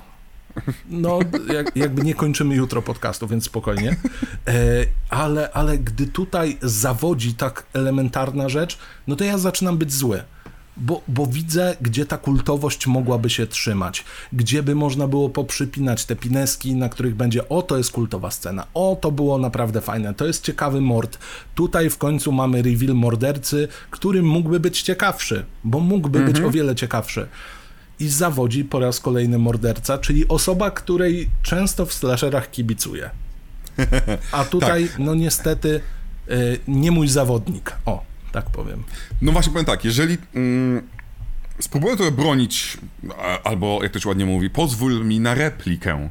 no, 0.89 1.19
jak, 1.53 1.75
jakby 1.75 2.01
nie 2.01 2.15
kończymy 2.15 2.55
jutro 2.55 2.81
podcastu, 2.81 3.27
więc 3.27 3.45
spokojnie. 3.45 3.95
E, 4.47 4.85
ale, 5.09 5.51
ale 5.51 5.77
gdy 5.77 6.07
tutaj 6.07 6.57
zawodzi 6.61 7.33
tak 7.33 7.65
elementarna 7.73 8.49
rzecz, 8.49 8.77
no 9.07 9.15
to 9.15 9.23
ja 9.23 9.37
zaczynam 9.37 9.77
być 9.77 9.93
zły. 9.93 10.23
Bo, 10.79 11.01
bo 11.07 11.27
widzę, 11.27 11.75
gdzie 11.81 12.05
ta 12.05 12.17
kultowość 12.17 12.87
mogłaby 12.87 13.29
się 13.29 13.47
trzymać, 13.47 14.03
gdzie 14.33 14.63
by 14.63 14.75
można 14.75 15.07
było 15.07 15.29
poprzypinać 15.29 16.05
te 16.05 16.15
pineski, 16.15 16.75
na 16.75 16.89
których 16.89 17.15
będzie 17.15 17.49
o, 17.49 17.61
to 17.61 17.77
jest 17.77 17.91
kultowa 17.91 18.31
scena, 18.31 18.67
o, 18.73 18.97
to 19.01 19.11
było 19.11 19.37
naprawdę 19.37 19.81
fajne, 19.81 20.13
to 20.13 20.25
jest 20.25 20.43
ciekawy 20.43 20.81
mord. 20.81 21.17
Tutaj 21.55 21.89
w 21.89 21.97
końcu 21.97 22.31
mamy 22.31 22.61
reveal 22.61 22.95
mordercy, 22.95 23.67
który 23.91 24.23
mógłby 24.23 24.59
być 24.59 24.81
ciekawszy, 24.81 25.45
bo 25.63 25.79
mógłby 25.79 26.19
być 26.19 26.41
o 26.41 26.51
wiele 26.51 26.75
ciekawszy. 26.75 27.27
I 27.99 28.07
zawodzi 28.07 28.65
po 28.65 28.79
raz 28.79 28.99
kolejny 28.99 29.37
morderca, 29.37 29.97
czyli 29.97 30.27
osoba, 30.27 30.71
której 30.71 31.29
często 31.43 31.85
w 31.85 31.93
slasherach 31.93 32.51
kibicuję. 32.51 33.09
A 34.31 34.45
tutaj, 34.45 34.89
no 34.99 35.15
niestety, 35.15 35.81
y, 36.29 36.59
nie 36.67 36.91
mój 36.91 37.07
zawodnik. 37.07 37.75
O, 37.85 38.03
tak 38.31 38.49
powiem. 38.49 38.83
No 39.21 39.31
właśnie 39.31 39.51
powiem 39.51 39.65
tak, 39.65 39.85
jeżeli 39.85 40.17
mm, 40.35 40.81
spróbuję 41.59 41.95
trochę 41.95 42.11
bronić, 42.11 42.77
albo 43.43 43.79
jak 43.83 43.91
to 43.91 43.99
się 43.99 44.09
ładnie 44.09 44.25
mówi, 44.25 44.49
pozwól 44.49 45.05
mi 45.05 45.19
na 45.19 45.33
replikę. 45.33 46.09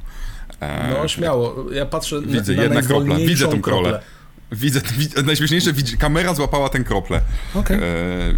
E, 0.61 0.95
No 1.03 1.09
śmiało, 1.09 1.65
ja 1.73 1.87
patrzę 1.87 2.23
Widzę, 2.23 2.53
na, 2.53 2.59
na 2.59 2.63
jedna 2.65 2.83
kropla, 2.83 3.17
widzę 3.17 3.49
tą 3.49 3.61
kroplę. 3.61 4.01
Widzę, 4.53 4.81
widzę 4.99 5.23
najśmieszniejsze, 5.23 5.73
kamera 5.99 6.35
złapała 6.35 6.69
tę 6.69 6.85
kroplę. 6.85 7.21
Okej. 7.55 7.77
E, 7.77 7.83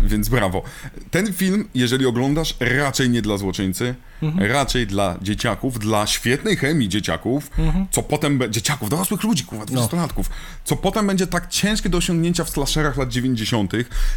więc 0.04 0.28
brawo. 0.28 0.62
Ten 1.10 1.32
film, 1.32 1.68
jeżeli 1.74 2.06
oglądasz, 2.06 2.54
raczej 2.60 3.10
nie 3.10 3.22
dla 3.22 3.36
złoczyńcy, 3.36 3.94
Mhm. 4.22 4.52
raczej 4.52 4.86
dla 4.86 5.16
dzieciaków, 5.22 5.78
dla 5.78 6.06
świetnej 6.06 6.56
chemii 6.56 6.88
dzieciaków, 6.88 7.50
Mhm. 7.58 7.86
co 7.90 8.02
potem 8.02 8.38
będzie, 8.38 8.60
dzieciaków, 8.60 8.88
dorosłych 8.90 9.22
ludzi, 9.22 9.44
kurwa, 9.44 9.64
No. 9.70 9.80
20-latków, 9.86 10.24
co 10.64 10.76
potem 10.76 11.06
będzie 11.06 11.26
tak 11.26 11.48
ciężkie 11.48 11.88
do 11.88 11.98
osiągnięcia 11.98 12.44
w 12.44 12.50
slasherach 12.50 12.96
lat 12.96 13.08
90., 13.08 13.72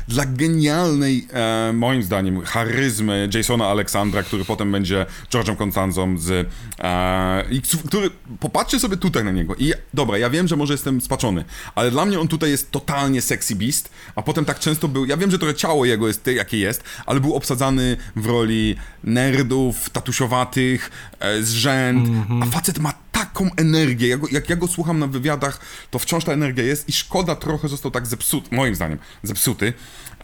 dla 0.08 0.26
genialnej, 0.26 1.28
e, 1.34 1.74
moim 1.74 2.04
zdaniem, 2.04 2.42
charyzmy 2.42 3.30
Jasona 3.34 3.68
Aleksandra, 3.68 4.24
który 4.24 4.46
potem 4.46 4.72
będzie 4.72 5.06
George'em 5.34 5.58
Constanzą 5.64 6.18
z, 6.18 6.48
e, 6.80 7.44
i 7.52 7.62
który, 7.88 8.10
popatrzcie 8.40 8.80
sobie 8.80 8.98
tutaj 8.98 9.24
na 9.24 9.32
niego 9.32 9.56
i 9.56 9.74
dobra, 9.94 10.18
ja 10.18 10.30
wiem, 10.30 10.48
że 10.48 10.56
może 10.56 10.74
jestem 10.74 11.02
spaczony, 11.02 11.46
ale 11.76 11.92
dla 11.92 12.06
mnie 12.06 12.20
on 12.20 12.28
tutaj 12.28 12.50
jest 12.50 12.72
totalnie 12.72 13.22
sexy 13.22 13.56
beast, 13.56 13.90
a 14.16 14.22
potem 14.22 14.46
tak 14.46 14.60
często 14.60 14.88
był, 14.88 15.06
ja 15.06 15.18
wiem, 15.18 15.32
że 15.32 15.40
trochę 15.40 15.56
ciało 15.56 15.86
jego 15.86 16.08
jest 16.08 16.28
jakie 16.28 16.58
jest, 16.58 16.84
ale 17.06 17.20
był 17.20 17.36
obsadzany 17.36 17.98
w 18.16 18.26
roli 18.26 18.76
nerdów, 19.04 19.90
tatusiowatych, 19.92 20.92
e, 21.20 21.42
zrzęd, 21.44 22.10
a 22.42 22.46
facet 22.46 22.80
ma 22.80 22.94
taką 23.12 23.50
energię, 23.58 24.08
jak, 24.08 24.20
go- 24.20 24.28
jak 24.32 24.50
ja 24.50 24.56
go 24.56 24.68
słucham 24.68 25.00
na 25.00 25.08
wywiadach, 25.08 25.60
to 25.92 26.00
wciąż 26.00 26.24
ta 26.24 26.32
energia 26.34 26.64
jest 26.64 26.90
i 26.90 26.92
szkoda 26.94 27.36
trochę 27.36 27.68
został 27.68 27.92
tak 27.92 28.08
zepsuty, 28.08 28.56
moim 28.56 28.76
zdaniem, 28.76 29.00
zepsuty, 29.24 29.74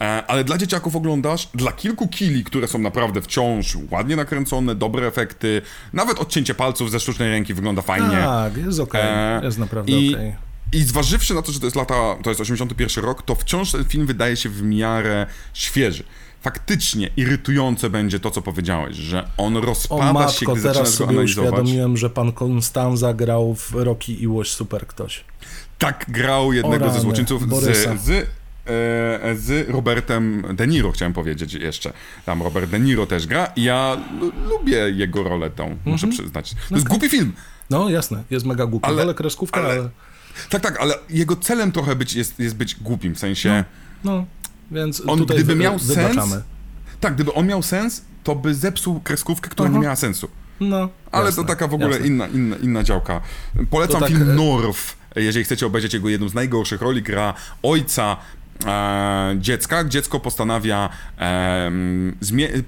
ale 0.26 0.44
dla 0.44 0.58
dzieciaków 0.58 0.96
oglądasz, 0.96 1.48
dla 1.54 1.72
kilku 1.72 2.08
kili, 2.08 2.44
które 2.44 2.68
są 2.68 2.78
naprawdę 2.78 3.22
wciąż 3.22 3.76
ładnie 3.90 4.16
nakręcone, 4.16 4.74
dobre 4.74 5.06
efekty, 5.06 5.62
nawet 5.92 6.18
odcięcie 6.18 6.54
palców 6.54 6.90
ze 6.90 7.00
sztucznej 7.00 7.28
ręki 7.30 7.54
wygląda 7.54 7.82
fajnie. 7.82 8.16
Tak, 8.16 8.56
jest 8.56 8.80
okej, 8.80 9.00
E, 9.04 9.40
jest 9.44 9.58
naprawdę 9.58 9.92
i, 9.92 10.14
okej. 10.14 10.34
I 10.72 10.82
zważywszy 10.82 11.34
na 11.34 11.42
to, 11.42 11.52
że 11.52 11.60
to 11.60 11.66
jest 11.66 11.76
lata, 11.76 11.94
to 12.22 12.30
jest 12.30 12.40
81 12.40 13.04
rok, 13.04 13.22
to 13.22 13.34
wciąż 13.34 13.72
ten 13.72 13.84
film 13.84 14.06
wydaje 14.06 14.36
się 14.36 14.48
w 14.48 14.62
miarę 14.62 15.26
świeży. 15.54 16.04
Faktycznie 16.42 17.10
irytujące 17.16 17.90
będzie 17.90 18.20
to, 18.20 18.30
co 18.30 18.42
powiedziałeś, 18.42 18.96
że 18.96 19.28
on 19.36 19.56
O 19.56 19.60
rozpada 19.60 20.06
się, 20.08 20.12
matko, 20.12 20.52
gdy 20.52 20.62
teraz 20.62 20.76
zaczynasz 20.76 20.98
go 20.98 21.08
analizować. 21.08 21.50
uświadomiłem, 21.52 21.96
że 21.96 22.10
pan 22.10 22.32
Konstanza 22.32 23.14
grał 23.14 23.54
w 23.54 23.72
Rocky 23.74 24.14
i 24.14 24.26
Łoś 24.28 24.50
Super 24.50 24.86
ktoś. 24.86 25.24
Tak 25.78 26.04
grał 26.08 26.52
jednego 26.52 26.76
O 26.84 26.88
ze 26.88 26.92
rany, 26.94 27.00
złoczyńców 27.00 27.46
Borysa. 27.46 27.96
z, 27.96 28.00
z, 28.02 28.10
e, 28.10 28.26
z 29.36 29.68
Robertem 29.70 30.44
De 30.56 30.66
Niro, 30.66 30.92
chciałem 30.92 31.12
powiedzieć 31.12 31.54
jeszcze. 31.54 31.92
Tam 32.26 32.42
Robert 32.42 32.70
De 32.70 32.80
Niro 32.80 33.06
też 33.06 33.26
gra 33.26 33.46
i 33.56 33.62
ja 33.62 33.96
lu- 34.20 34.32
lubię 34.48 34.76
jego 34.90 35.22
rolę 35.22 35.50
tą, 35.50 35.68
muszę 35.84 36.06
Mhm. 36.06 36.12
przyznać. 36.12 36.54
To 36.68 36.74
jest 36.74 36.88
głupi 36.88 37.08
film. 37.08 37.32
No 37.70 37.90
jasne, 37.90 38.22
jest 38.30 38.46
mega 38.46 38.66
głupi, 38.66 38.86
ale, 38.86 39.02
Ale- 39.02 39.14
kreskówka, 39.14 39.60
ale- 39.60 39.70
ale... 39.74 39.88
Tak, 40.50 40.62
tak, 40.62 40.80
ale 40.80 40.94
jego 41.10 41.36
celem 41.36 41.72
trochę 41.72 41.96
być, 41.96 42.14
jest, 42.14 42.38
jest 42.40 42.56
być 42.56 42.74
głupim, 42.74 43.14
w 43.14 43.18
sensie... 43.18 43.64
No, 44.04 44.24
więc 44.70 45.02
On 45.06 45.18
tutaj 45.18 45.36
gdyby 45.36 45.54
wy, 45.54 45.60
miał 45.62 45.78
wybaczamy. 45.78 46.30
sens, 46.32 46.44
tak, 47.00 47.14
gdyby 47.14 47.34
on 47.34 47.46
miał 47.46 47.62
sens, 47.62 48.02
to 48.24 48.34
by 48.34 48.54
zepsuł 48.54 49.00
kreskówkę, 49.00 49.50
która 49.50 49.68
nie 49.68 49.74
Aha. 49.74 49.82
miała 49.82 49.96
sensu. 49.96 50.28
No, 50.60 50.88
Ale 51.12 51.26
jasne, 51.26 51.42
to 51.42 51.48
taka 51.48 51.68
w 51.68 51.74
ogóle 51.74 51.90
jasne. 51.90 52.06
inna, 52.06 52.26
inna, 52.26 52.56
inna 52.56 52.82
działka. 52.82 53.20
Polecam 53.70 54.00
tak, 54.00 54.08
film 54.08 54.30
e- 54.30 54.34
North, 54.34 54.96
jeżeli 55.16 55.44
chcecie 55.44 55.66
obejrzeć 55.66 55.94
jego 55.94 56.08
jedną 56.08 56.28
z 56.28 56.34
najgorszych 56.34 56.80
roli, 56.82 57.02
gra 57.02 57.34
ojca 57.62 58.16
dziecka. 59.36 59.84
Dziecko 59.84 60.20
postanawia 60.20 60.88
e, 61.18 61.70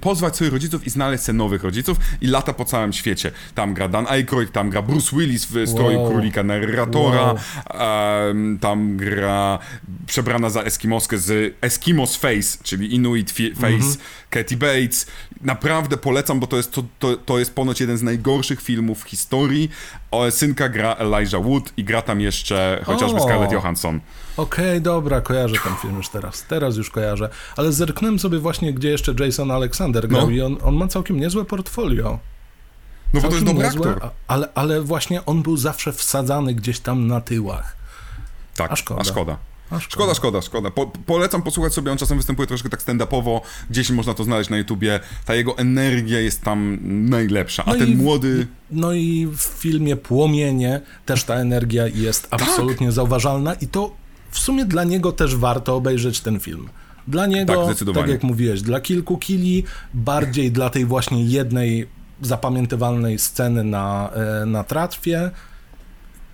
pozwać 0.01 0.35
swoich 0.35 0.51
rodziców 0.53 0.87
i 0.87 0.89
znaleźć 0.89 1.23
sobie 1.23 1.37
nowych 1.37 1.63
rodziców 1.63 1.97
i 2.21 2.27
lata 2.27 2.53
po 2.53 2.65
całym 2.65 2.93
świecie. 2.93 3.31
Tam 3.55 3.73
gra 3.73 3.87
Dan 3.87 4.05
Aykroyd, 4.09 4.51
tam 4.51 4.69
gra 4.69 4.81
Bruce 4.81 5.15
Willis 5.17 5.45
w 5.45 5.67
stroju 5.69 5.99
Wow. 5.99 6.11
królika 6.11 6.43
narratora, 6.43 7.21
Wow. 7.23 7.37
em, 8.29 8.57
tam 8.61 8.97
gra 8.97 9.59
przebrana 10.07 10.49
za 10.49 10.61
Eskimoskę 10.61 11.17
z 11.17 11.55
Eskimos 11.61 12.15
Face, 12.15 12.57
czyli 12.63 12.95
Inuit 12.95 13.31
fi- 13.31 13.55
Face, 13.55 13.67
Mhm. 13.73 13.95
Katie 14.29 14.57
Bates. 14.57 15.07
Naprawdę 15.43 15.97
polecam, 15.97 16.39
bo 16.39 16.47
to 16.47 16.57
jest, 16.57 16.71
to, 16.71 16.83
to, 16.99 17.17
to 17.17 17.39
jest 17.39 17.55
ponoć 17.55 17.81
jeden 17.81 17.97
z 17.97 18.01
najgorszych 18.03 18.61
filmów 18.61 19.03
w 19.03 19.07
historii. 19.07 19.69
O, 20.11 20.31
synka 20.31 20.69
gra 20.69 20.93
Elijah 20.93 21.43
Wood 21.43 21.73
i 21.77 21.83
gra 21.83 22.01
tam 22.01 22.21
jeszcze 22.21 22.81
chociażby 22.85 23.17
O. 23.19 23.23
Scarlett 23.23 23.51
Johansson. 23.51 23.99
Okej, 24.37 24.81
dobra, 24.81 25.21
kojarzę 25.21 25.55
ten 25.63 25.75
film 25.75 25.97
już 25.97 26.09
teraz. 26.09 26.45
Teraz 26.47 26.77
już 26.77 26.89
kojarzę. 26.89 27.29
Ale 27.57 27.71
zerknąłem 27.71 28.19
sobie 28.19 28.39
właśnie, 28.39 28.73
gdzie 28.73 28.89
jeszcze 28.89 29.13
Jason 29.19 29.51
Alexander 29.51 30.07
grał 30.07 30.25
No. 30.25 30.31
i 30.31 30.41
on, 30.41 30.57
on 30.63 30.75
ma 30.75 30.87
całkiem 30.87 31.19
niezłe 31.19 31.45
portfolio. 31.45 32.19
No 33.13 33.21
bo 33.21 33.27
to 33.27 33.33
jest 33.33 33.45
dobry 33.45 33.63
niezłe, 33.63 33.89
aktor. 33.89 34.09
Ale, 34.27 34.47
ale 34.55 34.81
właśnie 34.81 35.25
on 35.25 35.41
był 35.41 35.57
zawsze 35.57 35.93
wsadzany 35.93 36.53
gdzieś 36.53 36.79
tam 36.79 37.07
na 37.07 37.21
tyłach. 37.21 37.75
Tak, 38.55 38.71
a 38.71 38.75
szkoda. 38.75 39.01
A 39.01 39.03
szkoda. 39.03 39.37
A 39.71 39.79
Szkoda, 39.79 40.13
szkoda, 40.13 40.41
szkoda. 40.41 40.71
Po, 40.71 40.87
polecam 41.05 41.41
posłuchać 41.41 41.73
sobie, 41.73 41.91
on 41.91 41.97
czasem 41.97 42.17
występuje 42.17 42.47
troszkę 42.47 42.69
tak 42.69 42.81
stand-upowo, 42.83 43.39
gdzieś 43.69 43.89
można 43.89 44.13
to 44.13 44.23
znaleźć 44.23 44.49
na 44.49 44.57
YouTubie. 44.57 44.99
Ta 45.25 45.35
jego 45.35 45.57
energia 45.57 46.19
jest 46.19 46.41
tam 46.41 46.77
najlepsza, 47.09 47.63
a 47.65 47.71
No 47.73 47.77
ten 47.79 47.87
i- 47.89 47.95
młody... 47.95 48.47
No 48.71 48.93
i 48.93 49.27
w 49.37 49.41
filmie 49.41 49.95
Płomienie 49.95 50.81
też 51.05 51.23
ta 51.23 51.35
energia 51.35 51.87
jest 51.87 52.29
Tak. 52.29 52.41
absolutnie 52.41 52.91
zauważalna 52.91 53.53
i 53.53 53.67
to 53.67 53.95
w 54.31 54.39
sumie 54.39 54.65
dla 54.65 54.83
niego 54.83 55.11
też 55.11 55.35
warto 55.35 55.75
obejrzeć 55.75 56.19
ten 56.19 56.39
film. 56.39 56.69
Dla 57.07 57.25
niego, 57.25 57.67
Tak, 57.67 57.95
tak, 57.95 58.07
jak 58.09 58.23
mówiłeś, 58.23 58.61
dla 58.61 58.79
kilku 58.81 59.17
kili, 59.17 59.63
bardziej 59.93 60.51
dla 60.51 60.69
tej 60.69 60.85
właśnie 60.85 61.25
jednej 61.25 61.87
zapamiętywalnej 62.21 63.19
sceny 63.19 63.63
na, 63.63 64.09
e, 64.41 64.45
na 64.45 64.63
tratwie. 64.63 65.31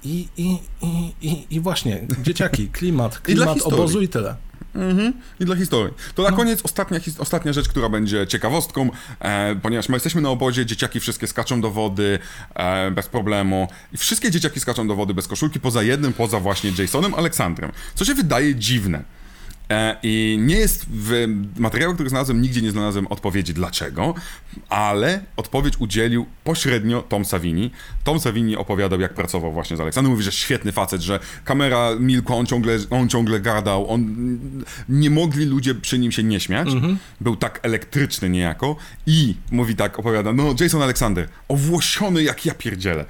I, 0.04 0.28
i, 0.38 0.58
i, 0.82 1.14
i, 1.22 1.48
I 1.50 1.60
właśnie, 1.60 2.08
dzieciaki, 2.24 2.68
klimat, 2.70 3.16
I 3.20 3.22
klimat 3.22 3.54
historii. 3.54 3.80
obozu 3.80 4.02
i 4.02 4.08
tyle. 4.08 4.36
Mhm. 4.76 5.14
I 5.40 5.46
dla 5.46 5.56
historii. 5.56 5.94
To 6.16 6.24
No. 6.24 6.30
na 6.30 6.36
koniec 6.38 6.62
ostatnia, 6.64 7.00
ostatnia 7.20 7.54
rzecz, 7.54 7.70
która 7.70 7.90
będzie 7.90 8.28
ciekawostką, 8.28 8.90
e, 9.20 9.56
ponieważ 9.56 9.90
my 9.90 9.96
jesteśmy 9.96 10.22
na 10.22 10.30
obozie, 10.30 10.66
dzieciaki 10.66 11.00
wszystkie 11.00 11.28
skaczą 11.28 11.62
do 11.62 11.72
wody 11.72 12.20
e, 12.56 12.92
bez 12.92 13.08
problemu. 13.08 13.68
I 13.94 13.98
wszystkie 13.98 14.32
dzieciaki 14.32 14.60
skaczą 14.60 14.88
do 14.88 14.96
wody 14.96 15.14
bez 15.14 15.28
koszulki, 15.28 15.60
poza 15.60 15.84
jednym, 15.84 16.14
poza 16.14 16.40
właśnie 16.40 16.72
Jasonem 16.80 17.14
Aleksandrem. 17.16 17.72
Co 17.96 18.06
się 18.06 18.14
wydaje 18.14 18.56
dziwne. 18.56 19.04
E, 19.70 19.96
I 20.04 20.38
nie 20.42 20.56
jest 20.56 20.86
w 20.90 21.28
materiałach, 21.58 21.96
który 21.96 22.10
znalazłem, 22.10 22.42
nigdzie 22.42 22.62
nie 22.62 22.72
znalazłem 22.72 23.08
odpowiedzi 23.08 23.54
dlaczego, 23.54 24.14
ale 24.70 25.22
odpowiedź 25.38 25.74
udzielił 25.80 26.26
pośrednio 26.44 27.02
Tom 27.02 27.26
Savini. 27.26 27.72
Tom 28.04 28.20
Savini 28.20 28.58
opowiadał, 28.58 29.00
jak 29.00 29.14
pracował 29.14 29.52
właśnie 29.52 29.78
z 29.78 29.80
Aleksandrem. 29.80 30.12
Mówi, 30.12 30.24
że 30.24 30.32
świetny 30.32 30.72
facet, 30.72 31.02
że 31.02 31.20
kamera 31.46 31.90
milkła, 32.00 32.36
on 32.36 32.46
ciągle, 32.46 32.78
on 32.90 33.10
ciągle 33.10 33.40
gadał, 33.40 33.90
on, 33.90 34.16
nie 34.90 35.10
mogli 35.10 35.46
ludzie 35.46 35.76
przy 35.76 36.00
nim 36.00 36.12
się 36.12 36.24
nie 36.24 36.40
śmiać. 36.40 36.68
Był 37.22 37.36
tak 37.36 37.60
elektryczny 37.64 38.30
niejako 38.30 38.76
i 39.08 39.36
mówi 39.52 39.76
tak, 39.76 40.00
opowiada, 40.00 40.34
no 40.34 40.56
Jason 40.60 40.82
Alexander, 40.82 41.30
owłosiony 41.48 42.24
jak 42.24 42.46
ja 42.46 42.54
pierdzielę. 42.54 43.06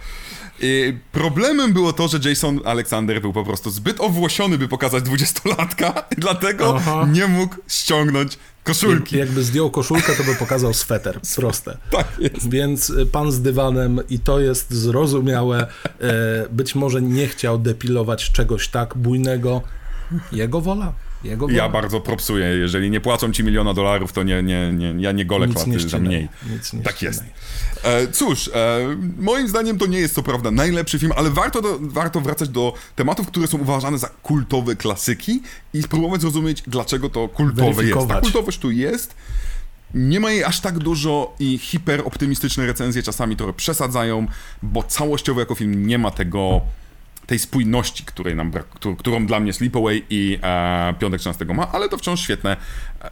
I 0.61 0.97
problemem 1.11 1.73
było 1.73 1.93
to, 1.93 2.07
że 2.07 2.29
Jason 2.29 2.59
Alexander 2.65 3.21
był 3.21 3.33
po 3.33 3.43
prostu 3.43 3.69
zbyt 3.69 4.01
owłosiony, 4.01 4.57
by 4.57 4.67
pokazać 4.67 5.03
dwudziestolatka, 5.03 6.03
i 6.11 6.15
dlatego 6.15 6.75
Aha. 6.77 7.07
nie 7.11 7.27
mógł 7.27 7.55
ściągnąć 7.67 8.37
koszulki. 8.63 9.17
Jakby 9.17 9.43
zdjął 9.43 9.71
koszulkę, 9.71 10.15
to 10.15 10.23
by 10.23 10.35
pokazał 10.35 10.73
sweter. 10.73 11.19
Proste. 11.35 11.77
Tak 11.91 12.07
jest. 12.19 12.49
Więc 12.49 12.89
y, 12.89 13.05
pan 13.05 13.31
z 13.31 13.41
dywanem, 13.41 13.99
i 14.09 14.19
to 14.19 14.39
jest 14.39 14.73
zrozumiałe, 14.73 15.67
e, 16.01 16.45
być 16.49 16.75
może 16.75 17.01
nie 17.01 17.27
chciał 17.27 17.59
depilować 17.59 18.31
czegoś 18.31 18.67
tak 18.67 18.97
bujnego. 18.97 19.61
Jego 20.31 20.61
wola. 20.61 20.93
Jego. 21.23 21.49
Ja 21.49 21.69
bardzo 21.69 22.01
propsuję, 22.01 22.45
jeżeli 22.45 22.89
nie 22.89 23.01
płacą 23.01 23.31
ci 23.31 23.43
miliona 23.43 23.73
dolarów, 23.73 24.13
to 24.13 24.23
nie, 24.23 24.43
nie, 24.43 24.73
nie, 24.73 24.95
ja 24.97 25.11
nie 25.11 25.25
golę 25.25 25.47
Nic 25.47 25.67
nie 25.67 25.79
za 25.79 25.99
mniej. 25.99 26.29
Nie 26.73 26.83
Tak 26.83 27.01
jest. 27.01 27.23
E, 27.83 28.07
cóż, 28.07 28.47
e, 28.53 28.79
moim 29.17 29.47
zdaniem 29.47 29.77
to 29.77 29.85
nie 29.85 29.99
jest 29.99 30.15
co 30.15 30.23
prawda 30.23 30.51
najlepszy 30.51 30.99
film, 30.99 31.11
ale 31.15 31.29
warto, 31.29 31.61
do, 31.61 31.77
warto 31.81 32.21
wracać 32.21 32.49
do 32.49 32.73
tematów, 32.95 33.27
które 33.27 33.47
są 33.47 33.57
uważane 33.57 33.97
za 33.97 34.07
kultowe 34.07 34.75
klasyki 34.75 35.41
i 35.73 35.83
spróbować 35.83 36.21
zrozumieć, 36.21 36.63
dlaczego 36.67 37.09
to 37.09 37.27
kultowe 37.27 37.83
jest. 37.83 38.07
Ta 38.07 38.21
kultowość 38.21 38.57
tu 38.57 38.71
jest. 38.71 39.15
Nie 39.93 40.19
ma 40.19 40.31
jej 40.31 40.43
aż 40.43 40.59
tak 40.59 40.79
dużo 40.79 41.35
i 41.39 41.57
hiperoptymistyczne 41.57 42.65
recenzje 42.65 43.03
czasami 43.03 43.35
trochę 43.35 43.53
przesadzają, 43.53 44.27
bo 44.63 44.83
całościowo 44.83 45.39
jako 45.39 45.55
film 45.55 45.87
nie 45.87 45.97
ma 45.97 46.11
tego 46.11 46.61
tej 47.27 47.39
spójności, 47.39 48.03
której 48.05 48.35
nam 48.35 48.51
brak, 48.51 48.65
którą, 48.99 49.25
dla 49.25 49.39
mnie 49.39 49.53
Sleepaway 49.53 50.03
i 50.09 50.39
e, 50.43 50.93
Piątek 50.99 51.19
13 51.19 51.45
ma, 51.45 51.71
ale 51.71 51.89
to 51.89 51.97
wciąż 51.97 52.21
świetne 52.21 52.57
e, 53.01 53.09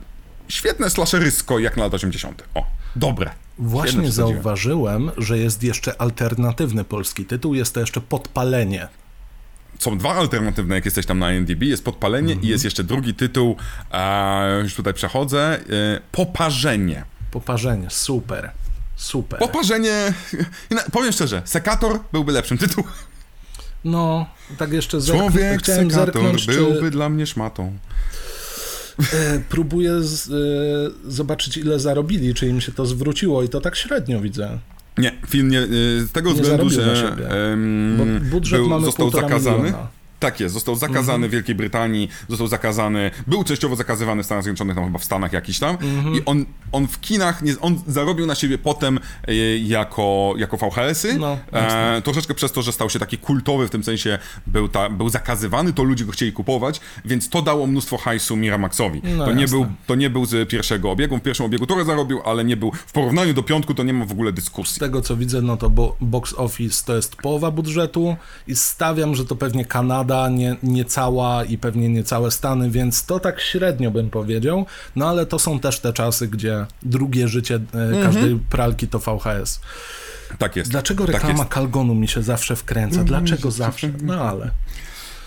świetne 0.47 0.89
slasherysko 0.89 1.59
jak 1.59 1.77
na 1.77 1.83
lata 1.83 1.95
80. 1.95 2.43
O, 2.53 2.65
dobre. 2.95 3.29
Właśnie 3.57 4.11
zauważyłem, 4.11 5.11
że 5.17 5.37
jest 5.37 5.63
jeszcze 5.63 6.01
alternatywny 6.01 6.83
polski 6.83 7.25
tytuł, 7.25 7.53
jest 7.53 7.73
to 7.73 7.79
jeszcze 7.79 8.01
Podpalenie. 8.01 8.87
Są 9.79 9.97
dwa 9.97 10.15
alternatywne, 10.15 10.75
jak 10.75 10.85
jesteś 10.85 11.05
tam 11.05 11.19
na 11.19 11.33
IMDb, 11.33 11.61
jest 11.61 11.85
Podpalenie 11.85 12.33
Mhm. 12.33 12.47
i 12.47 12.47
jest 12.47 12.63
jeszcze 12.63 12.83
drugi 12.83 13.13
tytuł, 13.13 13.55
e, 13.91 14.59
już 14.63 14.75
tutaj 14.75 14.93
przechodzę, 14.93 15.59
e, 15.59 16.01
Poparzenie. 16.11 17.03
Poparzenie, 17.31 17.89
super. 17.89 18.51
Super. 18.95 19.39
Poparzenie, 19.39 20.13
powiem 20.93 21.11
szczerze, 21.11 21.41
Sekator 21.45 21.99
byłby 22.11 22.31
lepszym 22.31 22.57
tytułem. 22.57 22.89
No, 23.85 24.25
tak 24.57 24.71
jeszcze 24.73 24.97
zerk- 24.97 25.17
Człowiek 25.17 25.59
chciałem 25.59 25.91
Sekator 25.91 26.13
zerknąć, 26.23 26.45
byłby 26.47 26.79
czy 26.81 26.91
dla 26.91 27.09
mnie 27.09 27.25
szmatą. 27.25 27.73
e, 29.13 29.41
próbuję 29.49 30.01
z, 30.01 30.29
e, 30.29 31.11
zobaczyć, 31.11 31.57
ile 31.57 31.79
zarobili, 31.79 32.33
czy 32.33 32.47
im 32.47 32.61
się 32.61 32.71
to 32.71 32.85
zwróciło 32.85 33.43
i 33.43 33.49
to 33.49 33.61
tak 33.61 33.75
średnio 33.75 34.21
widzę. 34.21 34.59
Nie, 34.97 35.11
film 35.27 35.49
nie, 35.49 35.59
y, 35.61 35.67
z 36.07 36.11
tego 36.11 36.29
Nie 36.33 36.41
względu, 36.41 36.69
że 36.69 36.95
siebie. 36.95 37.29
em, 37.51 37.95
Bo 37.97 38.29
budżet 38.29 38.59
był, 38.59 38.69
mamy 38.69 38.85
został 38.85 39.09
zakazany. 39.11 39.57
miliona. 39.57 39.87
Tak 40.25 40.39
jest, 40.39 40.53
został 40.53 40.75
zakazany 40.75 41.15
Mhm. 41.15 41.29
w 41.29 41.33
Wielkiej 41.33 41.55
Brytanii, 41.55 42.09
został 42.29 42.47
zakazany, 42.47 43.11
był 43.27 43.43
częściowo 43.43 43.75
zakazywany 43.75 44.23
w 44.23 44.25
Stanach 44.25 44.43
Zjednoczonych, 44.43 44.75
tam 44.75 44.85
chyba 44.85 44.99
w 44.99 45.03
Stanach 45.03 45.33
jakiś 45.33 45.59
tam 45.59 45.77
Mhm. 45.81 46.15
i 46.15 46.21
on, 46.25 46.45
on 46.71 46.87
w 46.87 46.99
kinach, 47.01 47.41
nie, 47.41 47.53
on 47.61 47.81
zarobił 47.87 48.25
na 48.25 48.35
siebie 48.35 48.57
potem 48.57 48.99
e, 49.27 49.33
jako, 49.57 50.33
jako 50.37 50.57
VHS-y, 50.57 51.17
No, 51.19 51.37
e, 51.53 52.01
troszeczkę 52.01 52.33
przez 52.33 52.51
to, 52.51 52.61
że 52.61 52.71
stał 52.71 52.89
się 52.89 52.99
taki 52.99 53.17
kultowy, 53.17 53.67
w 53.67 53.69
tym 53.69 53.83
sensie 53.83 54.19
był, 54.47 54.67
ta, 54.67 54.89
był 54.89 55.09
zakazywany, 55.09 55.73
to 55.73 55.83
ludzie 55.83 56.05
go 56.05 56.11
chcieli 56.11 56.33
kupować, 56.33 56.81
więc 57.05 57.29
to 57.29 57.41
dało 57.41 57.67
mnóstwo 57.67 57.97
hajsu 57.97 58.35
Miramaxowi. 58.35 59.01
No 59.17 59.25
to, 59.25 59.33
nie 59.33 59.41
jasne. 59.41 59.57
był, 59.57 59.65
to 59.87 59.95
nie 59.95 60.09
był 60.09 60.25
z 60.25 60.49
pierwszego 60.49 60.91
obiegu, 60.91 61.17
w 61.17 61.21
pierwszym 61.21 61.45
obiegu 61.45 61.65
trochę 61.65 61.85
zarobił, 61.85 62.21
ale 62.25 62.45
nie 62.45 62.57
był, 62.57 62.71
w 62.87 62.91
porównaniu 62.91 63.33
do 63.33 63.43
piątku 63.43 63.73
to 63.73 63.83
nie 63.83 63.93
ma 63.93 64.05
w 64.05 64.11
ogóle 64.11 64.31
dyskusji. 64.31 64.75
Z 64.75 64.79
tego 64.79 65.01
co 65.01 65.17
widzę, 65.17 65.41
no 65.41 65.57
to 65.57 65.69
bo 65.69 65.95
box 66.01 66.33
office 66.37 66.85
to 66.85 66.95
jest 66.95 67.15
połowa 67.15 67.51
budżetu 67.51 68.15
i 68.47 68.55
stawiam, 68.55 69.15
że 69.15 69.25
to 69.25 69.35
pewnie 69.35 69.65
Kanada, 69.65 70.14
nie, 70.31 70.55
nie 70.63 70.85
cała 70.85 71.43
i 71.43 71.57
pewnie 71.57 71.89
nie 71.89 72.03
całe 72.03 72.31
Stany, 72.31 72.69
więc 72.69 73.05
to 73.05 73.19
tak 73.19 73.41
średnio 73.41 73.91
bym 73.91 74.09
powiedział, 74.09 74.65
no 74.95 75.09
ale 75.09 75.25
to 75.25 75.39
są 75.39 75.59
też 75.59 75.79
te 75.79 75.93
czasy, 75.93 76.27
gdzie 76.27 76.65
drugie 76.83 77.27
życie 77.27 77.55
e, 77.55 78.03
każdej 78.03 78.39
pralki 78.49 78.87
to 78.87 78.99
VHS. 78.99 79.59
Tak 80.37 80.55
jest. 80.55 80.71
Dlaczego 80.71 81.05
tak 81.05 81.13
reklama 81.15 81.39
jest. 81.39 81.51
Kalgonu 81.51 81.95
mi 81.95 82.07
się 82.07 82.23
zawsze 82.23 82.55
wkręca? 82.55 83.03
Dlaczego 83.03 83.51
zawsze? 83.51 83.91
No 84.01 84.21
ale... 84.21 84.51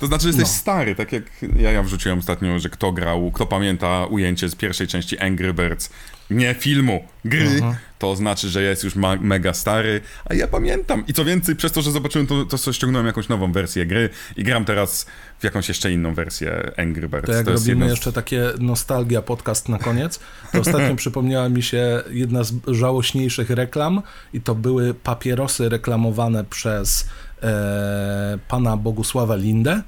To 0.01 0.07
znaczy, 0.07 0.23
że 0.23 0.29
jesteś 0.29 0.47
No. 0.47 0.53
stary, 0.53 0.95
tak 0.95 1.13
jak 1.13 1.25
ja, 1.57 1.73
ja 1.73 1.83
wrzuciłem 1.83 2.19
ostatnio, 2.19 2.59
że 2.59 2.69
kto 2.69 2.93
grał, 2.93 3.31
kto 3.31 3.47
pamięta 3.47 4.07
ujęcie 4.07 4.49
z 4.49 4.55
pierwszej 4.55 4.87
części 4.87 5.19
Angry 5.19 5.55
Birds, 5.55 5.91
nie 6.31 6.55
filmu, 6.55 7.05
gry, 7.25 7.61
to 7.99 8.17
znaczy, 8.17 8.49
że 8.49 8.63
jest 8.63 8.85
już 8.85 8.95
mega 9.21 9.55
stary, 9.55 10.01
a 10.25 10.35
ja 10.35 10.49
pamiętam. 10.49 11.05
I 11.07 11.13
co 11.13 11.25
więcej, 11.25 11.57
przez 11.57 11.73
to, 11.73 11.83
że 11.83 11.91
zobaczyłem 11.93 12.27
to, 12.27 12.45
to 12.45 12.59
co 12.59 12.73
ściągnąłem 12.73 13.07
jakąś 13.07 13.29
nową 13.29 13.53
wersję 13.53 13.87
gry 13.87 14.11
i 14.37 14.45
gram 14.45 14.65
teraz 14.65 15.07
w 15.39 15.45
jakąś 15.45 15.69
jeszcze 15.69 15.93
inną 15.93 16.15
wersję 16.15 16.71
Angry 16.77 17.09
Birds. 17.09 17.27
To 17.27 17.33
jak 17.33 17.47
jest 17.47 17.59
robimy 17.59 17.81
jedno 17.81 17.91
jeszcze 17.91 18.13
takie 18.13 18.45
nostalgia 18.59 19.23
podcast 19.23 19.69
na 19.69 19.79
koniec, 19.79 20.21
to 20.53 20.61
ostatnio 20.61 20.97
przypomniała 21.05 21.49
mi 21.49 21.63
się 21.63 22.03
jedna 22.11 22.45
z 22.45 22.53
żałośniejszych 22.67 23.51
reklam 23.51 24.03
i 24.33 24.41
to 24.41 24.55
były 24.55 24.95
papierosy 24.95 25.69
reklamowane 25.69 26.45
przez 26.45 27.07
e, 27.43 28.39
pana 28.49 28.77
Bogusława 28.77 29.37
Lindę. 29.37 29.83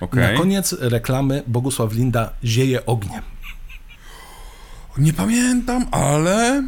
Okej. 0.00 0.32
Na 0.32 0.38
koniec 0.38 0.76
reklamy 0.80 1.42
Bogusław 1.46 1.92
Linda 1.92 2.30
zieje 2.44 2.86
ogniem. 2.86 3.22
Nie 4.98 5.12
pamiętam, 5.12 5.86
ale... 5.90 6.62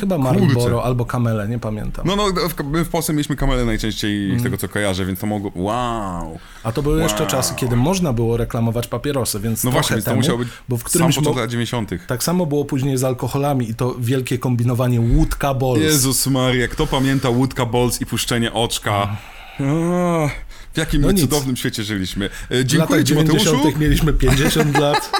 Chyba 0.00 0.18
Marlboro 0.18 0.84
albo 0.84 1.04
Kamele, 1.04 1.48
nie 1.48 1.58
pamiętam. 1.58 2.06
No, 2.06 2.16
no, 2.16 2.24
w, 2.48 2.54
w 2.84 2.88
Polsce 2.88 3.12
mieliśmy 3.12 3.36
kamele 3.36 3.64
najczęściej 3.64 4.40
z 4.40 4.42
tego, 4.42 4.56
co 4.56 4.68
kojarzę, 4.68 5.06
więc 5.06 5.20
to 5.20 5.26
mogło... 5.26 5.50
Wow! 5.54 6.38
A 6.64 6.72
to 6.72 6.82
były 6.82 7.02
jeszcze 7.02 7.22
Wow. 7.22 7.30
czasy, 7.30 7.54
kiedy 7.54 7.76
można 7.76 8.12
było 8.12 8.36
reklamować 8.36 8.88
papierosy, 8.88 9.40
więc 9.40 9.64
No 9.64 9.70
właśnie, 9.70 9.94
więc 9.96 10.04
to 10.04 10.10
temu, 10.10 10.20
musiał 10.20 10.38
być 10.38 10.48
bo 10.68 10.76
w 10.76 10.80
sam 10.80 10.88
którymś 10.88 11.14
początek 11.14 11.34
mo- 11.34 11.40
lat 11.40 11.50
90. 11.50 11.90
Tak 12.06 12.22
samo 12.24 12.46
było 12.46 12.64
później 12.64 12.96
z 12.98 13.04
alkoholami 13.04 13.70
i 13.70 13.74
to 13.74 13.94
wielkie 13.98 14.38
kombinowanie 14.38 15.00
łódka 15.00 15.54
bols. 15.54 15.80
Jezus 15.80 16.26
Maria, 16.26 16.68
kto 16.68 16.86
pamięta 16.86 17.28
łódka 17.30 17.66
Bolz 17.66 18.00
i 18.00 18.06
puszczenie 18.06 18.52
oczka? 18.52 19.16
W 20.74 20.78
jakim 20.78 21.02
No 21.02 21.12
nic. 21.12 21.20
cudownym 21.20 21.56
świecie 21.56 21.84
żyliśmy. 21.84 22.26
E, 22.26 22.64
W 22.64 22.74
latach 22.74 23.02
Dziękuję 23.02 23.04
ci, 23.04 23.14
Mateuszu. 23.14 23.44
90. 23.44 23.78
mieliśmy 23.80 24.12
50 24.12 24.78
lat, 24.84 25.10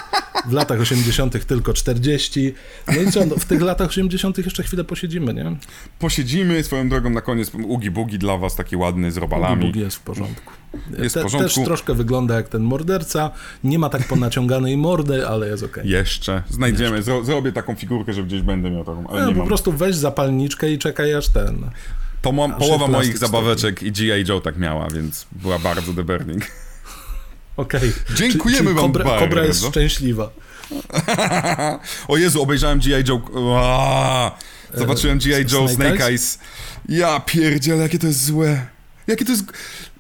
w 0.46 0.52
latach 0.52 0.80
80. 0.80 1.46
tylko 1.46 1.72
40. 1.72 2.54
No 2.88 3.00
i 3.02 3.12
co, 3.12 3.26
no, 3.26 3.36
w 3.36 3.44
tych 3.44 3.60
latach 3.62 3.88
80. 3.88 4.38
jeszcze 4.38 4.62
chwilę 4.62 4.84
posiedzimy, 4.84 5.34
nie? 5.34 5.56
Posiedzimy 5.98 6.62
swoją 6.62 6.88
drogą 6.88 7.10
na 7.10 7.20
koniec. 7.20 7.50
Ugi 7.54 7.90
bugi 7.90 8.18
dla 8.18 8.36
was, 8.38 8.56
taki 8.56 8.76
ładny 8.76 9.12
z 9.12 9.16
robalami. 9.16 9.66
Bóg 9.66 9.76
jest 9.76 9.96
w 9.96 10.00
porządku. 10.00 10.52
Jest 10.98 11.18
w 11.18 11.22
porządku. 11.22 11.54
Też 11.54 11.64
troszkę 11.64 11.94
wygląda 11.94 12.34
jak 12.34 12.48
ten 12.48 12.62
morderca. 12.62 13.30
Nie 13.64 13.78
ma 13.78 13.88
tak 13.88 14.08
ponaciąganej 14.08 14.76
mordy, 14.76 15.26
ale 15.28 15.48
jest 15.48 15.62
okej. 15.62 15.88
Jeszcze. 15.88 16.42
Znajdziemy. 16.50 17.02
Zro 17.02 17.24
zrobię 17.24 17.52
taką 17.52 17.74
figurkę, 17.74 18.12
że 18.12 18.22
gdzieś 18.24 18.42
będę 18.42 18.70
miał 18.70 18.84
taką, 18.84 19.06
ale 19.08 19.20
No, 19.22 19.26
nie 19.28 19.32
po 19.32 19.38
mam. 19.38 19.48
prostu 19.48 19.72
weź 19.72 19.96
zapalniczkę 19.96 20.70
i 20.70 20.78
czekaj 20.78 21.14
aż 21.14 21.28
ten. 21.28 21.70
Aż 22.28 22.58
połowa 22.58 22.86
moich 22.88 23.18
zabaweczek 23.18 23.82
i 23.82 23.92
G.I. 23.92 24.24
Joe 24.28 24.40
tak 24.40 24.56
miała, 24.58 24.88
więc 24.90 25.26
była 25.32 25.58
bardzo 25.58 25.94
The 25.94 26.04
Burning. 26.04 26.42
Okej. 27.56 27.92
Dziękujemy 28.14 28.58
Czy- 28.58 28.64
czyli 28.64 28.74
wam 28.74 28.84
kobra, 28.84 29.04
bardzo. 29.04 29.26
kobra 29.26 29.44
jest 29.44 29.66
szczęśliwa. 29.66 30.30
o 32.08 32.16
Jezu, 32.16 32.42
obejrzałem 32.42 32.78
G.I. 32.78 33.04
Joe. 33.08 33.20
Aaaa! 33.56 34.38
Zobaczyłem 34.74 35.18
G.I. 35.18 35.42
Joe 35.52 35.68
Snake 35.68 35.74
Snake, 35.74 35.90
Eyes? 35.90 36.10
Eyes. 36.10 36.38
Ja 36.88 37.20
pierdzielę, 37.20 37.82
jakie 37.82 37.98
to 37.98 38.06
jest 38.06 38.24
złe. 38.24 38.66
Jakie 39.06 39.24
to 39.24 39.32
jest... 39.32 39.44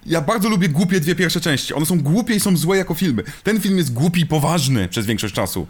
Ja 0.06 0.20
bardzo 0.20 0.48
lubię 0.48 0.68
głupie 0.68 1.00
dwie 1.00 1.14
pierwsze 1.14 1.40
części. 1.40 1.74
One 1.74 1.86
są 1.86 2.00
głupie 2.00 2.34
i 2.34 2.40
są 2.40 2.56
złe 2.56 2.76
jako 2.76 2.94
filmy. 2.94 3.22
Ten 3.42 3.60
film 3.60 3.78
jest 3.78 3.92
głupi 3.92 4.20
i 4.20 4.26
poważny 4.26 4.88
przez 4.88 5.06
większość 5.06 5.34
czasu. 5.34 5.66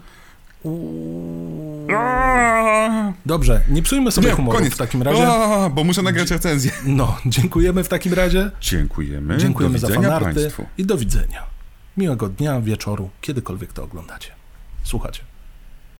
Dobrze, 3.25 3.61
nie 3.69 3.81
psujmy 3.81 4.11
sobie 4.11 4.27
Nie, 4.27 4.33
humoru 4.35 4.57
koniec. 4.57 4.73
w 4.73 4.77
takim 4.77 5.01
razie. 5.01 5.27
Aaaa, 5.27 5.69
bo 5.69 5.83
muszę 5.83 6.01
nagrać 6.01 6.31
recenzję. 6.31 6.71
No, 6.85 7.17
dziękujemy 7.25 7.83
w 7.83 7.87
takim 7.89 8.13
razie. 8.13 8.51
Dziękujemy. 8.61 9.37
Dziękujemy 9.37 9.79
Do 9.79 9.87
za 9.87 9.93
fanarty 9.93 10.33
Państwu. 10.35 10.65
i 10.77 10.85
do 10.85 10.97
widzenia. 10.97 11.43
Miłego 11.97 12.29
dnia, 12.29 12.61
wieczoru, 12.61 13.09
kiedykolwiek 13.21 13.73
to 13.73 13.83
oglądacie. 13.83 14.31
Słuchacie. 14.83 15.21